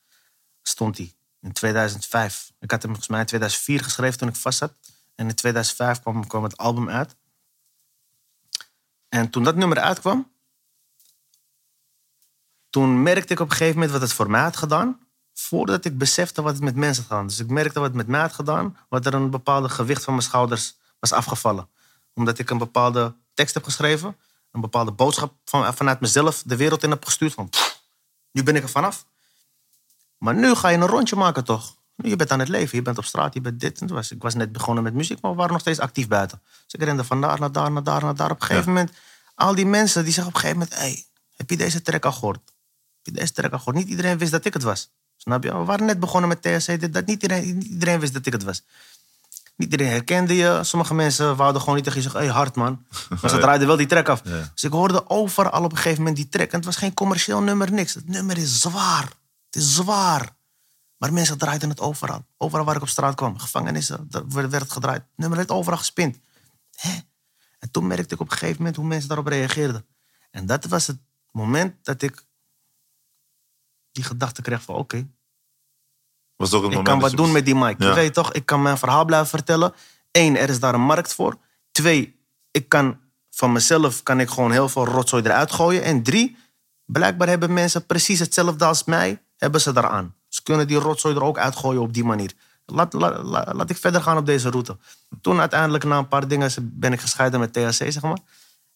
stond 0.62 0.96
die. 0.96 1.14
In 1.40 1.52
2005. 1.52 2.52
Ik 2.58 2.70
had 2.70 2.82
hem 2.82 2.90
volgens 2.90 3.08
mij 3.08 3.20
in 3.20 3.26
2004 3.26 3.84
geschreven 3.84 4.18
toen 4.18 4.28
ik 4.28 4.36
vast 4.36 4.58
zat. 4.58 4.72
En 5.14 5.28
in 5.28 5.34
2005 5.34 6.00
kwam, 6.00 6.26
kwam 6.26 6.42
het 6.42 6.56
album 6.56 6.88
uit. 6.88 7.16
En 9.08 9.30
toen 9.30 9.44
dat 9.44 9.56
nummer 9.56 9.78
uitkwam... 9.78 10.30
Toen 12.70 13.02
merkte 13.02 13.32
ik 13.32 13.40
op 13.40 13.50
een 13.50 13.56
gegeven 13.56 13.74
moment 13.74 13.92
wat 13.92 14.00
het 14.00 14.12
voor 14.12 14.30
mij 14.30 14.40
had 14.40 14.56
gedaan. 14.56 15.01
Voordat 15.42 15.84
ik 15.84 15.98
besefte 15.98 16.42
wat 16.42 16.52
het 16.52 16.62
met 16.62 16.76
mensen 16.76 17.02
had 17.02 17.12
gedaan. 17.12 17.26
Dus 17.26 17.38
ik 17.38 17.50
merkte 17.50 17.78
wat 17.78 17.88
het 17.88 17.96
met 17.96 18.06
mij 18.06 18.20
had 18.20 18.32
gedaan. 18.32 18.76
Wat 18.88 19.06
er 19.06 19.14
een 19.14 19.30
bepaalde 19.30 19.68
gewicht 19.68 20.04
van 20.04 20.12
mijn 20.12 20.26
schouders 20.26 20.76
was 20.98 21.12
afgevallen. 21.12 21.68
Omdat 22.14 22.38
ik 22.38 22.50
een 22.50 22.58
bepaalde 22.58 23.14
tekst 23.34 23.54
heb 23.54 23.64
geschreven. 23.64 24.16
Een 24.50 24.60
bepaalde 24.60 24.92
boodschap 24.92 25.34
van, 25.44 25.74
vanuit 25.74 26.00
mezelf 26.00 26.42
de 26.46 26.56
wereld 26.56 26.82
in 26.82 26.90
heb 26.90 27.04
gestuurd. 27.04 27.34
Van, 27.34 27.48
pff, 27.48 27.82
nu 28.30 28.42
ben 28.42 28.56
ik 28.56 28.62
er 28.62 28.68
vanaf. 28.68 29.06
Maar 30.18 30.34
nu 30.34 30.54
ga 30.54 30.68
je 30.68 30.76
een 30.76 30.86
rondje 30.86 31.16
maken 31.16 31.44
toch? 31.44 31.76
Nu, 31.96 32.08
je 32.08 32.16
bent 32.16 32.30
aan 32.30 32.38
het 32.38 32.48
leven, 32.48 32.76
je 32.76 32.82
bent 32.82 32.98
op 32.98 33.04
straat, 33.04 33.34
je 33.34 33.40
bent 33.40 33.60
dit. 33.60 33.80
En 33.80 33.86
was, 33.86 34.10
ik 34.10 34.22
was 34.22 34.34
net 34.34 34.52
begonnen 34.52 34.82
met 34.82 34.94
muziek, 34.94 35.20
maar 35.20 35.30
we 35.30 35.36
waren 35.36 35.52
nog 35.52 35.60
steeds 35.60 35.78
actief 35.78 36.08
buiten. 36.08 36.42
Dus 36.64 36.74
ik 36.74 36.82
rende 36.82 37.04
van 37.04 37.20
daar 37.20 37.40
naar 37.40 37.52
daar, 37.52 37.72
naar 37.72 37.82
daar, 37.82 38.02
naar 38.02 38.14
daar. 38.14 38.30
Op 38.30 38.40
een 38.40 38.46
gegeven 38.46 38.68
moment, 38.68 38.92
al 39.34 39.54
die 39.54 39.66
mensen 39.66 40.04
die 40.04 40.12
zeggen 40.12 40.32
op 40.32 40.42
een 40.42 40.48
gegeven 40.48 40.68
moment... 40.68 40.80
Hey, 40.80 41.04
heb 41.36 41.50
je 41.50 41.56
deze 41.56 41.82
track 41.82 42.04
al 42.04 42.12
gehoord? 42.12 42.40
Heb 42.96 43.14
je 43.14 43.20
deze 43.20 43.32
track 43.32 43.52
al 43.52 43.58
gehoord? 43.58 43.76
Niet 43.76 43.88
iedereen 43.88 44.18
wist 44.18 44.30
dat 44.30 44.44
ik 44.44 44.52
het 44.52 44.62
was. 44.62 44.90
Snap 45.22 45.44
je? 45.44 45.58
We 45.58 45.64
waren 45.64 45.86
net 45.86 46.00
begonnen 46.00 46.28
met 46.28 46.42
THC, 46.42 46.80
dit, 46.80 46.92
dat 46.92 47.06
niet 47.06 47.22
iedereen, 47.22 47.58
niet 47.58 47.66
iedereen 47.66 48.00
wist 48.00 48.12
dat 48.12 48.26
ik 48.26 48.32
het 48.32 48.42
was. 48.42 48.62
Niet 49.56 49.70
iedereen 49.70 49.92
herkende 49.92 50.36
je. 50.36 50.60
Sommige 50.62 50.94
mensen 50.94 51.36
wouden 51.36 51.60
gewoon 51.60 51.76
niet 51.76 51.84
tegen 51.84 52.00
je 52.00 52.04
zeggen... 52.04 52.20
Hé, 52.20 52.26
hey, 52.26 52.36
hard 52.36 52.56
man. 52.56 52.86
Maar 53.20 53.30
ze 53.30 53.38
draaiden 53.38 53.66
wel 53.66 53.76
die 53.76 53.86
track 53.86 54.08
af. 54.08 54.20
Ja. 54.24 54.50
Dus 54.54 54.64
ik 54.64 54.72
hoorde 54.72 55.10
overal 55.10 55.64
op 55.64 55.70
een 55.70 55.76
gegeven 55.76 55.98
moment 55.98 56.16
die 56.16 56.28
track. 56.28 56.50
En 56.50 56.56
het 56.56 56.64
was 56.64 56.76
geen 56.76 56.94
commercieel 56.94 57.40
nummer, 57.40 57.72
niks. 57.72 57.94
Het 57.94 58.08
nummer 58.08 58.38
is 58.38 58.60
zwaar. 58.60 59.04
Het 59.50 59.62
is 59.62 59.74
zwaar. 59.74 60.36
Maar 60.96 61.12
mensen 61.12 61.38
draaiden 61.38 61.68
het 61.68 61.80
overal. 61.80 62.26
Overal 62.36 62.64
waar 62.64 62.76
ik 62.76 62.82
op 62.82 62.88
straat 62.88 63.14
kwam. 63.14 63.38
Gevangenissen, 63.38 64.06
daar 64.10 64.28
werd 64.28 64.50
werd 64.50 64.62
het 64.62 64.72
gedraaid. 64.72 65.00
Het 65.00 65.16
nummer 65.16 65.38
werd 65.38 65.50
overal 65.50 65.78
gespind. 65.78 66.18
Hè? 66.76 66.98
En 67.58 67.70
toen 67.70 67.86
merkte 67.86 68.14
ik 68.14 68.20
op 68.20 68.30
een 68.30 68.36
gegeven 68.36 68.56
moment 68.56 68.76
hoe 68.76 68.86
mensen 68.86 69.08
daarop 69.08 69.26
reageerden. 69.26 69.86
En 70.30 70.46
dat 70.46 70.64
was 70.64 70.86
het 70.86 70.98
moment 71.30 71.74
dat 71.82 72.02
ik 72.02 72.24
die 73.92 74.04
gedachte 74.04 74.42
kreeg 74.42 74.62
van... 74.62 74.74
Oké, 74.74 75.06
Was 76.36 76.52
ook 76.52 76.72
ik 76.72 76.84
kan 76.84 77.00
wat 77.00 77.16
doen 77.16 77.32
met 77.32 77.44
die 77.44 77.54
mic. 77.54 77.78
Ja. 77.78 77.88
Je 77.88 77.94
weet 77.94 78.14
toch, 78.14 78.32
ik 78.32 78.46
kan 78.46 78.62
mijn 78.62 78.78
verhaal 78.78 79.04
blijven 79.04 79.28
vertellen. 79.28 79.72
Eén, 80.10 80.36
er 80.36 80.48
is 80.48 80.60
daar 80.60 80.74
een 80.74 80.80
markt 80.80 81.14
voor. 81.14 81.36
Twee, 81.70 82.20
ik 82.50 82.68
kan 82.68 83.00
van 83.30 83.52
mezelf 83.52 84.02
kan 84.02 84.20
ik 84.20 84.28
gewoon 84.30 84.50
heel 84.52 84.68
veel 84.68 84.84
rotzooi 84.86 85.22
eruit 85.22 85.52
gooien. 85.52 85.82
En 85.82 86.02
drie, 86.02 86.36
blijkbaar 86.84 87.28
hebben 87.28 87.52
mensen 87.52 87.86
precies 87.86 88.18
hetzelfde 88.18 88.64
als 88.64 88.84
mij, 88.84 89.22
hebben 89.36 89.60
ze 89.60 89.72
daaraan. 89.72 90.14
Ze 90.28 90.42
kunnen 90.42 90.66
die 90.66 90.76
rotzooi 90.78 91.14
er 91.14 91.22
ook 91.22 91.38
uitgooien 91.38 91.80
op 91.80 91.92
die 91.92 92.04
manier. 92.04 92.32
Laat, 92.66 92.92
la- 92.92 93.22
la- 93.22 93.52
laat 93.54 93.70
ik 93.70 93.76
verder 93.76 94.02
gaan 94.02 94.16
op 94.16 94.26
deze 94.26 94.50
route. 94.50 94.76
Toen 95.20 95.40
uiteindelijk 95.40 95.84
na 95.84 95.98
een 95.98 96.08
paar 96.08 96.28
dingen 96.28 96.50
ben 96.62 96.92
ik 96.92 97.00
gescheiden 97.00 97.40
met 97.40 97.52
THC, 97.52 97.72
zeg 97.72 98.02
maar. 98.02 98.18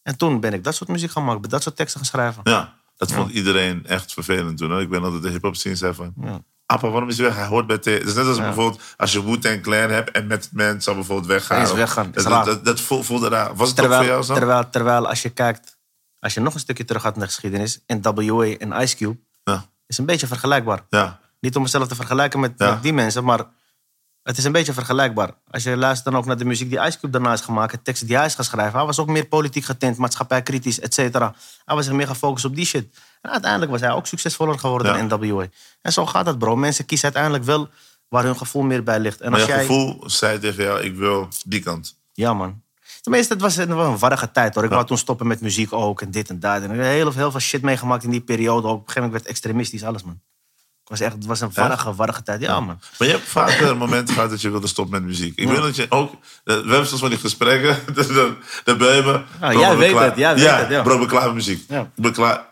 En 0.01 0.17
toen 0.17 0.39
ben 0.39 0.53
ik 0.53 0.63
dat 0.63 0.75
soort 0.75 0.89
muziek 0.89 1.11
gaan 1.11 1.25
maken, 1.25 1.49
dat 1.49 1.63
soort 1.63 1.75
teksten 1.75 1.99
gaan 1.99 2.09
schrijven. 2.09 2.41
Ja, 2.43 2.76
dat 2.97 3.11
vond 3.11 3.31
iedereen 3.31 3.85
echt 3.85 4.13
vervelend 4.13 4.57
toen. 4.57 4.71
Hè? 4.71 4.79
Ik 4.81 4.89
ben 4.89 5.03
altijd 5.03 5.21
de 5.23 5.29
hip-hop 5.29 5.55
scene 5.55 5.75
zei 5.75 5.93
van. 5.93 6.13
Ja. 6.21 6.41
Appa, 6.65 6.89
waarom 6.89 7.09
is 7.09 7.17
hij 7.17 7.25
weg? 7.27 7.35
Hij 7.35 7.45
hoort 7.45 7.67
bij 7.67 7.77
T. 7.77 7.85
Het 7.85 8.03
is 8.07 8.13
net 8.13 8.25
als 8.25 8.37
bijvoorbeeld 8.37 8.81
als 8.97 9.11
je 9.11 9.23
Wu-Tang 9.25 9.61
Clan 9.61 9.89
hebt 9.89 10.11
en 10.11 10.27
met 10.27 10.49
mensen 10.51 10.81
zou 10.81 10.95
bijvoorbeeld 10.95 11.27
weggaan. 11.27 11.57
Hij 11.57 11.65
is 11.67 11.73
weggaan, 11.73 12.11
is 12.13 12.23
Dat, 12.23 12.31
dat, 12.31 12.45
dat, 12.45 12.65
dat 12.65 12.79
voel- 12.81 13.03
voelde 13.03 13.29
raar. 13.29 13.55
Was 13.55 13.69
het 13.69 13.79
ook 13.79 13.85
voor 13.85 13.93
jou 13.95 14.05
Terwijl, 14.05 14.23
zo? 14.23 14.33
terwijl, 14.33 14.69
terwijl 14.69 15.07
als 15.07 15.21
je 15.21 15.29
kijkt, 15.29 15.77
als 16.19 16.33
je 16.33 16.39
nog 16.39 16.53
een 16.53 16.59
stukje 16.59 16.85
terug 16.85 17.01
gaat 17.01 17.15
naar 17.15 17.25
de 17.25 17.31
geschiedenis, 17.33 17.79
NWA 17.87 18.45
en 18.45 18.81
Ice 18.81 18.95
Cube, 18.95 19.17
Ja, 19.43 19.65
is 19.87 19.97
een 19.97 20.05
beetje 20.05 20.27
vergelijkbaar. 20.27 20.85
ja, 20.89 21.19
Niet 21.39 21.55
om 21.55 21.61
mezelf 21.61 21.87
te 21.87 21.95
vergelijken 21.95 22.39
met 22.39 22.53
die 22.81 22.93
mensen, 22.93 23.23
maar 23.23 23.45
het 24.27 24.37
is 24.37 24.43
een 24.43 24.51
beetje 24.51 24.73
vergelijkbaar. 24.73 25.29
Als 25.49 25.63
je 25.63 25.77
luistert 25.77 26.05
dan 26.11 26.15
ook 26.21 26.25
naar 26.25 26.37
de 26.37 26.45
muziek 26.45 26.69
die 26.69 26.79
Ice 26.79 26.99
Cube 26.99 27.11
daarna 27.11 27.33
is 27.33 27.41
gemaakt, 27.41 27.71
de 27.71 27.81
teksten 27.81 28.07
die 28.07 28.15
hij 28.17 28.25
is 28.25 28.35
gaan 28.35 28.45
schrijven, 28.45 28.77
hij 28.77 28.85
was 28.85 28.99
ook 28.99 29.07
meer 29.07 29.25
politiek 29.25 29.63
getint, 29.65 29.97
maatschappijkritisch, 29.97 30.79
et 30.79 30.93
cetera. 30.93 31.35
Hij 31.65 31.75
was 31.75 31.85
zich 31.85 31.93
meer 31.93 32.07
gefocust 32.07 32.45
op 32.45 32.55
die 32.55 32.65
shit. 32.65 32.87
En 33.21 33.31
uiteindelijk 33.31 33.71
was 33.71 33.81
hij 33.81 33.91
ook 33.91 34.07
succesvoller 34.07 34.59
geworden 34.59 34.95
Ja. 34.95 35.07
dan 35.07 35.19
NWA. 35.19 35.45
En 35.81 35.93
zo 35.93 36.05
gaat 36.05 36.25
dat, 36.25 36.37
bro. 36.37 36.55
Mensen 36.55 36.85
kiezen 36.85 37.05
uiteindelijk 37.05 37.43
wel 37.43 37.69
waar 38.07 38.23
hun 38.23 38.37
gevoel 38.37 38.61
meer 38.63 38.83
bij 38.83 38.99
ligt. 38.99 39.21
En 39.21 39.31
maar 39.31 39.39
als 39.39 39.49
je 39.49 39.55
jij... 39.55 39.65
gevoel 39.65 40.03
zei 40.09 40.39
tegen 40.39 40.63
jou, 40.63 40.81
ik 40.81 40.95
wil 40.95 41.27
die 41.45 41.61
kant. 41.61 41.97
Ja, 42.13 42.33
man. 42.33 42.61
Tenminste, 43.01 43.33
het 43.33 43.41
was 43.41 43.57
een, 43.57 43.69
een 43.71 43.97
warrige 43.97 44.31
tijd 44.31 44.55
hoor. 44.55 44.63
Ik 44.63 44.69
wou 44.69 44.85
toen 44.85 44.97
stoppen 44.97 45.27
met 45.27 45.41
muziek 45.41 45.73
ook 45.73 46.01
en 46.01 46.11
dit 46.11 46.29
en 46.29 46.39
dat. 46.39 46.61
En 46.61 46.71
ik 46.71 46.77
heb 46.77 46.85
heel, 46.85 47.11
heel 47.11 47.31
veel 47.31 47.39
shit 47.39 47.61
meegemaakt 47.61 48.03
in 48.03 48.09
die 48.09 48.21
periode 48.21 48.67
ook. 48.67 48.73
Op 48.73 48.79
een 48.79 48.85
gegeven 48.87 49.01
moment 49.01 49.21
werd 49.21 49.25
extremistisch, 49.33 49.83
alles 49.83 50.03
man. 50.03 50.21
Het 50.87 50.99
was 50.99 51.07
echt, 51.07 51.15
het 51.15 51.25
was 51.25 51.41
een 51.41 51.51
warrige, 51.53 51.95
warrige 51.95 52.23
tijd. 52.23 52.41
Ja, 52.41 52.59
man. 52.59 52.79
Maar 52.99 53.07
je 53.07 53.13
hebt 53.13 53.27
vaker 53.27 53.67
een 53.67 53.77
moment 53.77 54.11
gehad 54.11 54.29
dat 54.29 54.41
je 54.41 54.49
wilde 54.49 54.67
stoppen 54.67 54.93
met 54.93 55.03
muziek. 55.09 55.37
Ik 55.37 55.47
weet 55.47 55.57
dat 55.57 55.75
je 55.75 55.85
ook... 55.89 56.11
eh, 56.13 56.19
We 56.43 56.51
hebben 56.53 56.87
soms 56.87 56.99
van 57.01 57.09
die 57.09 57.19
gesprekken. 57.19 57.77
dan, 58.63 58.77
ben 58.77 58.95
je 58.95 59.01
me... 59.01 59.21
Ja, 59.41 59.59
jij 59.59 59.69
we 59.71 59.77
weet 59.77 59.99
het, 59.99 60.15
jij 60.17 60.33
weet 60.33 60.43
ja, 60.43 60.57
het, 60.57 60.69
ja. 60.69 60.81
bro, 60.81 60.93
ik 60.93 60.99
ben 60.99 61.07
klaar 61.07 61.25
met 61.25 61.33
muziek. 61.33 61.67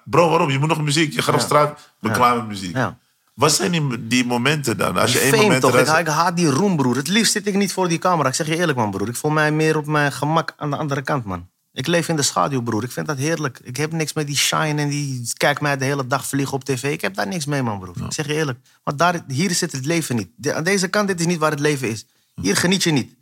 Bro, 0.04 0.30
waarom? 0.30 0.50
Je 0.50 0.60
moet 0.60 0.67
nog 0.67 0.82
muziek. 0.82 1.13
Je 1.13 1.21
gaat 1.21 1.36
op 1.36 1.39
straat. 1.41 1.69
Ik 1.80 1.86
ben 2.00 2.12
Ja. 2.12 2.17
klaar 2.17 2.36
met 2.36 2.48
muziek. 2.48 2.76
Ja. 2.76 2.98
Wat 3.34 3.52
zijn 3.54 3.71
die, 3.71 4.08
die 4.08 4.26
momenten 4.26 4.78
dan? 4.78 4.98
Als 4.98 5.13
je 5.13 5.19
één 5.19 5.36
moment... 5.36 5.62
toch? 5.62 5.78
Ik, 5.78 5.88
ik 5.98 6.08
haat 6.08 6.36
die 6.36 6.50
roem, 6.50 6.76
broer. 6.76 6.95
Het 6.95 7.08
liefst 7.08 7.32
zit 7.32 7.48
ik 7.48 7.54
niet 7.56 7.74
voor 7.74 7.88
die 7.88 7.98
camera. 8.00 8.30
Ik 8.30 8.36
zeg 8.36 8.48
je 8.48 8.56
eerlijk, 8.58 8.78
man, 8.78 8.91
broer. 8.91 9.08
Ik 9.08 9.15
voel 9.15 9.32
mij 9.32 9.52
meer 9.52 9.78
op 9.78 9.86
mijn 9.86 10.12
gemak 10.12 10.54
aan 10.58 10.69
de 10.69 10.78
andere 10.78 11.02
kant, 11.02 11.26
man. 11.26 11.48
Ik 11.76 11.88
leef 11.88 12.10
in 12.10 12.16
de 12.16 12.22
schaduw, 12.22 12.62
broer. 12.62 12.84
Ik 12.84 12.92
vind 12.92 13.08
dat 13.08 13.18
heerlijk. 13.18 13.60
Ik 13.64 13.78
heb 13.78 13.92
niks 13.92 14.14
met 14.14 14.28
die 14.28 14.36
shine 14.36 14.82
en 14.82 14.90
die 14.90 15.32
kijk 15.38 15.62
mij 15.62 15.78
de 15.78 15.86
hele 15.86 16.08
dag 16.08 16.28
vliegen 16.28 16.54
op 16.54 16.64
tv. 16.64 16.92
Ik 16.92 17.02
heb 17.02 17.14
daar 17.16 17.28
niks 17.28 17.46
mee, 17.46 17.62
man, 17.64 17.80
broer. 17.80 17.96
Ik 18.06 18.14
zeg 18.14 18.26
je 18.28 18.34
eerlijk. 18.34 18.60
Want 18.84 18.98
daar, 18.98 19.24
hier 19.28 19.52
zit 19.52 19.72
het 19.72 19.86
leven 19.86 20.16
niet. 20.16 20.30
De- 20.36 20.54
aan 20.54 20.64
deze 20.64 20.88
kant, 20.88 21.08
dit 21.08 21.20
is 21.20 21.26
niet 21.26 21.40
waar 21.40 21.52
het 21.52 21.60
leven 21.60 21.90
is. 21.90 22.06
Hier 22.42 22.56
geniet 22.56 22.84
je 22.84 22.92
niet. 22.92 23.16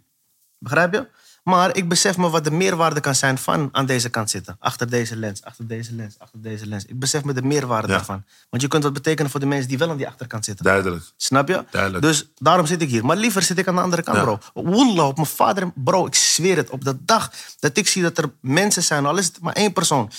Begrijp 0.58 0.94
je? 0.94 1.08
Maar 1.43 1.75
ik 1.75 1.89
besef 1.89 2.17
me 2.17 2.29
wat 2.29 2.43
de 2.43 2.51
meerwaarde 2.51 2.99
kan 2.99 3.15
zijn 3.15 3.38
van 3.38 3.69
aan 3.71 3.86
deze 3.86 4.10
kant 4.10 4.29
zitten. 4.29 4.56
Achter 4.60 4.89
deze 4.89 5.15
lens, 5.15 5.43
achter 5.43 5.67
deze 5.67 5.95
lens, 5.95 6.15
achter 6.19 6.41
deze 6.41 6.67
lens. 6.67 6.86
Ik 6.86 6.99
besef 6.99 7.23
me 7.23 7.34
de 7.34 7.41
meerwaarde 7.41 7.88
Ja. 7.88 7.93
daarvan. 7.93 8.23
Want 8.49 8.62
je 8.62 8.67
kunt 8.67 8.84
wat 8.84 8.93
betekenen 8.93 9.32
voor 9.32 9.39
de 9.39 9.45
mensen 9.45 9.67
die 9.67 9.77
wel 9.77 9.89
aan 9.89 9.97
die 9.97 10.08
achterkant 10.08 10.45
zitten. 10.45 10.65
Duidelijk. 10.65 11.03
Snap 11.17 11.47
je? 11.47 11.65
Duidelijk. 11.71 12.03
Dus 12.06 12.29
daarom 12.36 12.65
zit 12.65 12.82
ik 12.82 12.89
hier. 12.89 13.06
Maar 13.06 13.17
liever 13.17 13.41
zit 13.41 13.58
ik 13.58 13.67
aan 13.67 13.75
de 13.75 13.82
andere 13.82 14.03
kant, 14.03 14.17
Ja. 14.17 14.23
bro. 14.23 14.39
Wallah, 14.53 15.08
op 15.08 15.15
mijn 15.15 15.27
vader... 15.27 15.71
Bro, 15.75 16.06
ik 16.06 16.15
zweer 16.15 16.56
het. 16.58 16.69
Op 16.69 16.84
de 16.84 16.97
dag 17.06 17.32
dat 17.60 17.77
ik 17.77 17.88
zie 17.88 18.01
dat 18.01 18.17
er 18.17 18.32
mensen 18.41 18.84
zijn... 18.84 19.06
al 19.06 19.17
is 19.17 19.25
het 19.25 19.39
maar 19.41 19.53
één 19.53 19.73
persoon... 19.73 20.12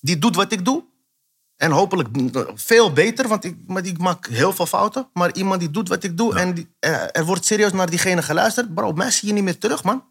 die 0.00 0.18
doet 0.18 0.36
wat 0.36 0.52
ik 0.52 0.64
doe... 0.64 0.84
en 1.56 1.70
hopelijk 1.70 2.08
veel 2.54 2.92
beter... 2.92 3.28
want 3.28 3.44
ik, 3.44 3.56
maar 3.66 3.84
ik 3.86 3.98
maak 3.98 4.26
heel 4.26 4.52
veel 4.52 4.66
fouten... 4.66 5.08
maar 5.12 5.32
iemand 5.34 5.60
die 5.60 5.70
doet 5.70 5.88
wat 5.88 6.02
ik 6.04 6.16
doe... 6.16 6.34
en 6.38 6.54
die, 6.54 6.68
eh, 6.78 7.02
er 7.16 7.24
wordt 7.24 7.44
serieus 7.44 7.72
naar 7.72 7.90
diegene 7.90 8.22
geluisterd... 8.22 8.74
bro, 8.74 8.92
mij 8.92 9.10
zie 9.10 9.28
je 9.28 9.34
niet 9.34 9.44
meer 9.44 9.58
terug, 9.58 9.82
man. 9.84 10.04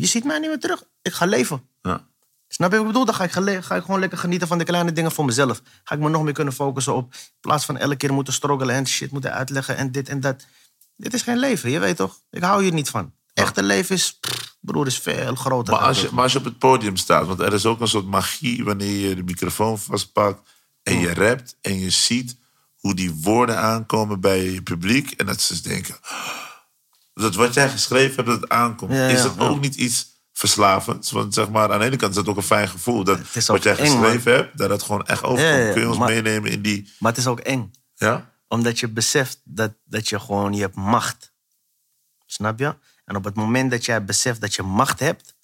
Je 0.00 0.06
ziet 0.06 0.24
mij 0.24 0.38
niet 0.38 0.48
meer 0.48 0.58
terug. 0.58 0.84
Ik 1.02 1.12
ga 1.12 1.26
leven. 1.26 1.68
Ja. 1.82 2.06
Snap 2.48 2.70
je 2.70 2.76
wat 2.76 2.86
ik 2.86 2.92
bedoel? 2.92 3.04
Dan 3.04 3.14
ga 3.14 3.24
ik, 3.24 3.64
ga 3.64 3.74
ik 3.74 3.84
gewoon 3.84 4.00
lekker 4.00 4.18
genieten 4.18 4.48
van 4.48 4.58
de 4.58 4.64
kleine 4.64 4.92
dingen 4.92 5.12
voor 5.12 5.24
mezelf. 5.24 5.62
Ga 5.84 5.94
ik 5.94 6.00
me 6.00 6.08
nog 6.08 6.22
meer 6.22 6.32
kunnen 6.32 6.52
focussen 6.52 6.94
op... 6.94 7.12
in 7.14 7.20
plaats 7.40 7.64
van 7.64 7.76
elke 7.76 7.96
keer 7.96 8.12
moeten 8.12 8.32
struggelen 8.32 8.74
en 8.74 8.86
shit 8.86 9.10
moeten 9.10 9.32
uitleggen 9.32 9.76
en 9.76 9.92
dit 9.92 10.08
en 10.08 10.20
dat. 10.20 10.46
Dit 10.96 11.14
is 11.14 11.22
geen 11.22 11.38
leven, 11.38 11.70
je 11.70 11.78
weet 11.78 11.96
toch? 11.96 12.18
Ik 12.30 12.42
hou 12.42 12.62
hier 12.62 12.72
niet 12.72 12.90
van. 12.90 13.12
Echte 13.32 13.62
leven 13.62 13.94
is... 13.94 14.18
pff, 14.20 14.56
broer, 14.60 14.86
is 14.86 14.98
veel 14.98 15.34
groter. 15.34 15.74
Maar 15.74 15.82
als, 15.82 16.00
je, 16.00 16.08
maar 16.12 16.22
als 16.22 16.32
je 16.32 16.38
op 16.38 16.44
het 16.44 16.58
podium 16.58 16.96
staat, 16.96 17.26
want 17.26 17.40
er 17.40 17.52
is 17.52 17.66
ook 17.66 17.80
een 17.80 17.88
soort 17.88 18.06
magie 18.06 18.64
wanneer 18.64 19.08
je 19.08 19.14
de 19.14 19.22
microfoon 19.22 19.78
vastpakt 19.78 20.48
en 20.82 20.98
je 20.98 21.14
rapt 21.14 21.56
en 21.60 21.78
je 21.78 21.90
ziet 21.90 22.36
hoe 22.76 22.94
die 22.94 23.14
woorden 23.14 23.58
aankomen 23.58 24.20
bij 24.20 24.50
je 24.50 24.62
publiek 24.62 25.10
en 25.10 25.26
dat 25.26 25.40
ze 25.40 25.62
denken, 25.62 25.96
dat 27.22 27.34
wat 27.34 27.54
jij 27.54 27.68
geschreven 27.68 28.14
hebt, 28.16 28.28
dat 28.28 28.40
het 28.40 28.50
aankomt. 28.50 28.92
Ja, 28.92 29.06
is 29.08 29.22
dat 29.22 29.34
ja. 29.38 29.48
ook 29.48 29.60
niet 29.60 29.74
iets 29.74 30.06
verslavend. 30.32 31.10
Want 31.10 31.34
zeg 31.34 31.50
maar, 31.50 31.72
aan 31.72 31.78
de 31.78 31.84
ene 31.84 31.96
kant 31.96 32.12
is 32.12 32.18
het 32.18 32.28
ook 32.28 32.36
een 32.36 32.42
fijn 32.42 32.68
gevoel. 32.68 33.04
Dat 33.04 33.18
Het 33.32 33.46
wat 33.46 33.62
jij 33.62 33.76
eng, 33.76 33.92
man. 33.92 34.02
geschreven 34.02 34.32
hebt, 34.32 34.58
dat 34.58 34.70
het 34.70 34.82
gewoon 34.82 35.06
echt 35.06 35.22
overkomt. 35.22 35.72
Kun 35.72 35.80
je 35.82 35.88
ons 35.88 35.98
maar- 35.98 36.08
meenemen 36.08 36.50
in 36.50 36.62
die... 36.62 36.92
Maar 36.98 37.10
het 37.12 37.20
is 37.20 37.26
ook 37.26 37.40
eng. 37.40 37.70
Ja? 37.94 38.30
Omdat 38.48 38.78
je 38.78 38.88
beseft 38.88 39.40
dat, 39.44 39.72
dat 39.84 40.08
je 40.08 40.20
gewoon, 40.20 40.52
je 40.52 40.60
hebt 40.60 40.74
macht. 40.74 41.32
Snap 42.26 42.58
je? 42.58 42.74
En 43.04 43.16
op 43.16 43.24
het 43.24 43.34
moment 43.34 43.70
dat 43.70 43.84
jij 43.84 44.04
beseft 44.04 44.40
dat 44.40 44.54
je 44.54 44.62
macht 44.62 45.00
hebt, 45.00 45.34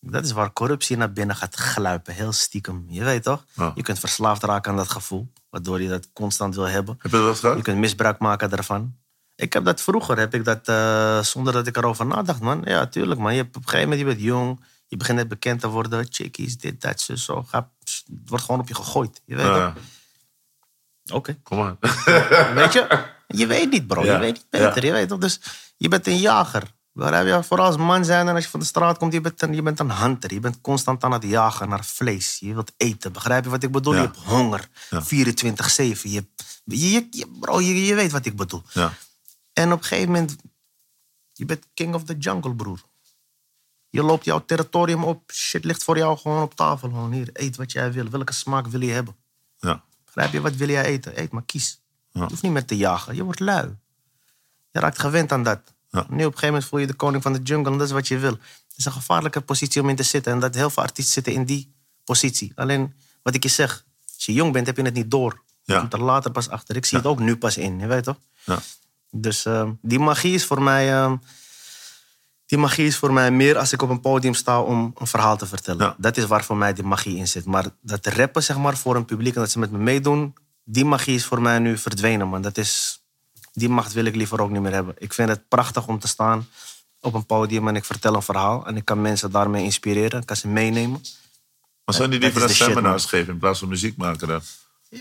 dat 0.00 0.24
is 0.24 0.32
waar 0.32 0.52
corruptie 0.52 0.96
naar 0.96 1.12
binnen 1.12 1.36
gaat 1.36 1.54
gluipen. 1.54 2.14
Heel 2.14 2.32
stiekem. 2.32 2.84
Je 2.88 3.04
weet 3.04 3.22
toch? 3.22 3.44
Ja. 3.52 3.72
Je 3.74 3.82
kunt 3.82 3.98
verslaafd 3.98 4.42
raken 4.42 4.70
aan 4.70 4.76
dat 4.76 4.90
gevoel, 4.90 5.32
waardoor 5.50 5.82
je 5.82 5.88
dat 5.88 6.08
constant 6.12 6.54
wil 6.54 6.68
hebben. 6.68 6.94
Heb 6.94 7.02
je 7.02 7.10
dat 7.10 7.20
wel 7.20 7.28
eens 7.30 7.40
gehad? 7.40 7.56
Je 7.56 7.62
kunt 7.62 7.78
misbruik 7.78 8.18
maken 8.18 8.50
daarvan. 8.50 8.96
Ik 9.36 9.52
heb 9.52 9.64
dat 9.64 9.80
vroeger, 9.80 10.18
heb 10.18 10.34
ik 10.34 10.44
dat, 10.44 10.68
eh, 10.68 11.22
zonder 11.22 11.52
dat 11.52 11.66
ik 11.66 11.76
erover 11.76 12.06
nadacht, 12.06 12.40
man. 12.40 12.60
Ja, 12.64 12.86
tuurlijk, 12.86 13.20
man. 13.20 13.32
Je 13.34 13.42
hebt, 13.42 13.56
op 13.56 13.62
een 13.62 13.68
gegeven 13.68 13.88
moment, 13.90 14.08
je 14.08 14.14
bent 14.14 14.26
jong. 14.26 14.64
Je 14.86 14.96
begint 14.96 15.18
net 15.18 15.28
bekend 15.28 15.60
te 15.60 15.68
worden. 15.68 16.06
Chickies, 16.10 16.58
dit, 16.58 16.80
dat, 16.80 17.00
zo, 17.00 17.14
zo. 17.16 17.42
Ga, 17.42 17.70
het 17.80 18.02
wordt 18.26 18.44
gewoon 18.44 18.60
op 18.60 18.68
je 18.68 18.74
gegooid. 18.74 19.20
Je 19.24 19.36
weet 19.36 19.46
toch? 19.46 21.16
Oké. 21.16 21.38
kom 21.42 21.58
maar. 21.58 21.76
Weet 22.54 22.72
je? 22.72 23.04
Je 23.26 23.46
weet 23.46 23.70
niet, 23.70 23.86
bro. 23.86 24.04
Ja, 24.04 24.12
Je 24.12 24.18
weet 24.18 24.32
niet 24.32 24.46
beter. 24.50 24.76
ja. 24.82 24.86
Je 24.86 24.92
weet 24.92 25.08
toch? 25.08 25.18
Dus 25.18 25.40
je 25.76 25.88
bent 25.88 26.06
een 26.06 26.18
jager. 26.18 26.62
Waar 26.92 27.14
heb 27.14 27.26
je 27.26 27.42
vooral 27.42 27.66
als 27.66 27.76
man 27.76 28.04
zijn 28.04 28.28
en 28.28 28.34
als 28.34 28.44
je 28.44 28.50
van 28.50 28.60
de 28.60 28.66
straat 28.66 28.98
komt, 28.98 29.12
je 29.12 29.20
bent, 29.20 29.42
een, 29.42 29.54
je 29.54 29.62
bent 29.62 29.80
een 29.80 29.92
hunter. 29.92 30.32
Je 30.32 30.40
bent 30.40 30.60
constant 30.60 31.04
aan 31.04 31.12
het 31.12 31.22
jagen 31.22 31.68
naar 31.68 31.84
vlees. 31.84 32.36
Je 32.40 32.54
wilt 32.54 32.72
eten. 32.76 33.12
Begrijp 33.12 33.44
je 33.44 33.50
wat 33.50 33.62
ik 33.62 33.70
bedoel? 33.72 33.92
Ja. 33.94 34.00
Je 34.00 34.06
hebt 34.06 34.18
honger. 34.18 34.68
Ja. 34.90 35.02
24-7. 35.02 35.06
Je, 35.06 36.14
hebt- 36.14 36.60
je, 36.64 36.90
je, 36.90 37.06
je- 37.10 37.36
bro, 37.40 37.60
je, 37.60 37.84
je 37.84 37.94
weet 37.94 38.12
wat 38.12 38.26
ik 38.26 38.36
bedoel. 38.36 38.62
Ja. 38.72 38.92
En 39.54 39.72
op 39.72 39.78
een 39.78 39.84
gegeven 39.84 40.12
moment, 40.12 40.36
je 41.32 41.44
bent 41.44 41.66
king 41.74 41.94
of 41.94 42.04
the 42.04 42.16
jungle, 42.18 42.54
broer. 42.54 42.82
Je 43.88 44.02
loopt 44.02 44.24
jouw 44.24 44.44
territorium 44.44 45.04
op. 45.04 45.30
Shit 45.32 45.64
ligt 45.64 45.84
voor 45.84 45.96
jou 45.96 46.18
gewoon 46.18 46.42
op 46.42 46.54
tafel. 46.54 46.88
Gewoon 46.88 47.12
hier, 47.12 47.30
eet 47.32 47.56
wat 47.56 47.72
jij 47.72 47.92
wil. 47.92 48.08
Welke 48.08 48.32
smaak 48.32 48.66
wil 48.66 48.80
je 48.80 48.92
hebben? 48.92 49.16
Ja. 49.58 49.84
Begrijp 50.04 50.32
je, 50.32 50.40
wat 50.40 50.54
wil 50.54 50.68
jij 50.68 50.84
eten? 50.84 51.20
Eet 51.20 51.30
maar, 51.32 51.42
kies. 51.44 51.80
Ja. 52.10 52.20
Je 52.22 52.26
hoeft 52.28 52.42
niet 52.42 52.52
meer 52.52 52.64
te 52.64 52.76
jagen. 52.76 53.14
Je 53.14 53.22
wordt 53.22 53.40
lui. 53.40 53.76
Je 54.70 54.80
raakt 54.80 54.98
gewend 54.98 55.32
aan 55.32 55.42
dat. 55.42 55.60
Ja. 55.90 56.00
Nu 56.00 56.04
op 56.04 56.10
een 56.18 56.22
gegeven 56.24 56.46
moment 56.46 56.64
voel 56.64 56.78
je 56.80 56.86
de 56.86 56.94
koning 56.94 57.22
van 57.22 57.32
de 57.32 57.42
jungle 57.42 57.72
en 57.72 57.78
dat 57.78 57.86
is 57.86 57.92
wat 57.92 58.08
je 58.08 58.18
wil. 58.18 58.32
Het 58.32 58.76
is 58.76 58.84
een 58.84 58.92
gevaarlijke 58.92 59.40
positie 59.40 59.82
om 59.82 59.88
in 59.88 59.96
te 59.96 60.02
zitten. 60.02 60.32
En 60.32 60.40
dat 60.40 60.54
heel 60.54 60.70
veel 60.70 60.82
artiesten 60.82 61.14
zitten 61.14 61.32
in 61.32 61.44
die 61.44 61.74
positie. 62.04 62.52
Alleen, 62.54 62.94
wat 63.22 63.34
ik 63.34 63.42
je 63.42 63.48
zeg, 63.48 63.84
als 64.14 64.24
je 64.26 64.32
jong 64.32 64.52
bent 64.52 64.66
heb 64.66 64.76
je 64.76 64.82
het 64.82 64.94
niet 64.94 65.10
door. 65.10 65.42
Je 65.62 65.72
Ja. 65.72 65.78
komt 65.80 65.92
er 65.92 66.02
later 66.02 66.30
pas 66.30 66.48
achter. 66.48 66.76
Ik 66.76 66.84
zie 66.84 66.98
het 66.98 67.06
ook 67.06 67.18
nu 67.18 67.36
pas 67.36 67.56
in, 67.56 67.78
je 67.78 67.86
weet 67.86 68.04
toch? 68.04 68.18
Ja. 68.44 68.58
Dus 69.16 69.44
eh, 69.44 69.68
die 69.82 69.98
magie 69.98 70.34
is 70.34 70.44
voor 70.44 70.62
mij... 70.62 70.92
eh, 70.92 71.12
die 72.46 72.58
magie 72.58 72.86
is 72.86 72.96
voor 72.96 73.12
mij 73.12 73.30
meer 73.30 73.58
als 73.58 73.72
ik 73.72 73.82
op 73.82 73.90
een 73.90 74.00
podium 74.00 74.34
sta 74.34 74.60
om 74.60 74.94
een 74.98 75.06
verhaal 75.06 75.36
te 75.36 75.46
vertellen. 75.46 75.86
Ja. 75.86 75.94
Dat 75.98 76.16
is 76.16 76.26
waar 76.26 76.44
voor 76.44 76.56
mij 76.56 76.72
die 76.72 76.84
magie 76.84 77.16
in 77.16 77.28
zit. 77.28 77.44
Maar 77.44 77.66
dat 77.80 78.06
rappen 78.06 78.42
zeg 78.42 78.56
maar, 78.56 78.76
voor 78.76 78.96
een 78.96 79.04
publiek 79.04 79.34
en 79.34 79.40
dat 79.40 79.50
ze 79.50 79.58
met 79.58 79.70
me 79.70 79.78
meedoen... 79.78 80.34
die 80.64 80.84
magie 80.84 81.14
is 81.14 81.24
voor 81.24 81.42
mij 81.42 81.58
nu 81.58 81.78
verdwenen, 81.78 82.28
man. 82.28 82.42
Dat 82.42 82.58
is, 82.58 83.02
die 83.52 83.68
macht 83.68 83.92
wil 83.92 84.04
ik 84.04 84.14
liever 84.14 84.40
ook 84.40 84.50
niet 84.50 84.62
meer 84.62 84.72
hebben. 84.72 84.94
Ik 84.98 85.12
vind 85.12 85.28
het 85.28 85.48
prachtig 85.48 85.86
om 85.86 85.98
te 85.98 86.08
staan 86.08 86.48
op 87.00 87.14
een 87.14 87.26
podium 87.26 87.68
en 87.68 87.76
ik 87.76 87.84
vertel 87.84 88.14
een 88.14 88.22
verhaal. 88.22 88.66
En 88.66 88.76
ik 88.76 88.84
kan 88.84 89.00
mensen 89.00 89.30
daarmee 89.30 89.64
inspireren, 89.64 90.20
ik 90.20 90.26
kan 90.26 90.36
ze 90.36 90.48
meenemen. 90.48 91.00
Maar 91.84 91.94
zou 91.94 92.08
je 92.08 92.18
niet 92.18 92.22
Dat 92.22 92.32
liever 92.32 92.56
seminars 92.56 93.04
geven 93.04 93.32
in 93.32 93.38
plaats 93.38 93.58
van 93.58 93.68
muziek 93.68 93.96
maken 93.96 94.28
dan? 94.28 94.40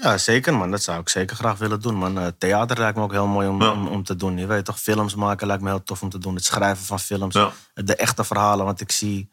Ja, 0.01 0.17
zeker 0.17 0.53
man. 0.57 0.71
Dat 0.71 0.81
zou 0.83 0.99
ik 0.99 1.09
zeker 1.09 1.35
graag 1.35 1.57
willen 1.57 1.81
doen. 1.81 1.95
Man. 1.95 2.17
Eh, 2.19 2.27
theater 2.37 2.77
lijkt 2.79 2.97
me 2.97 3.03
ook 3.03 3.11
heel 3.11 3.27
mooi 3.27 3.47
om, 3.47 3.61
Ja. 3.61 3.71
om, 3.71 3.87
om 3.87 4.03
te 4.03 4.15
doen. 4.15 4.37
Je 4.37 4.45
weet 4.45 4.65
toch, 4.65 4.79
films 4.79 5.15
maken 5.15 5.47
lijkt 5.47 5.63
me 5.63 5.69
heel 5.69 5.83
tof 5.83 6.01
om 6.01 6.09
te 6.09 6.17
doen. 6.17 6.35
Het 6.35 6.45
schrijven 6.45 6.85
van 6.85 6.99
films. 6.99 7.35
Ja. 7.35 7.51
De 7.73 7.95
echte 7.95 8.23
verhalen, 8.23 8.65
want 8.65 8.81
ik 8.81 8.91
zie 8.91 9.29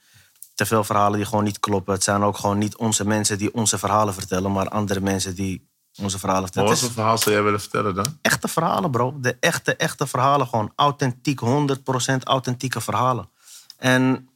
te 0.55 0.67
veel 0.67 0.85
verhalen 0.85 1.17
die 1.19 1.27
gewoon 1.27 1.45
niet 1.45 1.61
kloppen. 1.61 1.95
Het 1.95 2.03
zijn 2.05 2.23
ook 2.23 2.37
gewoon 2.37 2.59
niet 2.59 2.77
onze 2.77 3.07
mensen 3.07 3.39
die 3.39 3.55
onze 3.55 3.79
verhalen 3.79 4.15
vertellen, 4.15 4.53
maar 4.53 4.69
andere 4.69 5.01
mensen 5.01 5.35
die 5.35 5.69
onze 6.03 6.19
verhalen 6.19 6.43
vertellen. 6.45 6.69
wat 6.69 6.79
voor 6.79 6.91
verhaal 6.91 7.19
zou 7.19 7.35
jij 7.35 7.45
willen 7.45 7.61
vertellen 7.61 7.95
dan? 7.95 8.19
echte 8.23 8.49
verhalen, 8.49 8.91
bro. 8.91 9.15
De 9.21 9.37
echte, 9.41 9.77
echte 9.77 10.07
verhalen. 10.07 10.47
Gewoon 10.47 10.73
authentiek, 10.77 11.41
100% 11.41 12.23
authentieke 12.25 12.81
verhalen. 12.81 13.29
En 13.77 14.29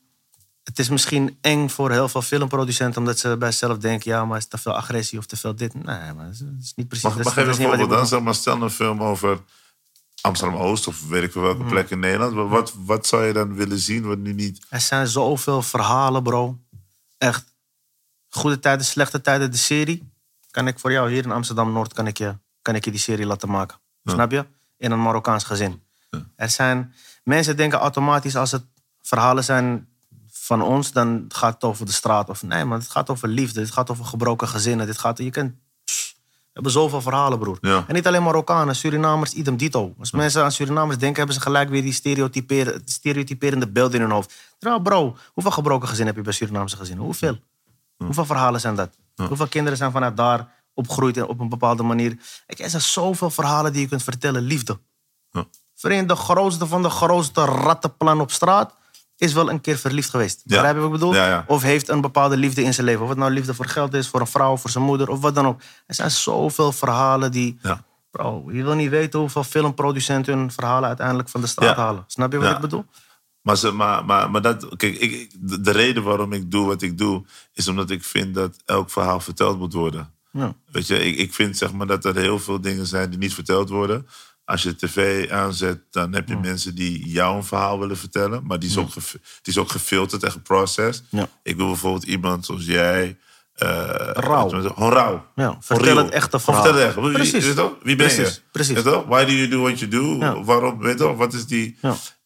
het 0.65 0.79
is 0.79 0.89
misschien 0.89 1.39
eng 1.41 1.69
voor 1.69 1.91
heel 1.91 2.09
veel 2.09 2.23
filmproducenten, 2.23 3.01
omdat 3.01 3.19
ze 3.19 3.37
bij 3.37 3.51
zichzelf 3.51 3.79
denken: 3.79 4.11
ja, 4.11 4.25
maar 4.25 4.39
is 4.39 4.47
te 4.47 4.59
veel 4.59 4.75
agressie 4.77 5.19
of 5.19 5.27
te 5.27 5.37
veel 5.37 5.55
dit. 5.57 5.75
Nee, 5.75 6.13
maar 6.13 6.25
dat 6.27 6.33
is, 6.61 6.73
niet 6.77 6.89
precies. 6.89 7.05
Mag, 7.05 7.17
dat, 7.17 7.25
mag 7.25 7.37
even 7.37 7.47
dat 7.49 7.57
wat 7.59 7.67
voorbeeld 7.67 7.91
ik 7.91 7.97
dan? 7.97 8.07
Zeg 8.07 8.21
maar, 8.21 8.35
stel 8.35 8.63
een 8.63 8.71
film 8.71 9.03
over 9.03 9.39
Amsterdam-Oost 10.21 10.87
of 10.87 11.09
weet 11.09 11.23
ik 11.23 11.33
veel 11.33 11.43
welke 11.43 11.61
Hmm. 11.61 11.69
plek 11.71 11.91
in 11.91 11.99
Nederland. 11.99 12.33
Wat- 12.35 12.49
Wat, 12.49 12.73
wat 12.85 13.07
zou 13.07 13.25
je 13.25 13.33
dan 13.33 13.55
willen 13.55 13.79
zien 13.79 14.07
wat 14.07 14.19
nu 14.19 14.33
niet... 14.33 14.67
Er 14.69 14.81
zijn 14.81 15.07
zoveel 15.07 15.63
verhalen, 15.63 16.23
bro. 16.23 16.59
Echt. 17.19 17.45
Goede 18.29 18.59
tijden, 18.59 18.87
slechte 18.87 19.21
tijden, 19.21 19.51
de 19.51 19.57
serie. 19.57 20.13
Kan 20.51 20.67
ik 20.67 20.79
voor 20.79 20.93
jou 20.93 21.11
hier 21.11 21.25
in 21.25 21.31
Amsterdam-Noord 21.33 21.93
kan 21.93 22.07
ik 22.07 22.19
je, 22.19 22.37
kan 22.63 22.75
ik 22.75 22.85
je 22.85 22.91
die 22.91 23.01
serie 23.01 23.27
laten 23.27 23.51
maken. 23.51 23.79
Snap 24.05 24.31
je? 24.31 24.47
In 24.77 24.91
een 24.91 25.03
Marokkaans 25.03 25.45
gezin. 25.45 25.83
Er 26.37 26.51
zijn... 26.51 26.95
Mensen 27.25 27.57
denken 27.57 27.79
automatisch 27.79 28.37
als 28.37 28.51
het 28.53 28.65
verhalen 29.03 29.45
zijn 29.45 29.89
van 30.45 30.63
ons, 30.63 30.93
dan 30.93 31.25
gaat 31.29 31.55
het 31.55 31.65
over 31.65 31.87
de 31.87 31.93
straat. 31.93 32.29
Of 32.29 32.43
nee, 32.43 32.65
maar 32.65 32.79
het 32.79 32.91
gaat 32.91 33.11
over 33.11 33.29
liefde. 33.29 33.61
Het 33.61 33.71
gaat 33.71 33.91
over 33.91 34.05
gebroken 34.05 34.49
gezinnen. 34.49 34.87
Dit 34.87 34.99
gaat... 34.99 35.19
Je 35.19 35.31
kunt... 35.31 35.55
Psh, 35.85 36.13
We 36.13 36.51
hebben 36.53 36.73
zoveel 36.73 37.01
verhalen, 37.01 37.39
broer. 37.39 37.59
Ja. 37.61 37.85
En 37.87 37.95
niet 37.95 38.07
alleen 38.07 38.23
Marokkanen, 38.23 38.77
Surinamers, 38.77 39.33
idem 39.33 39.57
dito. 39.57 39.95
Als 39.99 40.13
mensen 40.13 40.43
aan 40.43 40.53
Surinamers 40.53 40.99
denken, 40.99 41.17
hebben 41.17 41.35
ze 41.35 41.41
gelijk 41.41 41.69
weer 41.69 41.83
die 41.83 41.93
stereotyperen, 41.93 42.83
stereotyperende 42.85 43.69
beelden 43.69 43.95
in 43.95 44.01
hun 44.01 44.11
hoofd. 44.11 44.35
Nou, 44.61 44.83
bro, 44.83 45.17
hoeveel 45.33 45.53
gebroken 45.53 45.89
gezinnen 45.89 46.15
heb 46.15 46.17
je 46.17 46.31
bij 46.31 46.33
Surinaamse 46.33 46.77
gezinnen? 46.77 47.05
Hoeveel? 47.05 47.39
Hoeveel 47.97 48.25
verhalen 48.25 48.61
zijn 48.61 48.75
dat? 48.75 48.97
Hoeveel 49.15 49.49
kinderen 49.49 49.79
zijn 49.79 49.93
vanuit 49.93 50.17
daar 50.17 50.53
opgegroeid 50.75 51.23
op 51.23 51.41
een 51.41 51.49
bepaalde 51.49 51.83
manier? 51.83 52.19
Kijk, 52.47 52.59
er 52.59 52.71
zijn 52.71 52.83
zoveel 52.83 53.31
verhalen 53.31 53.73
die 53.73 53.81
je 53.81 53.89
kunt 53.89 54.03
vertellen. 54.03 54.43
Liefde. 54.43 54.79
Vriend, 55.75 56.09
de 56.09 56.17
grootste 56.17 56.67
van 56.67 56.83
de 56.83 56.91
grootste 56.91 57.45
rattenplan 57.45 58.21
op 58.21 58.31
straat 58.31 58.75
is 59.25 59.33
wel 59.33 59.51
een 59.51 59.61
keer 59.61 59.77
verliefd 59.77 60.11
geweest. 60.11 60.41
Ja. 60.45 60.55
Begrijp 60.55 60.75
je 60.75 60.81
wat 60.81 60.93
ik 60.93 60.99
bedoel? 60.99 61.15
Ja, 61.15 61.29
ja. 61.29 61.45
Of 61.47 61.63
heeft 61.63 61.89
een 61.89 62.01
bepaalde 62.01 62.37
liefde 62.37 62.63
in 62.63 62.75
zijn 62.75 62.87
leven. 62.87 63.03
Of 63.03 63.09
het 63.09 63.19
nou 63.19 63.33
liefde 63.33 63.55
voor 63.55 63.67
geld 63.67 63.95
is, 63.95 64.09
voor 64.09 64.21
een 64.21 64.27
vrouw, 64.27 64.57
voor 64.57 64.71
zijn 64.71 64.85
moeder 64.85 65.09
of 65.09 65.21
wat 65.21 65.35
dan 65.35 65.47
ook. 65.47 65.61
Er 65.87 65.95
zijn 65.95 66.11
zoveel 66.11 66.73
verhalen 66.73 67.33
die... 67.33 67.59
Ja. 67.63 67.85
Bro, 68.11 68.45
je 68.53 68.63
wil 68.63 68.75
niet 68.75 68.91
weten 68.91 69.21
hoeveel 69.21 69.45
filmproducenten 69.45 70.39
hun 70.39 70.53
verhalen 70.53 70.89
uiteindelijk 70.89 71.29
van 71.29 71.41
de 71.41 71.47
straat 71.47 71.77
halen. 71.77 72.05
Snap 72.07 72.33
je 72.33 72.39
wat 72.39 72.55
ik 72.55 72.59
bedoel? 72.59 72.85
Maar, 73.41 73.57
ze, 73.57 73.71
maar, 73.71 74.05
maar, 74.05 74.31
maar 74.31 74.43
dat, 74.43 74.77
kijk, 74.77 74.99
ik, 74.99 75.31
de, 75.41 75.61
de 75.61 75.71
reden 75.71 76.03
waarom 76.03 76.33
ik 76.33 76.51
doe 76.51 76.67
wat 76.67 76.83
ik 76.83 76.99
doe, 76.99 77.25
is 77.53 77.69
omdat 77.69 77.91
ik 77.91 78.05
vind 78.05 78.35
dat 78.35 78.57
elk 78.65 78.91
verhaal 78.91 79.21
verteld 79.21 79.59
moet 79.59 79.73
worden. 79.73 80.13
Ja. 80.31 80.55
Weet 80.71 80.87
je, 80.87 80.99
ik, 80.99 81.17
ik 81.17 81.35
vind 81.35 81.57
zeg 81.57 81.73
maar 81.73 81.87
dat 81.87 82.05
er 82.05 82.17
heel 82.17 82.39
veel 82.39 82.61
dingen 82.61 82.87
zijn 82.87 83.11
die 83.11 83.19
niet 83.19 83.35
verteld 83.35 83.69
worden. 83.69 84.07
Als 84.45 84.63
je 84.63 84.77
tv 84.77 85.31
aanzet, 85.31 85.81
dan 85.91 86.15
heb 86.15 86.29
je 86.29 86.37
mensen 86.37 86.75
die 86.75 87.09
jou 87.09 87.37
een 87.37 87.45
verhaal 87.45 87.79
willen 87.79 87.97
vertellen. 87.97 88.47
Maar 88.47 88.59
die 88.59 88.69
is, 88.69 88.77
ook, 88.77 88.95
die 88.95 89.13
is 89.43 89.59
ook 89.59 89.71
gefilterd 89.71 90.23
en 90.23 90.33
geprocessed. 90.33 91.05
Ja. 91.11 91.29
Ik 91.43 91.57
wil 91.57 91.67
bijvoorbeeld 91.67 92.05
iemand 92.05 92.45
zoals 92.45 92.65
jij. 92.65 93.19
eh, 93.55 93.69
Rauw. 94.13 94.49
Gewoon 94.49 94.93
rauw. 94.93 95.27
Ja, 95.35 95.57
vertel 95.61 95.97
het 95.97 96.11
echte 96.11 96.39
verhaal. 96.41 96.63
Vertel 96.63 96.81
het 96.81 96.89
echt. 96.89 97.01
Wie- 97.05 97.13
Precies. 97.13 97.33
weet 97.33 97.45
je 97.45 97.55
toch? 97.55 97.73
Wie 97.83 97.97
ben 97.97 98.07
Precies, 98.07 98.35
je? 98.35 98.41
precies. 98.53 98.75
Weet 98.75 98.85
toch? 98.85 99.05
Why 99.07 99.25
do 99.25 99.33
you 99.33 99.49
do 99.49 99.61
what 99.61 99.79
you 99.79 99.91
do? 99.91 100.19
Waarom? 100.45 100.79
Weet 100.79 100.99
je 100.99 101.05
toch? 101.05 101.17
Wat 101.17 101.33
is 101.33 101.47
die... 101.47 101.79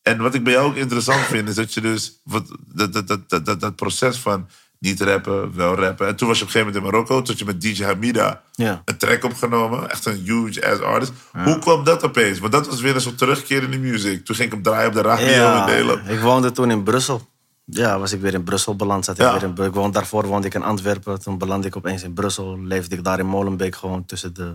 En 0.02 0.18
wat 0.18 0.34
ik 0.34 0.44
bij 0.44 0.52
jou 0.52 0.66
ook 0.66 0.76
interessant 0.76 1.24
vind, 1.24 1.48
is 1.48 1.54
dat 1.54 1.74
je 1.74 1.80
dus... 1.80 2.20
Wat, 2.24 2.56
dat, 2.74 2.92
dat, 2.92 3.06
dat, 3.08 3.28
dat, 3.28 3.44
dat, 3.46 3.60
dat 3.60 3.76
proces 3.76 4.16
van 4.18 4.48
niet 4.78 5.00
rappen, 5.00 5.54
wel 5.54 5.74
rappen. 5.74 6.06
En 6.06 6.16
toen 6.16 6.28
was 6.28 6.38
je 6.38 6.44
op 6.44 6.48
een 6.48 6.54
gegeven 6.54 6.74
moment 6.74 6.76
in 6.76 6.82
Marokko. 6.82 7.22
Toen 7.22 7.34
je 7.38 7.44
met 7.44 7.60
DJ 7.60 7.84
Hamida 7.84 8.42
Ja. 8.52 8.82
een 8.84 8.96
track 8.98 9.24
opgenomen. 9.24 9.90
Echt 9.90 10.06
een 10.06 10.16
huge 10.24 10.66
ass 10.70 10.80
artist. 10.80 11.12
Hoe 11.32 11.58
kwam 11.58 11.84
dat 11.84 12.02
opeens? 12.04 12.38
Want 12.38 12.52
dat 12.52 12.66
was 12.66 12.80
weer 12.80 12.94
een 12.94 13.00
soort 13.00 13.18
terugkeer 13.18 13.62
in 13.62 13.70
de 13.70 13.78
music. 13.78 14.24
Toen 14.24 14.34
ging 14.36 14.48
ik 14.48 14.54
hem 14.54 14.62
draaien 14.62 14.88
op 14.88 14.94
de 14.94 15.00
radio 15.00 15.58
in 15.60 15.66
Nederland. 15.66 16.08
ik 16.08 16.20
woonde 16.20 16.52
toen 16.52 16.70
in 16.70 16.82
Brussel. 16.82 17.28
Ja, 17.64 17.98
was 17.98 18.12
ik 18.12 18.20
weer 18.20 18.34
in 18.34 18.44
Brussel 18.44 18.76
beland. 18.76 19.04
Zat 19.04 19.14
ik, 19.18 19.22
Ja. 19.22 19.32
weer 19.32 19.42
in, 19.42 19.64
ik 19.64 19.72
woonde, 19.74 19.92
daarvoor 19.92 20.26
woonde 20.26 20.46
ik 20.46 20.54
in 20.54 20.62
Antwerpen. 20.62 21.20
Toen 21.20 21.38
belandde 21.38 21.68
ik 21.68 21.76
opeens 21.76 22.02
in 22.02 22.14
Brussel. 22.14 22.60
Leefde 22.62 22.96
ik 22.96 23.04
daar 23.04 23.18
in 23.18 23.26
Molenbeek 23.26 23.74
gewoon 23.76 24.04
tussen 24.04 24.34
de 24.34 24.54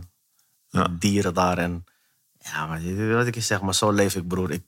Ja. 0.70 0.88
dieren 1.00 1.34
daar. 1.34 1.58
En 1.58 1.86
ja, 2.40 2.68
maar 2.68 2.82
wat 3.16 3.28
ik 3.28 3.36
je 3.36 3.42
zeg, 3.42 3.62
maar 3.62 3.76
zo 3.76 3.92
leef 3.92 4.16
ik, 4.16 4.28
broer. 4.28 4.52
Ik 4.52 4.64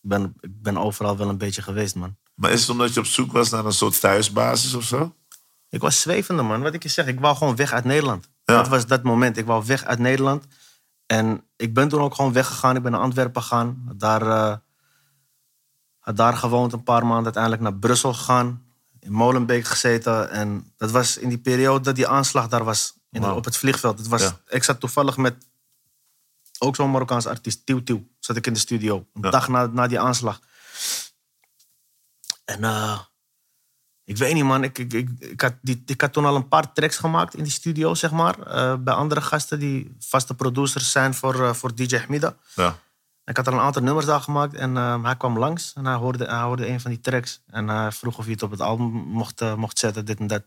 ben, 0.00 0.34
ik 0.40 0.62
ben 0.62 0.76
overal 0.76 1.16
wel 1.16 1.28
een 1.28 1.38
beetje 1.38 1.62
geweest, 1.62 1.94
man. 1.94 2.16
Maar 2.36 2.50
is 2.50 2.60
het 2.60 2.70
omdat 2.70 2.94
je 2.94 3.00
op 3.00 3.06
zoek 3.06 3.32
was 3.32 3.50
naar 3.50 3.64
een 3.64 3.72
soort 3.72 4.00
thuisbasis 4.00 4.74
of 4.74 4.84
zo? 4.84 5.14
Ik 5.68 5.80
was 5.80 6.00
zwevende, 6.00 6.42
man. 6.42 6.62
Wat 6.62 6.74
ik 6.74 6.82
je 6.82 6.88
zeg, 6.88 7.06
ik 7.06 7.20
wou 7.20 7.36
gewoon 7.36 7.56
weg 7.56 7.72
uit 7.72 7.84
Nederland. 7.84 8.28
Ja. 8.44 8.54
Dat 8.56 8.68
was 8.68 8.86
dat 8.86 9.02
moment. 9.02 9.36
Ik 9.36 9.46
wou 9.46 9.64
weg 9.66 9.84
uit 9.84 9.98
Nederland. 9.98 10.44
En 11.06 11.44
ik 11.56 11.74
ben 11.74 11.88
toen 11.88 12.00
ook 12.00 12.14
gewoon 12.14 12.32
weggegaan. 12.32 12.76
Ik 12.76 12.82
ben 12.82 12.92
naar 12.92 13.00
Antwerpen 13.00 13.42
gegaan. 13.42 13.82
Had 13.86 14.00
Daar, 14.00 14.60
had 15.98 16.16
daar 16.16 16.36
gewoond 16.36 16.72
een 16.72 16.82
paar 16.82 17.06
maanden. 17.06 17.24
Uiteindelijk 17.24 17.62
naar 17.62 17.74
Brussel 17.74 18.14
gegaan. 18.14 18.62
In 19.00 19.12
Molenbeek 19.12 19.64
gezeten. 19.64 20.30
En 20.30 20.72
dat 20.76 20.90
was 20.90 21.16
in 21.16 21.28
die 21.28 21.38
periode 21.38 21.84
dat 21.84 21.94
die 21.94 22.08
aanslag 22.08 22.48
daar 22.48 22.64
was. 22.64 22.94
In. 23.10 23.24
Op 23.24 23.44
het 23.44 23.56
vliegveld. 23.56 23.98
Het 23.98 24.08
was, 24.08 24.22
Ja. 24.22 24.38
Ik 24.48 24.64
zat 24.64 24.80
toevallig 24.80 25.16
met 25.16 25.46
ook 26.58 26.76
zo'n 26.76 26.90
Marokkaans 26.90 27.26
artiest. 27.26 27.66
Tiw 27.66 27.78
Tiw. 27.78 27.98
Zat 28.18 28.36
ik 28.36 28.46
in 28.46 28.52
de 28.52 28.58
studio. 28.58 28.96
Een 29.14 29.22
Ja. 29.22 29.30
dag 29.30 29.48
na, 29.48 29.66
na 29.66 29.86
die 29.86 30.00
aanslag. 30.00 30.40
En 32.46 32.64
eh, 32.64 32.98
ik 34.04 34.16
weet 34.16 34.34
niet, 34.34 34.44
man. 34.44 34.64
Ik, 34.64 34.78
ik, 34.78 34.92
ik, 34.92 35.08
ik, 35.18 35.40
had 35.40 35.54
die, 35.62 35.82
ik 35.86 36.00
had 36.00 36.12
toen 36.12 36.24
al 36.24 36.36
een 36.36 36.48
paar 36.48 36.72
tracks 36.72 36.96
gemaakt 36.96 37.34
in 37.34 37.42
die 37.42 37.52
studio, 37.52 37.94
zeg 37.94 38.10
maar. 38.10 38.40
eh, 38.40 38.74
bij 38.78 38.94
andere 38.94 39.20
gasten 39.20 39.58
die 39.58 39.96
vaste 39.98 40.34
producers 40.34 40.90
zijn 40.90 41.14
voor, 41.14 41.44
eh, 41.44 41.52
voor 41.52 41.74
DJ 41.74 41.96
Hamida. 41.96 42.36
Ja. 42.54 42.76
Ik 43.24 43.36
had 43.36 43.46
al 43.46 43.52
een 43.52 43.60
aantal 43.60 43.82
nummers 43.82 44.06
daar 44.06 44.20
gemaakt 44.20 44.54
en 44.54 44.74
hij 44.76 45.16
kwam 45.16 45.38
langs 45.38 45.72
en 45.74 45.84
hij 45.84 45.94
hoorde, 45.94 46.24
hij 46.24 46.40
hoorde 46.42 46.68
een 46.68 46.80
van 46.80 46.90
die 46.90 47.00
tracks. 47.00 47.42
En 47.46 47.68
hij 47.68 47.92
vroeg 47.92 48.18
of 48.18 48.24
hij 48.24 48.32
het 48.32 48.42
op 48.42 48.50
het 48.50 48.60
album 48.60 48.86
mocht, 48.92 49.56
mocht 49.56 49.78
zetten, 49.78 50.04
dit 50.04 50.18
en 50.18 50.26
dat. 50.26 50.42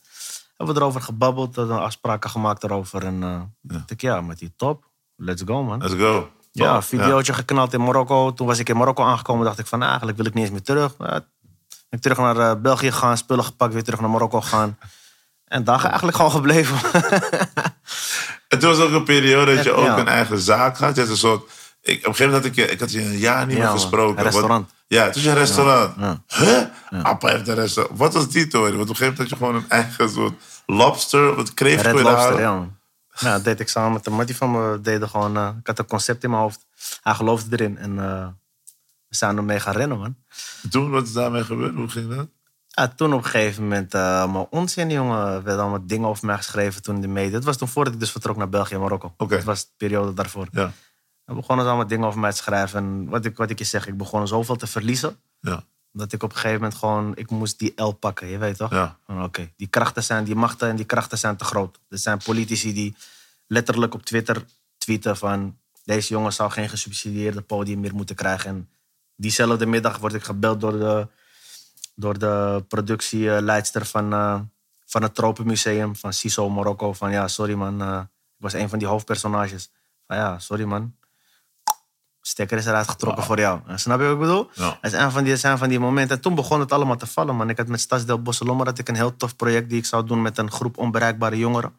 Hebben 0.58 0.76
we 0.76 0.82
erover 0.82 1.02
gebabbeld, 1.02 1.58
afspraken 1.58 2.30
gemaakt 2.30 2.64
erover. 2.64 3.06
En 3.06 3.24
eh 3.24 3.42
dacht 3.62 3.92
ik, 3.92 4.02
ja, 4.02 4.22
met 4.22 4.40
die 4.40 4.54
top, 4.56 4.90
let's 5.16 5.42
go 5.46 5.64
man. 5.64 5.80
Let's 5.80 5.94
go. 5.94 6.30
Ja, 6.52 6.82
videootje 6.82 7.34
geknald 7.34 7.74
in 7.74 7.84
Marokko. 7.84 8.34
Toen 8.34 8.48
was 8.48 8.60
ik 8.60 8.70
in 8.70 8.78
Marokko 8.78 9.04
aangekomen, 9.04 9.46
dacht 9.46 9.60
ik 9.60 9.68
van 9.68 9.80
nou, 9.80 9.90
eigenlijk 9.90 10.18
wil 10.20 10.28
ik 10.28 10.34
niet 10.34 10.44
eens 10.44 10.54
meer 10.54 10.64
terug. 10.64 10.96
Uh, 11.90 11.98
ik 11.98 12.02
terug 12.02 12.18
naar 12.18 12.38
eh, 12.38 12.62
België 12.62 12.92
gegaan, 12.92 13.18
spullen 13.18 13.44
gepakt, 13.44 13.74
weer 13.74 13.84
terug 13.84 14.00
naar 14.00 14.10
Marokko 14.10 14.42
gegaan. 14.42 14.78
En 15.46 15.64
daar 15.64 15.84
eigenlijk 15.86 16.16
gewoon 16.18 16.32
gebleven. 16.32 16.78
En 18.48 18.60
toen 18.60 18.70
was 18.70 18.80
ook 18.80 18.92
een 18.92 19.04
periode 19.04 19.56
dat 19.56 19.64
je 19.64 19.70
Ja. 19.70 19.76
ook 19.76 19.98
een 19.98 20.08
eigen 20.08 20.40
zaak 20.40 20.78
had. 20.78 20.96
Je 20.96 21.02
had 21.02 21.10
een 21.10 21.18
soort... 21.18 21.42
Ik, 21.82 21.98
op 22.00 22.06
een 22.06 22.16
gegeven 22.16 22.26
moment 22.26 22.44
had 22.44 22.46
ik 22.46 22.56
je, 22.56 22.72
ik 22.72 22.80
had 22.80 22.92
je 22.92 23.02
een 23.02 23.18
jaar 23.18 23.46
niet 23.46 23.58
Ja, 23.58 23.62
meer 23.64 23.72
gesproken. 23.72 24.18
Een 24.18 24.24
restaurant. 24.24 24.66
Wat- 24.68 24.76
ja, 24.88 25.04
het 25.04 25.16
was 25.16 25.24
een 25.26 25.34
restaurant. 25.34 25.94
Ja. 25.98 26.22
Huh? 26.28 27.04
Appa 27.04 27.28
heeft 27.28 27.48
een 27.48 27.56
restaurant. 27.56 27.98
Wat 28.00 28.14
was 28.14 28.30
die 28.30 28.48
toen? 28.48 28.62
Want 28.62 28.74
op 28.74 28.80
een 28.80 28.96
gegeven 28.96 29.06
moment 29.06 29.18
had 29.18 29.30
je 29.30 29.36
gewoon 29.36 29.56
een 29.56 29.70
eigen 29.70 30.10
soort 30.10 30.34
lobster. 30.66 31.36
Wat 31.36 31.54
kreeg 31.54 31.82
Red 31.82 31.98
je 31.98 32.04
Lobster, 32.04 32.40
ja 32.42 32.68
dat 33.20 33.44
deed 33.44 33.60
ik 33.60 33.70
samen 33.70 33.94
met 33.94 34.04
de 34.04 34.10
mattie 34.10 34.36
van 34.36 34.52
me. 34.52 34.72
we 34.72 34.82
Deden 34.82 35.10
gewoon, 35.10 35.38
eh, 35.38 35.50
ik 35.60 35.68
had 35.68 35.80
een 35.80 35.86
concept 35.86 36.24
in 36.24 36.30
mijn 36.30 36.42
hoofd. 36.42 36.66
Hij 37.02 37.14
geloofde 37.14 37.48
erin. 37.52 37.78
En 37.78 38.00
eh, 38.00 38.28
we 39.08 39.16
zijn 39.16 39.38
ermee 39.38 39.60
gaan 39.60 39.74
rennen, 39.74 39.98
man. 40.00 40.16
Toen, 40.70 40.90
wat 40.90 41.08
is 41.08 41.14
daarmee 41.14 41.44
gebeurd? 41.44 41.76
Hoe 41.76 41.90
ging 41.90 42.16
dat? 42.16 42.28
Ja, 42.68 42.88
toen 42.88 43.14
op 43.14 43.24
een 43.24 43.30
gegeven 43.30 43.64
moment, 43.64 43.94
eh 43.94 44.20
allemaal 44.20 44.48
onzin, 44.50 44.90
jongen. 44.90 45.28
Er 45.28 45.44
werden 45.44 45.62
allemaal 45.62 45.88
dingen 45.88 46.08
over 46.08 46.26
mij 46.26 46.38
geschreven 46.38 46.82
toen 46.82 46.96
in 46.96 47.02
de 47.02 47.08
media. 47.08 47.36
Het 47.36 47.44
was 47.44 47.58
toen 47.58 47.68
voordat 47.68 47.94
ik 47.94 48.00
dus 48.00 48.12
vertrok 48.12 48.38
naar 48.38 48.50
België 48.50 48.74
en 48.74 48.80
Marokko. 48.80 49.14
Oké. 49.18 49.36
Het 49.36 49.44
was 49.44 49.62
de 49.64 49.72
periode 49.78 50.14
daarvoor. 50.14 50.48
Ja. 50.52 50.72
We 51.26 51.34
begonnen 51.34 51.66
ze 51.66 51.72
allemaal 51.72 51.90
dingen 51.90 52.08
over 52.08 52.20
mij 52.20 52.32
te 52.32 52.38
schrijven. 52.38 52.80
En 52.80 53.10
wat 53.10 53.26
ik, 53.26 53.38
wat 53.38 53.50
ik 53.50 53.60
je 53.60 53.66
zeg, 53.66 53.88
ik 53.88 53.98
begon 53.98 54.28
zoveel 54.28 54.56
te 54.56 54.68
verliezen. 54.68 55.18
Ja. 55.40 55.64
Dat 55.92 56.12
ik 56.12 56.24
op 56.24 56.30
een 56.30 56.36
gegeven 56.36 56.62
moment 56.62 56.80
gewoon, 56.80 57.12
ik 57.16 57.30
moest 57.30 57.60
die 57.60 57.74
L 57.76 57.92
pakken, 57.92 58.28
je 58.28 58.38
weet 58.38 58.58
toch? 58.58 58.72
Ja. 58.72 58.98
Oké, 59.08 59.52
die 59.58 59.68
krachten 59.68 60.04
zijn, 60.04 60.24
die 60.24 60.36
machten 60.36 60.70
en 60.70 60.76
die 60.76 60.86
krachten 60.86 61.18
zijn 61.18 61.36
te 61.36 61.44
groot. 61.44 61.80
Er 61.90 61.98
zijn 61.98 62.18
politici 62.18 62.74
die 62.74 62.96
letterlijk 63.48 63.94
op 63.94 64.06
Twitter 64.06 64.46
tweeten 64.78 65.18
van... 65.18 65.58
deze 65.84 66.14
jongen 66.14 66.34
zou 66.34 66.52
geen 66.52 66.70
gesubsidieerde 66.70 67.42
podium 67.42 67.80
meer 67.80 67.96
moeten 67.96 68.16
krijgen. 68.16 68.50
En 68.50 68.70
diezelfde 69.20 69.66
middag 69.66 69.98
word 69.98 70.14
ik 70.14 70.24
gebeld 70.24 70.60
door 70.60 70.80
de, 70.80 71.08
door 71.96 72.20
de 72.20 72.64
productieleidster 72.68 73.86
van, 73.86 74.14
eh, 74.14 74.40
van 74.86 75.02
het 75.02 75.16
Tropenmuseum 75.16 75.96
van 75.96 76.14
Siso, 76.14 76.50
Marokko. 76.50 76.94
Van 76.94 77.12
ja, 77.12 77.28
sorry 77.28 77.54
man, 77.54 77.82
eh, 77.82 78.02
ik 78.38 78.42
was 78.44 78.54
een 78.54 78.70
van 78.70 78.80
die 78.80 78.88
hoofdpersonages. 78.88 79.72
Van 80.08 80.18
ja, 80.18 80.40
sorry 80.40 80.64
man, 80.64 80.96
stekker 82.22 82.58
is 82.58 82.66
eruit 82.66 82.90
getrokken 82.90 83.24
voor 83.24 83.40
jou. 83.40 83.60
Eh, 83.68 83.78
Snap 83.78 84.00
je 84.00 84.06
wat 84.06 84.14
ik 84.14 84.20
bedoel? 84.20 84.50
Ja. 84.54 84.78
Dat 84.82 84.92
zijn 84.92 85.12
van 85.12 85.24
die, 85.24 85.32
dat 85.32 85.42
zijn 85.42 85.58
van 85.58 85.70
die 85.70 85.80
momenten. 85.80 86.16
En 86.16 86.22
toen 86.22 86.36
begon 86.36 86.60
het 86.60 86.72
allemaal 86.72 86.98
te 86.98 87.08
vallen, 87.08 87.36
man. 87.36 87.50
Ik 87.50 87.58
had 87.58 87.68
met 87.68 87.80
Stadsdeel 87.80 88.22
Bosselommer 88.22 88.66
had 88.66 88.80
ik 88.80 88.88
een 88.88 88.96
heel 88.96 89.16
tof 89.16 89.36
project 89.36 89.70
die 89.70 89.78
ik 89.78 89.86
zou 89.86 90.06
doen 90.06 90.22
met 90.22 90.38
een 90.38 90.52
groep 90.52 90.78
onbereikbare 90.78 91.38
jongeren. 91.38 91.76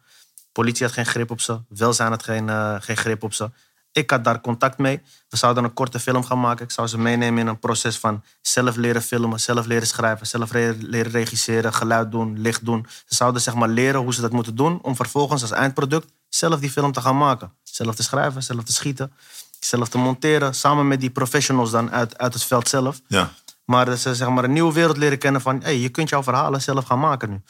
Politie 0.52 0.86
had 0.86 0.94
geen 0.94 1.06
grip 1.06 1.30
op 1.30 1.40
ze. 1.40 1.60
Welzijn 1.68 2.10
had 2.10 2.22
geen, 2.22 2.48
geen 2.82 2.96
grip 2.96 3.22
op 3.22 3.32
ze. 3.32 3.50
Ik 3.92 4.10
had 4.10 4.24
daar 4.24 4.40
contact 4.40 4.78
mee. 4.78 5.00
We 5.28 5.36
zouden 5.36 5.64
een 5.64 5.72
korte 5.72 6.00
film 6.00 6.24
gaan 6.24 6.40
maken. 6.40 6.64
Ik 6.64 6.70
zou 6.70 6.86
ze 6.86 6.98
meenemen 6.98 7.40
in 7.40 7.46
een 7.46 7.58
proces 7.58 7.98
van 7.98 8.22
zelf 8.40 8.76
leren 8.76 9.02
filmen, 9.02 9.40
zelf 9.40 9.66
leren 9.66 9.86
schrijven, 9.86 10.26
zelf 10.26 10.52
re- 10.52 10.76
leren 10.78 11.12
regisseren, 11.12 11.74
geluid 11.74 12.10
doen, 12.10 12.40
licht 12.40 12.64
doen. 12.64 12.86
Ze 12.88 13.14
zouden 13.14 13.42
zeg 13.42 13.54
maar 13.54 13.68
leren 13.68 14.00
hoe 14.00 14.14
ze 14.14 14.20
dat 14.20 14.32
moeten 14.32 14.54
doen 14.54 14.78
om 14.82 14.96
vervolgens 14.96 15.42
als 15.42 15.50
eindproduct 15.50 16.12
zelf 16.28 16.60
die 16.60 16.70
film 16.70 16.92
te 16.92 17.00
gaan 17.00 17.16
maken. 17.16 17.52
Zelf 17.62 17.94
te 17.94 18.02
schrijven, 18.02 18.42
zelf 18.42 18.64
te 18.64 18.72
schieten, 18.72 19.12
zelf 19.60 19.88
te 19.88 19.98
monteren. 19.98 20.54
Samen 20.54 20.88
met 20.88 21.00
die 21.00 21.10
professionals 21.10 21.70
dan 21.70 21.90
uit, 21.90 22.18
uit 22.18 22.34
het 22.34 22.42
veld 22.42 22.68
zelf. 22.68 23.00
Ja. 23.06 23.32
Maar 23.64 23.84
dat 23.84 23.98
ze 23.98 24.14
zeg 24.14 24.28
maar, 24.28 24.44
een 24.44 24.52
nieuwe 24.52 24.72
wereld 24.72 24.96
leren 24.96 25.18
kennen 25.18 25.40
van... 25.40 25.62
Hey, 25.62 25.78
je 25.78 25.88
kunt 25.88 26.08
jouw 26.08 26.22
verhalen 26.22 26.62
zelf 26.62 26.84
gaan 26.84 26.98
maken 26.98 27.30
nu. 27.30 27.42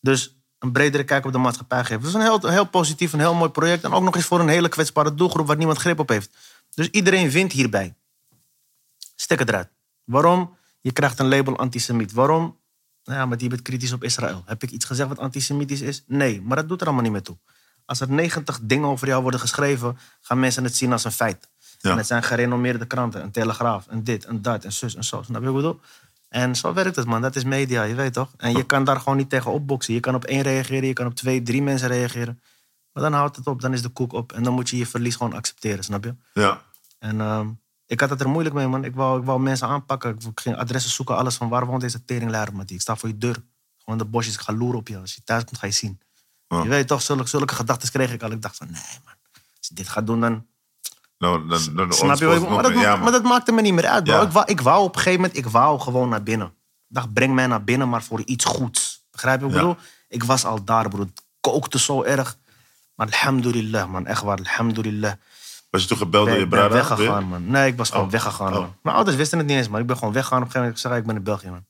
Dus 0.00 0.37
een 0.58 0.72
bredere 0.72 1.04
kijk 1.04 1.24
op 1.24 1.32
de 1.32 1.38
maatschappij 1.38 1.84
geven. 1.84 2.00
Dat 2.00 2.08
is 2.08 2.14
een 2.14 2.20
heel, 2.20 2.48
heel 2.48 2.66
positief, 2.66 3.12
een 3.12 3.18
heel 3.18 3.34
mooi 3.34 3.50
project. 3.50 3.84
En 3.84 3.92
ook 3.92 4.02
nog 4.02 4.16
eens 4.16 4.24
voor 4.24 4.40
een 4.40 4.48
hele 4.48 4.68
kwetsbare 4.68 5.14
doelgroep... 5.14 5.46
waar 5.46 5.56
niemand 5.56 5.78
grip 5.78 5.98
op 5.98 6.08
heeft. 6.08 6.36
Dus 6.74 6.88
iedereen 6.90 7.30
wint 7.30 7.52
hierbij. 7.52 7.94
Stek 9.16 9.38
het 9.38 9.48
eruit. 9.48 9.68
Waarom? 10.04 10.56
Je 10.80 10.92
krijgt 10.92 11.18
een 11.18 11.28
label 11.28 11.56
antisemiet. 11.56 12.12
Waarom? 12.12 12.58
Nou 13.04 13.18
ja, 13.18 13.26
maar 13.26 13.38
die 13.38 13.48
bent 13.48 13.62
kritisch 13.62 13.92
op 13.92 14.04
Israël. 14.04 14.42
Heb 14.46 14.62
ik 14.62 14.70
iets 14.70 14.84
gezegd 14.84 15.08
wat 15.08 15.18
antisemitisch 15.18 15.80
is? 15.80 16.04
Nee, 16.06 16.42
maar 16.42 16.56
dat 16.56 16.68
doet 16.68 16.80
er 16.80 16.86
allemaal 16.86 17.04
niet 17.04 17.12
meer 17.12 17.22
toe. 17.22 17.38
Als 17.84 18.00
er 18.00 18.10
90 18.10 18.60
dingen 18.62 18.88
over 18.88 19.06
jou 19.06 19.22
worden 19.22 19.40
geschreven... 19.40 19.98
gaan 20.20 20.40
mensen 20.40 20.64
het 20.64 20.76
zien 20.76 20.92
als 20.92 21.04
een 21.04 21.12
feit. 21.12 21.48
Ja. 21.80 21.90
En 21.90 21.96
het 21.96 22.06
zijn 22.06 22.22
gerenommeerde 22.22 22.86
kranten. 22.86 23.22
Een 23.22 23.30
Telegraaf, 23.30 23.86
en 23.86 24.04
dit, 24.04 24.24
en 24.24 24.42
dat, 24.42 24.64
en 24.64 24.72
zus, 24.72 24.94
en 24.94 25.04
zo. 25.04 25.22
Snap 25.22 25.42
je 25.42 25.50
wat 25.50 25.56
ik 25.56 25.62
bedoel? 25.62 25.80
En 26.28 26.56
zo 26.56 26.72
werkt 26.72 26.96
het, 26.96 27.06
man. 27.06 27.20
Dat 27.20 27.36
is 27.36 27.44
media, 27.44 27.82
je 27.82 27.94
weet 27.94 28.12
toch? 28.12 28.32
En 28.36 28.56
je 28.56 28.66
kan 28.66 28.84
daar 28.84 28.98
gewoon 28.98 29.16
niet 29.16 29.30
tegen 29.30 29.52
opboksen. 29.52 29.94
Je 29.94 30.00
kan 30.00 30.14
op 30.14 30.24
één 30.24 30.42
reageren, 30.42 30.86
je 30.86 30.92
kan 30.92 31.06
op 31.06 31.14
twee, 31.14 31.42
drie 31.42 31.62
mensen 31.62 31.88
reageren. 31.88 32.40
Maar 32.92 33.02
dan 33.02 33.12
houdt 33.12 33.36
het 33.36 33.46
op, 33.46 33.60
dan 33.60 33.72
is 33.72 33.82
de 33.82 33.88
koek 33.88 34.12
op. 34.12 34.32
En 34.32 34.42
dan 34.42 34.52
moet 34.52 34.68
je 34.68 34.76
je 34.76 34.86
verlies 34.86 35.16
gewoon 35.16 35.32
accepteren, 35.32 35.84
snap 35.84 36.04
je? 36.04 36.14
Ja. 36.32 36.62
En 36.98 37.20
ehm, 37.20 37.48
ik 37.86 38.00
had 38.00 38.10
het 38.10 38.20
er 38.20 38.28
moeilijk 38.28 38.54
mee, 38.54 38.66
man. 38.66 38.84
Ik 38.84 38.94
wou, 38.94 39.20
ik 39.20 39.24
wou 39.24 39.40
mensen 39.40 39.68
aanpakken. 39.68 40.16
Ik 40.16 40.40
ging 40.40 40.56
adressen 40.56 40.90
zoeken, 40.90 41.16
alles 41.16 41.36
van 41.36 41.48
waar 41.48 41.66
woont 41.66 41.80
deze 41.80 42.04
teringleider, 42.04 42.54
man. 42.54 42.64
Ik 42.68 42.80
sta 42.80 42.96
voor 42.96 43.08
je 43.08 43.18
deur. 43.18 43.36
Gewoon 43.78 43.98
de 43.98 44.04
bosjes, 44.04 44.34
ik 44.34 44.40
ga 44.40 44.52
loeren 44.52 44.78
op 44.78 44.88
je. 44.88 44.98
Als 44.98 45.14
je 45.14 45.22
thuis 45.24 45.44
komt, 45.44 45.58
ga 45.58 45.66
je 45.66 45.72
zien. 45.72 46.00
Ja. 46.48 46.62
Je 46.62 46.68
weet 46.68 46.88
toch, 46.88 47.02
zulke, 47.02 47.28
zulke 47.28 47.54
gedachten 47.54 47.90
kreeg 47.90 48.12
ik 48.12 48.22
al. 48.22 48.30
Ik 48.30 48.42
dacht 48.42 48.56
van, 48.56 48.66
nee, 48.66 48.98
man. 49.04 49.14
Als 49.32 49.68
je 49.68 49.74
dit 49.74 49.88
gaat 49.88 50.06
doen, 50.06 50.20
dan... 50.20 50.46
Nou, 51.18 51.48
dan, 51.48 51.60
dan, 51.76 51.92
Snap 51.92 52.18
je 52.18 52.24
wat 52.26 52.42
ik 52.42 52.48
maar 52.48 52.62
dat, 52.62 52.72
ja, 52.72 52.80
maar 52.94 52.98
man. 52.98 53.12
dat 53.12 53.22
maakte 53.22 53.52
me 53.52 53.60
niet 53.62 53.72
meer 53.74 53.86
uit, 53.86 54.04
bro. 54.04 54.12
Ja. 54.14 54.22
Ik, 54.22 54.30
wou, 54.30 54.46
ik 54.50 54.60
wou 54.60 54.82
op 54.84 54.94
een 54.94 55.00
gegeven 55.00 55.20
moment, 55.20 55.38
ik 55.38 55.46
wou 55.46 55.80
gewoon 55.80 56.08
naar 56.08 56.22
binnen. 56.22 56.46
Ik 56.46 56.94
dacht, 56.94 57.12
breng 57.12 57.34
mij 57.34 57.46
naar 57.46 57.64
binnen, 57.64 57.88
maar 57.88 58.02
voor 58.02 58.22
iets 58.24 58.44
goeds. 58.44 59.06
Begrijp 59.10 59.40
je 59.40 59.44
wat 59.46 59.54
ik 59.54 59.60
bedoel? 59.60 59.76
Ik 60.08 60.24
was 60.24 60.44
al 60.44 60.64
daar, 60.64 60.88
bro. 60.88 61.00
Het 61.00 61.22
kookte 61.40 61.78
zo 61.78 62.02
erg. 62.02 62.36
Maar 62.94 63.06
alhamdulillah, 63.06 63.90
man. 63.90 64.06
Echt 64.06 64.22
waar, 64.22 64.38
alhamdulillah. 64.38 65.12
Was 65.70 65.82
je 65.82 65.88
toen 65.88 65.96
gebeld 65.96 66.24
door 66.26 66.34
Ben, 66.34 66.42
je 66.44 66.48
ben 66.48 66.58
brada? 66.58 66.74
weggegaan, 66.74 67.24
man. 67.24 67.50
Nee, 67.50 67.66
ik 67.70 67.76
was 67.76 67.90
gewoon 67.90 68.04
Oh. 68.04 68.10
weggegaan, 68.12 68.52
Oh. 68.52 68.58
man. 68.60 68.74
Mijn 68.82 68.96
ouders 68.96 69.16
wisten 69.16 69.38
het 69.38 69.46
niet 69.46 69.56
eens, 69.56 69.68
man. 69.68 69.80
Ik 69.80 69.86
ben 69.86 69.96
gewoon 69.96 70.12
weggegaan. 70.12 70.38
Op 70.42 70.44
een 70.46 70.50
gegeven 70.52 70.74
moment 70.74 70.84
ik 70.84 70.90
zei, 70.90 71.00
ik 71.00 71.06
ben 71.06 71.16
in 71.16 71.22
België, 71.22 71.48
man. 71.50 71.66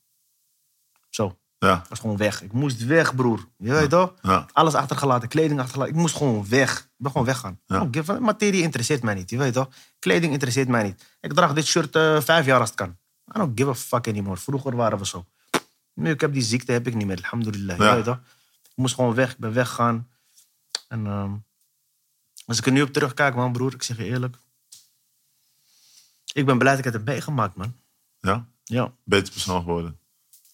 Zo. 1.09 1.37
Ja. 1.59 1.77
Ik 1.83 1.89
was 1.89 1.99
gewoon 1.99 2.17
weg. 2.17 2.41
Ik 2.41 2.51
moest 2.53 2.85
weg, 2.85 3.15
broer. 3.15 3.47
Je 3.57 3.71
weet 3.71 3.89
toch? 3.89 4.13
Alles 4.51 4.73
achtergelaten, 4.73 5.27
kleding 5.27 5.59
achtergelaten. 5.59 5.93
Ik 5.93 5.99
moest 5.99 6.15
gewoon 6.15 6.47
weg. 6.49 6.79
Ik 6.79 6.87
ben 6.97 7.11
gewoon 7.11 7.27
weggaan. 7.27 7.59
Ja. 7.65 7.89
Oh, 8.07 8.19
materie 8.19 8.61
interesseert 8.61 9.03
mij 9.03 9.13
niet, 9.13 9.29
je 9.29 9.37
weet 9.37 9.53
toch? 9.53 9.69
Kleding 9.99 10.31
interesseert 10.33 10.67
mij 10.67 10.83
niet. 10.83 11.15
Ik 11.21 11.33
draag 11.33 11.53
dit 11.53 11.65
shirt 11.65 11.95
eh, 11.95 12.21
vijf 12.21 12.45
jaar 12.45 12.59
als 12.59 12.69
het 12.69 12.77
kan. 12.77 12.97
I 13.35 13.37
don't 13.37 13.59
give 13.59 13.69
a 13.69 13.75
fuck 13.75 14.07
anymore. 14.07 14.37
Vroeger 14.37 14.75
waren 14.75 14.97
we 14.97 15.05
zo. 15.05 15.25
Nu, 15.93 16.09
ik 16.11 16.21
heb 16.21 16.33
die 16.33 16.41
ziekte 16.41 16.71
heb 16.71 16.87
ik 16.87 16.95
niet 16.95 17.07
meer, 17.07 17.19
alhamdulillah. 17.23 17.77
Je 17.77 17.95
weet 17.95 18.03
toch? 18.03 18.19
Ik 18.63 18.75
moest 18.75 18.95
gewoon 18.95 19.13
weg. 19.13 19.31
Ik 19.31 19.37
ben 19.37 19.53
weggegaan. 19.53 20.07
En 20.87 21.05
ehm, 21.07 21.31
als 22.45 22.57
ik 22.57 22.65
er 22.65 22.71
nu 22.71 22.81
op 22.81 22.93
terugkijk, 22.93 23.35
man, 23.35 23.51
broer, 23.51 23.73
ik 23.73 23.83
zeg 23.83 23.97
je 23.97 24.03
eerlijk. 24.03 24.35
Ik 26.33 26.45
ben 26.45 26.57
blij 26.57 26.69
dat 26.69 26.79
ik 26.79 26.85
het 26.85 26.93
heb 26.93 27.05
meegemaakt, 27.05 27.55
man. 27.55 27.75
ja. 28.19 28.47
Ja. 28.63 28.93
Beter 29.03 29.33
persoon 29.33 29.59
geworden. 29.63 29.98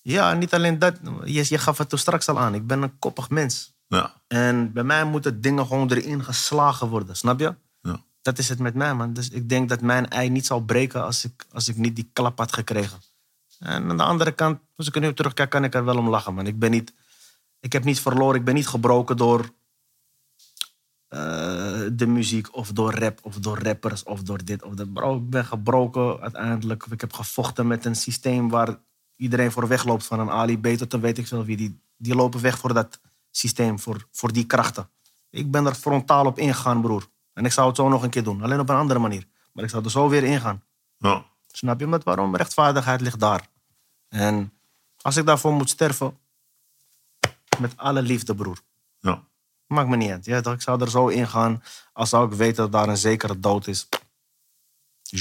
Ja, 0.08 0.34
niet 0.34 0.54
alleen 0.54 0.80
dat. 0.80 1.00
Je, 1.24 1.46
je 1.48 1.58
gaf 1.58 1.78
het 1.78 1.90
toen 1.90 2.00
straks 2.00 2.28
al 2.28 2.40
aan. 2.40 2.54
Ik 2.56 2.68
ben 2.68 2.82
een 2.82 3.00
koppig 3.00 3.30
mens. 3.30 3.74
Ja. 3.88 4.22
En 4.28 4.74
bij 4.74 4.84
mij 4.84 5.06
moeten 5.06 5.42
dingen 5.42 5.66
gewoon 5.68 5.92
erin 5.92 6.24
geslagen 6.24 6.88
worden, 6.88 7.16
snap 7.16 7.40
je? 7.40 7.56
Ja. 7.82 8.04
Dat 8.22 8.38
is 8.38 8.50
het 8.50 8.60
met 8.60 8.74
mij, 8.74 8.94
man. 8.94 9.14
Dus 9.14 9.30
ik 9.30 9.50
denk 9.50 9.70
dat 9.70 9.82
mijn 9.82 10.10
ei 10.10 10.30
niet 10.30 10.46
zal 10.46 10.60
breken 10.60 11.04
als 11.04 11.26
ik, 11.26 11.46
als 11.52 11.68
ik 11.68 11.78
niet 11.78 11.96
die 11.96 12.10
klap 12.14 12.38
had 12.38 12.54
gekregen. 12.54 13.00
En 13.60 13.90
aan 13.90 13.98
de 13.98 14.04
andere 14.04 14.32
kant, 14.32 14.60
als 14.76 14.88
ik 14.88 14.96
er 14.96 15.02
nu 15.02 15.08
op 15.08 15.16
terugkijk, 15.16 15.50
kan 15.50 15.64
ik 15.64 15.74
er 15.74 15.86
wel 15.86 15.98
om 15.98 16.10
lachen, 16.10 16.34
man. 16.34 16.48
Ik 16.48 16.60
ben 16.60 16.72
niet... 16.72 16.94
Ik 17.60 17.74
heb 17.74 17.84
niet 17.84 18.00
verloren, 18.00 18.40
ik 18.40 18.46
ben 18.46 18.54
niet 18.54 18.68
gebroken 18.68 19.18
door 19.18 19.50
eh, 21.08 21.86
de 21.92 22.08
muziek 22.08 22.56
of 22.56 22.72
door 22.72 22.94
rap 22.94 23.20
of 23.22 23.40
door 23.40 23.60
rappers 23.60 24.04
of 24.04 24.22
door 24.22 24.44
dit 24.44 24.64
of 24.64 24.74
dat. 24.74 24.94
Bro, 24.94 25.16
ik 25.16 25.30
ben 25.30 25.46
gebroken 25.46 26.20
uiteindelijk. 26.20 26.86
Ik 26.86 27.02
heb 27.02 27.14
gevochten 27.14 27.68
met 27.68 27.86
een 27.86 27.96
systeem 27.96 28.50
waar 28.50 28.78
iedereen 29.16 29.52
voor 29.52 29.68
wegloopt. 29.68 30.06
Van 30.06 30.20
een 30.20 30.30
Ali 30.30 30.60
B 30.60 30.68
tot 30.68 30.94
een 30.94 31.00
weet 31.00 31.18
ik 31.18 31.28
veel 31.28 31.46
wie. 31.46 31.58
Die, 31.58 31.80
die 31.98 32.16
lopen 32.16 32.42
weg 32.42 32.58
voor 32.58 32.74
dat 32.74 33.00
systeem, 33.32 33.80
voor, 33.80 34.08
voor 34.12 34.32
die 34.34 34.46
krachten. 34.46 34.90
Ik 35.30 35.52
ben 35.52 35.66
er 35.66 35.76
frontaal 35.76 36.26
op 36.26 36.40
ingegaan, 36.40 36.82
broer. 36.82 37.08
En 37.34 37.46
ik 37.46 37.52
zou 37.52 37.68
het 37.68 37.76
zo 37.76 37.90
nog 37.90 38.04
een 38.04 38.10
keer 38.10 38.24
doen. 38.24 38.44
Alleen 38.44 38.60
op 38.60 38.70
een 38.70 38.76
andere 38.76 39.00
manier. 39.00 39.28
Maar 39.52 39.64
ik 39.64 39.70
zou 39.70 39.84
er 39.84 39.92
zo 39.92 40.10
weer 40.10 40.24
ingaan. 40.24 40.64
Ja. 40.98 41.26
Snap 41.52 41.80
je? 41.80 41.88
Met 41.88 42.04
waarom? 42.04 42.36
Rechtvaardigheid 42.36 43.02
ligt 43.02 43.20
daar. 43.20 43.48
En 44.10 44.54
als 45.02 45.18
ik 45.18 45.26
daarvoor 45.26 45.54
moet 45.54 45.70
sterven, 45.70 46.18
met 47.60 47.78
alle 47.78 48.02
liefde, 48.02 48.36
broer. 48.36 48.60
Ja. 49.00 49.24
Maakt 49.68 49.90
me 49.90 49.96
niet 49.96 50.12
uit. 50.12 50.26
Ja? 50.26 50.44
Ik 50.44 50.62
zou 50.62 50.82
er 50.82 50.90
zo 50.90 51.08
in 51.08 51.28
gaan 51.28 51.64
als 51.94 52.10
zou 52.10 52.32
ik 52.32 52.38
weten 52.38 52.56
dat 52.56 52.72
daar 52.72 52.90
een 52.90 52.98
zekere 52.98 53.40
dood 53.40 53.68
is. 53.68 53.88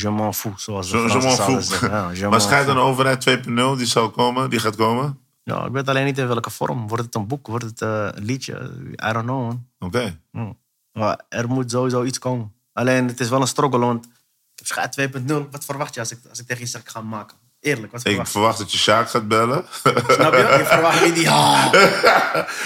Je 0.01 0.11
m'en 0.11 0.35
fous, 0.35 0.63
zoals 0.65 0.91
de 0.91 0.97
Je, 0.97 1.03
m'en 1.03 1.31
fous. 1.33 1.81
Ja, 2.13 2.29
maar 2.29 2.41
schijnt 2.41 2.69
een 2.69 2.77
overheid 2.77 3.29
2.0, 3.29 3.45
die 3.77 3.87
zal 3.87 4.11
komen, 4.11 4.51
die 4.51 4.59
gaat 4.59 4.77
komen. 4.77 5.19
Ja, 5.43 5.65
ik 5.65 5.73
weet 5.73 5.89
alleen 5.89 6.05
niet 6.05 6.19
in 6.19 6.27
welke 6.27 6.51
vorm. 6.51 6.89
Wordt 6.89 7.05
het 7.05 7.15
een 7.15 7.27
boek? 7.27 7.47
Wordt 7.47 7.65
het 7.65 7.83
eh, 7.83 8.09
een 8.11 8.25
liedje? 8.25 8.71
I 9.09 9.13
don't 9.13 9.25
know. 9.25 9.53
Oké. 9.79 10.19
Hm. 10.33 10.53
Maar 10.93 11.21
er 11.29 11.49
moet 11.49 11.71
sowieso 11.71 12.03
iets 12.05 12.19
komen. 12.19 12.53
Alleen, 12.73 13.07
het 13.09 13.21
is 13.21 13.29
wel 13.29 13.41
een 13.41 13.47
struggle, 13.47 13.79
want... 13.79 14.05
Ik 14.05 14.11
heb 14.55 14.67
Schaat 14.67 15.01
2.0. 15.01 15.51
Wat 15.51 15.65
verwacht 15.65 15.95
je 15.95 16.01
als 16.01 16.11
ik, 16.13 16.19
als 16.31 16.41
ik 16.41 16.47
tegen 16.47 16.63
je 16.63 16.69
zeg, 16.69 16.81
ik 16.81 16.89
ga 16.89 17.01
maken? 17.01 17.37
Eerlijk, 17.61 17.93
wat 17.93 18.01
Ik 18.01 18.07
verwacht 18.07 18.27
je? 18.27 18.33
verwacht 18.33 18.59
dat 18.59 18.73
je 18.73 18.79
Sjaak 18.79 19.11
gaat 19.11 19.29
bellen. 19.29 19.65
Snap 20.09 20.33
je? 20.33 20.57
Je 20.59 20.65
verwacht 20.65 21.05
niet 21.05 21.15
die... 21.15 21.31
Ah. 21.31 21.73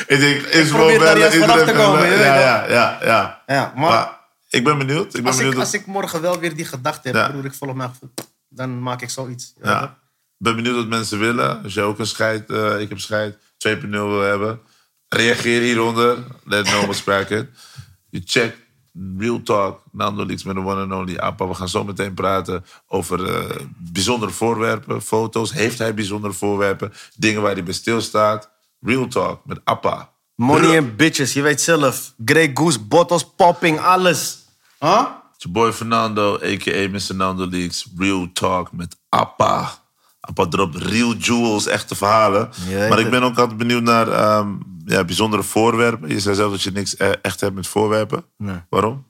ik 0.06 0.20
denk, 0.20 0.40
is 0.40 0.70
wel 0.70 0.78
probeer 0.80 0.98
daar 0.98 1.18
juist 1.18 1.34
iedereen 1.34 1.58
vanaf 1.58 1.68
te 1.68 1.82
komen, 1.82 2.08
ja, 2.08 2.34
ja, 2.34 2.68
ja, 2.68 2.98
ja. 3.02 3.42
Ja, 3.46 3.72
maar, 3.76 3.90
Maar 3.90 4.17
ik 4.48 4.64
ben 4.64 4.78
benieuwd. 4.78 5.06
Ik 5.06 5.12
ben 5.12 5.24
als, 5.26 5.36
benieuwd. 5.36 5.54
ik, 5.54 5.60
als 5.60 5.74
ik 5.74 5.86
morgen 5.86 6.20
wel 6.20 6.38
weer 6.38 6.56
die 6.56 6.64
gedachte 6.64 7.08
heb, 7.08 7.16
Ja. 7.16 7.28
broer, 7.30 7.44
ik 7.44 7.54
volg 7.54 7.70
gevoel, 7.82 8.10
dan 8.48 8.82
maak 8.82 9.02
ik 9.02 9.10
zoiets. 9.10 9.54
Ja. 9.62 9.84
Ik 10.38 10.44
ben 10.44 10.56
benieuwd 10.56 10.76
wat 10.76 10.86
mensen 10.88 11.18
willen. 11.18 11.62
Als 11.62 11.74
je 11.74 11.82
ook 11.82 11.98
een 11.98 12.06
scheid, 12.06 12.50
eh, 12.50 12.80
ik 12.80 12.88
heb 12.88 12.98
scheid 12.98 13.38
2.0 13.56 13.90
wil 13.90 14.20
hebben. 14.20 14.60
Reageer 15.08 15.60
hieronder. 15.60 16.18
Let 16.44 16.66
know 16.66 16.82
what's 16.82 17.02
cracking. 17.02 17.46
Je 18.10 18.22
checkt 18.24 18.56
Real 19.18 19.42
Talk. 19.42 19.82
Nando 19.92 20.26
Leaks 20.26 20.42
met 20.42 20.54
de 20.54 20.60
one 20.60 20.80
and 20.82 20.92
only 20.92 21.16
Appa. 21.18 21.46
We 21.48 21.54
gaan 21.54 21.68
zo 21.68 21.84
meteen 21.84 22.14
praten 22.14 22.64
over 22.86 23.34
eh, 23.34 23.56
bijzondere 23.76 24.32
voorwerpen. 24.32 25.02
Foto's. 25.02 25.52
Heeft 25.52 25.78
hij 25.78 25.94
bijzondere 25.94 26.32
voorwerpen? 26.32 26.92
Dingen 27.16 27.42
waar 27.42 27.52
hij 27.52 27.62
bij 27.64 27.74
stilstaat. 27.74 28.50
Real 28.80 29.06
Talk 29.08 29.44
met 29.44 29.60
Appa. 29.64 30.12
Money 30.38 30.78
and 30.78 30.96
bitches, 30.96 31.32
je 31.32 31.42
weet 31.42 31.60
zelf. 31.60 32.14
Grey 32.24 32.50
Goose, 32.54 32.80
bottles, 32.80 33.30
popping, 33.36 33.78
alles. 33.78 34.46
Huh? 34.78 35.06
It's 35.34 35.44
your 35.44 35.52
boy 35.52 35.72
Fernando, 35.72 36.34
a.k.a. 36.34 36.88
Mr. 36.88 37.14
Nando 37.14 37.46
Leaks. 37.46 37.88
Real 37.96 38.32
Talk 38.32 38.72
met 38.72 38.96
Appa. 39.08 39.70
Appa 40.20 40.46
dropt 40.46 40.76
real 40.76 41.14
jewels, 41.14 41.66
echte 41.66 41.94
verhalen. 41.94 42.50
Ja, 42.68 42.88
maar 42.88 42.98
ik 42.98 43.10
ben 43.10 43.22
ook 43.22 43.38
altijd 43.38 43.58
benieuwd 43.58 43.82
naar 43.82 44.08
ehm, 44.08 44.54
ja, 44.84 45.04
bijzondere 45.04 45.42
voorwerpen. 45.42 46.08
Je 46.08 46.20
zei 46.20 46.34
zelf 46.34 46.50
dat 46.50 46.62
je 46.62 46.70
niks 46.70 46.96
eh, 46.96 47.10
echt 47.22 47.40
hebt 47.40 47.54
met 47.54 47.66
voorwerpen. 47.66 48.24
Nee. 48.36 48.60
Waarom? 48.68 49.06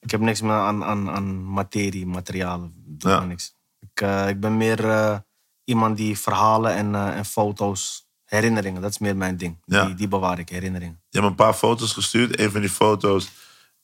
Ik 0.00 0.10
heb 0.10 0.20
niks 0.20 0.40
meer 0.40 0.52
aan, 0.52 0.84
aan, 0.84 1.10
aan 1.10 1.52
materie, 1.52 2.06
materialen. 2.06 2.96
Ja. 2.98 3.24
niks. 3.24 3.54
Ik, 3.80 4.00
eh, 4.00 4.28
ik 4.28 4.40
ben 4.40 4.56
meer 4.56 4.90
eh, 4.90 5.18
iemand 5.64 5.96
die 5.96 6.18
verhalen 6.18 6.74
en, 6.74 6.94
eh, 6.94 7.16
en 7.16 7.24
foto's, 7.24 8.09
herinneringen, 8.30 8.82
dat 8.82 8.90
is 8.90 8.98
meer 8.98 9.16
mijn 9.16 9.36
ding. 9.36 9.56
Ja. 9.64 9.84
Die, 9.84 9.94
die 9.94 10.08
bewaar 10.08 10.38
ik, 10.38 10.48
herinneringen. 10.48 11.00
Je 11.08 11.18
hebt 11.18 11.22
me 11.24 11.30
een 11.30 11.46
paar 11.46 11.54
foto's 11.58 11.92
gestuurd. 11.92 12.38
Een 12.40 12.50
van 12.50 12.60
die 12.60 12.70
foto's 12.70 13.28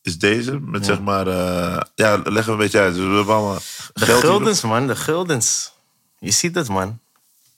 is 0.02 0.18
deze. 0.18 0.60
Met 0.60 0.84
zeg 0.84 1.00
maar... 1.00 1.26
eh, 1.26 1.80
ja, 1.94 2.20
leg 2.24 2.46
een 2.46 2.56
beetje 2.56 2.78
uit. 2.80 2.94
Dus 2.94 3.04
we 3.06 3.14
hebben 3.14 3.34
allemaal 3.34 3.58
De 3.92 4.06
guldens, 4.06 4.60
man, 4.62 4.86
de 4.86 4.96
guldens. 4.96 5.72
Je 6.18 6.30
ziet 6.30 6.54
het, 6.54 6.68
man. 6.68 6.98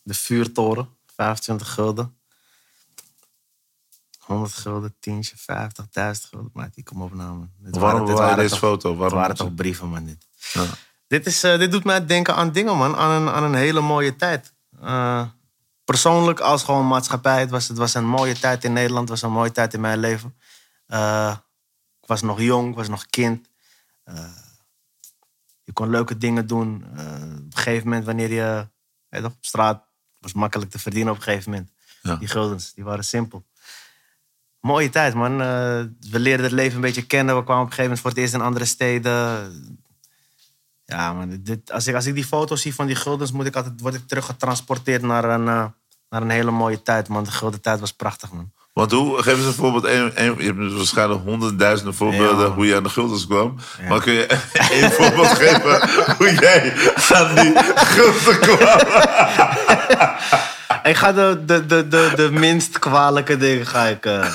De 0.02 0.14
vuurtoren, 0.14 0.88
25 1.16 1.72
gulden. 1.72 2.16
100 4.18 4.52
gulden, 4.52 4.94
tientje, 5.00 5.34
50, 5.36 5.86
1000 5.90 6.26
gulden. 6.26 6.50
Maar 6.52 6.68
die 6.74 6.84
kom 6.84 7.02
op 7.02 7.14
nou, 7.14 7.28
man. 7.36 7.50
Dit 7.58 7.76
Waarom 7.76 8.06
waren 8.06 8.36
deze 8.36 8.48
toch- 8.50 8.58
foto? 8.58 8.88
Het 8.90 8.98
Waarom? 8.98 9.18
waren 9.18 9.36
toch 9.36 9.54
brieven, 9.54 9.88
man, 9.88 10.04
dit. 10.04 10.26
Ja. 10.52 10.64
Dit, 11.06 11.26
is, 11.26 11.42
eh, 11.44 11.58
dit 11.58 11.70
doet 11.70 11.84
mij 11.84 12.06
denken 12.06 12.34
aan 12.34 12.52
dingen, 12.52 12.76
man. 12.76 12.96
Aan 12.96 13.22
een, 13.22 13.28
aan 13.34 13.42
een 13.42 13.54
hele 13.54 13.80
mooie 13.80 14.16
tijd. 14.16 14.52
Eh, 14.82 15.22
persoonlijk 15.88 16.40
als 16.40 16.62
gewoon 16.62 16.86
maatschappij. 16.86 17.40
Het 17.40 17.50
was, 17.50 17.68
het 17.68 17.78
was 17.78 17.94
een 17.94 18.06
mooie 18.06 18.38
tijd 18.38 18.64
in 18.64 18.72
Nederland. 18.72 19.08
Het 19.08 19.20
was 19.20 19.30
een 19.30 19.36
mooie 19.36 19.52
tijd 19.52 19.74
in 19.74 19.80
mijn 19.80 19.98
leven. 19.98 20.34
Eh, 20.86 21.36
ik 22.00 22.08
was 22.08 22.22
nog 22.22 22.40
jong, 22.40 22.68
ik 22.68 22.74
was 22.74 22.88
nog 22.88 23.06
kind. 23.06 23.48
Eh, 24.04 24.36
je 25.64 25.72
kon 25.72 25.90
leuke 25.90 26.18
dingen 26.18 26.46
doen. 26.46 26.84
Eh, 26.96 27.04
op 27.14 27.52
een 27.52 27.52
gegeven 27.54 27.84
moment, 27.84 28.04
wanneer 28.04 28.32
je 28.32 28.68
weet 29.08 29.22
toch, 29.22 29.32
op 29.32 29.44
straat... 29.44 29.84
was 30.18 30.32
makkelijk 30.32 30.70
te 30.70 30.78
verdienen 30.78 31.12
op 31.12 31.18
een 31.18 31.24
gegeven 31.24 31.50
moment. 31.50 31.70
Ja. 32.02 32.16
Die 32.16 32.28
guldens, 32.28 32.74
die 32.74 32.84
waren 32.84 33.04
simpel. 33.04 33.46
Mooie 34.60 34.90
tijd, 34.90 35.14
man. 35.14 35.38
We 35.38 36.18
leerden 36.18 36.44
het 36.44 36.54
leven 36.54 36.74
een 36.74 36.80
beetje 36.80 37.06
kennen. 37.06 37.36
We 37.36 37.44
kwamen 37.44 37.64
op 37.64 37.70
een 37.70 37.74
gegeven 37.74 37.82
moment 37.82 38.00
voor 38.00 38.10
het 38.10 38.18
eerst 38.18 38.34
in 38.34 38.40
andere 38.40 38.64
steden. 38.64 39.82
Ja, 40.90 41.12
man. 41.12 41.38
Dit, 41.40 41.72
als, 41.72 41.86
ik, 41.86 41.94
als 41.94 42.06
ik 42.06 42.14
die 42.14 42.24
foto's 42.24 42.60
zie 42.62 42.74
van 42.74 42.86
die 42.86 42.96
guldens, 42.96 43.32
moet 43.32 43.46
ik 43.46 43.56
altijd, 43.56 43.80
word 43.80 43.94
ik 43.94 44.06
teruggetransporteerd 44.06 45.02
naar 45.02 45.24
een, 45.24 45.48
eh, 45.48 45.64
naar 46.10 46.22
een 46.22 46.30
hele 46.30 46.50
mooie 46.50 46.82
tijd, 46.82 47.08
man. 47.08 47.24
De 47.24 47.30
gulden 47.30 47.60
tijd 47.60 47.80
was 47.80 47.92
prachtig, 47.92 48.32
man. 48.32 48.50
Want 48.72 48.92
hoe, 48.92 49.22
geef 49.22 49.36
eens 49.36 49.46
een 49.46 49.52
voorbeeld. 49.52 49.84
Een, 49.84 50.12
een- 50.14 50.34
je 50.38 50.44
hebt 50.44 50.72
waarschijnlijk 50.76 51.22
honderdduizenden 51.22 51.94
voorbeelden 51.94 52.46
Ja. 52.46 52.52
hoe 52.54 52.66
je 52.66 52.76
aan 52.76 52.82
de 52.82 52.88
guldens 52.88 53.26
kwam. 53.26 53.56
Maar 53.88 54.00
kun 54.00 54.12
je 54.12 54.26
één 54.70 54.92
voorbeeld 54.92 55.26
geven 55.28 55.88
hoe 56.16 56.34
jij 56.34 56.72
aan 57.12 57.34
die 57.34 57.52
gulden 57.74 58.38
kwam? 58.38 58.78
Ik 60.82 60.96
ga 60.96 61.12
de, 61.12 61.42
de, 61.46 61.66
de, 61.66 61.88
de, 61.88 62.12
de 62.16 62.30
minst 62.30 62.78
kwalijke 62.78 63.36
dingen 63.36 63.66
ga 63.66 63.84
ik... 63.84 64.04
eh, 64.06 64.32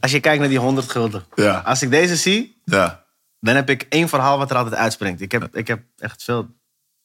Als 0.00 0.10
je 0.10 0.20
kijkt 0.20 0.40
naar 0.40 0.48
die 0.48 0.58
100 0.58 0.90
gulden. 0.90 1.24
Ja. 1.34 1.62
Als 1.64 1.82
ik 1.82 1.90
deze 1.90 2.16
zie, 2.16 2.60
Ja. 2.64 3.03
Dan 3.44 3.54
heb 3.54 3.70
ik 3.70 3.82
één 3.82 4.08
verhaal 4.08 4.38
wat 4.38 4.50
er 4.50 4.56
altijd 4.56 4.74
uitspringt. 4.74 5.20
Ik 5.20 5.32
heb, 5.32 5.56
ik 5.56 5.66
heb 5.66 5.82
echt 5.98 6.22
veel 6.22 6.48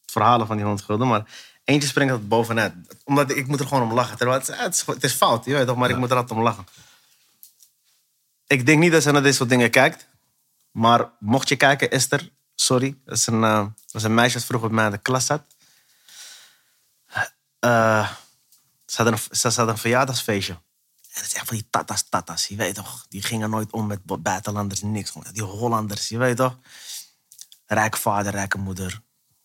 verhalen 0.06 0.48
van 0.48 0.56
die 0.56 0.66
100 0.66 0.86
gulden, 0.86 1.08
maar 1.08 1.26
eentje 1.64 1.88
springt 1.88 2.14
er 2.14 2.28
bovenuit. 2.28 2.74
Omdat 3.04 3.32
ik, 3.32 3.48
moet 3.48 3.60
er 3.60 3.68
gewoon 3.68 3.84
om 3.84 3.94
lachen. 3.94 4.18
Terwijl 4.18 4.40
het, 4.40 4.50
is- 4.50 4.56
het, 4.58 4.76
is, 4.76 4.86
het 4.86 5.04
is 5.04 5.14
fout, 5.14 5.46
je 5.46 5.54
weet 5.54 5.68
toch, 5.68 5.78
maar 5.78 5.90
ik 5.90 5.98
moet 5.98 6.10
er 6.10 6.16
altijd 6.18 6.38
om 6.38 6.44
lachen. 6.44 6.66
Ik 8.48 8.66
denk 8.66 8.80
niet 8.80 8.92
dat 8.92 9.04
ze 9.04 9.12
naar 9.12 9.24
dit 9.24 9.36
soort 9.36 9.50
dingen 9.50 9.70
kijkt. 9.70 10.08
Maar 10.72 11.10
mocht 11.20 11.50
je 11.50 11.56
kijken, 11.56 11.92
Esther, 11.92 12.30
sorry. 12.56 12.98
Dat 13.06 13.18
is 13.18 13.28
een, 13.28 13.44
eh, 13.44 13.66
is 13.92 14.04
een 14.04 14.14
meisje 14.14 14.38
dat 14.38 14.46
vroeger 14.46 14.68
bij 14.70 14.78
mij 14.78 14.86
in 14.86 14.92
de 14.92 14.98
klas 14.98 15.26
zat. 15.26 15.42
Eh, 17.60 18.10
ze, 18.86 18.96
hadden 18.96 19.14
een, 19.14 19.36
ze, 19.36 19.48
hadden 19.48 19.68
een 19.70 19.78
verjaardagsfeestje. 19.78 20.58
En 21.20 21.26
dat 21.26 21.34
is 21.34 21.38
echt 21.38 21.48
van 21.48 21.58
die 21.58 21.68
tatas, 21.70 22.04
tatas, 22.10 22.48
je 22.48 22.56
weet 22.56 22.76
toch. 22.76 23.06
Die 23.10 23.22
gingen 23.24 23.50
nooit 23.50 23.72
om 23.72 23.88
met 23.88 24.04
bu- 24.04 24.18
buitenlanders, 24.18 24.82
niks. 24.82 25.14
Die 25.32 25.44
Hollanders, 25.44 26.10
je 26.10 26.18
weet 26.18 26.38
toch. 26.38 26.58
Rijke 27.66 27.98
vader, 27.98 28.32
rijke 28.32 28.58
moeder. 28.58 29.02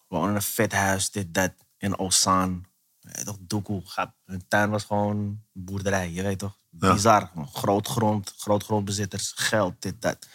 Wonen 0.08 0.28
in 0.28 0.34
een 0.34 0.42
vet 0.42 0.72
huis, 0.72 1.10
dit, 1.10 1.34
dat. 1.34 1.52
In 1.78 1.98
Ozaan. 1.98 2.66
Je 3.00 3.08
weet 3.12 3.24
toch, 3.24 3.36
doekoe. 3.40 3.82
Hun 4.24 4.44
tuin 4.48 4.70
was 4.70 4.84
gewoon 4.84 5.42
boerderij, 5.52 6.10
je 6.10 6.22
weet 6.22 6.38
toch. 6.38 6.56
Bizar. 6.70 7.30
Groot 7.52 7.88
grond, 7.88 8.34
groot 8.38 8.64
grondbezitters, 8.64 9.32
geld, 9.36 9.74
dit, 9.82 10.02
dat. 10.02 10.26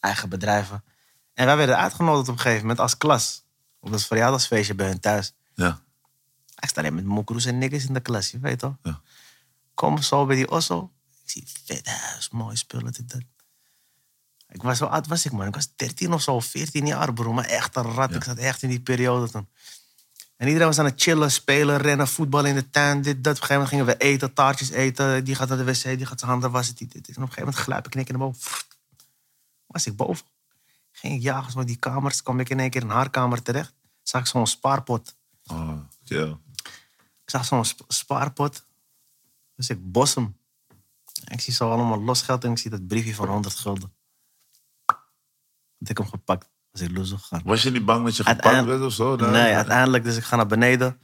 Eigen 0.00 0.28
bedrijven. 0.28 0.84
En 1.34 1.46
wij 1.46 1.56
werden 1.56 1.76
uitgenodigd 1.76 2.28
op 2.28 2.34
een 2.34 2.40
gegeven 2.40 2.60
moment 2.62 2.80
als 2.80 2.96
klas. 2.96 3.42
Op 3.80 3.90
dat 3.90 4.04
verjaardagsfeestje 4.04 4.74
bij 4.74 4.86
hun 4.86 5.00
thuis. 5.00 5.32
Ja. 5.54 5.80
Ik 6.58 6.68
sta 6.68 6.80
alleen 6.80 6.94
met 6.94 7.04
mokroes 7.04 7.44
en 7.44 7.58
niggers 7.58 7.86
in 7.86 7.94
de 7.94 8.00
klas, 8.00 8.30
je 8.30 8.38
weet 8.38 8.58
toch? 8.58 8.74
Ja. 8.82 9.00
Kom 9.80 10.02
zo 10.02 10.26
bij 10.26 10.36
die 10.36 10.50
Osso. 10.50 10.92
Ik 11.22 11.30
zie 11.30 11.44
vet 11.64 11.86
huis, 11.86 12.30
mooi 12.30 12.56
spullen, 12.56 12.92
dit, 12.92 13.10
dat. 13.10 13.22
Ik 14.48 14.62
was, 14.62 14.78
zo 14.78 14.84
oud 14.84 15.06
was 15.06 15.24
ik, 15.24 15.32
man. 15.32 15.46
Ik 15.46 15.54
was 15.54 15.68
13 15.76 16.12
of 16.12 16.22
zo, 16.22 16.40
14 16.40 16.86
jaar, 16.86 17.12
bro. 17.12 17.32
Maar 17.32 17.44
echt 17.44 17.76
een 17.76 17.82
rat. 17.82 18.14
Ik 18.14 18.24
zat 18.24 18.36
echt 18.36 18.62
in 18.62 18.68
die 18.68 18.80
periode 18.80 19.30
toen. 19.30 19.48
En 20.36 20.46
iedereen 20.46 20.66
was 20.66 20.78
aan 20.78 20.84
het 20.84 21.02
chillen, 21.02 21.30
spelen, 21.30 21.76
rennen, 21.76 22.08
voetballen 22.08 22.50
in 22.50 22.54
de 22.54 22.70
tuin, 22.70 23.02
dit, 23.02 23.24
dat. 23.24 23.36
Op 23.36 23.40
een 23.42 23.46
gegeven 23.46 23.54
moment 23.54 23.68
gingen 23.68 23.86
we 23.86 23.96
eten, 23.96 24.32
taartjes 24.32 24.70
eten. 24.70 25.24
Die 25.24 25.34
gaat 25.34 25.48
naar 25.48 25.58
de 25.58 25.64
wc, 25.64 25.82
die 25.82 26.06
gaat 26.06 26.18
zijn 26.18 26.30
handen 26.30 26.50
wassen, 26.50 26.74
dit, 26.74 26.92
dit. 26.92 27.08
En 27.08 27.14
op 27.14 27.16
een 27.16 27.22
gegeven 27.22 27.44
moment 27.44 27.62
glijp 27.62 27.86
ik 27.86 27.92
in 27.92 27.96
één 27.96 28.04
keer 28.04 28.18
naar 28.18 28.26
boven. 28.26 28.50
Was 29.66 29.86
ik 29.86 29.96
boven. 29.96 30.26
Ging 30.92 31.14
ik 31.14 31.22
jagen, 31.22 31.52
zo 31.52 31.64
die 31.64 31.76
kamers. 31.76 32.22
kwam 32.22 32.40
ik 32.40 32.48
in 32.48 32.60
één 32.60 32.70
keer 32.70 32.82
in 32.82 32.88
haar 32.90 33.10
kamer 33.10 33.42
terecht. 33.42 33.72
Zag 34.02 34.20
ik 34.20 34.26
zo'n 34.26 34.46
spaarpot. 34.46 35.14
Oh, 35.46 35.78
kill. 36.04 36.36
Ik 37.24 37.30
zag 37.30 37.44
zo'n 37.44 37.64
sp- 37.64 37.84
spaarpot. 37.88 38.68
Dus 39.60 39.68
ik 39.68 39.92
bos 39.92 40.14
hem. 40.14 40.36
Ik 41.24 41.40
zie 41.40 41.52
zo 41.52 41.70
allemaal 41.70 42.02
los 42.02 42.22
geld 42.22 42.44
en 42.44 42.50
ik 42.50 42.58
zie 42.58 42.70
dat 42.70 42.86
briefje 42.86 43.14
van 43.14 43.28
100 43.28 43.54
gulden. 43.54 43.92
Had 45.78 45.88
ik 45.88 45.98
hem 45.98 46.06
gepakt. 46.06 46.48
Was 46.70 46.80
ik 46.80 46.96
loser 46.96 47.18
gegaan. 47.18 47.42
Was 47.44 47.62
je 47.62 47.70
niet 47.70 47.84
bang 47.84 48.04
dat 48.04 48.16
je 48.16 48.24
gepakt 48.24 48.64
werd 48.64 48.82
of 48.82 48.92
zo? 48.92 49.16
Nee, 49.16 49.54
uiteindelijk. 49.54 50.04
Dus 50.04 50.16
ik 50.16 50.24
ga 50.24 50.36
naar 50.36 50.46
beneden. 50.46 51.00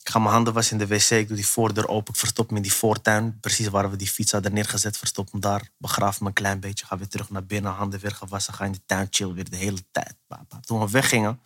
Ik 0.00 0.08
ga 0.08 0.18
mijn 0.18 0.32
handen 0.32 0.52
wassen 0.52 0.80
in 0.80 0.86
de 0.86 0.94
wc. 0.94 1.10
Ik 1.10 1.26
doe 1.26 1.36
die 1.36 1.46
voordeur 1.46 1.88
open. 1.88 2.12
Ik 2.12 2.18
verstop 2.18 2.50
me 2.50 2.56
in 2.56 2.62
die 2.62 2.72
voortuin. 2.72 3.40
Precies 3.40 3.68
waar 3.68 3.90
we 3.90 3.96
die 3.96 4.08
fiets 4.08 4.32
hadden 4.32 4.52
neergezet. 4.52 4.96
Verstop 4.96 5.32
me 5.32 5.40
daar. 5.40 5.68
Begraaf 5.76 6.20
me 6.20 6.26
een 6.26 6.32
klein 6.32 6.60
beetje. 6.60 6.86
Ga 6.86 6.98
weer 6.98 7.08
terug 7.08 7.30
naar 7.30 7.44
binnen. 7.44 7.72
Handen 7.72 8.00
weer 8.00 8.14
gewassen. 8.14 8.54
Ga 8.54 8.64
in 8.64 8.72
de 8.72 8.84
tuin 8.86 9.06
chill 9.10 9.32
weer 9.32 9.50
de 9.50 9.56
hele 9.56 9.84
tijd. 9.90 10.14
Toen 10.60 10.80
we 10.80 10.90
weggingen. 10.90 11.40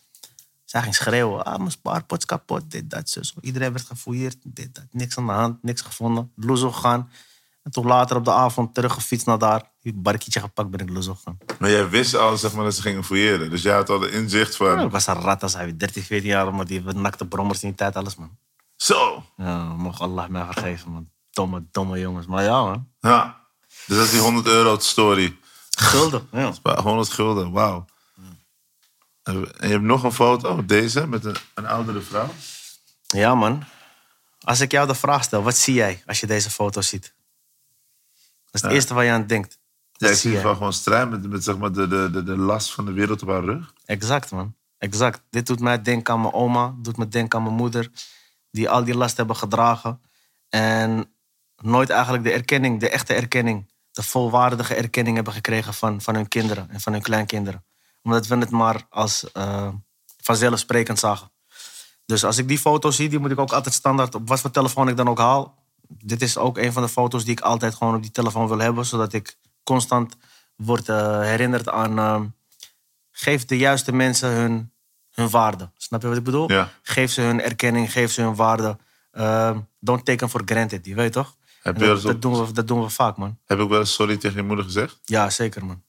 Zij 0.73 0.83
ging 0.83 0.95
schreeuwen. 0.95 1.45
Ah, 1.45 1.59
mijn 1.59 1.71
spaarpot 1.71 2.19
is 2.19 2.25
kapot. 2.25 2.71
Dit, 2.71 2.91
dat, 2.91 3.09
zo, 3.11 3.23
zo. 3.23 3.35
Iedereen 3.41 3.73
werd 3.73 3.87
gefouilleerd. 3.87 4.37
Dit, 4.45 4.75
dat. 4.75 4.85
Niks 4.91 5.19
aan 5.19 5.27
de 5.27 5.33
hand. 5.33 5.63
Niks 5.63 5.81
gevonden. 5.81 6.33
Loezo 6.37 6.71
gegaan. 6.73 7.11
En 7.63 7.71
toen 7.71 7.87
later 7.87 8.17
op 8.17 8.25
de 8.25 8.33
avond 8.33 8.75
teruggefietst 8.75 9.27
naar 9.27 9.39
daar. 9.39 9.71
Die 9.81 9.93
barkietje 9.95 10.41
gepakt 10.41 10.71
ben 10.71 10.81
ik 10.81 10.91
loezo 10.91 11.15
gegaan. 11.15 11.39
Maar 11.59 11.71
jij 11.71 11.89
wist 11.89 12.15
al 12.15 12.37
zeg 12.37 12.53
maar, 12.53 12.65
dat 12.65 12.75
ze 12.75 12.83
gingen 12.83 13.05
fouilleren. 13.05 13.51
Dus 13.51 13.63
jij 13.63 13.75
had 13.75 13.91
al 13.91 13.99
de 13.99 14.11
inzicht 14.11 14.57
van... 14.57 14.81
Ik 14.81 14.91
was 14.91 15.07
een 15.07 15.15
rat 15.15 15.43
als 15.43 15.55
hij 15.55 15.77
13, 15.77 16.03
14 16.03 16.29
jaar. 16.29 16.55
Maar 16.55 16.67
die 16.67 16.83
nakte 16.83 17.27
brommers 17.27 17.63
in 17.63 17.69
die 17.69 17.77
tijd. 17.79 17.97
Alles, 17.97 18.17
man. 18.17 18.37
Zo! 18.77 19.25
Ja, 19.37 19.65
mocht 19.65 20.01
Allah 20.01 20.29
mij 20.29 20.45
vergeven, 20.45 20.91
man. 20.91 21.09
Domme, 21.31 21.65
domme 21.71 21.99
jongens. 21.99 22.27
Maar 22.27 22.43
ja, 22.43 22.65
man. 22.65 22.89
Ja. 23.01 23.41
Dus 23.87 23.97
dat 23.97 24.05
is 24.05 24.11
die 24.11 24.21
100 24.21 24.47
euro 24.47 24.79
story. 24.79 25.37
Gulden, 25.71 26.29
ja. 26.33 26.53
Maar 26.63 26.79
100 26.79 27.09
gulden, 27.09 27.51
wauw. 27.51 27.85
En 29.23 29.35
je 29.61 29.67
hebt 29.67 29.83
nog 29.83 30.03
een 30.03 30.13
foto, 30.13 30.65
deze, 30.65 31.07
met 31.07 31.25
een, 31.25 31.37
een 31.55 31.67
oudere 31.67 32.01
vrouw. 32.01 32.29
Ja, 33.07 33.35
man. 33.35 33.65
Als 34.41 34.61
ik 34.61 34.71
jou 34.71 34.87
de 34.87 34.95
vraag 34.95 35.25
stel, 35.25 35.43
wat 35.43 35.57
zie 35.57 35.75
jij 35.75 36.03
als 36.07 36.21
je 36.21 36.27
deze 36.27 36.51
foto 36.51 36.81
ziet? 36.81 37.15
Dat 38.45 38.55
is 38.55 38.61
het 38.61 38.71
Ja. 38.71 38.77
eerste 38.77 38.95
waar 38.95 39.05
je 39.05 39.11
aan 39.11 39.27
denkt. 39.27 39.59
Ja, 39.93 40.07
Wat 40.07 40.11
ik 40.17 40.17
zie 40.23 40.39
gewoon 40.39 40.73
strijd 40.73 41.11
met, 41.11 41.29
met 41.31 41.45
zeg 41.45 41.59
maar, 41.59 41.73
de, 41.73 41.89
de, 41.89 42.11
de, 42.11 42.23
de 42.23 42.37
last 42.37 42.73
van 42.73 42.85
de 42.85 42.93
wereld 42.93 43.23
op 43.23 43.29
haar 43.29 43.45
rug. 43.45 43.73
Exact, 43.85 44.31
man. 44.31 44.55
Exact. 44.79 45.23
Dit 45.31 45.47
doet 45.47 45.61
mij 45.61 45.83
denken 45.83 46.15
aan 46.15 46.21
mijn 46.21 46.33
oma, 46.33 46.75
doet 46.79 46.97
me 46.97 47.09
denken 47.09 47.39
aan 47.39 47.45
mijn 47.45 47.57
moeder, 47.57 47.91
die 48.51 48.69
al 48.71 48.85
die 48.85 48.97
last 48.97 49.17
hebben 49.17 49.37
gedragen. 49.37 50.01
En 50.49 51.13
nooit 51.57 51.91
eigenlijk 51.91 52.25
de 52.25 52.33
erkenning, 52.33 52.81
de 52.81 52.89
echte 52.89 53.15
erkenning, 53.15 53.71
de 53.91 54.03
volwaardige 54.03 54.75
erkenning 54.75 55.15
hebben 55.17 55.35
gekregen 55.35 55.75
van, 55.75 56.01
van 56.01 56.15
hun 56.15 56.29
kinderen 56.29 56.71
en 56.71 56.81
van 56.81 56.93
hun 56.93 57.03
kleinkinderen. 57.03 57.65
Omdat 58.03 58.27
we 58.27 58.37
het 58.37 58.51
maar 58.51 58.87
als 58.91 59.33
eh, 59.33 59.69
vanzelfsprekend 60.21 60.99
zagen. 60.99 61.31
Dus 62.07 62.25
als 62.25 62.39
ik 62.39 62.49
die 62.49 62.59
foto 62.59 62.91
zie, 62.91 63.09
die 63.09 63.19
moet 63.19 63.31
ik 63.31 63.39
ook 63.39 63.53
altijd 63.53 63.75
standaard 63.75 64.15
op 64.15 64.29
wat 64.29 64.41
voor 64.41 64.51
telefoon 64.51 64.89
ik 64.89 64.97
dan 64.97 65.09
ook 65.09 65.19
haal. 65.19 65.65
Dit 65.89 66.23
is 66.23 66.37
ook 66.39 66.59
een 66.59 66.73
van 66.73 66.83
de 66.83 66.89
foto's 66.89 67.25
die 67.25 67.33
ik 67.33 67.41
altijd 67.41 67.75
gewoon 67.75 67.95
op 67.95 68.03
die 68.03 68.11
telefoon 68.11 68.49
wil 68.49 68.59
hebben, 68.59 68.87
zodat 68.87 69.13
ik 69.13 69.37
constant 69.65 70.17
word 70.57 70.89
eh, 70.89 71.21
herinnerd 71.21 71.69
aan. 71.69 71.99
eh, 71.99 72.21
geef 73.11 73.45
de 73.45 73.57
juiste 73.57 73.93
mensen 73.93 74.29
hun, 74.31 74.73
hun 75.11 75.31
waarde. 75.31 75.71
Snap 75.77 76.03
je 76.03 76.09
wat 76.09 76.17
ik 76.17 76.25
bedoel? 76.25 76.51
Ja. 76.53 76.71
Geef 76.83 77.13
ze 77.13 77.21
hun 77.21 77.41
erkenning, 77.41 77.93
geef 77.93 78.13
ze 78.13 78.23
hun 78.23 78.35
waarde. 78.35 78.79
Don't 79.81 80.05
take 80.05 80.19
them 80.19 80.29
for 80.29 80.43
granted, 80.45 80.87
je 80.87 80.95
weet 80.95 81.13
toch? 81.13 81.37
Heb 81.63 81.79
je 81.79 81.87
dat, 81.87 81.95
dat, 82.03 82.13
dat, 82.13 82.23
doen 82.23 82.47
we, 82.47 82.53
dat 82.53 82.69
doen 82.69 82.83
we 82.83 82.89
vaak, 82.89 83.17
man. 83.17 83.39
heb 83.45 83.61
ik 83.61 83.69
wel 83.69 83.85
sorry 83.85 84.17
tegen 84.17 84.37
je 84.37 84.43
moeder 84.43 84.65
gezegd? 84.65 84.99
Ja, 85.05 85.31
zeker, 85.31 85.65
man. 85.65 85.83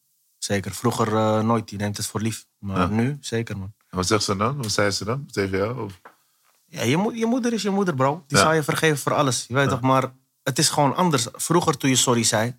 Zeker. 0.44 0.72
Vroeger 0.74 1.16
eh, 1.16 1.40
nooit, 1.44 1.68
die 1.70 1.78
neemt 1.78 1.98
het 1.98 2.06
voor 2.06 2.22
lief. 2.22 2.46
Maar 2.60 2.78
Ja. 2.78 2.88
nu, 2.88 3.18
zeker, 3.22 3.58
man. 3.58 3.74
En 3.90 3.98
wat 3.98 4.08
zegt 4.08 4.24
ze 4.24 4.36
dan? 4.36 4.58
Wat 4.58 4.72
zei 4.72 4.92
ze 4.92 5.06
dan 5.06 5.26
tegen 5.32 5.58
jou? 5.58 5.84
Of? 5.84 6.02
Ja, 6.66 6.82
je, 6.84 6.98
mo- 6.98 7.12
je 7.12 7.26
moeder 7.26 7.54
is 7.54 7.62
je 7.62 7.70
moeder, 7.70 7.96
bro. 7.96 8.24
Die 8.28 8.38
Ja. 8.38 8.44
zal 8.44 8.54
je 8.54 8.64
vergeven 8.64 8.98
voor 8.98 9.14
alles. 9.14 9.46
Je 9.48 9.54
weet 9.54 9.70
toch, 9.70 9.82
maar 9.82 10.14
het 10.44 10.60
is 10.60 10.70
gewoon 10.70 10.96
anders. 10.96 11.28
Vroeger, 11.34 11.78
toen 11.78 11.90
je 11.90 11.96
sorry 11.96 12.24
zei, 12.24 12.56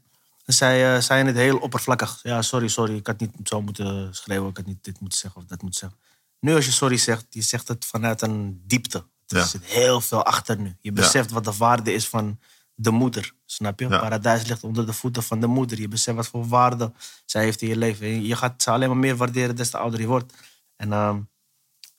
zei, 0.47 0.79
je 1.19 1.25
het 1.25 1.37
heel 1.37 1.57
oppervlakkig. 1.59 2.19
Ja, 2.23 2.43
sorry, 2.43 2.69
sorry, 2.69 2.97
ik 2.97 3.07
had 3.07 3.21
niet 3.21 3.31
zo 3.45 3.63
moeten 3.63 4.15
schreeuwen, 4.15 4.51
ik 4.51 4.57
had 4.57 4.67
niet 4.67 4.85
dit 4.85 5.01
moeten 5.01 5.19
zeggen 5.19 5.41
of 5.41 5.47
dat 5.47 5.63
moeten 5.63 5.81
zeggen. 5.81 5.99
Nu, 6.41 6.55
als 6.55 6.65
je 6.65 6.73
sorry 6.73 6.97
zegt, 6.97 7.27
je 7.31 7.43
zegt 7.43 7.69
het 7.69 7.85
vanuit 7.85 8.23
een 8.23 8.63
diepte. 8.67 9.05
Er 9.27 9.45
zit 9.45 9.65
heel 9.65 10.01
veel 10.01 10.25
achter 10.25 10.59
nu. 10.59 10.77
Je 10.81 10.93
beseft 10.93 11.31
wat 11.31 11.45
de 11.45 11.53
waarde 11.53 11.93
is 11.93 12.09
van 12.09 12.39
de 12.75 12.91
moeder. 12.91 13.33
Snap 13.47 13.81
je? 13.81 13.89
Ja. 13.89 13.99
Paradijs 13.99 14.47
ligt 14.47 14.65
onder 14.65 14.87
de 14.87 14.93
voeten 14.93 15.23
van 15.23 15.41
de 15.41 15.47
moeder. 15.47 15.81
Je 15.81 15.89
beseft 15.89 16.17
wat 16.17 16.27
voor 16.27 16.49
waarde 16.49 16.93
zij 17.25 17.43
heeft 17.45 17.63
in 17.63 17.69
je 17.69 17.77
leven. 17.77 18.25
Je 18.25 18.37
gaat 18.37 18.63
ze 18.63 18.71
alleen 18.71 18.89
maar 18.89 18.99
meer 18.99 19.17
waarderen 19.17 19.57
des 19.57 19.71
te 19.71 19.79
ouder 19.79 20.01
je 20.01 20.07
wordt. 20.07 20.33
En 20.77 20.93
ehm, 20.93 21.21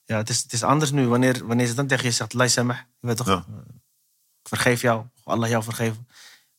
ja, 0.04 0.16
het 0.16 0.28
is, 0.28 0.42
het 0.42 0.52
is 0.52 0.62
anders 0.62 0.90
nu. 0.90 1.06
Wanneer, 1.08 1.46
wanneer 1.46 1.66
ze 1.66 1.74
dan 1.74 1.86
tegen 1.86 2.04
je 2.04 2.10
zegt, 2.10 2.34
me, 2.34 2.72
je 2.74 2.84
weet 3.00 3.16
toch, 3.16 3.26
Ja. 3.26 3.44
ik 4.42 4.48
vergeef 4.48 4.80
jou, 4.80 5.04
Allah 5.24 5.48
jou 5.48 5.62
vergeven. 5.62 6.08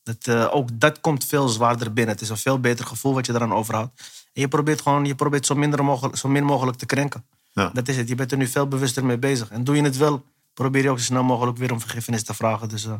Dat, 0.02 0.26
eh, 0.26 0.54
ook 0.54 0.68
dat 0.80 1.00
komt 1.00 1.24
veel 1.24 1.48
zwaarder 1.48 1.92
binnen. 1.92 2.14
Het 2.14 2.22
is 2.22 2.28
een 2.28 2.36
veel 2.36 2.60
beter 2.60 2.86
gevoel 2.86 3.14
wat 3.14 3.26
je 3.26 3.32
eraan 3.34 3.52
overhoudt. 3.52 4.00
En 4.32 4.40
je 4.40 4.48
probeert 4.48 4.80
gewoon, 4.80 5.04
je 5.04 5.14
probeert 5.14 5.46
zo, 5.46 5.54
minder 5.54 5.84
mogelijk, 5.84 6.16
zo 6.16 6.28
min 6.28 6.44
mogelijk 6.44 6.76
te 6.76 6.86
krenken. 6.86 7.24
Ja. 7.52 7.70
Dat 7.72 7.88
is 7.88 7.96
het. 7.96 8.08
Je 8.08 8.14
bent 8.14 8.32
er 8.32 8.38
nu 8.38 8.46
veel 8.46 8.68
bewuster 8.68 9.04
mee 9.04 9.18
bezig. 9.18 9.50
En 9.50 9.64
doe 9.64 9.76
je 9.76 9.82
het 9.82 9.96
wel, 9.96 10.24
probeer 10.54 10.82
je 10.82 10.90
ook 10.90 10.98
zo 10.98 11.04
snel 11.04 11.22
mogelijk 11.22 11.58
weer 11.58 11.72
om 11.72 11.80
vergiffenis 11.80 12.22
te 12.24 12.34
vragen. 12.34 12.68
Dus 12.68 12.84
eh, 12.84 12.92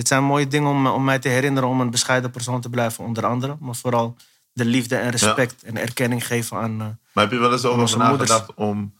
dit 0.00 0.08
zijn 0.08 0.24
mooie 0.24 0.48
dingen 0.48 0.70
om, 0.70 0.86
om 0.86 1.04
mij 1.04 1.18
te 1.18 1.28
herinneren 1.28 1.68
om 1.68 1.80
een 1.80 1.90
bescheiden 1.90 2.30
persoon 2.30 2.60
te 2.60 2.68
blijven, 2.70 3.04
onder 3.04 3.26
andere. 3.26 3.56
Maar 3.60 3.74
vooral 3.74 4.16
de 4.52 4.64
liefde 4.64 4.96
en 4.96 5.10
respect 5.10 5.62
en 5.62 5.76
erkenning 5.76 6.26
geven 6.26 6.56
aan. 6.56 6.80
eh, 6.80 6.86
Maar 7.12 7.24
heb 7.24 7.32
je 7.32 7.38
wel 7.38 7.52
eens 7.52 7.64
over 7.64 7.98
nagedacht 7.98 8.54
om 8.54 8.94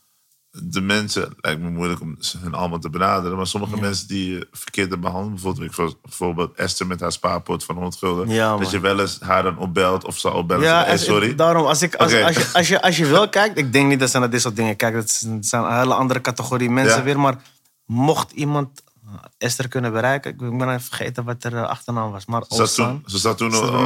de 0.51 0.81
mensen, 0.81 1.35
lijkt 1.41 1.61
me 1.61 1.71
moeilijk 1.71 2.01
om 2.01 2.17
hun 2.39 2.55
allemaal 2.55 2.79
te 2.79 2.91
benaderen, 2.91 3.37
maar 3.37 3.47
sommige 3.47 3.77
mensen 3.81 4.09
die 4.09 4.33
je 4.33 4.49
verkeerd 4.53 5.01
behandeld, 5.01 5.31
bijvoorbeeld, 5.33 5.97
bijvoorbeeld 6.03 6.55
Esther 6.57 6.87
met 6.87 7.01
haar 7.01 7.13
spaarpot 7.13 7.65
van 7.65 7.75
100 7.75 7.97
gulden, 7.97 8.29
Ja, 8.29 8.57
dat 8.57 8.71
je 8.71 8.81
wel 8.81 9.01
eens 9.01 9.21
haar 9.21 9.43
dan 9.43 9.59
opbelt 9.59 10.05
of 10.05 10.19
zal 10.19 10.33
opbellen. 10.33 10.65
Ja, 10.65 10.85
hey, 10.85 10.99
sorry. 10.99 11.35
daarom, 11.35 11.67
als, 11.67 11.83
ik, 11.83 11.95
als, 11.95 12.15
als, 12.23 12.37
je, 12.37 12.49
als, 12.53 12.69
je, 12.69 12.83
als 12.83 12.97
je 12.97 13.07
wel 13.07 13.29
kijkt, 13.39 13.59
ik 13.59 13.73
denk 13.73 13.89
niet 13.89 14.01
dat 14.01 14.11
ze 14.11 14.19
naar 14.19 14.31
dit 14.31 14.41
soort 14.41 14.57
dingen 14.57 14.77
kijken. 14.77 14.99
Het 15.01 15.11
zijn- 15.41 15.65
een 15.65 15.79
hele 15.79 15.95
andere 15.95 16.21
categorie 16.21 16.71
mensen 16.71 17.05
weer. 17.05 17.21
Maar 17.21 17.43
mocht 17.87 18.31
iemand 18.33 18.69
eh, 18.85 18.90
Esther 19.41 19.69
kunnen 19.69 19.93
bereiken, 19.93 20.31
ik 20.31 20.39
ben 20.59 20.69
even 20.69 20.81
vergeten 20.81 21.25
wat 21.25 21.45
er 21.45 21.57
eh, 21.57 21.63
achternaam 21.63 22.11
was. 22.11 22.27
Maar 22.27 22.43
Ze 22.49 22.73
toen, 22.75 23.03
ze 23.07 23.19
zat 23.19 23.39
toen 23.39 23.53
Zat 23.53 23.61
op 23.63 23.67
school. 23.67 23.85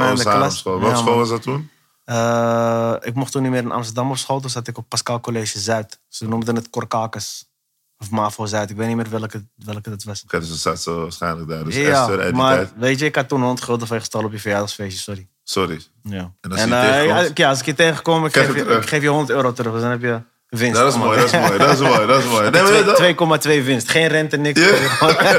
Welke 0.81 0.95
Ja, 0.95 0.97
school 0.97 1.17
was 1.17 1.29
dat 1.29 1.43
toen? 1.43 1.71
Eh, 2.05 2.95
ik 3.01 3.15
mocht 3.15 3.33
toen 3.33 3.43
niet 3.43 3.51
meer 3.51 3.63
in 3.63 3.73
Amsterdam 3.73 4.11
op 4.11 4.17
school, 4.17 4.41
toen 4.41 4.51
zat 4.51 4.69
ik 4.69 4.79
op 4.79 4.89
Pascal 4.89 5.21
College 5.21 5.59
Zuid. 5.59 6.01
Ze 6.09 6.29
noemden 6.29 6.55
het 6.55 6.71
Korkakers. 6.71 7.53
Of 7.99 8.11
Mavo 8.11 8.47
Zuid, 8.47 8.71
ik 8.71 8.77
weet 8.77 8.87
niet 8.87 8.97
meer 8.97 9.11
welke, 9.11 9.45
welke 9.55 9.91
het 9.91 10.05
was. 10.05 10.23
Oké, 10.25 10.39
dus 10.39 10.49
ze 10.49 10.57
zat 10.57 10.81
zo 10.81 11.01
waarschijnlijk 11.01 11.49
daar. 11.49 11.65
Dus 11.65 11.77
ja, 11.77 12.01
Esther, 12.09 12.35
maar 12.35 12.57
tijd. 12.57 12.73
weet 12.77 12.99
je, 12.99 13.05
ik 13.05 13.15
had 13.15 13.29
toen 13.29 13.41
100 13.43 13.63
gulden 13.67 13.87
van 13.87 13.97
je 13.97 14.03
gestolen 14.03 14.27
op 14.27 14.33
je 14.33 14.39
verjaardagsfeestje, 14.41 14.99
sorry. 15.03 15.29
Sorry. 15.43 15.81
Ja. 16.03 16.33
En 16.41 16.51
als 16.53 16.61
je 16.65 16.75
eh, 16.75 17.31
ja, 17.35 17.49
als 17.49 17.59
ik 17.61 17.67
je 17.67 17.75
tegenkom, 17.75 18.31
geef, 18.31 18.55
je 18.55 18.63
ik 18.65 18.89
geef 18.89 19.03
je 19.03 19.09
100 19.09 19.31
euro 19.31 19.53
terug. 19.53 19.73
Dus 19.73 19.81
dan 19.83 19.91
heb 19.91 20.01
je 20.01 20.21
winst. 20.57 20.75
Dat 20.81 20.93
is 20.93 20.99
mooi, 20.99 21.19
dat 21.19 21.27
is 21.27 21.33
mooi, 21.41 21.59
dat 21.59 21.73
is 21.73 21.79
mooi, 21.81 22.07
dat 22.07 22.19
is 22.19 22.25
mooi. 22.31 22.43
Nee, 22.51 22.63
maar 22.63 22.73
weet 22.73 22.99
je 22.99 23.15
toch? 23.41 23.61
2,2 23.61 23.65
winst. 23.65 23.89
Geen 23.91 24.07
rente, 24.07 24.37
niks. 24.37 24.61
Ja. 24.61 24.67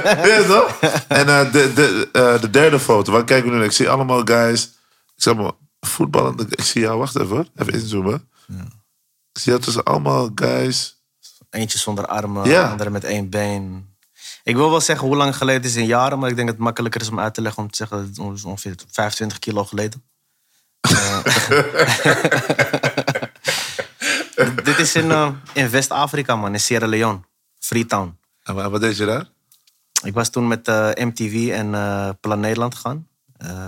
Ja, 0.27 0.43
toch? 0.47 0.79
En 1.07 1.27
eh, 1.29 1.51
de, 1.51 1.73
de, 1.73 2.09
eh, 2.11 2.41
de 2.41 2.49
derde 2.49 2.79
foto, 2.79 3.11
waar 3.11 3.23
kijken 3.23 3.51
we 3.51 3.57
nu? 3.57 3.63
Ik 3.63 3.71
zie 3.71 3.89
allemaal 3.89 4.21
guys, 4.25 4.63
ik 5.15 5.21
zeg 5.23 5.35
maar, 5.35 5.51
voetballende. 5.79 6.45
Ik 6.49 6.61
zie 6.63 6.81
jou, 6.81 6.97
wacht 6.99 7.15
even 7.19 7.35
hoor, 7.35 7.45
even 7.55 7.73
inzoomen. 7.73 8.29
Ik 9.31 9.41
zie 9.41 9.51
jou 9.51 9.63
tussen 9.63 9.83
allemaal 9.83 10.29
guys. 10.35 10.93
Eentje 11.49 11.77
zonder 11.77 12.05
armen, 12.07 12.49
Ja. 12.49 12.69
andere 12.69 12.89
met 12.89 13.03
één 13.03 13.29
been. 13.29 13.93
Ik 14.43 14.55
wil 14.55 14.69
wel 14.69 14.81
zeggen 14.81 15.07
hoe 15.07 15.15
lang 15.17 15.35
geleden 15.37 15.61
het 15.61 15.69
is 15.71 15.75
in 15.77 15.85
jaren, 15.85 16.19
maar 16.19 16.29
ik 16.29 16.35
denk 16.35 16.47
dat 16.47 16.55
het 16.55 16.65
makkelijker 16.65 17.01
is 17.01 17.09
om 17.09 17.19
uit 17.19 17.33
te 17.33 17.41
leggen 17.41 17.63
om 17.63 17.69
te 17.69 17.75
zeggen 17.77 17.97
dat 17.97 18.07
het 18.07 18.19
on- 18.19 18.39
ongeveer 18.51 18.75
25 18.91 19.39
kilo 19.39 19.63
geleden. 19.65 20.03
Eh, 20.81 21.19
dit 24.77 24.85
is 24.85 24.95
in, 24.95 25.11
eh, 25.11 25.31
in 25.53 25.69
West-Afrika, 25.69 26.35
man, 26.35 26.53
in 26.53 26.59
Sierra 26.59 26.87
Leone, 26.87 27.19
Freetown. 27.59 28.17
En 28.43 28.55
wa- 28.55 28.69
wat 28.69 28.81
deed 28.81 28.97
je 28.97 29.05
daar? 29.05 29.29
Ik 30.03 30.13
was 30.13 30.29
toen 30.29 30.47
met 30.47 30.67
eh, 30.67 30.89
MTV 30.95 31.49
en 31.51 31.75
eh, 31.75 32.09
Plan 32.19 32.39
Nederland 32.39 32.75
gegaan. 32.75 33.07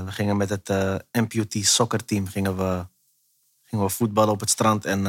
We 0.05 0.11
gingen 0.11 0.37
met 0.37 0.49
het 0.49 0.69
MPUT 1.11 1.65
soccerteam 1.65 2.27
gingen 2.27 2.57
we, 2.57 2.85
gingen 3.63 3.85
we 3.85 3.91
voetballen 3.91 4.33
op 4.33 4.39
het 4.39 4.49
strand 4.49 4.85
en 4.85 5.05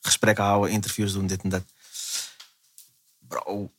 gesprekken 0.00 0.44
houden, 0.44 0.70
interviews 0.70 1.12
doen, 1.12 1.26
dit 1.26 1.42
en 1.42 1.48
dat. 1.48 1.62
Bro, 3.18 3.70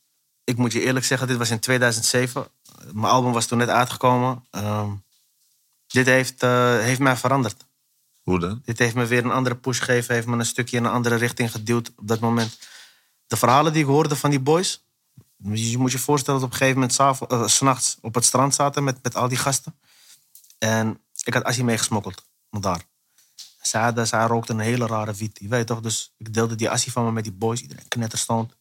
ik 0.44 0.56
moet 0.56 0.72
je 0.72 0.80
eerlijk 0.80 1.04
zeggen, 1.04 1.28
dit 1.28 1.36
was 1.36 1.50
in 1.50 1.58
2007. 1.58 2.46
Mijn 2.92 3.12
album 3.12 3.32
was 3.32 3.46
toen 3.46 3.58
net 3.58 3.68
uitgekomen. 3.68 4.44
Ehm, 4.50 4.90
dit 5.86 6.06
heeft, 6.06 6.40
heeft 6.80 7.00
mij 7.00 7.16
veranderd. 7.16 7.66
Dit 8.64 8.78
heeft 8.78 8.94
me 8.94 9.06
weer 9.06 9.24
een 9.24 9.30
andere 9.30 9.56
push 9.56 9.78
gegeven, 9.78 10.14
heeft 10.14 10.26
me 10.26 10.36
een 10.36 10.46
stukje 10.46 10.76
in 10.76 10.84
een 10.84 10.90
andere 10.90 11.14
richting 11.14 11.50
geduwd 11.50 11.92
op 11.96 12.08
dat 12.08 12.20
moment. 12.20 12.58
De 13.26 13.36
verhalen 13.36 13.72
die 13.72 13.82
ik 13.82 13.88
hoorde 13.88 14.16
van 14.16 14.30
die 14.30 14.40
boys. 14.40 14.84
Je 15.36 15.78
moet 15.78 15.92
je 15.92 15.98
voorstellen 15.98 16.40
dat 16.40 16.48
op 16.48 16.52
een 16.52 16.58
gegeven 16.58 16.80
moment 16.80 16.96
s'avonds, 16.96 17.34
eh, 17.34 17.46
's 17.46 17.54
s'nachts 17.54 17.98
op 18.00 18.14
het 18.14 18.24
strand 18.24 18.54
zaten 18.54 18.84
met, 18.84 19.02
met 19.02 19.14
al 19.14 19.28
die 19.28 19.38
gasten. 19.38 19.78
En 20.58 21.00
ik 21.24 21.34
had 21.34 21.44
Assie 21.44 21.64
meegesmokkeld 21.64 22.24
daar. 22.50 22.84
Zij, 23.60 23.82
hadden, 23.82 24.26
rookte 24.26 24.52
een 24.52 24.58
hele 24.58 24.86
rare 24.86 25.12
wiet. 25.12 25.38
Je 25.40 25.48
weet 25.48 25.66
toch? 25.66 25.80
Dus 25.80 26.14
ik 26.16 26.34
deelde 26.34 26.54
die 26.54 26.70
Assie 26.70 26.92
van 26.92 27.04
me 27.04 27.12
met 27.12 27.24
die 27.24 27.32
boys. 27.32 27.60
Iedereen 27.60 27.88
knetterstond. 27.88 28.56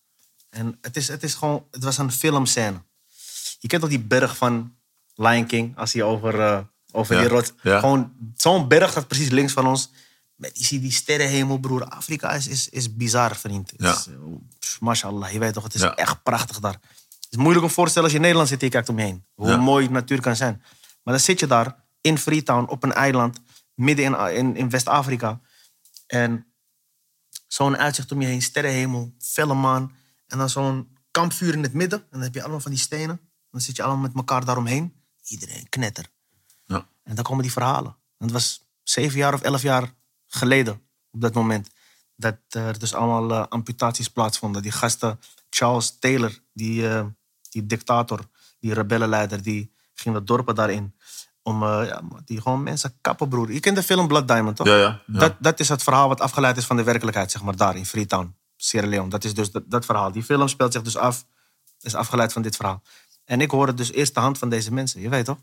En 0.50 0.78
het, 0.82 0.96
is, 0.96 1.08
het, 1.08 1.24
is 1.24 1.34
gewoon, 1.34 1.66
het 1.72 1.84
was 1.84 1.98
een 1.98 2.12
filmscène. 2.12 2.82
Je 3.60 3.68
kent 3.68 3.82
toch 3.82 3.90
die 3.90 4.00
berg 4.00 4.38
van 4.38 4.76
Lion 5.16 5.46
King, 5.46 5.78
als 5.78 5.94
hij 5.94 6.04
over, 6.04 6.40
eh, 6.40 6.60
over 6.94 7.18
die 7.18 7.28
rot. 7.28 7.54
ja. 7.62 7.80
Gewoon 7.80 8.12
zo'n 8.36 8.68
berg 8.68 8.92
staat 8.92 9.08
precies 9.08 9.30
links 9.30 9.54
van 9.54 9.68
ons. 9.68 9.90
Met 10.36 10.56
die, 10.56 10.80
die 10.80 10.92
sterrenhemel, 10.92 11.58
broer. 11.58 11.84
Afrika 11.86 12.32
is, 12.32 12.48
is, 12.48 12.70
is 12.70 12.96
bizar, 12.96 13.36
vriend. 13.36 13.72
Is, 13.80 14.08
eh, 14.08 14.14
pff, 14.60 14.80
mashallah, 14.82 15.32
je 15.32 15.40
weet 15.40 15.54
toch, 15.54 15.64
het 15.64 15.74
is 15.74 15.82
echt 15.82 16.24
prachtig 16.24 16.60
daar. 16.60 16.74
Het 17.22 17.28
is 17.30 17.38
moeilijk 17.38 17.66
om 17.66 17.72
voor 17.72 17.84
te 17.86 17.90
stellen 17.92 18.08
als 18.10 18.18
je 18.18 18.18
in 18.18 18.24
Nederland 18.24 18.50
zit 18.52 18.60
en 18.60 18.66
je 18.66 18.72
kijkt 18.72 18.90
om 18.90 18.98
je 18.98 19.04
heen. 19.04 19.26
Hoe 19.34 19.48
Ja. 19.48 19.58
mooi 19.58 19.90
natuur 19.90 20.22
kan 20.22 20.36
zijn. 20.36 20.62
Maar 21.04 21.14
dan 21.14 21.24
zit 21.24 21.40
je 21.40 21.48
daar 21.48 21.76
in 22.02 22.18
Freetown 22.18 22.70
op 22.70 22.84
een 22.84 22.94
eiland, 22.94 23.40
midden 23.74 24.06
in, 24.06 24.36
in, 24.36 24.56
in 24.56 24.70
West-Afrika. 24.70 25.40
En 26.08 26.46
zo'n 27.48 27.78
uitzicht 27.78 28.12
om 28.12 28.22
je 28.22 28.28
heen, 28.28 28.42
sterrenhemel, 28.42 29.14
felle 29.20 29.54
maan. 29.54 29.96
En 30.28 30.38
dan 30.38 30.50
zo'n 30.50 30.98
kampvuur 31.12 31.54
in 31.54 31.64
het 31.64 31.74
midden. 31.74 32.00
En 32.00 32.06
dan 32.12 32.22
heb 32.22 32.34
je 32.34 32.42
allemaal 32.42 32.60
van 32.60 32.72
die 32.72 32.80
stenen. 32.80 33.20
Dan 33.52 33.62
zit 33.62 33.76
je 33.76 33.84
allemaal 33.84 34.02
met 34.02 34.16
elkaar 34.16 34.46
daaromheen. 34.46 34.94
Iedereen 35.28 35.70
knetter. 35.70 36.06
En 37.04 37.16
dan 37.16 37.24
komen 37.24 37.44
die 37.44 37.52
verhalen. 37.52 37.96
En 38.18 38.26
het 38.26 38.32
was 38.32 38.68
zeven 38.84 39.18
jaar 39.18 39.34
of 39.34 39.42
elf 39.42 39.62
jaar 39.62 39.94
geleden, 40.28 40.82
op 41.12 41.22
dat 41.22 41.34
moment, 41.34 41.70
dat 42.16 42.36
er 42.50 42.80
dus 42.80 42.94
allemaal 42.94 43.32
eh, 43.32 43.48
amputaties 43.50 44.10
plaatsvonden. 44.10 44.62
Die 44.62 44.72
gasten, 44.72 45.20
Charles 45.50 45.98
Taylor, 46.00 46.40
die, 46.54 46.90
eh, 46.90 47.06
die 47.50 47.66
dictator, 47.66 48.20
die 48.60 48.74
rebellenleider, 48.74 49.42
die 49.42 49.74
ging 49.94 50.16
de 50.16 50.24
dorpen 50.24 50.56
daarin 50.56 50.96
Om 51.42 51.64
eh, 51.64 51.88
ja, 51.88 52.02
die 52.26 52.42
gewoon 52.42 52.64
mensen 52.64 52.98
kappen, 53.02 53.30
broer. 53.30 53.52
Je 53.52 53.60
kent 53.60 53.76
de 53.76 53.84
film 53.84 54.08
Blood 54.08 54.28
Diamond, 54.28 54.56
toch? 54.56 54.68
Ja, 54.68 54.76
ja. 54.76 55.02
ja. 55.08 55.20
Dat, 55.20 55.36
dat 55.40 55.60
is 55.60 55.70
het 55.70 55.84
verhaal 55.84 56.08
wat 56.08 56.22
afgeleid 56.22 56.58
is 56.58 56.66
van 56.66 56.76
de 56.76 56.84
werkelijkheid, 56.84 57.32
zeg 57.32 57.42
maar, 57.42 57.56
daar 57.56 57.76
in 57.76 57.86
Freetown, 57.86 58.36
Sierra 58.56 58.88
Leone. 58.88 59.10
Dat 59.10 59.24
is 59.24 59.34
dus 59.34 59.52
dat, 59.52 59.64
dat 59.66 59.86
verhaal. 59.86 60.12
Die 60.12 60.24
film 60.24 60.48
speelt 60.48 60.74
zich 60.74 60.82
dus 60.82 60.98
af, 60.98 61.26
is 61.82 61.96
afgeleid 61.96 62.34
van 62.34 62.42
dit 62.42 62.56
verhaal. 62.56 62.82
En 63.26 63.42
ik 63.42 63.52
hoor 63.52 63.68
het 63.68 63.78
dus 63.78 63.92
eerst 63.92 64.14
de 64.14 64.20
hand 64.20 64.38
van 64.38 64.50
deze 64.50 64.74
mensen, 64.74 65.02
je 65.02 65.10
weet 65.10 65.26
toch? 65.26 65.38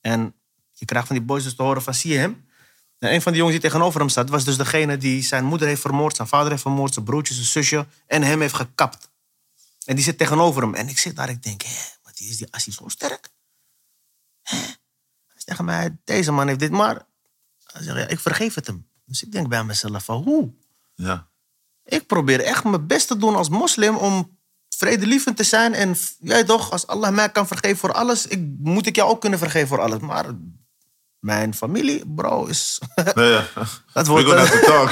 En 0.00 0.34
je 0.82 0.88
krijgt 0.88 1.06
van 1.06 1.16
die 1.16 1.24
boys 1.24 1.42
dus 1.42 1.54
te 1.54 1.62
horen 1.62 1.82
van, 1.82 1.94
zie 1.94 2.12
je 2.12 2.18
hem? 2.18 2.46
En 2.98 3.14
een 3.14 3.22
van 3.22 3.32
die 3.32 3.40
jongens 3.40 3.60
die 3.60 3.68
tegenover 3.70 4.00
hem 4.00 4.08
staat, 4.08 4.28
was 4.28 4.44
dus 4.44 4.56
degene 4.56 4.96
die 4.96 5.22
zijn 5.22 5.44
moeder 5.44 5.68
heeft 5.68 5.80
vermoord, 5.80 6.16
zijn 6.16 6.28
vader 6.28 6.50
heeft 6.50 6.62
vermoord, 6.62 6.92
zijn 6.92 7.04
broertje, 7.04 7.34
zijn 7.34 7.46
zusje, 7.46 7.86
en 8.06 8.22
hem 8.22 8.40
heeft 8.40 8.54
gekapt. 8.54 9.10
En 9.84 9.94
die 9.94 10.04
zit 10.04 10.18
tegenover 10.18 10.62
hem. 10.62 10.74
En 10.74 10.88
ik 10.88 10.98
zit 10.98 11.16
daar, 11.16 11.28
ik 11.28 11.42
denk, 11.42 11.62
hé, 11.62 11.74
wat 12.02 12.20
is 12.20 12.36
die 12.36 12.52
assie 12.52 12.72
zo 12.72 12.88
sterk? 12.88 13.30
Hè? 14.42 14.56
Hij 14.56 14.66
zegt 15.26 15.46
tegen 15.46 15.64
mij, 15.64 15.96
deze 16.04 16.32
man 16.32 16.46
heeft 16.46 16.58
dit, 16.58 16.70
maar 16.70 17.06
hij 17.72 17.82
zegt, 17.82 17.98
ja, 17.98 18.08
ik 18.08 18.20
vergeef 18.20 18.54
het 18.54 18.66
hem. 18.66 18.86
Dus 19.04 19.22
ik 19.22 19.32
denk 19.32 19.48
bij 19.48 19.64
mezelf 19.64 20.04
van, 20.04 20.22
hoe? 20.22 20.52
ja. 20.94 21.30
Ik 21.84 22.06
probeer 22.06 22.40
echt 22.40 22.64
mijn 22.64 22.86
best 22.86 23.06
te 23.06 23.16
doen 23.16 23.36
als 23.36 23.48
moslim 23.48 23.96
om 23.96 24.38
vredelievend 24.68 25.36
te 25.36 25.44
zijn. 25.44 25.74
En 25.74 25.96
jij 26.20 26.44
toch, 26.44 26.70
als 26.70 26.86
Allah 26.86 27.14
mij 27.14 27.30
kan 27.30 27.46
vergeven 27.46 27.76
voor 27.76 27.92
alles, 27.92 28.26
ik, 28.26 28.40
moet 28.58 28.86
ik 28.86 28.96
jou 28.96 29.10
ook 29.10 29.20
kunnen 29.20 29.38
vergeven 29.38 29.68
voor 29.68 29.80
alles. 29.80 29.98
Maar 29.98 30.24
mijn 31.22 31.54
familie, 31.54 32.02
bro, 32.06 32.44
is... 32.44 32.78
Nee, 33.14 33.30
ja. 33.36 33.46
Dat 33.92 34.06
wordt... 34.06 34.26
gonna 34.26 34.44
talk. 34.70 34.90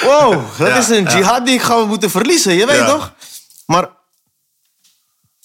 Wow, 0.00 0.58
dat 0.58 0.76
is 0.76 0.88
een 0.88 1.04
jihad 1.04 1.46
die 1.46 1.54
ik 1.54 1.62
ga 1.62 1.84
moeten 1.84 2.10
verliezen, 2.10 2.54
je 2.54 2.66
weet 2.66 2.86
toch? 2.86 3.14
Maar 3.66 3.90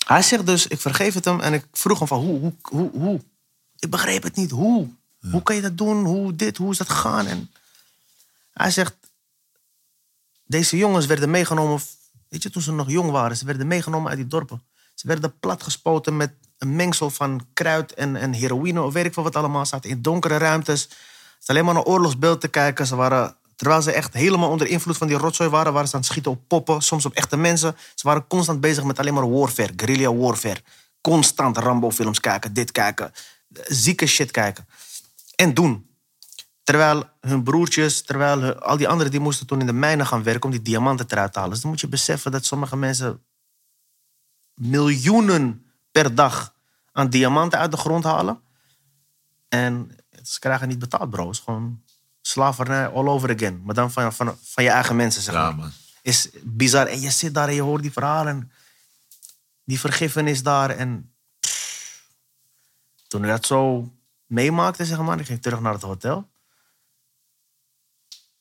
hij 0.06 0.22
zegt 0.22 0.46
dus, 0.46 0.68
ik 0.68 0.80
vergeef 0.80 1.14
het 1.14 1.26
hem. 1.26 1.40
En 1.40 1.54
ik 1.54 1.66
vroeg 1.72 1.98
hem 1.98 2.08
van, 2.08 2.20
hoe, 2.20 2.40
hoe, 2.40 2.54
hoe, 2.62 2.90
hoe? 2.92 3.22
Ik 3.80 3.90
begreep 3.90 4.24
het 4.24 4.36
niet, 4.36 4.52
hoe? 4.52 4.88
Hoe 5.32 5.44
kan 5.44 5.56
je 5.56 5.62
dat 5.62 5.78
doen? 5.78 6.06
Hoe 6.06 6.36
dit, 6.36 6.58
hoe 6.58 6.72
is 6.72 6.78
dat 6.78 6.90
gegaan? 6.90 7.28
En 7.28 7.52
hij 8.54 8.72
zegt, 8.72 8.96
deze 10.46 10.78
jongens 10.78 11.06
werden 11.06 11.30
meegenomen, 11.30 11.80
weet 12.30 12.44
je, 12.44 12.50
toen 12.50 12.62
ze 12.62 12.72
nog 12.72 12.90
jong 12.90 13.12
waren. 13.12 13.38
Ze 13.38 13.46
werden 13.46 13.68
meegenomen 13.68 14.10
uit 14.10 14.18
die 14.18 14.28
dorpen. 14.28 14.64
Ze 14.94 15.08
werden 15.08 15.40
platgespoten 15.40 16.18
met 16.18 16.32
een 16.60 16.76
mengsel 16.76 17.10
van 17.10 17.46
kruid 17.54 17.94
en, 17.94 18.16
en 18.16 18.34
heroïne, 18.34 18.82
of 18.82 18.94
weet 18.94 19.06
ik 19.06 19.14
veel 19.14 19.24
wat 19.24 19.36
allemaal. 19.36 19.66
Ze 19.66 19.70
zaten 19.70 19.90
in 19.90 20.02
donkere 20.02 20.38
ruimtes. 20.38 20.90
Ze 21.40 21.52
alleen 21.52 21.66
maar 21.66 21.74
naar 21.74 21.84
oorlogsbeeld 21.84 22.42
te 22.42 22.48
kijken. 22.48 22.88
Ze 22.88 22.96
waren, 22.96 23.36
terwijl 23.56 23.82
ze 23.82 23.92
echt 23.92 24.14
helemaal 24.14 24.50
onder 24.50 24.68
invloed 24.68 24.98
van 24.98 25.08
die 25.08 25.18
rotzooi 25.18 25.50
waren, 25.50 25.74
waren 25.74 25.88
ze 25.88 25.94
aan 25.94 26.02
het 26.02 26.10
schieten 26.10 26.32
op 26.32 26.42
poppen, 26.48 26.82
soms 26.82 27.06
op 27.06 27.14
echte 27.14 27.38
mensen. 27.38 27.76
Ze 27.96 28.08
waren 28.08 28.28
constant 28.28 28.62
bezig 28.62 28.84
met 28.84 29.00
alleen 29.00 29.14
maar 29.14 29.32
warfare, 29.32 29.74
guerrilla 29.76 30.14
warfare. 30.14 30.62
Constant 31.02 31.58
Rambo-films 31.58 32.20
kijken, 32.20 32.54
dit 32.54 32.72
kijken, 32.72 33.12
zieke 33.68 34.06
shit 34.06 34.32
kijken. 34.32 34.68
En 35.36 35.54
doen. 35.54 35.88
Terwijl 36.64 37.04
hun 37.22 37.44
broertjes, 37.44 38.02
terwijl 38.02 38.54
al 38.54 38.78
die 38.78 38.88
anderen 38.88 39.12
die 39.12 39.20
moesten 39.20 39.48
toen 39.48 39.60
in 39.60 39.66
de 39.66 39.74
mijnen 39.74 40.06
gaan 40.06 40.24
werken 40.24 40.44
om 40.44 40.52
die 40.52 40.62
diamanten 40.62 41.06
eruit 41.10 41.34
te 41.34 41.40
halen. 41.40 41.54
Dus 41.54 41.62
dan 41.62 41.72
moet 41.72 41.82
je 41.82 41.88
beseffen 41.88 42.32
dat 42.32 42.46
sommige 42.46 42.76
mensen 42.76 43.24
miljoenen 44.54 45.69
per 45.92 46.16
dag 46.16 46.56
aan 46.92 47.10
diamanten 47.10 47.60
uit 47.60 47.72
de 47.72 47.78
grond 47.78 48.04
halen. 48.04 48.42
En 49.50 49.98
ze 50.24 50.40
krijgen 50.40 50.68
niet 50.68 50.80
betaald, 50.80 51.10
bro. 51.10 51.26
Het 51.28 51.36
is 51.36 51.42
gewoon 51.42 51.84
slavernij 52.22 52.88
all 52.88 53.08
over 53.08 53.36
again. 53.36 53.62
Maar 53.64 53.76
dan 53.76 53.92
van, 53.92 54.14
van, 54.14 54.38
van 54.42 54.64
je 54.64 54.70
eigen 54.70 54.96
mensen, 54.96 55.22
zeg 55.22 55.34
Ja, 55.34 55.42
maar. 55.44 55.56
man. 55.56 55.72
Is 56.02 56.30
bizar. 56.44 56.88
En 56.88 57.00
je 57.02 57.10
zit 57.10 57.34
daar 57.34 57.48
en 57.48 57.54
je 57.54 57.62
hoort 57.62 57.82
die 57.82 57.92
verhalen. 57.92 58.52
Die 59.64 59.80
vergiffenis 59.80 60.44
daar. 60.44 60.70
En 60.70 61.14
toen 63.08 63.24
ik 63.24 63.30
dat 63.30 63.46
zo 63.46 63.92
meemaakte, 64.26 64.86
zeg 64.86 65.00
maar. 65.00 65.20
Ik 65.20 65.26
ging 65.26 65.42
terug 65.42 65.60
naar 65.60 65.74
het 65.74 65.82
hotel. 65.82 66.30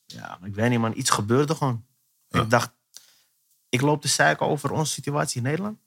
Ja, 0.07 0.39
ik 0.43 0.55
weet 0.55 0.71
niet, 0.71 0.79
man. 0.79 0.97
Iets 0.97 1.11
gebeurde 1.11 1.55
gewoon. 1.55 1.85
Ja. 2.29 2.41
Ik 2.41 2.51
dacht, 2.51 2.71
ik 3.69 3.81
loop 3.81 4.03
de 4.03 4.09
zeiken 4.09 4.47
over 4.47 4.71
onze 4.71 4.93
situatie 4.93 5.37
in 5.37 5.43
Nederland. 5.43 5.79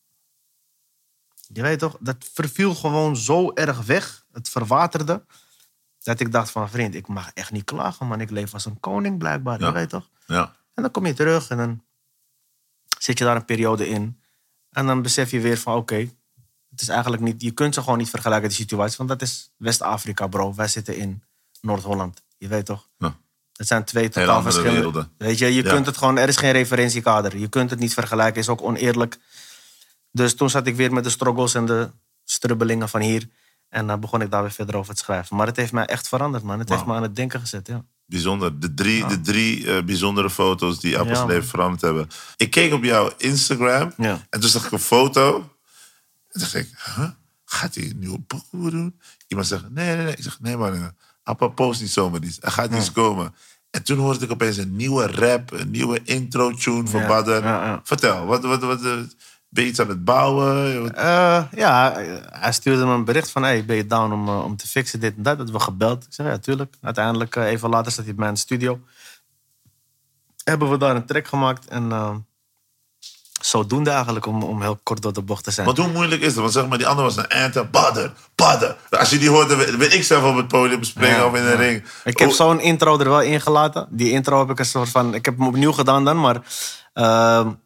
Je 1.53 1.61
weet 1.61 1.79
toch, 1.79 1.97
dat 1.99 2.15
verviel 2.33 2.75
gewoon 2.75 3.15
zo 3.17 3.51
erg 3.53 3.81
weg. 3.85 4.25
Het 4.31 4.49
verwaterde. 4.49 5.25
Dat 6.03 6.19
ik 6.19 6.31
dacht 6.31 6.51
van, 6.51 6.69
vriend, 6.69 6.95
ik 6.95 7.07
mag 7.07 7.31
echt 7.33 7.51
niet 7.51 7.63
klagen, 7.63 8.07
man. 8.07 8.21
Ik 8.21 8.29
leef 8.29 8.53
als 8.53 8.65
een 8.65 8.79
koning, 8.79 9.17
blijkbaar. 9.17 9.59
Ja. 9.59 9.67
Je 9.67 9.73
weet 9.73 9.89
toch? 9.89 10.09
Ja. 10.25 10.55
En 10.73 10.83
dan 10.83 10.91
kom 10.91 11.05
je 11.05 11.13
terug 11.13 11.49
en 11.49 11.57
dan 11.57 11.83
zit 12.99 13.17
je 13.17 13.23
daar 13.23 13.35
een 13.35 13.45
periode 13.45 13.89
in. 13.89 14.19
En 14.69 14.85
dan 14.85 15.01
besef 15.01 15.31
je 15.31 15.39
weer 15.39 15.57
van, 15.57 15.75
oké, 15.75 16.09
het 16.69 16.81
is 16.81 16.87
eigenlijk 16.87 17.21
niet... 17.21 17.41
Je 17.41 17.51
kunt 17.51 17.73
ze 17.73 17.81
gewoon 17.81 17.97
niet 17.97 18.09
vergelijken, 18.09 18.47
die 18.49 18.57
situatie. 18.57 18.97
Want 18.97 19.09
dat 19.09 19.21
is 19.21 19.51
West-Afrika, 19.57 20.27
bro. 20.27 20.53
Wij 20.55 20.67
zitten 20.67 20.95
in 20.97 21.23
Noord-Holland. 21.61 22.21
Je 22.37 22.47
weet 22.47 22.65
toch? 22.65 22.87
Ja. 22.97 23.15
Het 23.53 23.67
zijn 23.67 23.83
twee 23.83 24.09
totaal 24.09 24.41
verschillende... 24.41 24.75
werelden. 24.75 25.11
Weet 25.17 25.37
je, 25.37 25.53
je 25.53 25.63
Ja. 25.63 25.73
kunt 25.73 25.85
het 25.85 25.97
gewoon... 25.97 26.17
Er 26.17 26.27
is 26.27 26.37
geen 26.37 26.51
referentiekader. 26.51 27.37
Je 27.37 27.47
kunt 27.47 27.69
het 27.69 27.79
niet 27.79 27.93
vergelijken. 27.93 28.41
is 28.41 28.49
ook 28.49 28.61
oneerlijk. 28.61 29.17
Dus 30.11 30.35
toen 30.35 30.49
zat 30.49 30.67
ik 30.67 30.75
weer 30.75 30.93
met 30.93 31.03
de 31.03 31.09
struggles 31.09 31.53
en 31.53 31.65
de 31.65 31.91
strubbelingen 32.23 32.89
van 32.89 33.01
hier. 33.01 33.29
En 33.69 33.87
dan 33.87 33.99
begon 33.99 34.21
ik 34.21 34.31
daar 34.31 34.41
weer 34.41 34.51
verder 34.51 34.75
over 34.75 34.93
te 34.93 34.99
schrijven. 34.99 35.35
Maar 35.35 35.47
het 35.47 35.55
heeft 35.55 35.71
mij 35.71 35.85
echt 35.85 36.07
veranderd, 36.07 36.43
man. 36.43 36.59
Het 36.59 36.69
heeft 36.69 36.85
me 36.85 36.93
aan 36.93 37.01
het 37.01 37.15
denken 37.15 37.39
gezet, 37.39 37.67
ja. 37.67 37.85
Bijzonder. 38.05 38.59
De 38.59 38.73
drie, 38.73 39.05
de 39.05 39.21
drie 39.21 39.71
eh, 39.71 39.83
bijzondere 39.83 40.29
foto's 40.29 40.79
die 40.79 40.97
Appels 40.97 41.17
Ja, 41.17 41.25
leven 41.25 41.47
veranderd 41.47 41.81
hebben. 41.81 42.07
Ik 42.37 42.51
keek 42.51 42.73
op 42.73 42.83
jouw 42.83 43.11
Instagram 43.17 43.93
Ja. 43.97 44.25
en 44.29 44.39
toen 44.39 44.49
zag 44.49 44.65
ik 44.65 44.71
een 44.71 44.79
foto. 44.79 45.35
En 46.29 46.39
dacht 46.39 46.55
ik, 46.55 46.69
huh? 46.95 47.09
gaat 47.45 47.75
hij 47.75 47.83
een 47.83 47.99
nieuwe 47.99 48.19
pokoe 48.19 48.69
doen? 48.69 48.99
Iemand 49.27 49.47
zegt, 49.47 49.69
nee, 49.69 49.95
nee, 49.95 50.05
nee. 50.05 50.15
Ik 50.15 50.23
zeg, 50.23 50.39
nee 50.39 50.57
man, 50.57 50.93
Appa 51.23 51.47
post 51.47 51.81
niet 51.81 51.91
zomaar 51.91 52.23
iets. 52.23 52.37
Er 52.41 52.51
gaat 52.51 52.73
iets 52.75 52.91
komen. 52.91 53.35
En 53.69 53.83
toen 53.83 53.97
hoorde 53.97 54.25
ik 54.25 54.31
opeens 54.31 54.57
een 54.57 54.75
nieuwe 54.75 55.07
rap, 55.07 55.51
een 55.51 55.71
nieuwe 55.71 55.99
intro-tune 56.03 56.87
van 56.87 57.01
ja. 57.01 57.81
Vertel, 57.83 58.25
wat, 58.25 58.43
wat, 58.43 58.61
wat, 58.61 58.83
eh, 58.83 58.99
ben 59.51 59.63
je 59.63 59.69
iets 59.69 59.79
aan 59.79 59.87
het 59.89 60.03
bouwen? 60.05 60.95
Eh, 60.95 61.43
ja, 61.55 61.93
hij 62.29 62.51
stuurde 62.51 62.85
me 62.85 62.93
een 62.93 63.05
bericht 63.05 63.29
van... 63.31 63.43
Hey, 63.43 63.65
ben 63.65 63.75
je 63.75 63.87
down 63.87 64.11
om, 64.13 64.27
eh, 64.27 64.43
om 64.43 64.55
te 64.55 64.67
fixen 64.67 64.99
dit 64.99 65.15
en 65.15 65.23
dat? 65.23 65.37
Dat 65.37 65.49
we 65.49 65.59
gebeld. 65.59 66.03
Ik 66.03 66.13
zeg, 66.13 66.25
ja, 66.25 66.37
tuurlijk. 66.37 66.73
Uiteindelijk, 66.81 67.35
eh, 67.35 67.45
even 67.45 67.69
later, 67.69 67.91
staat 67.91 68.05
hij 68.05 68.13
bij 68.13 68.19
mij 68.19 68.27
in 68.29 68.33
de 68.33 68.39
studio. 68.39 68.79
Hebben 70.43 70.69
we 70.69 70.77
daar 70.77 70.95
een 70.95 71.05
track 71.05 71.27
gemaakt. 71.27 71.67
En 71.67 71.91
eh, 71.91 72.15
zodoende 73.41 73.89
eigenlijk, 73.89 74.25
om, 74.25 74.43
om 74.43 74.61
heel 74.61 74.79
kort 74.83 75.01
door 75.01 75.13
de 75.13 75.21
bocht 75.21 75.43
te 75.43 75.51
zijn. 75.51 75.65
Want 75.65 75.77
hoe 75.77 75.87
moeilijk 75.87 76.21
is 76.21 76.27
het? 76.27 76.35
Want 76.35 76.51
zeg 76.51 76.67
maar, 76.67 76.77
die 76.77 76.87
andere 76.87 77.07
was 77.07 77.17
een 77.17 77.27
anthem. 77.27 77.67
Badr, 77.71 78.09
Badr. 78.35 78.75
Als 78.89 79.09
je 79.09 79.17
die 79.17 79.29
hoort, 79.29 79.77
weet 79.77 79.93
ik 79.93 80.03
zelf 80.03 80.23
op 80.23 80.35
het 80.35 80.47
podium 80.47 80.83
springen 80.83 81.17
Ja, 81.17 81.25
of 81.25 81.35
in 81.35 81.43
de 81.43 81.49
ja. 81.49 81.55
ring. 81.55 81.83
Ik 82.03 82.19
heb 82.19 82.29
Oh, 82.29 82.35
zo'n 82.35 82.59
intro 82.59 82.99
er 82.99 83.09
wel 83.09 83.21
in 83.21 83.41
gelaten. 83.41 83.87
Die 83.89 84.11
intro 84.11 84.39
heb 84.39 84.49
ik 84.49 84.59
een 84.59 84.65
soort 84.65 84.89
van... 84.89 85.13
Ik 85.13 85.25
heb 85.25 85.37
hem 85.37 85.47
opnieuw 85.47 85.71
gedaan 85.71 86.05
dan, 86.05 86.19
maar... 86.19 86.41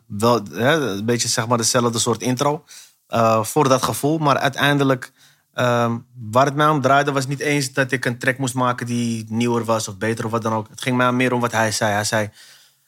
wel 0.08 0.42
een 0.52 1.06
beetje 1.06 1.28
zeg 1.28 1.48
maar 1.48 1.58
dezelfde 1.58 2.00
soort 2.00 2.22
intro. 2.22 2.64
eh, 3.08 3.44
voor 3.44 3.70
dat 3.70 3.84
gevoel. 3.84 4.18
Maar 4.18 4.38
uiteindelijk... 4.38 5.12
eh, 5.54 5.94
waar 6.32 6.46
het 6.46 6.56
mij 6.56 6.68
om 6.68 6.82
draaide 6.82 7.12
was 7.12 7.28
niet 7.28 7.40
eens 7.40 7.74
dat 7.74 7.92
ik 7.92 8.06
een 8.06 8.18
track 8.20 8.38
moest 8.38 8.54
maken 8.54 8.86
die 8.86 9.26
nieuwer 9.30 9.64
was 9.66 9.88
of 9.88 9.98
beter 9.98 10.26
of 10.26 10.32
wat 10.32 10.42
dan 10.42 10.54
ook. 10.54 10.68
Het 10.70 10.82
ging 10.82 10.98
mij 10.98 11.12
meer 11.12 11.34
om 11.34 11.40
wat 11.40 11.52
hij 11.52 11.72
zei. 11.72 11.92
Hij 11.94 12.04
zei, 12.04 12.30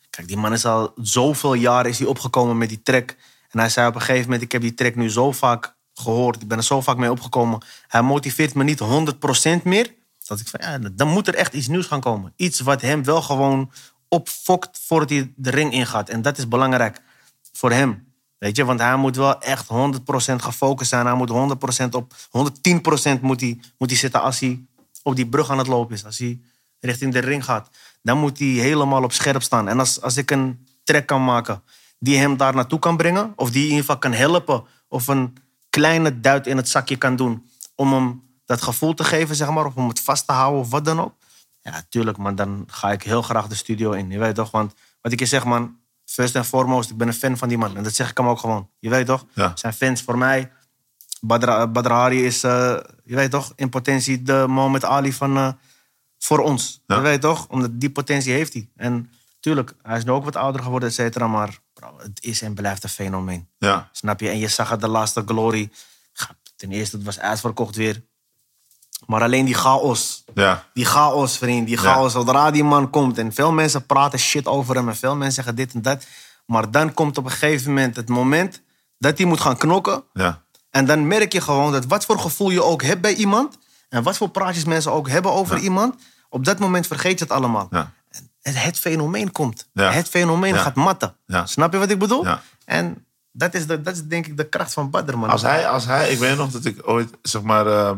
kijk 0.09 0.27
die 0.27 0.37
man 0.37 0.53
is 0.53 0.65
al 0.65 0.91
zoveel 1.01 1.53
jaren 1.53 1.91
is 1.91 1.99
hij 1.99 2.07
opgekomen 2.07 2.57
met 2.57 2.69
die 2.69 2.81
track. 2.81 3.15
En 3.49 3.59
hij 3.59 3.69
zei 3.69 3.87
op 3.87 3.95
een 3.95 4.01
gegeven 4.01 4.23
moment, 4.23 4.41
ik 4.41 4.51
heb 4.51 4.61
die 4.61 4.73
track 4.73 4.95
nu 4.95 5.09
zo 5.09 5.31
vaak 5.31 5.75
gehoord. 5.93 6.41
Ik 6.41 6.47
ben 6.47 6.57
er 6.57 6.63
zo 6.63 6.81
vaak 6.81 6.97
mee 6.97 7.11
opgekomen. 7.11 7.61
Hij 7.87 8.01
motiveert 8.01 8.53
me 8.53 8.63
niet 8.63 8.79
100% 9.59 9.63
meer. 9.63 9.93
Dat 10.27 10.39
ik 10.39 10.47
van, 10.47 10.59
ja, 10.63 10.79
dan 10.91 11.07
moet 11.07 11.27
er 11.27 11.35
echt 11.35 11.53
iets 11.53 11.67
nieuws 11.67 11.85
gaan 11.85 12.01
komen. 12.01 12.33
Iets 12.35 12.59
wat 12.59 12.81
hem 12.81 13.03
wel 13.03 13.21
gewoon 13.21 13.71
opfokt 14.09 14.79
voordat 14.85 15.09
hij 15.09 15.33
de 15.35 15.49
ring 15.49 15.73
ingaat. 15.73 16.09
En 16.09 16.21
dat 16.21 16.37
is 16.37 16.47
belangrijk 16.47 17.01
voor 17.57 17.71
hem. 17.71 18.13
Weet 18.37 18.55
je, 18.55 18.65
want 18.65 18.79
hij 18.79 18.95
moet 18.95 19.15
wel 19.15 19.41
echt 19.41 19.67
100% 19.67 19.69
gefocust 20.35 20.89
zijn. 20.89 21.05
Hij 21.05 21.15
moet 21.15 21.29
100% 21.29 21.89
op 21.89 22.13
110% 22.13 23.21
moet 23.21 23.41
hij, 23.41 23.59
moet 23.77 23.89
hij 23.89 23.99
zitten 23.99 24.21
als 24.21 24.39
hij 24.39 24.65
op 25.03 25.15
die 25.15 25.27
brug 25.27 25.49
aan 25.49 25.57
het 25.57 25.67
lopen 25.67 25.95
is. 25.95 26.05
Als 26.05 26.17
hij 26.17 26.39
richting 26.79 27.13
de 27.13 27.19
ring 27.19 27.45
gaat. 27.45 27.69
Dan 28.01 28.17
moet 28.17 28.39
hij 28.39 28.47
helemaal 28.47 29.03
op 29.03 29.11
scherp 29.11 29.41
staan. 29.41 29.67
En 29.67 29.79
als, 29.79 30.01
als 30.01 30.17
ik 30.17 30.31
een 30.31 30.67
track 30.83 31.05
kan 31.05 31.23
maken 31.23 31.63
die 31.99 32.17
hem 32.17 32.37
daar 32.37 32.55
naartoe 32.55 32.79
kan 32.79 32.97
brengen. 32.97 33.33
Of 33.35 33.51
die 33.51 33.61
in 33.61 33.67
ieder 33.67 33.79
geval 33.79 33.97
kan 33.97 34.13
helpen. 34.13 34.63
Of 34.87 35.07
een 35.07 35.37
kleine 35.69 36.19
duit 36.19 36.47
in 36.47 36.57
het 36.57 36.69
zakje 36.69 36.95
kan 36.95 37.15
doen. 37.15 37.49
Om 37.75 37.93
hem 37.93 38.23
dat 38.45 38.61
gevoel 38.61 38.93
te 38.93 39.03
geven, 39.03 39.35
zeg 39.35 39.49
maar. 39.49 39.65
Of 39.65 39.75
om 39.75 39.87
het 39.87 39.99
vast 39.99 40.27
te 40.27 40.33
houden 40.33 40.59
of 40.59 40.69
wat 40.69 40.85
dan 40.85 40.99
ook. 40.99 41.13
Ja, 41.61 41.83
tuurlijk, 41.89 42.17
man. 42.17 42.35
Dan 42.35 42.63
ga 42.67 42.91
ik 42.91 43.03
heel 43.03 43.21
graag 43.21 43.47
de 43.47 43.55
studio 43.55 43.91
in. 43.91 44.09
Je 44.09 44.19
weet 44.19 44.35
toch? 44.35 44.51
Want 44.51 44.73
wat 45.01 45.11
ik 45.11 45.19
je 45.19 45.25
zeg, 45.25 45.45
man. 45.45 45.75
First 46.09 46.35
en 46.35 46.45
foremost, 46.45 46.89
ik 46.89 46.97
ben 46.97 47.07
een 47.07 47.13
fan 47.13 47.37
van 47.37 47.47
die 47.47 47.57
man. 47.57 47.77
En 47.77 47.83
dat 47.83 47.95
zeg 47.95 48.09
ik 48.09 48.17
hem 48.17 48.27
ook 48.27 48.39
gewoon. 48.39 48.69
Je 48.79 48.89
weet 48.89 49.05
toch? 49.05 49.25
Ja. 49.33 49.51
Zijn 49.55 49.73
fans 49.73 50.01
voor 50.01 50.17
mij. 50.17 50.51
Badr, 51.21 51.71
Badr 51.71 51.91
Hari 51.91 52.25
is, 52.25 52.43
eh, 52.43 52.77
je 53.03 53.15
weet 53.15 53.31
toch, 53.31 53.53
in 53.55 53.69
potentie 53.69 54.21
de 54.23 54.45
Mohammed 54.47 54.85
Ali 54.85 55.13
van 55.13 55.37
eh, 55.37 55.51
voor 56.17 56.39
ons. 56.39 56.81
Ja. 56.85 56.95
Je 56.95 57.01
weet 57.01 57.21
toch? 57.21 57.47
Omdat 57.47 57.71
die 57.73 57.91
potentie 57.91 58.33
heeft 58.33 58.53
hij. 58.53 58.69
En 58.75 59.11
tuurlijk, 59.39 59.73
hij 59.81 59.97
is 59.97 60.03
nu 60.03 60.11
ook 60.11 60.23
wat 60.23 60.35
ouder 60.35 60.63
geworden, 60.63 60.89
et 60.89 60.95
cetera. 60.95 61.27
Maar 61.27 61.59
bro, 61.73 61.97
het 61.97 62.23
is 62.23 62.41
en 62.41 62.53
blijft 62.53 62.83
een 62.83 62.89
fenomeen. 62.89 63.47
Ja, 63.57 63.89
Snap 63.91 64.19
je? 64.19 64.29
En 64.29 64.39
je 64.39 64.47
zag 64.47 64.69
het 64.69 64.81
de 64.81 64.87
laatste 64.87 65.23
Glory. 65.25 65.69
Ten 66.55 66.71
eerste, 66.71 66.95
het 66.95 67.05
was 67.05 67.19
uitverkocht 67.19 67.75
weer. 67.75 68.03
Maar 69.07 69.21
alleen 69.21 69.45
die 69.45 69.53
chaos. 69.53 70.23
Ja. 70.33 70.63
Die 70.73 70.85
chaos, 70.85 71.37
vriend. 71.37 71.67
Die 71.67 71.75
Ja. 71.75 71.81
chaos. 71.81 72.11
Zodra 72.11 72.51
die 72.51 72.63
man 72.63 72.89
komt. 72.89 73.17
En 73.17 73.33
veel 73.33 73.51
mensen 73.51 73.85
praten 73.85 74.19
shit 74.19 74.47
over 74.47 74.75
hem. 74.75 74.89
En 74.89 74.95
veel 74.95 75.15
mensen 75.15 75.33
zeggen 75.33 75.55
dit 75.55 75.73
en 75.73 75.81
dat. 75.81 76.05
Maar 76.45 76.71
dan 76.71 76.93
komt 76.93 77.17
op 77.17 77.25
een 77.25 77.31
gegeven 77.31 77.67
moment 77.73 77.95
het 77.95 78.09
moment 78.09 78.61
dat 78.97 79.17
hij 79.17 79.27
moet 79.27 79.39
gaan 79.41 79.57
knokken. 79.57 80.03
Ja. 80.13 80.41
En 80.69 80.85
dan 80.85 81.07
merk 81.07 81.31
je 81.33 81.41
gewoon 81.41 81.71
dat 81.71 81.85
wat 81.85 82.05
voor 82.05 82.19
gevoel 82.19 82.49
je 82.49 82.63
ook 82.63 82.81
hebt 82.83 83.01
bij 83.01 83.13
iemand. 83.13 83.57
En 83.89 84.03
wat 84.03 84.17
voor 84.17 84.29
praatjes 84.29 84.65
mensen 84.65 84.91
ook 84.91 85.09
hebben 85.09 85.31
over 85.31 85.57
iemand. 85.57 85.95
Op 86.29 86.45
dat 86.45 86.59
moment 86.59 86.87
vergeet 86.87 87.19
je 87.19 87.25
het 87.25 87.33
allemaal. 87.33 87.67
Ja. 87.71 87.91
En 88.41 88.53
het 88.53 88.79
fenomeen 88.79 89.31
komt. 89.31 89.69
Ja. 89.73 89.91
Het 89.91 90.09
fenomeen 90.09 90.53
Ja. 90.53 90.59
gaat 90.61 90.75
matten. 90.75 91.15
Ja. 91.25 91.45
Snap 91.45 91.71
je 91.73 91.79
wat 91.79 91.89
ik 91.89 91.99
bedoel? 91.99 92.23
Ja. 92.25 92.41
En 92.65 93.05
dat 93.31 93.53
is, 93.53 93.67
de, 93.67 93.81
dat 93.81 93.93
is 93.93 94.03
denk 94.03 94.27
ik 94.27 94.37
de 94.37 94.49
kracht 94.49 94.73
van 94.73 94.89
Badr, 94.89 95.17
man. 95.17 95.29
Als 95.29 95.41
hij, 95.41 95.67
als 95.67 95.85
hij, 95.85 96.09
ik 96.11 96.17
weet 96.19 96.37
nog 96.37 96.51
dat 96.51 96.65
ik 96.65 96.89
ooit, 96.89 97.09
zeg 97.21 97.41
maar, 97.41 97.67
ehm, 97.67 97.97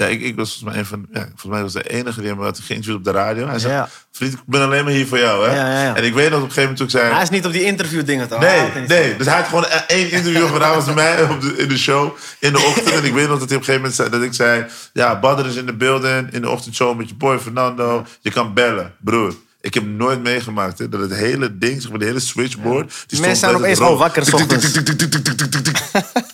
ja, 0.00 0.06
ik, 0.06 0.20
ik 0.20 0.36
was 0.36 0.48
volgens 0.52 0.70
mij 0.70 0.78
een 0.78 0.86
van, 0.86 1.06
ja, 1.12 1.20
volgens 1.20 1.52
mij 1.52 1.62
was 1.62 1.72
de 1.72 1.82
enige 1.90 2.20
die 2.20 2.28
hem 2.30 2.40
had 2.40 2.58
geïnterviewd 2.58 2.96
op 2.98 3.04
de 3.04 3.10
radio. 3.10 3.46
Hij 3.46 3.58
zei, 3.58 3.72
Ja. 3.72 3.88
vriend, 4.12 4.32
ik 4.32 4.38
ben 4.46 4.60
alleen 4.60 4.84
maar 4.84 4.92
hier 4.92 5.06
voor 5.06 5.18
jou, 5.18 5.48
hè. 5.48 5.54
Ja. 5.56 5.96
En 5.96 6.04
ik 6.04 6.14
weet 6.14 6.30
nog 6.30 6.38
op 6.38 6.44
een 6.46 6.52
gegeven 6.52 6.60
moment 6.62 6.76
toen 6.76 6.86
ik 6.86 6.92
zei, 6.92 7.12
Hij 7.12 7.22
is 7.22 7.30
niet 7.30 7.46
op 7.46 7.52
die 7.52 7.64
interview 7.64 8.06
dingen 8.06 8.28
toch? 8.28 8.40
Nee, 8.40 8.86
nee. 8.88 9.16
Dus 9.16 9.26
hij 9.26 9.36
had 9.36 9.46
gewoon 9.46 9.64
één 9.86 10.10
interview 10.10 10.52
gedaan 10.52 10.74
was 10.74 10.86
met 10.86 10.94
mij 10.94 11.22
op 11.22 11.40
de, 11.40 11.56
in 11.56 11.68
de 11.68 11.78
show 11.78 12.16
in 12.38 12.52
de 12.52 12.58
ochtend. 12.58 12.90
En 12.90 13.04
ik 13.04 13.12
weet 13.12 13.28
nog 13.28 13.38
dat 13.38 13.48
hij 13.48 13.58
op 13.58 13.68
een 13.68 13.74
gegeven 13.74 13.74
moment 13.74 13.94
zei, 13.94 14.08
dat 14.10 14.22
ik 14.22 14.34
zei... 14.34 14.66
Ja, 14.92 15.18
Badr 15.20 15.46
is 15.46 15.54
in 15.56 15.66
de 15.66 15.72
building, 15.76 16.32
in 16.32 16.40
de 16.40 16.48
ochtendshow 16.50 16.96
met 16.98 17.08
je 17.08 17.14
boy 17.14 17.38
Fernando. 17.38 18.06
Je 18.20 18.30
kan 18.30 18.54
bellen, 18.54 18.94
broer. 19.00 19.34
Ik 19.60 19.74
heb 19.74 19.84
nooit 19.84 20.22
meegemaakt 20.22 20.78
hè, 20.78 20.88
dat 20.88 21.00
het 21.00 21.14
hele 21.14 21.58
ding, 21.58 21.82
zeg 21.82 21.90
maar, 21.90 21.98
de 21.98 22.04
hele 22.04 22.20
switchboard. 22.20 23.04
Die 23.06 23.20
mensen 23.20 23.38
zijn 23.38 23.54
opeens 23.54 23.80
al 23.80 23.96
wakker. 23.96 24.26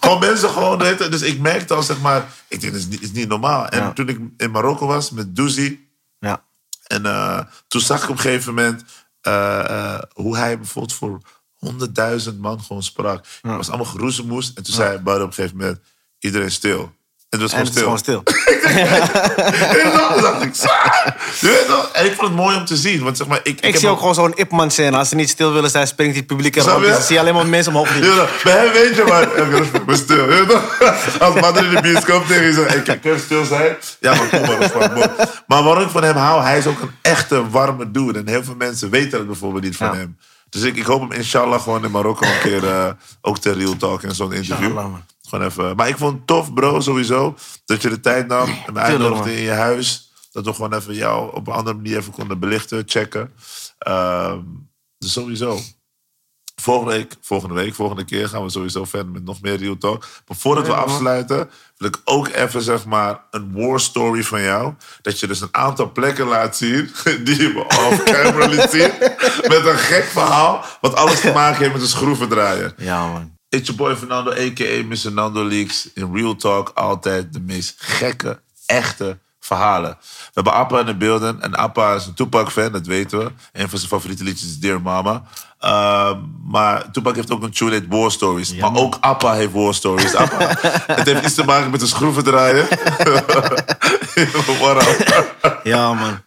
Gewoon 0.01 0.18
mensen 0.18 0.49
gewoon. 0.49 0.79
Dus 0.79 1.22
ik 1.22 1.41
merkte 1.41 1.74
al, 1.74 1.83
zeg 1.83 2.01
maar, 2.01 2.27
ik 2.49 2.61
denk, 2.61 2.72
dat 2.72 2.87
is 3.01 3.12
niet, 3.12 3.29
normaal. 3.29 3.68
En 3.68 3.95
toen 3.95 4.09
ik 4.09 4.18
in 4.37 4.51
Marokko 4.51 4.87
was 4.87 5.11
met 5.11 5.37
Doezie. 5.37 5.89
Ja. 6.18 6.45
En 6.87 7.07
eh, 7.07 7.41
toen 7.68 7.81
zag 7.81 8.03
ik 8.03 8.09
op 8.09 8.16
een 8.16 8.20
gegeven 8.20 8.55
moment 8.55 8.85
eh, 9.20 9.64
eh, 9.64 10.03
hoe 10.12 10.37
hij 10.37 10.59
bijvoorbeeld 10.59 10.95
voor 10.95 11.20
honderdduizend 11.55 12.39
man 12.39 12.61
gewoon 12.61 12.83
sprak. 12.83 13.27
Het 13.43 13.57
was 13.57 13.68
allemaal 13.68 13.87
geroezemoes. 13.87 14.53
En 14.53 14.62
toen 14.62 14.74
zei 14.74 14.89
hij 14.89 14.99
op 14.99 15.07
een 15.07 15.33
gegeven 15.33 15.57
moment, 15.57 15.81
iedereen 16.18 16.51
stil. 16.51 16.95
En 17.37 17.43
het 17.43 17.53
was 17.53 17.61
En 17.61 17.66
gewoon 17.66 17.95
het 17.97 17.99
is 17.99 18.03
stil. 18.03 18.22
gewoon 18.22 18.24
stil. 18.24 18.84
en 19.84 19.93
dacht 20.22 20.43
ik? 20.47 20.55
En 21.97 22.05
ik 22.05 22.12
vond 22.14 22.28
het 22.28 22.37
mooi 22.37 22.57
om 22.57 22.64
te 22.64 22.76
zien. 22.76 23.03
Want 23.03 23.16
zeg 23.16 23.26
maar, 23.26 23.41
ik, 23.43 23.59
ik, 23.61 23.64
Ik 23.66 23.76
zie 23.76 23.89
ook 23.89 23.99
gewoon 23.99 24.14
zo'n 24.14 24.32
Ipman 24.37 24.70
scène. 24.70 24.97
Als 24.97 25.09
ze 25.09 25.14
niet 25.14 25.28
stil 25.30 25.53
willen 25.53 25.70
zijn, 25.70 25.87
springt 25.87 26.14
die 26.14 26.22
publiek 26.24 26.57
erop. 26.57 26.80
Dus 26.80 26.91
dan 26.93 27.03
zie 27.03 27.14
je 27.14 27.20
alleen 27.20 27.34
maar 27.34 27.47
mensen 27.47 27.72
omhoog 27.72 27.89
vliegen. 27.89 28.14
Ja, 28.14 28.26
bij 28.45 28.53
hem 28.64 28.72
weet 28.72 28.97
je 28.97 29.05
maar, 29.09 29.22
ik 29.76 29.87
ben 29.87 29.97
stil. 29.97 30.26
Als 31.26 31.41
Badr 31.41 31.64
in 31.64 31.70
de 31.74 31.80
bioscoop 31.80 32.26
tegen 32.26 32.45
je 32.45 32.53
zegt, 32.53 33.01
kun 33.01 33.12
je 33.12 33.18
stil 33.18 33.45
zijn? 33.45 33.76
Ja, 34.01 34.14
maar 34.14 34.28
kom 34.28 34.41
maar. 34.78 35.11
Maar 35.47 35.62
waarom 35.62 35.82
ik 35.82 35.91
van 35.91 36.03
hem 36.05 36.16
hou, 36.16 36.43
hij 36.43 36.59
is 36.59 36.66
ook 36.66 36.80
een 36.80 36.91
echte 37.03 37.49
warme 37.51 37.91
dude. 37.91 38.18
En 38.18 38.28
heel 38.28 38.45
veel 38.45 38.55
mensen 38.59 38.91
weten 38.91 39.18
het 39.18 39.26
bijvoorbeeld 39.26 39.64
niet 39.64 39.76
van 39.76 39.87
Ja. 39.87 39.95
hem. 39.95 40.16
Dus 40.51 40.62
ik, 40.62 40.76
ik 40.76 40.84
hoop 40.84 41.01
hem 41.01 41.12
inshallah 41.12 41.61
gewoon 41.62 41.84
in 41.84 41.91
Marokko 41.91 42.26
een 42.26 42.41
keer 42.43 42.68
eh, 42.68 42.87
ook 43.20 43.39
ter 43.39 43.57
real 43.59 43.76
talk 43.76 44.03
in 44.03 44.14
zo'n 44.14 44.32
interview. 44.32 44.78
Gewoon 45.27 45.45
even. 45.45 45.77
Maar 45.77 45.89
ik 45.89 45.97
vond 45.97 46.16
het 46.16 46.27
tof, 46.27 46.55
bro, 46.55 46.81
sowieso. 46.81 47.37
Dat 47.64 47.83
je 47.83 47.89
de 47.89 48.01
tijd 48.01 48.27
nam 48.27 48.49
en 48.66 48.72
me 48.72 48.79
uitnodigde 48.79 49.37
in 49.37 49.43
je 49.43 49.51
huis. 49.51 50.12
Dat 50.33 50.45
we 50.45 50.53
gewoon 50.53 50.74
even 50.74 50.95
jou 50.95 51.35
op 51.35 51.47
een 51.47 51.53
andere 51.53 51.77
manier 51.77 51.97
even 51.97 52.12
konden 52.12 52.39
belichten, 52.39 52.83
checken. 52.87 53.33
Ehm, 53.79 54.41
dus 54.99 55.12
sowieso. 55.12 55.59
Volgende 56.61 56.93
week, 56.93 57.16
volgende 57.20 57.55
week, 57.55 57.74
volgende 57.74 58.05
keer 58.05 58.29
gaan 58.29 58.43
we 58.43 58.51
sowieso 58.51 58.85
verder 58.85 59.12
met 59.12 59.24
nog 59.24 59.41
meer 59.41 59.57
Real 59.57 59.77
Talk. 59.79 60.07
Maar 60.27 60.37
voordat 60.37 60.66
we 60.66 60.74
afsluiten, 60.74 61.51
wil 61.77 61.89
ik 61.89 62.01
ook 62.05 62.29
even 62.29 62.62
zeg 62.62 62.85
maar 62.85 63.24
een 63.31 63.53
war 63.53 63.81
story 63.81 64.22
van 64.22 64.43
jou. 64.43 64.74
Dat 65.03 65.20
je 65.20 65.27
dus 65.27 65.41
een 65.41 65.55
aantal 65.55 65.93
plekken 65.93 66.27
laat 66.27 66.57
zien 66.57 66.91
die 67.24 67.43
je 67.43 67.49
me 67.49 67.64
off 67.64 68.03
camera 68.03 68.47
liet 68.47 68.70
zien. 68.70 68.91
Met 69.53 69.66
een 69.66 69.79
gek 69.79 70.05
verhaal, 70.05 70.64
wat 70.81 70.95
alles 70.95 71.20
te 71.20 71.33
maken 71.41 71.59
heeft 71.59 71.72
met 71.72 71.83
een 71.83 71.89
schroevendraaier. 71.89 72.74
Ja, 72.77 73.12
man. 73.12 73.36
It's 73.57 73.68
your 73.68 73.76
boy 73.76 73.96
Fernando, 73.96 74.32
a.k.a. 74.32 74.84
Mr. 74.84 75.12
Nando 75.12 75.44
Leaks. 75.44 75.88
In 75.94 76.14
Real 76.14 76.36
Talk 76.36 76.70
altijd 76.74 77.32
de 77.32 77.40
meest 77.40 77.74
gekke, 77.78 78.40
echte 78.66 79.18
verhalen. 79.40 79.96
We 80.00 80.30
hebben 80.32 80.52
Appa 80.52 80.80
in 80.80 80.86
de 80.86 80.96
beelden. 80.96 81.42
En 81.42 81.54
Appa 81.54 81.94
is 81.94 82.07
een 82.07 82.14
Tupac-fan, 82.14 82.72
dat 82.72 82.86
weten 82.86 83.18
we. 83.18 83.24
Een 83.52 83.68
van 83.68 83.78
zijn 83.78 83.90
favoriete 83.90 84.24
liedjes 84.24 84.48
is 84.48 84.59
Dear 84.59 84.82
Mama. 84.82 85.22
Ehm, 85.59 86.20
maar 86.44 86.90
Tupac 86.90 87.14
heeft 87.14 87.30
ook 87.30 87.42
een 87.42 87.50
tune 87.50 87.70
heet 87.70 87.86
War 87.88 88.11
Stories. 88.11 88.54
maar 88.54 88.74
ook 88.74 88.96
Appa 89.00 89.32
heeft 89.32 89.52
War 89.52 89.74
Stories. 89.74 90.14
Appa, 90.24 90.57
het 90.86 91.07
heeft 91.07 91.24
iets 91.24 91.34
te 91.34 91.44
maken 91.44 91.70
met 91.70 91.80
een 91.80 91.88
schroevendraaier. 91.88 92.68
Ja, 95.62 95.94
man. 95.94 96.22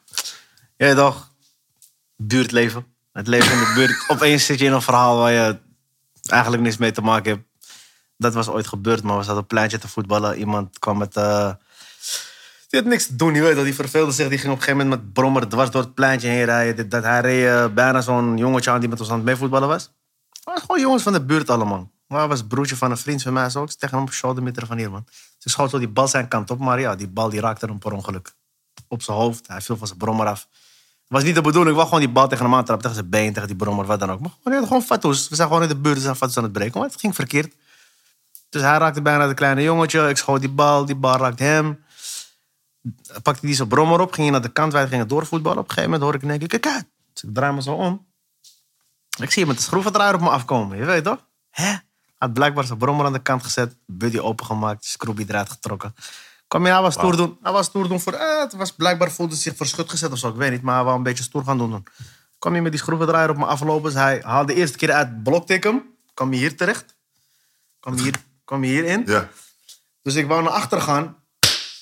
Ja, 0.77 0.95
toch? 0.95 1.30
Buurtleven. 2.15 2.86
Het 3.13 3.27
leven 3.27 3.51
in 3.51 3.59
de 3.59 3.71
buurt. 3.75 4.03
Opeens 4.07 4.45
zit 4.45 4.59
je 4.59 4.65
in 4.65 4.71
een 4.71 4.82
verhaal 4.82 5.17
waar 5.17 5.32
je 5.32 5.59
eigenlijk 6.32 6.63
niks 6.63 6.77
mee 6.77 6.91
te 6.91 7.01
maken 7.01 7.32
hebt. 7.32 7.47
Dat 8.17 8.34
was 8.34 8.49
ooit 8.49 8.67
gebeurd, 8.67 9.03
maar 9.03 9.17
we 9.17 9.23
zaten 9.23 9.36
op 9.36 9.41
een 9.41 9.47
pleintje 9.47 9.77
te 9.77 9.88
voetballen. 9.88 10.38
Iemand 10.38 10.80
kwam 10.80 10.97
met... 10.97 11.15
eh, 11.15 11.51
Die 12.69 12.80
had 12.80 12.89
niks 12.89 13.05
te 13.05 13.15
doen, 13.15 13.34
weet 13.34 13.55
dat. 13.55 13.63
Die 13.63 13.75
verveelde 13.75 14.11
zich. 14.11 14.30
Die 14.30 14.38
ging 14.38 14.51
op 14.51 14.57
een 14.57 14.63
gegeven 14.63 14.86
moment 14.86 15.03
met 15.03 15.13
brommer 15.13 15.47
dwars 15.47 15.69
door 15.71 15.82
het 15.82 15.93
pleintje 15.93 16.27
heen 16.27 16.45
rijden. 16.45 16.89
Dat. 16.89 17.03
Hij 17.03 17.21
reed 17.21 17.45
eh, 17.45 17.73
bijna 17.73 18.01
zo'n 18.01 18.38
jongetje 18.38 18.71
aan 18.71 18.80
die 18.80 18.89
met 18.89 18.99
ons 18.99 19.09
aan 19.09 19.15
het 19.15 19.25
meevoetballen 19.25 19.67
was. 19.67 19.91
Waren 20.43 20.61
gewoon 20.61 20.80
jongens 20.82 21.03
van 21.03 21.13
de 21.13 21.25
buurt 21.25 21.49
allemaal. 21.49 21.91
Maar 22.07 22.27
was 22.27 22.47
broertje 22.47 22.75
van 22.75 22.91
een 22.91 22.97
vriend 22.97 23.21
van 23.21 23.34
mij. 23.34 23.49
Zo. 23.49 23.63
Ik 23.63 23.71
tegen 23.71 23.97
hem 23.97 24.05
op 24.05 24.13
shouldermeter 24.13 24.65
van 24.65 24.77
hier, 24.77 24.91
man. 24.91 25.05
Ik 25.39 25.51
schoot 25.51 25.69
zo 25.69 25.77
die 25.77 25.88
bal 25.88 26.07
zijn 26.07 26.27
kant 26.27 26.49
op. 26.49 26.59
Maar 26.59 26.80
ja, 26.80 26.95
die 26.95 27.07
bal 27.07 27.30
die 27.30 27.39
raakte 27.39 27.65
hem 27.65 27.80
per 27.80 27.91
ongeluk. 27.91 28.34
Op 28.88 29.01
zijn 29.01 29.17
hoofd. 29.17 29.47
Hij 29.47 29.61
viel 29.61 29.77
van 29.77 29.88
zijn 29.88 29.99
brommer 29.99 30.27
af. 30.27 30.47
Was 31.10 31.24
niet 31.24 31.36
de 31.36 31.41
bedoeling. 31.41 31.70
Ik 31.70 31.76
wou 31.76 31.88
gewoon 31.88 32.03
die 32.03 32.14
bal 32.14 32.28
tegen 32.28 32.45
hem 32.45 32.53
aantrappen. 32.53 32.89
Tegen 32.89 32.95
zijn 32.95 33.10
been, 33.10 33.34
tegen 33.34 33.47
die 33.47 33.57
brommer, 33.57 33.86
wat 33.86 33.99
dan 33.99 34.12
ook. 34.12 34.20
Maar 34.20 34.32
gewoon, 34.43 34.82
gewoon. 34.82 34.99
We 35.01 35.36
zijn 35.36 35.47
gewoon 35.47 35.64
in 35.64 35.68
de 35.68 35.76
buurt. 35.76 36.01
We 36.01 36.16
aan 36.36 36.43
het 36.43 36.51
breken. 36.51 36.80
Maar 36.80 36.89
het 36.89 36.99
ging 36.99 37.16
verkeerd. 37.16 37.55
Dus 38.49 38.62
hij 38.62 38.78
raakte 38.78 39.01
bijna 39.01 39.28
de 39.28 39.34
kleine 39.34 39.62
jongetje. 39.62 40.10
Ik 40.10 40.18
schoot 40.18 40.39
die 40.39 40.49
bal. 40.49 40.86
Die 40.86 40.95
bal 40.95 41.18
raakte 41.18 41.43
hem. 41.43 41.84
Pakte 43.22 43.45
hij 43.45 43.55
zijn 43.55 43.68
brommer 43.68 43.99
op. 43.99 44.12
Ging 44.12 44.32
naar 44.32 44.41
de 44.41 44.51
kant. 44.51 44.74
Wij 44.74 44.88
gingen 44.88 45.07
doorvoetballen. 45.07 45.60
Op 45.60 45.64
een 45.70 45.74
gegeven 45.74 45.91
moment 45.91 46.10
hoor 46.10 46.22
ik 46.22 46.41
één 46.41 46.47
keer... 46.47 46.60
Kijk. 46.60 46.84
Dus 47.14 47.24
ik 47.24 47.34
draai 47.34 47.53
me 47.53 47.62
zo 47.62 47.74
om. 47.74 48.07
Ik 49.20 49.32
zie 49.32 49.39
hem 49.43 49.47
met 49.47 49.57
de 49.57 49.64
schroevendraaier 49.64 50.16
op 50.16 50.22
me 50.22 50.30
afkomen. 50.30 50.78
Je 50.78 50.86
weet 50.86 51.03
toch? 51.03 51.26
Hè? 51.49 51.76
Had 52.18 52.34
blijkbaar 52.34 52.64
zijn 52.64 52.78
brommer 52.78 53.05
aan 53.05 53.14
de 53.14 53.22
kant 53.22 53.43
gezet. 53.43 53.76
Buddy 53.86 54.18
opengemaakt. 54.18 54.86
Scrooby 54.86 55.26
eruit 55.28 55.49
getrokken. 55.49 55.95
Kwam 56.50 56.64
hij, 56.64 56.72
hij 56.74 56.82
was 56.82 56.93
stoer 56.93 57.16
doen. 57.16 57.38
Hij 57.41 57.52
was 57.52 57.66
stoer 57.66 57.88
doen 57.88 58.00
voor... 58.00 58.14
Eh, 58.14 58.39
het 58.39 58.54
was 58.54 58.72
blijkbaar 58.72 59.12
voelde 59.12 59.36
zich 59.36 59.56
verschut 59.56 59.89
gezet 59.89 60.12
of 60.12 60.18
zo. 60.18 60.30
Ik 60.30 60.36
weet 60.36 60.52
niet. 60.52 60.62
Maar 60.62 60.76
hij 60.76 60.84
wou 60.84 60.97
een 60.97 61.04
beetje 61.04 61.24
stoer 61.24 61.43
gaan 61.43 61.58
doen. 61.58 61.88
Kwam 62.39 62.54
hij 62.54 62.62
met 62.62 62.72
die 62.72 62.82
schroevendraaier 62.82 63.30
op 63.30 63.38
me 63.38 63.45
aflopen. 63.45 63.84
Dus 63.84 63.93
hij 63.93 64.22
haalde 64.24 64.54
de 64.54 64.60
eerste 64.60 64.78
keer 64.78 64.91
uit. 64.91 65.24
Blokte 65.24 65.54
ik 65.54 65.64
hem. 65.64 65.84
Kwam 66.14 66.30
hij 66.30 66.38
hier 66.38 66.58
terecht. 66.58 66.95
Kwam 67.80 67.93
hij 67.93 68.04
hier, 68.04 68.16
kwam 68.45 68.62
hij 68.62 68.70
hierin. 68.70 69.04
Ja. 69.06 69.30
Dus 70.02 70.16
ik 70.16 70.28
wou 70.28 70.43
naar 70.43 70.52
achter 70.52 70.82
gaan. 70.82 71.16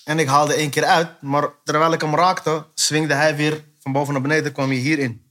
En 0.03 0.19
ik 0.19 0.27
haalde 0.27 0.53
één 0.53 0.69
keer 0.69 0.85
uit. 0.85 1.21
Maar 1.21 1.49
terwijl 1.63 1.93
ik 1.93 2.01
hem 2.01 2.15
raakte, 2.15 2.65
swingde 2.73 3.13
hij 3.13 3.35
weer 3.35 3.63
van 3.79 3.91
boven 3.91 4.13
naar 4.13 4.21
beneden. 4.21 4.51
kwam 4.51 4.67
hij 4.69 4.77
hierin. 4.77 5.21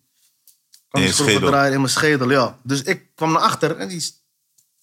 Kwam 0.89 1.03
In 1.03 1.09
die 1.09 1.17
je 1.17 1.23
schroevendraaier 1.23 1.73
in 1.73 1.81
mijn 1.81 1.93
schedel, 1.93 2.31
ja. 2.31 2.59
Dus 2.63 2.83
ik 2.83 3.07
kwam 3.15 3.33
naar 3.33 3.43
achter 3.43 3.77
en 3.77 3.89
die, 3.89 4.15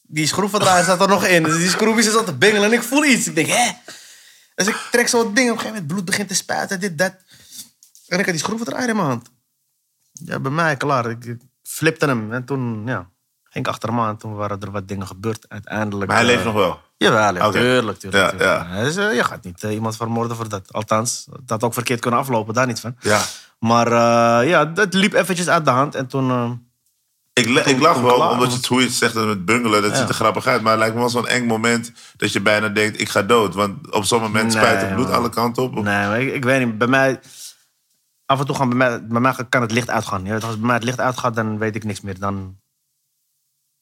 die 0.02 0.28
schroevendraaier 0.28 0.86
zat 0.86 1.02
er 1.02 1.08
nog 1.08 1.26
in. 1.26 1.44
Dus 1.44 1.58
die 1.58 1.70
schroefjes 1.70 2.12
zat 2.12 2.26
te 2.26 2.34
bengelen 2.34 2.64
en 2.64 2.74
ik 2.74 2.84
voel 2.84 3.06
iets. 3.06 3.28
Ik 3.28 3.36
denk, 3.36 3.48
hè? 3.48 3.72
Dus 4.56 4.68
ik 4.68 4.88
trek 4.92 5.08
zo 5.08 5.26
het 5.26 5.36
ding. 5.36 5.50
Op 5.50 5.56
een 5.56 5.62
gegeven 5.62 5.74
moment 5.74 5.88
bloed 5.88 6.06
begint 6.06 6.28
te 6.28 6.36
spuiten, 6.36 6.80
dit, 6.80 6.98
dat. 6.98 7.16
En 8.08 8.20
ik 8.20 8.26
had 8.26 8.34
die 8.34 8.44
schroevendraaier 8.44 8.90
in 8.90 8.96
mijn 8.96 9.08
hand. 9.08 9.30
Ja, 10.12 10.40
bij 10.40 10.52
mij, 10.52 10.78
klaar. 10.78 11.10
Ik, 11.10 11.38
flipte 11.64 12.06
hem. 12.06 12.34
En 12.34 12.46
toen, 12.46 12.84
ja, 12.86 13.10
ging 13.44 13.66
ik 13.66 13.72
achter 13.72 13.90
hem 13.90 14.00
aan. 14.00 14.18
Toen 14.18 14.36
waren 14.36 14.60
er 14.60 14.72
wat 14.72 14.88
dingen 14.88 15.08
gebeurd. 15.08 15.46
Uiteindelijk... 15.50 16.08
Maar 16.12 16.20
hij 16.20 16.26
leeft 16.26 16.40
eh, 16.40 16.46
nog 16.46 16.54
wel. 16.54 16.80
Jawel, 16.98 17.52
tuurlijk, 17.52 18.00
tuurlijk. 18.00 18.24
Ja, 18.24 18.30
tuurlijk. 18.30 18.70
ja. 18.70 18.84
Dus, 18.84 18.96
je 18.96 19.24
gaat 19.24 19.44
niet 19.44 19.64
eh, 19.64 19.74
iemand 19.74 19.96
vermoorden 19.96 20.38
voor 20.38 20.50
dat. 20.50 20.74
Althans, 20.74 21.26
dat 21.30 21.42
had 21.46 21.64
ook 21.64 21.74
verkeerd 21.74 22.00
kunnen 22.00 22.20
aflopen, 22.20 22.54
daar 22.54 22.68
niet 22.68 22.80
van. 22.80 22.96
Ja. 23.00 23.22
Maar 23.60 23.90
ja, 24.46 24.66
dat 24.66 24.94
liep 24.94 25.14
eventjes 25.14 25.50
uit 25.50 25.66
de 25.66 25.72
hand. 25.72 25.96
En 25.96 26.08
toen... 26.08 26.72
Ik, 27.34 27.46
ik 27.48 27.80
lach 27.80 28.00
wel, 28.02 28.16
klaar, 28.16 28.32
omdat 28.32 28.50
je 28.52 28.56
het, 28.58 28.66
hoe 28.66 28.80
je 28.80 28.86
het 28.86 28.96
zegt 28.96 29.14
met 29.14 29.46
bungelen, 29.46 29.82
dat 29.82 29.92
Ja. 29.92 29.98
ziet 29.98 30.10
er 30.10 30.14
grappig 30.16 30.48
uit. 30.48 30.62
Maar 30.62 30.72
het 30.72 30.80
lijkt 30.80 30.94
me 30.96 31.00
wel 31.02 31.10
zo'n 31.10 31.28
eng 31.28 31.46
moment 31.46 31.92
dat 32.18 32.32
je 32.32 32.42
bijna 32.42 32.70
denkt, 32.70 33.00
ik 33.02 33.10
ga 33.10 33.22
dood. 33.22 33.54
Want 33.54 33.92
op 33.92 34.04
zo'n 34.04 34.22
moment 34.22 34.54
Nee, 34.54 34.64
spuit 34.64 34.82
het 34.82 34.94
bloed 34.94 35.08
man. 35.08 35.16
alle 35.16 35.30
kanten 35.30 35.64
op. 35.64 35.74
nee, 35.74 35.84
maar 35.84 36.22
ik, 36.22 36.34
ik 36.34 36.44
weet 36.44 36.66
niet. 36.66 36.78
Bij 36.78 36.88
mij... 36.88 37.20
Af 38.26 38.40
en 38.40 38.46
toe 38.46 38.56
gaan 38.56 38.70
bij 38.70 38.78
mij, 38.78 39.08
bij 39.08 39.20
mij 39.22 39.36
kan 39.50 39.62
het 39.62 39.72
licht 39.72 39.90
uitgaan. 39.90 40.24
Weet, 40.24 40.44
als 40.44 40.58
bij 40.58 40.66
mij 40.66 40.76
het 40.76 40.84
licht 40.84 41.00
uitgaat, 41.00 41.36
dan 41.36 41.58
weet 41.58 41.76
ik 41.76 41.84
niks 41.84 42.02
meer. 42.02 42.20
Dan 42.20 42.58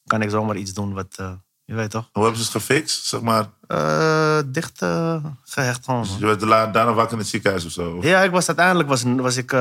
kan 0.05 0.21
ik 0.21 0.29
zomaar 0.29 0.55
iets 0.55 0.73
doen 0.73 0.93
wat... 0.93 1.15
eh, 1.17 1.31
je 1.65 1.73
weet 1.75 1.89
toch? 1.91 2.09
Hoe 2.11 2.23
hebben 2.23 2.41
ze 2.41 2.51
het 2.51 2.61
gefixt? 2.63 3.05
Zeg 3.05 3.21
maar, 3.21 3.49
Eh, 3.71 4.37
dicht 4.45 4.81
eh, 4.81 5.15
gehecht 5.43 5.85
gewoon. 5.85 6.07
man. 6.07 6.17
je 6.19 6.25
werd 6.25 6.39
daarna 6.73 6.93
wakker 6.93 7.13
in 7.13 7.19
het 7.19 7.27
ziekenhuis 7.27 7.65
of 7.65 7.71
zo. 7.71 7.91
Of- 7.97 8.03
Ja, 8.03 8.21
ik 8.23 8.31
was 8.31 8.47
uiteindelijk 8.47 8.89
was, 8.89 9.03
was 9.05 9.37
ik. 9.37 9.51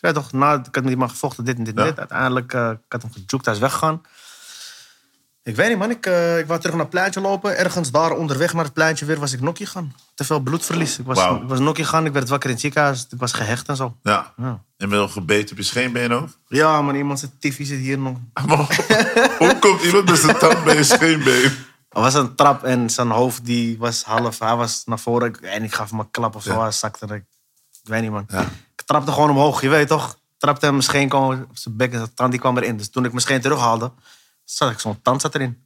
weet 0.00 0.14
toch, 0.14 0.32
na, 0.32 0.52
ik 0.54 0.74
had 0.74 0.82
met 0.82 0.92
iemand 0.92 1.10
gevochten, 1.10 1.44
dit 1.44 1.58
en 1.58 1.64
dit 1.64 1.74
en 1.76 1.82
Ja. 1.82 1.88
dit. 1.88 1.98
Uiteindelijk, 1.98 2.52
ik 2.52 2.78
had 2.88 3.02
hem 3.02 3.12
gejoekt, 3.12 3.44
hij 3.44 3.54
is 3.54 3.60
weggegaan. 3.60 4.02
Ik 5.42 5.56
weet 5.56 5.68
niet, 5.68 5.78
man. 5.78 5.90
Ik, 5.90 6.06
ik 6.38 6.46
wou 6.46 6.60
terug 6.60 6.70
naar 6.74 6.80
het 6.84 6.90
pleintje 6.90 7.20
lopen. 7.20 7.56
Ergens 7.58 7.90
daar 7.90 8.10
onderweg 8.10 8.52
naar 8.54 8.64
het 8.64 8.72
pleintje 8.72 9.04
weer 9.04 9.18
was 9.18 9.32
ik 9.32 9.40
nokkie 9.40 9.66
gaan. 9.66 9.94
Te 10.14 10.24
veel 10.24 10.40
bloedverlies. 10.40 10.98
Ik 10.98 11.06
was, 11.06 11.18
ik 11.24 11.42
was 11.48 11.58
nokkie 11.58 11.84
gaan. 11.84 12.06
Ik 12.06 12.12
werd 12.12 12.28
wakker 12.28 12.48
in 12.48 12.54
het 12.54 12.64
ziekenhuis. 12.64 13.06
Ik 13.10 13.18
was 13.18 13.32
gehecht 13.32 13.68
en 13.68 13.76
zo. 13.76 13.96
Ja. 14.02 14.32
Ja. 14.36 14.62
En 14.76 14.88
ben 14.88 15.00
je 15.00 15.08
gebeten 15.08 15.50
op 15.50 15.56
je 15.56 15.62
scheenbeen 15.64 16.12
ook? 16.12 16.28
Ja, 16.48 16.82
man. 16.82 16.94
Iemand 16.94 17.18
zijn 17.18 17.30
tiffy 17.38 17.64
zit 17.64 17.78
hier 17.78 17.98
nog. 17.98 18.16
Hoe 19.38 19.56
komt 19.60 19.82
iemand 19.82 20.10
met 20.10 20.18
zijn 20.18 20.38
tand 20.38 20.64
bij 20.64 20.76
je 20.76 20.84
scheenbeen? 20.84 21.52
Er 21.94 22.00
was 22.00 22.14
een 22.14 22.34
trap 22.34 22.62
en 22.62 22.90
zijn 22.90 23.10
hoofd 23.10 23.44
die 23.44 23.78
was 23.78 24.02
half. 24.02 24.38
Hij 24.38 24.56
was 24.56 24.82
naar 24.84 24.98
voren 24.98 25.40
en 25.40 25.62
ik 25.62 25.74
gaf 25.74 25.90
hem 25.90 25.98
een 25.98 26.10
klap 26.10 26.34
of 26.36 26.42
zo. 26.42 26.52
Ja. 26.52 26.60
Hij 26.60 26.70
zakte. 26.70 27.06
er. 27.06 27.16
Ik 27.16 27.24
weet 27.90 28.02
niet, 28.02 28.10
man. 28.10 28.24
Ja. 28.28 28.40
Ik 28.76 28.82
trapte 28.84 29.12
gewoon 29.12 29.30
omhoog, 29.30 29.60
je 29.60 29.68
weet 29.68 29.88
toch? 29.88 30.10
Ik 30.10 30.38
trapte 30.38 30.64
hem 30.64 30.74
mijn 30.74 30.86
scheen 30.86 31.08
kwam 31.08 31.30
op 31.32 31.56
zijn 31.56 31.76
bek 31.76 31.92
en 31.92 31.98
zijn 31.98 32.14
tand 32.14 32.30
die 32.30 32.40
kwam 32.40 32.56
erin. 32.56 32.76
Dus 32.76 32.90
toen 32.90 33.04
ik 33.04 33.10
mijn 33.10 33.22
scheen 33.22 33.40
terughaalde, 33.40 33.92
zat 34.44 34.70
ik 34.70 34.80
zo'n 34.80 35.02
tand 35.02 35.20
zat 35.20 35.34
erin. 35.34 35.62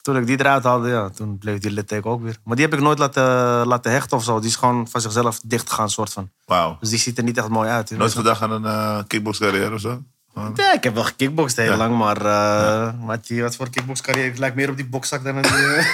Toen 0.00 0.16
ik 0.16 0.26
die 0.26 0.38
eruit 0.38 0.64
haalde, 0.64 0.88
ja, 0.88 1.08
toen 1.08 1.38
bleef 1.38 1.58
die 1.58 1.70
litteken 1.70 2.10
ook 2.10 2.22
weer. 2.22 2.36
Maar 2.44 2.56
die 2.56 2.64
heb 2.64 2.74
ik 2.74 2.80
nooit 2.80 2.98
laten, 2.98 3.22
laten 3.66 3.92
hechten 3.92 4.16
of 4.16 4.24
zo. 4.24 4.40
Die 4.40 4.48
is 4.48 4.56
gewoon 4.56 4.88
van 4.88 5.00
zichzelf 5.00 5.40
dicht 5.44 5.70
gegaan, 5.70 5.90
soort 5.90 6.12
van. 6.12 6.30
Wauw. 6.44 6.76
Dus 6.80 6.88
die 6.88 6.98
ziet 6.98 7.18
er 7.18 7.24
niet 7.24 7.38
echt 7.38 7.48
mooi 7.48 7.68
uit. 7.68 7.90
Nooit 7.90 8.12
gedacht 8.12 8.42
aan 8.42 8.64
een 8.64 9.06
kickboxcarrière 9.06 9.74
of 9.74 9.80
zo? 9.80 10.02
Ja, 10.54 10.72
ik 10.72 10.84
heb 10.84 10.94
wel 10.94 11.04
gekickboxd 11.04 11.56
heel 11.56 11.70
Ja. 11.70 11.76
lang, 11.76 11.98
maar 11.98 12.22
uh, 12.22 12.88
wat, 13.06 13.26
die, 13.26 13.42
wat 13.42 13.56
voor 13.56 13.70
kickboxcarrière? 13.70 14.28
Het 14.28 14.38
lijkt 14.38 14.56
meer 14.56 14.70
op 14.70 14.76
die 14.76 14.86
bokzak 14.86 15.24
dan 15.24 15.36
een... 15.36 15.42
die, 15.42 15.52
eh. 15.52 15.86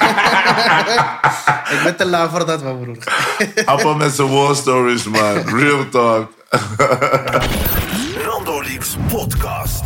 ik 1.78 1.80
ben 1.82 1.96
te 1.96 2.06
laag 2.06 2.30
voor 2.30 2.46
dat, 2.46 2.62
man, 2.62 2.80
broer. 2.80 2.96
Appel 3.64 3.94
met 3.94 4.14
zijn 4.14 4.28
war 4.28 4.54
stories, 4.54 5.04
man. 5.04 5.34
Real 5.58 5.88
talk. 5.88 6.30
Rondo 8.26 8.62
Leaks 8.62 8.96
Podcast. 9.08 9.82